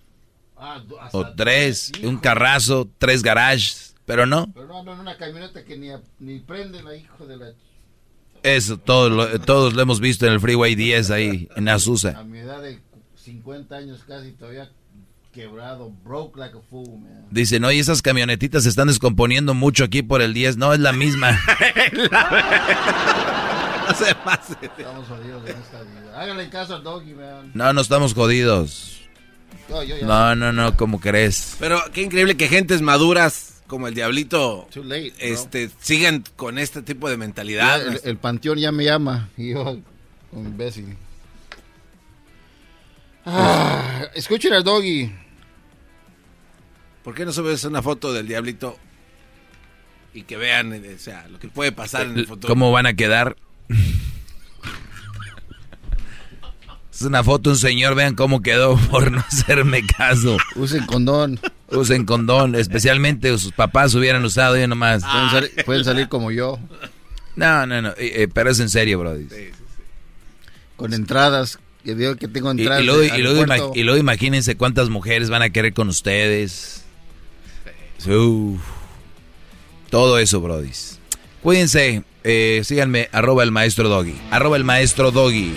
Ah, 0.56 0.82
O 1.12 1.26
tres. 1.34 1.90
Un 2.02 2.18
carrazo, 2.18 2.88
tres 2.98 3.22
garages. 3.22 3.94
Pero 4.04 4.26
no. 4.26 4.50
Pero 4.52 4.66
no 4.66 4.80
ando 4.80 4.92
en 4.92 5.00
una 5.00 5.16
camioneta 5.16 5.64
que 5.64 5.78
ni, 5.78 5.88
ni 6.18 6.40
prende 6.40 6.82
la 6.82 6.96
hijo 6.96 7.26
de 7.26 7.36
la... 7.36 7.52
Eso 8.42 8.76
todos 8.78 9.10
lo, 9.12 9.40
todos 9.40 9.74
lo 9.74 9.82
hemos 9.82 10.00
visto 10.00 10.26
en 10.26 10.32
el 10.32 10.40
Freeway 10.40 10.74
10 10.74 11.10
ahí 11.12 11.48
en 11.56 11.68
Azusa. 11.68 12.18
A 12.18 12.24
mi 12.24 12.38
edad 12.38 12.60
de 12.62 12.80
50 13.16 13.74
años 13.76 14.02
casi 14.06 14.32
todavía 14.32 14.70
quebrado, 15.40 15.90
broke 16.04 16.38
like 16.38 16.54
a 16.56 16.60
fool, 16.60 16.98
man. 17.00 17.26
Dicen, 17.30 17.64
oye, 17.64 17.78
esas 17.78 18.02
camionetitas 18.02 18.64
se 18.64 18.68
están 18.68 18.88
descomponiendo 18.88 19.54
mucho 19.54 19.84
aquí 19.84 20.02
por 20.02 20.20
el 20.20 20.34
10. 20.34 20.58
No, 20.58 20.74
es 20.74 20.80
la 20.80 20.92
misma. 20.92 21.30
no 23.88 23.94
se 23.94 24.14
pase. 24.16 24.54
Estamos 24.60 25.08
jodidos 25.08 25.48
en 25.48 25.56
esta 25.56 25.82
vida. 25.82 26.20
Háganle 26.20 26.50
caso 26.50 26.76
al 26.76 26.82
doggy, 26.82 27.14
man. 27.14 27.50
No, 27.54 27.72
no 27.72 27.80
estamos 27.80 28.12
jodidos. 28.12 29.00
No, 29.68 29.82
yo 29.82 29.96
ya- 29.96 30.06
No, 30.06 30.36
no, 30.36 30.52
no, 30.52 30.76
¿cómo 30.76 31.00
crees? 31.00 31.56
Pero 31.58 31.80
qué 31.92 32.02
increíble 32.02 32.36
que 32.36 32.48
gentes 32.48 32.82
maduras 32.82 33.62
como 33.66 33.86
el 33.88 33.94
Diablito 33.94 34.66
Too 34.74 34.82
late, 34.82 35.14
este, 35.20 35.70
sigan 35.80 36.24
con 36.36 36.58
este 36.58 36.82
tipo 36.82 37.08
de 37.08 37.16
mentalidad. 37.16 37.78
Ya 37.78 37.92
el, 37.92 38.00
el 38.04 38.16
panteón 38.18 38.58
ya 38.58 38.72
me 38.72 38.84
llama. 38.84 39.30
Y 39.38 39.50
yo, 39.54 39.78
un 40.32 40.46
imbécil. 40.46 40.96
Ah, 43.24 44.02
escuchen 44.14 44.52
al 44.52 44.64
doggy. 44.64 45.12
¿Por 47.04 47.14
qué 47.14 47.24
no 47.24 47.32
subes 47.32 47.64
una 47.64 47.82
foto 47.82 48.12
del 48.12 48.26
Diablito 48.28 48.76
y 50.12 50.22
que 50.22 50.36
vean 50.36 50.72
eh, 50.72 50.94
o 50.94 50.98
sea, 50.98 51.26
lo 51.28 51.38
que 51.38 51.48
puede 51.48 51.72
pasar 51.72 52.06
en 52.06 52.18
el 52.18 52.26
futuro? 52.26 52.52
¿Cómo 52.52 52.72
van 52.72 52.86
a 52.86 52.94
quedar? 52.94 53.36
Es 56.92 57.02
una 57.06 57.24
foto, 57.24 57.48
un 57.50 57.56
señor, 57.56 57.94
vean 57.94 58.14
cómo 58.14 58.42
quedó 58.42 58.76
por 58.90 59.10
no 59.10 59.20
hacerme 59.20 59.86
caso. 59.86 60.36
Usen 60.56 60.84
condón. 60.84 61.40
Usen 61.68 62.04
condón, 62.04 62.54
especialmente 62.56 63.36
sus 63.38 63.52
papás 63.52 63.94
hubieran 63.94 64.22
usado 64.24 64.58
yo 64.58 64.66
nomás. 64.68 65.02
Pueden, 65.02 65.30
sali- 65.30 65.62
pueden 65.64 65.84
salir 65.84 66.08
como 66.08 66.30
yo. 66.30 66.58
No, 67.36 67.64
no, 67.66 67.80
no, 67.80 67.90
eh, 67.90 67.94
eh, 68.24 68.28
pero 68.32 68.50
es 68.50 68.60
en 68.60 68.68
serio, 68.68 68.98
brody. 68.98 69.28
Con 70.76 70.92
entradas. 70.92 71.58
Que 71.84 71.94
digo 71.94 72.16
que 72.16 72.28
tengo 72.28 72.52
Y, 72.52 72.58
y 72.58 72.60
entradas. 72.60 72.84
luego, 72.84 73.02
y 73.16 73.22
luego 73.22 73.72
y 73.74 73.82
luego 73.84 73.98
imagínense 73.98 74.56
cuántas 74.58 74.90
mujeres 74.90 75.30
van 75.30 75.40
a 75.40 75.48
querer 75.48 75.72
con 75.72 75.88
ustedes. 75.88 76.84
Todo 79.90 80.18
eso, 80.18 80.40
Brody. 80.40 80.70
Cuídense, 81.42 82.02
eh, 82.24 82.62
síganme, 82.64 83.08
arroba 83.12 83.42
el 83.42 83.50
maestro 83.50 83.88
Doggy. 83.88 84.14
Arroba 84.30 84.56
el 84.56 84.64
maestro 84.64 85.10
Doggy. 85.10 85.54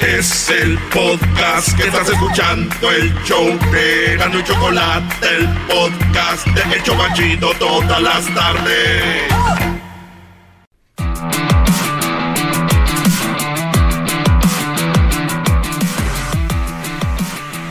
Es 0.00 0.50
el 0.50 0.78
podcast 0.92 1.76
que 1.76 1.88
estás 1.88 2.08
escuchando, 2.08 2.90
el 2.90 3.12
show 3.24 3.58
de 3.72 4.16
Gano 4.16 4.38
y 4.38 4.44
Chocolate, 4.44 5.26
el 5.36 5.48
podcast 5.66 6.46
de 6.46 6.74
El 6.74 6.82
Chocachito 6.82 7.50
todas 7.58 8.00
las 8.00 8.26
tardes. 8.34 9.75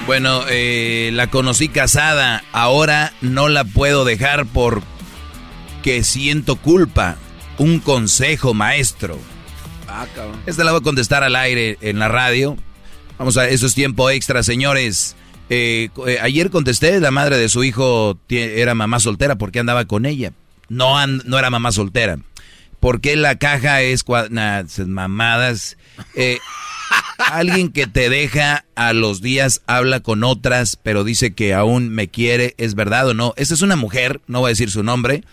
Bueno, 0.05 0.43
eh, 0.47 1.09
la 1.13 1.31
conocí 1.31 1.67
casada, 1.67 2.43
ahora 2.51 3.11
no 3.21 3.49
la 3.49 3.63
puedo 3.63 4.05
dejar 4.05 4.45
porque 4.45 6.03
siento 6.03 6.57
culpa. 6.57 7.17
Un 7.57 7.79
consejo, 7.79 8.53
maestro. 8.53 9.17
Ah, 9.87 10.05
cabrón. 10.13 10.39
Esta 10.45 10.63
la 10.63 10.73
voy 10.73 10.81
a 10.81 10.83
contestar 10.83 11.23
al 11.23 11.35
aire 11.35 11.79
en 11.81 11.97
la 11.97 12.07
radio. 12.07 12.55
Vamos 13.17 13.37
a, 13.37 13.47
eso 13.47 13.65
es 13.65 13.73
tiempo 13.73 14.09
extra, 14.11 14.43
señores. 14.43 15.15
Eh, 15.49 15.89
eh, 16.05 16.19
ayer 16.21 16.51
contesté, 16.51 16.99
la 16.99 17.09
madre 17.11 17.37
de 17.37 17.49
su 17.49 17.63
hijo 17.63 18.19
era 18.29 18.75
mamá 18.75 18.99
soltera 18.99 19.35
porque 19.37 19.59
andaba 19.59 19.85
con 19.85 20.05
ella. 20.05 20.33
No, 20.69 21.05
no 21.07 21.39
era 21.39 21.49
mamá 21.49 21.71
soltera. 21.71 22.19
¿Por 22.85 23.01
qué 23.01 23.15
la 23.15 23.39
caja 23.39 23.81
es 23.81 24.05
cua- 24.05 24.29
nah, 24.29 24.59
esas 24.59 24.87
mamadas? 24.87 25.75
Eh, 26.13 26.37
alguien 27.17 27.71
que 27.71 27.87
te 27.87 28.11
deja 28.11 28.63
a 28.75 28.93
los 28.93 29.23
días 29.23 29.63
habla 29.65 30.01
con 30.01 30.23
otras, 30.23 30.75
pero 30.75 31.03
dice 31.03 31.33
que 31.33 31.55
aún 31.55 31.89
me 31.89 32.09
quiere, 32.09 32.53
¿es 32.59 32.75
verdad 32.75 33.07
o 33.07 33.15
no? 33.15 33.33
Esta 33.37 33.55
es 33.55 33.63
una 33.63 33.75
mujer, 33.75 34.21
no 34.27 34.41
voy 34.41 34.49
a 34.49 34.51
decir 34.51 34.69
su 34.69 34.83
nombre. 34.83 35.23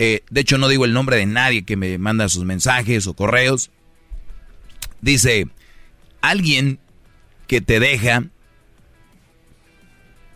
Eh, 0.00 0.24
de 0.28 0.40
hecho, 0.40 0.58
no 0.58 0.66
digo 0.66 0.84
el 0.86 0.92
nombre 0.92 1.18
de 1.18 1.26
nadie 1.26 1.64
que 1.64 1.76
me 1.76 1.98
manda 1.98 2.28
sus 2.28 2.44
mensajes 2.44 3.06
o 3.06 3.14
correos. 3.14 3.70
Dice, 5.00 5.46
alguien 6.20 6.80
que 7.46 7.60
te 7.60 7.78
deja 7.78 8.24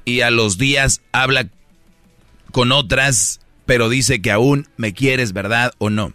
y 0.04 0.20
a 0.20 0.30
los 0.30 0.58
días 0.58 1.02
habla 1.10 1.48
con 2.52 2.70
otras, 2.70 3.40
pero 3.66 3.88
dice 3.88 4.22
que 4.22 4.30
aún 4.30 4.68
me 4.76 4.94
quieres, 4.94 5.32
¿verdad 5.32 5.72
o 5.78 5.90
no? 5.90 6.12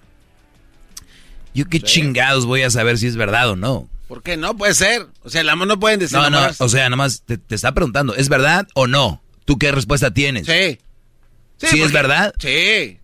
Yo 1.58 1.66
qué 1.66 1.80
chingados 1.82 2.46
voy 2.46 2.62
a 2.62 2.70
saber 2.70 2.98
si 3.00 3.08
es 3.08 3.16
verdad 3.16 3.50
o 3.50 3.56
no. 3.56 3.90
¿Por 4.08 4.22
qué 4.24 4.38
no? 4.38 4.56
Puede 4.56 4.74
ser. 4.74 5.08
O 5.24 5.30
sea, 5.30 5.42
el 5.42 5.50
amor 5.50 5.68
no 5.68 5.80
pueden 5.80 6.00
decir 6.00 6.18
No, 6.18 6.30
no, 6.30 6.48
o 6.60 6.70
sea, 6.70 6.90
nomás 6.90 7.24
te, 7.26 7.38
te 7.38 7.56
está 7.56 7.74
preguntando, 7.74 8.16
¿es 8.16 8.30
verdad 8.30 8.68
o 8.76 8.86
no? 8.88 9.22
¿Tú 9.46 9.58
qué 9.58 9.72
respuesta 9.72 10.12
tienes? 10.14 10.46
Sí. 10.46 10.78
¿Sí 11.58 11.66
es 11.66 11.72
porque- 11.80 11.94
verdad? 11.94 12.34
Sí. 12.40 13.00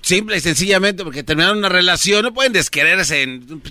Simple 0.00 0.36
y 0.36 0.40
sencillamente 0.40 1.04
porque 1.04 1.22
terminaron 1.22 1.58
una 1.58 1.68
relación, 1.68 2.24
no 2.24 2.34
pueden 2.34 2.52
desquererse 2.52 3.22
en 3.22 3.62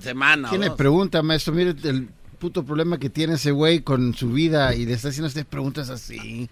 semana. 0.00 0.48
¿Quién 0.48 0.62
o 0.62 0.64
le 0.64 0.68
dos. 0.70 0.78
pregunta, 0.78 1.22
maestro? 1.22 1.52
Mire 1.52 1.74
el 1.84 2.08
puto 2.38 2.64
problema 2.64 2.98
que 2.98 3.10
tiene 3.10 3.34
ese 3.34 3.50
güey 3.50 3.80
con 3.80 4.14
su 4.14 4.30
vida 4.30 4.74
y 4.74 4.86
le 4.86 4.94
está 4.94 5.08
haciendo 5.10 5.28
usted 5.28 5.44
preguntas 5.44 5.90
así. 5.90 6.48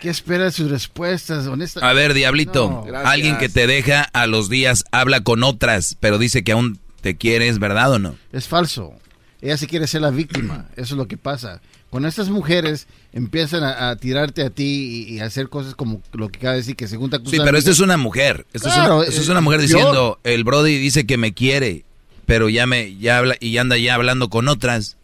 ¿Qué 0.00 0.10
espera 0.10 0.44
de 0.44 0.52
sus 0.52 0.70
respuestas? 0.70 1.46
Honesta. 1.46 1.88
A 1.88 1.92
ver, 1.92 2.14
diablito, 2.14 2.84
No. 2.88 2.98
Alguien 2.98 3.36
que 3.38 3.48
te 3.48 3.66
deja 3.66 4.02
a 4.02 4.26
los 4.26 4.48
días 4.48 4.84
habla 4.92 5.22
con 5.22 5.42
otras, 5.42 5.96
pero 6.00 6.18
dice 6.18 6.44
que 6.44 6.52
aún 6.52 6.78
te 7.00 7.16
quiere, 7.16 7.48
¿es 7.48 7.58
verdad 7.58 7.92
o 7.92 7.98
no? 7.98 8.16
Es 8.32 8.46
falso. 8.48 8.92
Ella 9.40 9.56
sí 9.56 9.66
quiere 9.66 9.86
ser 9.86 10.02
la 10.02 10.10
víctima. 10.10 10.66
Eso 10.76 10.94
es 10.94 10.98
lo 10.98 11.06
que 11.08 11.16
pasa. 11.16 11.60
Cuando 11.90 12.08
estas 12.08 12.28
mujeres 12.28 12.86
empiezan 13.12 13.62
a, 13.64 13.88
a 13.90 13.96
tirarte 13.96 14.42
a 14.42 14.50
ti 14.50 15.06
y, 15.08 15.14
y 15.14 15.20
a 15.20 15.24
hacer 15.24 15.48
cosas 15.48 15.74
como 15.74 16.02
lo 16.12 16.28
que 16.28 16.38
acaba 16.38 16.52
de 16.52 16.58
decir, 16.58 16.76
que 16.76 16.86
se 16.86 16.96
junta 16.96 17.18
con 17.18 17.28
Sí, 17.30 17.38
pero 17.42 17.56
esta 17.56 17.70
es 17.70 17.80
una 17.80 17.96
mujer. 17.96 18.46
Esta 18.52 18.68
Claro, 18.74 19.02
es, 19.02 19.08
una, 19.10 19.18
es 19.22 19.28
eh, 19.28 19.30
una 19.32 19.40
mujer 19.40 19.60
yo- 19.60 19.66
diciendo, 19.66 20.18
el 20.24 20.44
Brody 20.44 20.76
dice 20.78 21.06
que 21.06 21.16
me 21.16 21.32
quiere, 21.32 21.84
pero 22.26 22.48
ya 22.50 22.66
me 22.66 22.96
ya 22.98 23.16
habla 23.18 23.36
y 23.40 23.56
anda 23.56 23.78
ya 23.78 23.94
hablando 23.94 24.28
con 24.28 24.48
otras. 24.48 24.97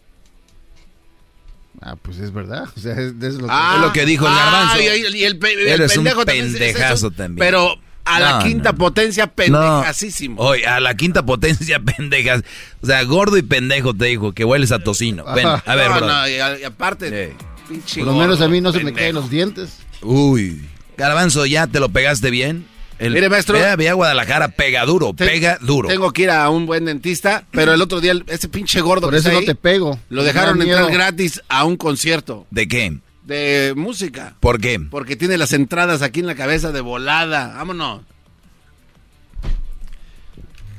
Ah, 1.81 1.97
pues 2.01 2.19
es 2.19 2.33
verdad. 2.33 2.65
O 2.77 2.81
sea, 2.81 2.93
es, 2.95 3.13
es 3.21 3.35
lo 3.35 3.47
que... 3.47 3.53
Ah, 3.53 3.75
es 3.77 3.83
lo 3.87 3.93
que 3.93 4.07
dijo 4.07 4.27
el 4.27 4.33
ah, 4.33 4.37
garbanzo. 4.69 4.81
y, 4.81 4.85
y- 5.17 5.21
y 5.21 5.25
el, 5.25 5.39
pe- 5.39 5.53
el 5.53 5.69
Eres 5.69 5.91
un 5.97 6.05
pendejo 6.05 6.25
también 6.25 6.47
es- 6.47 6.55
es 6.55 6.61
eso, 6.61 6.65
pendejazo 6.73 7.11
también. 7.11 7.39
Pero 7.47 7.77
a 8.07 8.21
la 8.21 8.33
No, 8.33 8.39
quinta 8.45 8.73
no. 8.73 8.79
potencia 8.79 9.27
pendejasísimo. 9.27 10.41
Oye, 10.43 10.67
a 10.67 10.81
la 10.81 10.95
quinta 10.95 11.25
potencia, 11.27 11.81
pendejas. 11.97 12.43
O 12.83 12.87
sea, 12.87 13.03
gordo 13.05 13.37
y 13.37 13.43
pendejo 13.43 13.95
te 13.95 14.07
dijo 14.07 14.33
que 14.33 14.45
hueles 14.45 14.73
a 14.73 14.79
tocino. 14.79 15.25
Ven, 15.35 15.47
a 15.47 15.75
ver, 15.75 15.91
no, 15.91 15.97
bro. 15.97 16.07
no, 16.07 16.29
y, 16.29 16.35
a- 16.39 16.59
y 16.59 16.65
aparte, 16.65 17.35
pinche 17.69 18.01
Por 18.05 18.13
lo 18.13 18.19
menos 18.19 18.41
a 18.41 18.49
mí 18.49 18.61
no 18.61 18.73
se 18.73 18.81
me 18.83 18.93
caen 18.93 19.15
los 19.15 19.29
dientes. 19.31 19.79
Uy. 20.03 20.65
Garbanzo, 20.97 21.45
¿ya 21.47 21.67
te 21.67 21.81
lo 21.81 21.89
pegaste 21.89 22.31
bien? 22.31 22.67
El, 22.99 23.13
Mire, 23.13 23.29
maestro. 23.29 23.59
Ve, 23.59 23.67
a- 23.67 23.77
ve 23.77 23.89
a 23.89 23.95
Guadalajara, 23.95 24.49
pega 24.49 24.85
duro, 24.85 25.13
Te- 25.15 25.27
pega 25.27 25.59
duro. 25.61 25.89
Tengo 25.89 26.13
que 26.13 26.23
ir 26.23 26.31
a 26.31 26.49
un 26.51 26.65
buen 26.67 26.85
dentista, 26.85 27.45
pero 27.51 27.75
el 27.75 27.83
otro 27.83 28.01
día 28.01 28.13
el- 28.13 28.25
ese 28.29 28.49
pinche 28.49 28.81
gordo 28.81 29.09
Por 29.09 29.11
que 29.15 29.19
eso 29.19 29.29
está 29.29 29.33
no 29.35 29.41
ahí, 29.41 29.47
te 29.47 29.55
pego. 29.57 29.99
Lo 30.11 30.23
dejaron 30.23 30.63
entrar 30.63 30.85
miedo. 30.85 30.93
gratis 30.93 31.43
a 31.49 31.65
un 31.65 31.77
concierto 31.77 32.47
¿De 32.51 32.69
qué? 32.69 32.97
de 33.25 33.73
música. 33.77 34.37
¿Por 34.39 34.61
qué? 34.61 34.79
Porque 34.79 35.17
tiene 35.17 35.37
las 35.39 35.53
entradas 35.53 36.03
aquí 36.03 36.21
en 36.21 36.27
la 36.27 36.35
cabeza 36.37 36.71
de 36.73 36.81
volada. 36.83 37.55
Vámonos. 37.57 38.03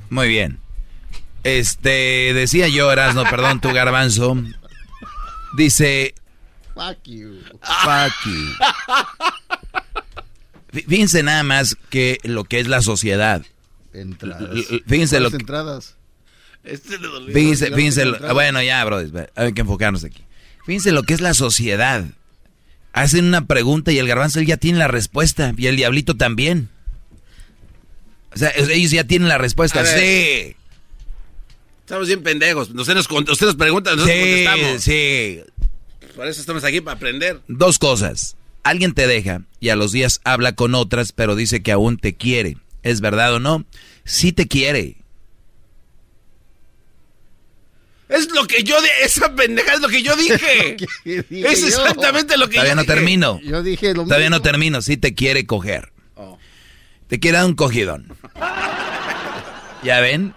Muy 0.10 0.27
bien. 0.27 0.60
Este, 1.44 2.34
decía 2.34 2.68
yo, 2.68 2.92
Erasno, 2.92 3.24
perdón, 3.30 3.60
tu 3.61 3.72
garbanzo. 3.74 4.38
Dice, 5.58 6.16
Fuck 6.74 6.98
you. 7.06 7.40
fuck 7.61 8.14
you. 8.26 9.84
Fí- 10.76 10.86
Fíjense 10.88 11.24
nada 11.24 11.44
más 11.44 11.76
que 11.90 12.20
lo 12.24 12.44
que 12.44 12.60
es 12.60 12.68
la 12.68 12.82
sociedad. 12.82 13.44
Entradas. 13.94 14.50
Fíjense 14.88 15.20
lo 15.20 15.30
¿Cuáles 15.30 15.32
que... 15.32 15.38
entradas? 15.44 15.95
Este 16.64 16.98
le 17.00 17.08
dolió. 17.08 17.34
Fíjense, 17.34 17.72
fíjense, 17.72 18.00
tengo 18.02 18.12
lo- 18.12 18.16
entradas. 18.18 18.34
bueno, 18.34 18.62
ya, 18.64 18.84
bro, 18.86 19.02
hay 19.36 19.54
que 19.54 19.62
enfocarnos 19.62 20.04
aquí. 20.04 20.22
Fíjense 20.66 20.92
lo 20.92 21.04
que 21.04 21.14
es 21.14 21.22
la 21.22 21.34
sociedad. 21.34 22.06
Hacen 22.94 23.26
una 23.26 23.45
pregunta 23.45 23.92
y 23.92 24.00
el 24.00 24.08
garbanzo 24.08 24.40
él 24.40 24.45
ya 24.48 24.58
tiene 24.58 24.80
la 24.80 24.88
respuesta 24.88 25.54
y 25.58 25.68
el 25.68 25.76
diablito 25.76 26.16
también. 26.16 26.70
O 28.34 28.38
sea, 28.38 28.52
ellos 28.56 28.92
ya 28.92 29.04
tienen 29.06 29.28
la 29.30 29.38
respuesta. 29.38 29.80
A 29.80 29.84
ver. 29.84 30.00
Sí. 30.00 30.56
Estamos 31.82 32.08
bien 32.08 32.24
pendejos. 32.24 32.70
Usted 32.70 32.95
nos, 32.95 33.10
usted 33.10 33.45
nos 33.45 33.56
pregunta, 33.56 33.92
nosotros 33.92 34.16
Sí, 34.16 34.22
contestamos. 34.45 34.82
sí. 34.82 35.40
Por 36.16 36.28
eso 36.28 36.40
estamos 36.42 36.64
aquí, 36.64 36.82
para 36.82 36.95
aprender. 36.95 37.42
Dos 37.48 37.78
cosas. 37.78 38.36
Alguien 38.66 38.95
te 38.95 39.06
deja 39.06 39.44
y 39.60 39.69
a 39.69 39.76
los 39.76 39.92
días 39.92 40.22
habla 40.24 40.56
con 40.56 40.74
otras, 40.74 41.11
pero 41.11 41.35
dice 41.35 41.61
que 41.61 41.72
aún 41.72 41.98
te 41.98 42.16
quiere. 42.16 42.58
¿Es 42.82 43.00
verdad 43.00 43.35
o 43.35 43.40
no? 43.40 43.64
Sí 44.06 44.34
te 44.34 44.48
quiere. 44.48 44.98
Es 48.10 48.27
lo 48.32 48.48
que 48.48 48.64
yo... 48.64 48.82
De, 48.82 48.90
esa 49.03 49.35
pendeja 49.35 49.76
es 49.76 49.82
lo 49.82 49.88
que 49.88 50.02
yo 50.02 50.16
dije. 50.16 50.77
dije 51.06 51.26
es 51.30 51.61
yo? 51.61 51.68
exactamente 51.68 52.38
lo 52.38 52.48
que 52.48 52.56
Todavía 52.56 52.72
yo 52.72 52.76
no 52.77 52.82
dije. 52.82 52.94
termino. 52.95 53.40
Yo 53.44 53.61
dije 53.61 53.94
lo 53.94 54.06
Todavía 54.06 54.32
no 54.32 54.42
termino. 54.42 54.82
Sí 54.82 54.98
te 54.98 55.14
quiere 55.14 55.45
coger. 55.45 55.92
Oh. 56.16 56.40
Te 57.08 57.19
quiere 57.19 57.38
dar 57.38 57.45
un 57.45 57.53
cogidón. 57.53 58.18
¿Ya 59.84 60.00
ven? 60.00 60.34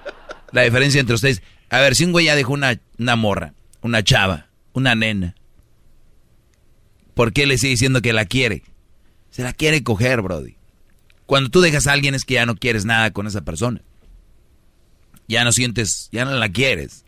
La 0.52 0.65
diferencia 0.65 1.00
entre 1.00 1.15
ustedes. 1.15 1.40
A 1.70 1.81
ver, 1.81 1.94
si 1.94 2.05
un 2.05 2.12
güey 2.12 2.26
ya 2.26 2.36
dejó 2.36 2.52
una, 2.52 2.78
una 2.98 3.16
morra, 3.16 3.55
una 3.81 4.05
chava, 4.05 4.48
una 4.74 4.94
nena, 4.94 5.34
¿por 7.18 7.32
qué 7.32 7.47
le 7.47 7.58
sigue 7.58 7.72
diciendo 7.72 8.00
que 8.00 8.12
la 8.12 8.26
quiere? 8.26 8.62
Se 9.32 9.42
la 9.42 9.52
quiere 9.52 9.82
coger, 9.82 10.22
Brody. 10.22 10.55
Cuando 11.26 11.50
tú 11.50 11.60
dejas 11.60 11.88
a 11.88 11.92
alguien 11.92 12.14
es 12.14 12.24
que 12.24 12.34
ya 12.34 12.47
no 12.47 12.55
quieres 12.55 12.84
nada 12.84 13.10
con 13.10 13.26
esa 13.26 13.40
persona. 13.40 13.82
Ya 15.26 15.42
no 15.42 15.50
sientes, 15.50 16.08
ya 16.12 16.24
no 16.24 16.30
la 16.30 16.48
quieres. 16.48 17.05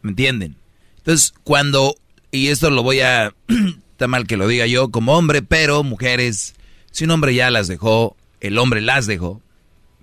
¿Me 0.00 0.12
entienden? 0.12 0.56
Entonces, 0.96 1.34
cuando, 1.44 1.96
y 2.30 2.48
esto 2.48 2.70
lo 2.70 2.82
voy 2.82 3.00
a, 3.00 3.34
está 3.92 4.08
mal 4.08 4.26
que 4.26 4.38
lo 4.38 4.48
diga 4.48 4.66
yo 4.66 4.90
como 4.90 5.12
hombre, 5.12 5.42
pero 5.42 5.82
mujeres, 5.82 6.54
si 6.90 7.04
un 7.04 7.10
hombre 7.10 7.34
ya 7.34 7.50
las 7.50 7.68
dejó, 7.68 8.16
el 8.40 8.56
hombre 8.56 8.80
las 8.80 9.06
dejó, 9.06 9.42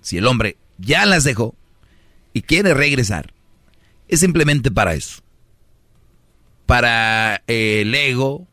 si 0.02 0.18
el 0.18 0.26
hombre 0.28 0.56
ya 0.78 1.04
las 1.04 1.24
dejó 1.24 1.56
y 2.32 2.42
quiere 2.42 2.74
regresar, 2.74 3.32
es 4.06 4.20
simplemente 4.20 4.70
para 4.70 4.94
eso. 4.94 5.20
Para 6.64 7.42
el 7.48 7.92
ego, 7.92 8.46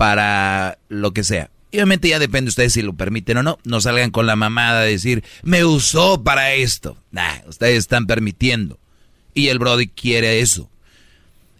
para 0.00 0.78
lo 0.88 1.12
que 1.12 1.24
sea. 1.24 1.50
Y 1.70 1.76
obviamente 1.76 2.08
ya 2.08 2.18
depende 2.18 2.46
de 2.46 2.48
ustedes 2.52 2.72
si 2.72 2.80
lo 2.80 2.94
permiten 2.94 3.36
o 3.36 3.42
no. 3.42 3.58
No 3.64 3.82
salgan 3.82 4.10
con 4.10 4.24
la 4.24 4.34
mamada 4.34 4.80
de 4.80 4.92
decir, 4.92 5.22
me 5.42 5.62
usó 5.62 6.24
para 6.24 6.54
esto. 6.54 6.96
Nah, 7.10 7.40
ustedes 7.46 7.80
están 7.80 8.06
permitiendo. 8.06 8.78
Y 9.34 9.48
el 9.48 9.58
Brody 9.58 9.88
quiere 9.88 10.40
eso. 10.40 10.70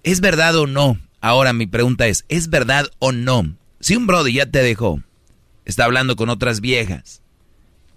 ¿Es 0.04 0.22
verdad 0.22 0.56
o 0.56 0.66
no? 0.66 0.98
Ahora 1.20 1.52
mi 1.52 1.66
pregunta 1.66 2.06
es, 2.06 2.24
¿es 2.30 2.48
verdad 2.48 2.86
o 2.98 3.12
no? 3.12 3.56
Si 3.78 3.94
un 3.94 4.06
Brody 4.06 4.32
ya 4.32 4.46
te 4.46 4.62
dejó, 4.62 5.02
está 5.66 5.84
hablando 5.84 6.16
con 6.16 6.30
otras 6.30 6.62
viejas 6.62 7.20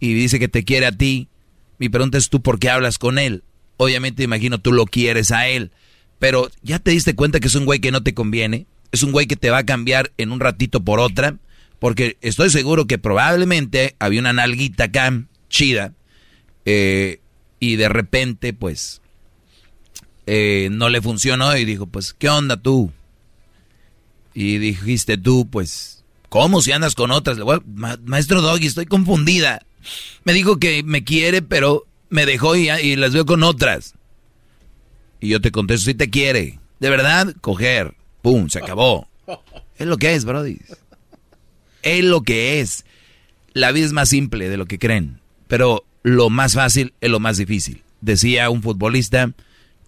y 0.02 0.14
dice 0.14 0.40
que 0.40 0.50
te 0.50 0.66
quiere 0.66 0.88
a 0.88 0.92
ti, 0.92 1.30
mi 1.78 1.88
pregunta 1.88 2.18
es 2.18 2.28
tú 2.28 2.42
por 2.42 2.60
qué 2.60 2.70
hablas 2.70 2.98
con 2.98 3.18
él. 3.18 3.46
Obviamente 3.78 4.24
imagino 4.24 4.60
tú 4.60 4.74
lo 4.74 4.88
quieres 4.88 5.32
a 5.32 5.48
él, 5.48 5.72
pero 6.20 6.52
¿ya 6.64 6.80
te 6.80 6.92
diste 6.92 7.16
cuenta 7.16 7.40
que 7.40 7.48
es 7.48 7.56
un 7.56 7.64
güey 7.64 7.80
que 7.80 7.94
no 7.94 8.04
te 8.04 8.14
conviene? 8.14 8.68
Es 8.94 9.04
un 9.04 9.12
güey 9.12 9.26
que 9.28 9.36
te 9.36 9.50
va 9.50 9.58
a 9.58 9.66
cambiar 9.66 10.14
en 10.18 10.32
un 10.32 10.40
ratito 10.40 10.82
por 10.86 11.00
otra, 11.02 11.36
porque 11.80 12.18
estoy 12.22 12.50
seguro 12.50 12.86
que 12.88 12.98
probablemente 13.00 13.96
había 14.00 14.22
una 14.22 14.32
nalguita 14.34 14.86
acá 14.86 15.12
chida 15.50 15.94
eh, 16.66 17.20
y 17.60 17.76
de 17.76 17.90
repente 17.90 18.54
pues 18.54 19.02
eh, 20.28 20.70
no 20.72 20.88
le 20.90 21.02
funcionó 21.02 21.58
y 21.58 21.66
dijo, 21.66 21.88
pues, 21.88 22.14
¿qué 22.14 22.30
onda 22.30 22.56
tú? 22.56 22.92
Y 24.34 24.58
dijiste 24.60 25.18
tú, 25.18 25.48
pues, 25.50 26.04
¿cómo 26.30 26.62
si 26.62 26.72
andas 26.72 26.96
con 26.96 27.12
otras? 27.12 27.38
Le 27.38 27.44
voy 27.44 27.58
a- 27.58 27.62
"Ma- 27.66 28.00
maestro 28.06 28.42
Doggy, 28.42 28.68
estoy 28.68 28.86
confundida. 28.86 29.66
Me 30.24 30.34
dijo 30.34 30.58
que 30.60 30.82
me 30.84 31.04
quiere, 31.04 31.42
pero 31.42 31.86
me 32.10 32.26
dejó 32.26 32.56
y, 32.56 32.70
y 32.70 32.96
las 32.96 33.12
veo 33.14 33.26
con 33.26 33.44
otras. 33.44 33.96
Y 35.20 35.30
yo 35.30 35.42
te 35.42 35.52
contesto, 35.52 35.86
sí 35.86 35.94
te 35.94 36.10
quiere. 36.10 36.60
De 36.80 36.90
verdad, 36.90 37.34
coger. 37.42 37.96
Pum, 38.24 38.48
se 38.48 38.60
acabó. 38.60 39.08
Es 39.78 39.86
lo 39.86 39.98
que 39.98 40.16
es, 40.16 40.24
Brody. 40.24 40.58
Es 41.82 42.04
lo 42.06 42.22
que 42.22 42.62
es. 42.62 42.86
La 43.54 43.74
vida 43.74 43.86
es 43.86 43.92
más 43.92 44.08
simple 44.08 44.48
de 44.48 44.56
lo 44.56 44.66
que 44.66 44.80
creen, 44.80 45.20
pero 45.48 45.84
lo 46.04 46.30
más 46.30 46.54
fácil 46.54 46.94
es 47.02 47.12
lo 47.12 47.20
más 47.20 47.38
difícil. 47.38 47.84
Decía 48.00 48.50
un 48.50 48.64
futbolista, 48.64 49.32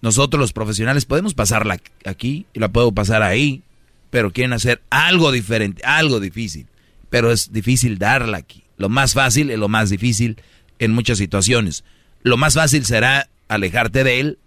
nosotros 0.01 0.39
los 0.39 0.51
profesionales 0.51 1.05
podemos 1.05 1.33
pasarla 1.33 1.79
aquí 2.03 2.45
y 2.53 2.59
la 2.59 2.67
puedo 2.67 2.91
pasar 2.91 3.23
ahí, 3.23 3.63
pero 4.09 4.33
quieren 4.33 4.51
hacer 4.51 4.81
algo 4.89 5.31
diferente, 5.31 5.81
algo 5.85 6.19
difícil. 6.19 6.67
Pero 7.09 7.31
es 7.31 7.53
difícil 7.53 7.97
darla 7.97 8.37
aquí. 8.37 8.63
Lo 8.75 8.89
más 8.89 9.13
fácil 9.13 9.49
es 9.49 9.57
lo 9.57 9.69
más 9.69 9.89
difícil 9.89 10.41
en 10.79 10.91
muchas 10.91 11.17
situaciones. 11.17 11.85
Lo 12.21 12.35
más 12.35 12.55
fácil 12.55 12.85
será 12.85 13.29
alejarte 13.47 14.03
de 14.03 14.19
él, 14.19 14.39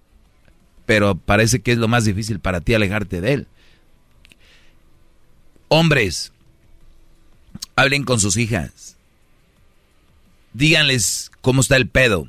pero 0.85 1.15
parece 1.15 1.61
que 1.61 1.73
es 1.73 1.79
lo 1.79 1.89
más 1.89 2.05
difícil 2.05 2.39
para 2.39 2.61
ti 2.61 2.75
alejarte 2.75 3.23
de 3.23 3.33
él. 3.33 3.47
Hombres, 5.69 6.33
hablen 7.77 8.05
con 8.05 8.21
sus 8.21 8.37
hijas. 8.37 8.97
Díganles 10.53 11.31
cómo 11.41 11.61
está 11.61 11.77
el 11.77 11.89
pedo. 11.89 12.27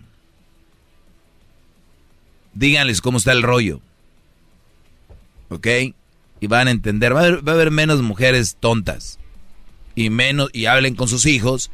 Díganles 2.54 3.02
cómo 3.02 3.18
está 3.18 3.32
el 3.32 3.44
rollo. 3.44 3.80
¿Ok? 5.50 5.68
Y 6.42 6.48
van 6.48 6.68
a 6.68 6.72
entender. 6.72 7.16
Va 7.16 7.22
a 7.22 7.24
haber, 7.24 7.48
va 7.48 7.54
a 7.54 7.56
haber 7.56 7.72
menos 7.72 8.02
mujeres 8.02 8.58
tontas. 8.60 9.20
Y 9.96 10.10
menos. 10.10 10.50
Y 10.54 10.66
hablen 10.66 10.96
con 10.96 11.08
sus 11.08 11.26
hijos. 11.26 11.72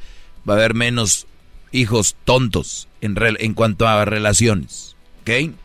Va 0.47 0.53
a 0.53 0.57
haber 0.57 0.75
menos 0.75 1.25
hijos 1.71 2.15
tontos 2.23 2.87
en, 3.01 3.15
en 3.19 3.53
cuanto 3.53 3.87
a 3.87 4.05
relaciones. 4.05 4.95
¿Ok? 5.21 5.55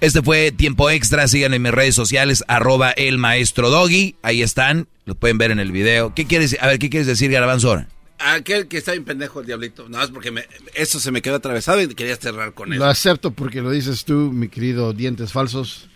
Este 0.00 0.22
fue 0.22 0.50
Tiempo 0.52 0.88
Extra. 0.90 1.28
Síganme 1.28 1.56
en 1.56 1.62
mis 1.62 1.72
redes 1.72 1.94
sociales. 1.94 2.42
Arroba 2.48 2.90
el 2.92 3.18
maestro 3.18 3.70
Doggy. 3.70 4.16
Ahí 4.22 4.42
están. 4.42 4.88
Lo 5.04 5.14
pueden 5.14 5.38
ver 5.38 5.50
en 5.50 5.58
el 5.60 5.72
video. 5.72 6.14
¿Qué 6.14 6.26
quieres? 6.26 6.56
A 6.60 6.66
ver, 6.68 6.78
¿qué 6.78 6.88
quieres 6.88 7.06
decir, 7.06 7.30
Garbanzo? 7.30 7.68
ahora? 7.70 7.88
Aquel 8.18 8.68
que 8.68 8.76
está 8.78 8.92
bien 8.92 9.04
pendejo, 9.04 9.40
el 9.40 9.46
diablito. 9.46 9.88
No, 9.88 10.02
es 10.02 10.10
porque 10.10 10.30
me, 10.30 10.44
eso 10.74 11.00
se 11.00 11.10
me 11.10 11.22
quedó 11.22 11.36
atravesado 11.36 11.80
y 11.80 11.88
quería 11.94 12.16
cerrar 12.16 12.52
con 12.52 12.68
Lo 12.68 12.74
eso. 12.76 12.84
acepto 12.86 13.30
porque 13.30 13.62
lo 13.62 13.70
dices 13.70 14.04
tú, 14.04 14.30
mi 14.32 14.48
querido 14.48 14.92
dientes 14.92 15.32
falsos. 15.32 15.88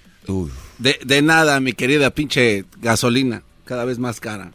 De, 0.79 0.99
de 1.05 1.21
nada, 1.23 1.61
mi 1.61 1.75
querida 1.75 2.11
pinche 2.11 2.65
gasolina. 2.81 3.43
Cada 3.67 3.85
vez 3.85 3.99
más 3.99 4.21
cara. 4.21 4.53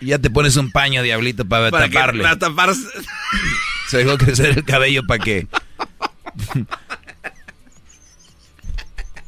Y 0.00 0.06
ya 0.06 0.18
te 0.18 0.28
pones 0.30 0.56
un 0.56 0.70
paño, 0.70 1.02
diablito, 1.02 1.46
para, 1.46 1.70
Para 1.70 1.88
que- 1.88 1.94
taparle. 1.94 2.22
para 2.22 2.38
taparse. 2.38 2.82
Se 3.88 3.98
dejó 3.98 4.16
crecer 4.18 4.58
el 4.58 4.64
cabello 4.64 5.02
para 5.06 5.22
que. 5.24 5.46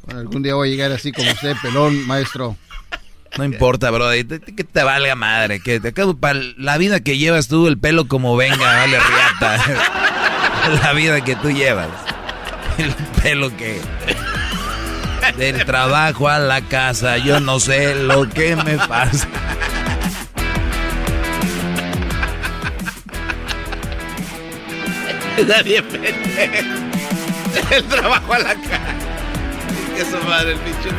Bueno, 0.04 0.20
algún 0.20 0.42
día 0.42 0.54
voy 0.54 0.68
a 0.68 0.70
llegar 0.70 0.92
así 0.92 1.10
como 1.10 1.30
usted, 1.30 1.56
pelón, 1.62 2.06
maestro. 2.06 2.56
No 3.36 3.44
importa, 3.44 3.90
bro. 3.90 4.10
Que 4.10 4.24
te 4.64 4.82
valga 4.82 5.14
madre. 5.14 5.60
Que 5.60 5.80
te 5.80 5.88
acabo 5.88 6.16
para 6.16 6.40
la 6.56 6.78
vida 6.78 7.00
que 7.00 7.18
llevas 7.18 7.48
tú, 7.48 7.66
el 7.66 7.76
pelo 7.78 8.08
como 8.08 8.36
venga, 8.36 8.56
vale 8.56 8.98
riata. 8.98 9.60
la 10.82 10.92
vida 10.92 11.20
que 11.22 11.36
tú 11.36 11.50
llevas. 11.50 11.88
El 12.78 12.94
pelo 13.22 13.54
que. 13.56 13.80
Del 15.36 15.64
trabajo 15.64 16.28
a 16.28 16.38
la 16.38 16.60
casa, 16.62 17.18
yo 17.18 17.40
no 17.40 17.58
sé 17.58 17.96
lo 17.96 18.28
que 18.28 18.54
me 18.56 18.78
pasa. 18.78 19.28
Bien 25.64 25.84
pendejo. 25.84 26.95
El 27.70 27.84
trabajo 27.84 28.32
a 28.32 28.38
la 28.38 28.54
cara. 28.54 28.94
Que 29.96 30.04
su 30.04 30.18
madre, 30.26 30.52
el 30.52 30.58
bicho. 30.58 30.90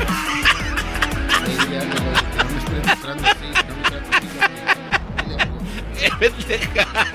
Qué 6.00 6.10
pendejada. 6.19 7.06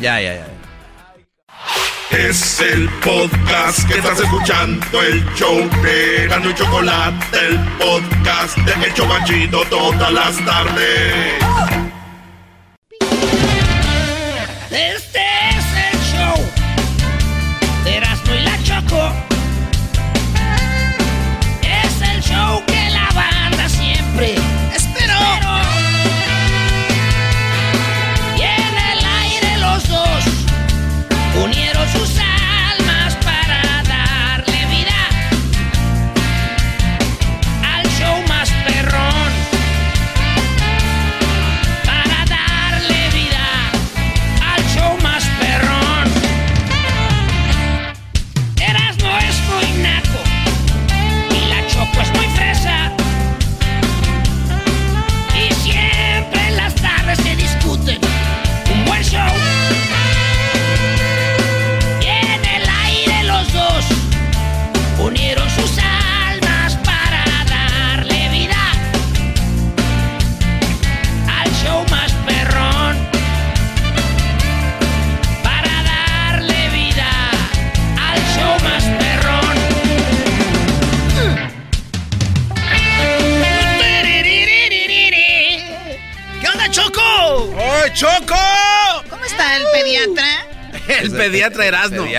Ya, 0.00 0.20
ya, 0.20 0.34
ya. 0.34 0.46
Es 2.10 2.60
el 2.60 2.88
podcast 3.04 3.88
que 3.88 3.98
estás 3.98 4.20
escuchando, 4.20 5.00
el 5.00 5.24
show 5.34 5.68
de 5.82 6.26
Gano 6.28 6.50
y 6.50 6.54
Chocolate, 6.54 7.38
el 7.48 7.58
podcast 7.78 8.56
de 8.58 8.86
El 8.86 8.94
Chobachito 8.94 9.64
todas 9.70 10.12
las 10.12 10.36
tardes. 10.44 11.91
Este 14.74 15.20
es 15.50 15.92
el 15.92 16.00
show 16.00 16.44
de 17.84 17.96
Erasmo 17.96 18.34
y 18.34 18.40
la 18.40 18.62
Choco. 18.62 19.31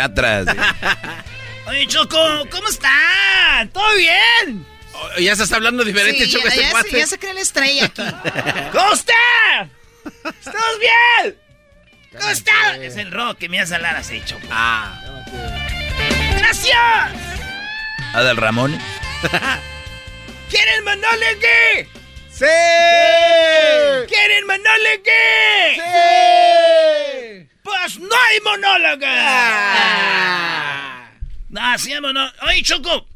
Sí. 0.08 0.58
Oye, 1.68 1.88
Choco, 1.88 2.18
¿cómo 2.52 2.68
está? 2.68 2.90
¿Todo 3.72 3.96
bien? 3.96 4.66
Oh, 4.94 5.20
ya 5.20 5.36
se 5.36 5.44
está 5.44 5.56
hablando 5.56 5.84
diferente, 5.84 6.26
Sí, 6.26 6.32
Choco, 6.32 6.48
ya, 6.50 6.54
este 6.54 6.62
ya 6.62 6.84
se, 6.84 6.98
ya 7.00 7.08
se 7.08 7.20
cree 7.20 7.34
la 7.34 7.42
estrella 7.42 7.86
aquí. 7.86 8.02
¿Cómo 8.72 8.94
está? 8.94 9.70
¿Estamos 10.06 10.80
bien? 10.80 11.38
¿Cómo 12.18 12.30
está? 12.30 12.78
Es 12.78 12.98
el 12.98 13.12
rock 13.12 13.38
que 13.40 13.50
me 13.50 13.60
hace 13.60 13.76
hablar 13.76 13.96
así, 13.96 14.22
Choco. 14.26 14.46
Ah. 14.52 15.00
¡Gracias! 16.38 17.12
Adal 18.14 18.38
Ramón. 18.38 18.78
¿Quieren 20.50 20.84
monólogo? 20.84 21.90
¡Sí! 22.30 22.46
¿Quieren 24.08 24.46
monólogo? 24.46 25.04
¡Sí! 25.76 27.23
No 28.00 28.16
hay 28.30 28.40
monólogo. 28.42 29.06
Ah. 29.06 30.32
No, 31.50 31.78
sí 31.78 31.92
hay 31.94 32.02
monólogo. 32.02 32.34
Oye, 32.48 32.64
Choco, 32.64 33.08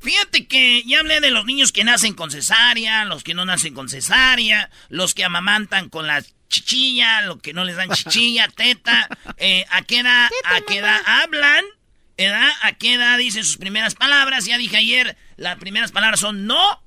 fíjate 0.00 0.46
que 0.46 0.82
ya 0.84 1.00
hablé 1.00 1.20
de 1.20 1.30
los 1.30 1.44
niños 1.44 1.72
que 1.72 1.84
nacen 1.84 2.14
con 2.14 2.30
cesárea, 2.30 3.04
los 3.04 3.22
que 3.22 3.34
no 3.34 3.44
nacen 3.44 3.74
con 3.74 3.88
cesárea, 3.88 4.70
los 4.88 5.14
que 5.14 5.24
amamantan 5.24 5.88
con 5.88 6.06
la 6.06 6.22
chichilla, 6.48 7.22
los 7.22 7.40
que 7.40 7.52
no 7.52 7.64
les 7.64 7.76
dan 7.76 7.90
chichilla, 7.90 8.48
teta. 8.56 9.08
Eh, 9.36 9.64
¿A 9.70 9.82
qué 9.82 10.00
edad, 10.00 10.28
a 10.44 10.60
qué 10.62 10.78
edad 10.78 11.00
hablan? 11.06 11.64
¿Edad? 12.16 12.50
¿A 12.62 12.72
qué 12.72 12.94
edad 12.94 13.18
dicen 13.18 13.44
sus 13.44 13.58
primeras 13.58 13.94
palabras? 13.94 14.46
Ya 14.46 14.58
dije 14.58 14.76
ayer, 14.76 15.16
las 15.36 15.56
primeras 15.58 15.92
palabras 15.92 16.20
son 16.20 16.46
no. 16.46 16.82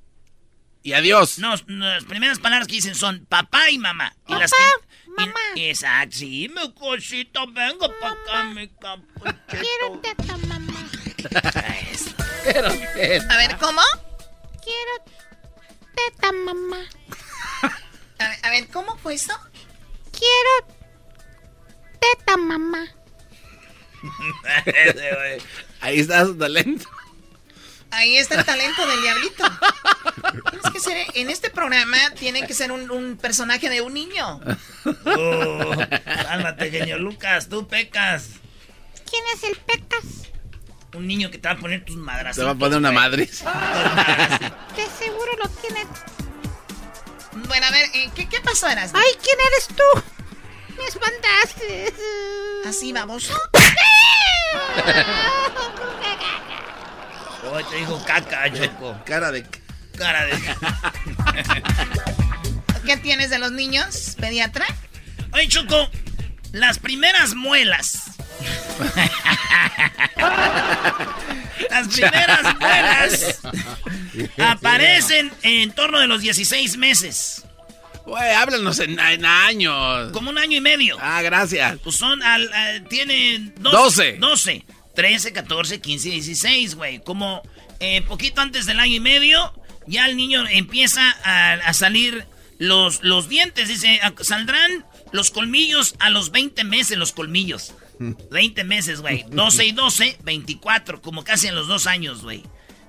Y 0.82 0.94
adiós. 0.94 1.40
No, 1.40 1.56
las 1.68 2.04
primeras 2.06 2.40
palabras 2.40 2.68
que 2.68 2.76
dicen 2.76 2.96
son 2.96 3.26
papá 3.26 3.70
y 3.70 3.78
mamá. 3.78 4.16
Y 4.28 4.34
las 4.34 4.52
que, 4.52 4.64
mamá. 5.28 5.40
exacto, 5.56 6.18
sí, 6.18 6.50
mi 6.54 6.74
cosito, 6.74 7.48
vengo 7.52 7.92
para 8.00 8.14
acá, 8.14 8.44
mi 8.46 8.68
capuchito. 8.68 9.36
Quiero 9.48 10.00
teta, 10.02 10.38
mamá. 10.38 10.90
A 13.30 13.38
ver, 13.38 13.58
¿cómo? 13.58 13.82
Quiero 14.64 14.94
teta, 15.96 16.32
mamá. 16.32 16.80
A 18.20 18.30
ver, 18.30 18.40
a 18.44 18.50
ver, 18.50 18.68
¿cómo 18.68 18.98
fue 18.98 19.14
esto? 19.16 19.34
Quiero 20.12 20.76
teta, 22.00 22.38
mamá. 22.38 22.86
Ahí 25.82 26.00
está 26.00 26.26
su 26.26 26.38
talento. 26.38 26.90
Ahí 27.92 28.18
está 28.18 28.36
el 28.36 28.46
talento 28.46 28.86
del 28.88 29.02
diablito. 29.02 29.44
Tienes 30.52 30.72
que 30.72 30.80
ser, 30.80 31.08
en 31.16 31.30
este 31.30 31.50
programa 31.50 31.98
tiene 32.18 32.46
que 32.46 32.54
ser 32.54 32.72
un, 32.72 32.90
un 32.92 33.18
personaje 33.18 33.70
de 33.70 33.82
un 33.82 33.94
niño. 33.94 34.40
Oh, 34.86 35.72
cálmate, 36.24 36.70
genio 36.72 37.00
Lucas, 37.00 37.50
tú 37.50 37.68
pecas. 37.68 38.30
¿Quién 39.10 39.24
es 39.36 39.44
el 39.44 39.58
pecas? 39.58 40.04
Un 40.94 41.08
niño 41.08 41.32
que 41.32 41.38
te 41.38 41.48
va 41.48 41.56
a 41.56 41.58
poner 41.58 41.84
tus 41.86 41.96
madras. 41.98 42.36
Se 42.36 42.44
va 42.44 42.52
a 42.52 42.56
poner 42.56 42.78
una 42.78 42.92
madre. 42.92 43.26
De 43.26 43.32
seguro 44.98 45.32
lo 45.42 45.50
tiene. 45.50 45.86
Bueno, 47.48 47.66
a 47.66 47.72
ver, 47.72 47.86
eh, 47.94 48.10
¿qué, 48.16 48.28
qué 48.28 48.40
pasó, 48.42 48.68
Eras? 48.68 48.92
Ay, 48.94 49.18
¿quién 49.24 49.38
eres 49.48 49.68
tú? 49.68 50.04
Me 50.78 50.86
espantaste. 50.86 51.94
Así 52.68 52.94
vamos. 52.94 53.32
Hoy 57.44 57.64
te 57.70 57.76
dijo 57.78 58.04
caca, 58.06 58.52
Choco. 58.54 58.98
Cara 59.06 59.32
de... 59.32 59.46
Cara 59.98 60.26
de... 60.26 60.34
¿Qué 62.86 62.98
tienes 62.98 63.30
de 63.30 63.40
los 63.40 63.52
niños, 63.52 64.16
pediatra? 64.20 64.66
Oye, 65.34 65.48
Choco, 65.48 65.90
las 66.54 66.80
primeras 66.80 67.36
muelas. 67.36 68.04
las 71.70 71.88
primeras 71.90 72.56
muelas 72.60 73.40
aparecen 74.38 75.32
en 75.44 75.72
torno 75.72 76.00
de 76.00 76.08
los 76.08 76.22
16 76.22 76.78
meses. 76.78 77.44
Güey, 78.06 78.34
háblanos 78.34 78.80
en, 78.80 79.00
en 79.00 79.26
años. 79.26 80.12
Como 80.14 80.32
un 80.32 80.38
año 80.40 80.58
y 80.58 80.62
medio. 80.62 80.98
Ah, 81.00 81.22
gracias. 81.22 81.78
Pues 81.84 81.96
son, 81.96 82.24
al, 82.24 82.52
al- 82.52 82.84
tienen... 82.86 83.54
dos- 83.60 83.74
12. 83.74 84.18
12. 84.20 84.66
13, 85.00 85.32
14, 85.32 85.80
15, 85.80 86.10
16, 86.10 86.76
güey. 86.76 87.00
Como 87.02 87.42
eh, 87.80 88.02
poquito 88.02 88.42
antes 88.42 88.66
del 88.66 88.82
año 88.82 88.96
y 88.96 89.00
medio, 89.00 89.54
ya 89.88 90.06
el 90.06 90.18
niño 90.18 90.46
empieza 90.50 91.10
a, 91.24 91.54
a 91.54 91.74
salir 91.74 92.26
los, 92.58 93.02
los 93.02 93.30
dientes. 93.30 93.70
Dice, 93.70 94.02
a- 94.04 94.14
saldrán 94.22 94.86
los 95.14 95.32
colmillos 95.32 95.96
a 96.00 96.10
los 96.10 96.32
20 96.32 96.66
meses, 96.66 96.98
los 96.98 97.14
colmillos. 97.14 97.74
20 98.32 98.66
meses, 98.66 99.00
güey. 99.00 99.24
12 99.30 99.66
y 99.68 99.72
12, 99.72 100.18
24, 100.24 101.02
como 101.02 101.24
casi 101.24 101.48
en 101.48 101.56
los 101.56 101.70
dos 101.70 101.88
años, 101.88 102.22
güey. 102.22 102.44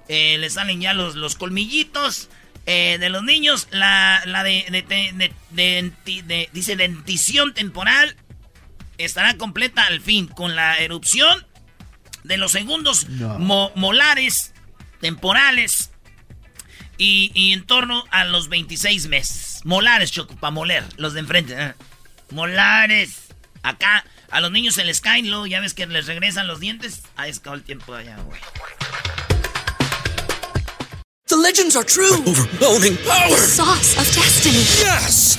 Eh, 0.08 0.36
le 0.38 0.50
salen 0.50 0.80
ya 0.80 0.92
los, 0.94 1.14
los 1.14 1.36
colmillitos 1.36 2.28
eh, 2.66 2.96
de 2.98 3.08
los 3.08 3.22
niños. 3.22 3.68
La, 3.70 4.20
la 4.26 4.42
de, 4.42 4.66
de, 4.68 4.82
de- 4.82 5.92
de- 6.24 6.48
dice 6.52 6.74
dentición 6.74 7.54
temporal 7.54 8.16
estará 8.98 9.36
completa 9.36 9.84
al 9.84 10.00
fin 10.00 10.26
con 10.26 10.56
la 10.56 10.76
erupción 10.80 11.46
de 12.24 12.36
los 12.36 12.52
segundos 12.52 13.06
mo- 13.08 13.72
molares 13.74 14.52
temporales 15.00 15.90
y, 16.98 17.30
y 17.34 17.52
en 17.54 17.64
torno 17.64 18.04
a 18.10 18.24
los 18.24 18.48
26 18.48 19.06
meses. 19.08 19.60
Molares, 19.64 20.10
Choco, 20.12 20.36
para 20.36 20.50
moler, 20.50 20.84
los 20.96 21.14
de 21.14 21.20
enfrente. 21.20 21.54
¿eh? 21.58 21.74
Molares. 22.30 23.28
Acá 23.62 24.04
a 24.30 24.40
los 24.40 24.50
niños 24.50 24.74
se 24.74 24.84
les 24.84 25.00
caen, 25.00 25.28
luego 25.28 25.46
ya 25.46 25.60
ves 25.60 25.74
que 25.74 25.86
les 25.86 26.06
regresan 26.06 26.46
los 26.46 26.60
dientes. 26.60 27.02
Ahí 27.16 27.30
es 27.30 27.40
todo 27.42 27.54
el 27.54 27.62
tiempo 27.62 27.94
allá, 27.94 28.16
güey. 28.26 28.40
The 31.26 31.36
legends 31.36 31.76
are 31.76 31.84
true. 31.84 32.22
overwhelming 32.26 32.96
power! 33.04 33.36
sauce 33.38 33.96
of 33.96 34.06
destiny. 34.14 34.64
Yes! 34.82 35.38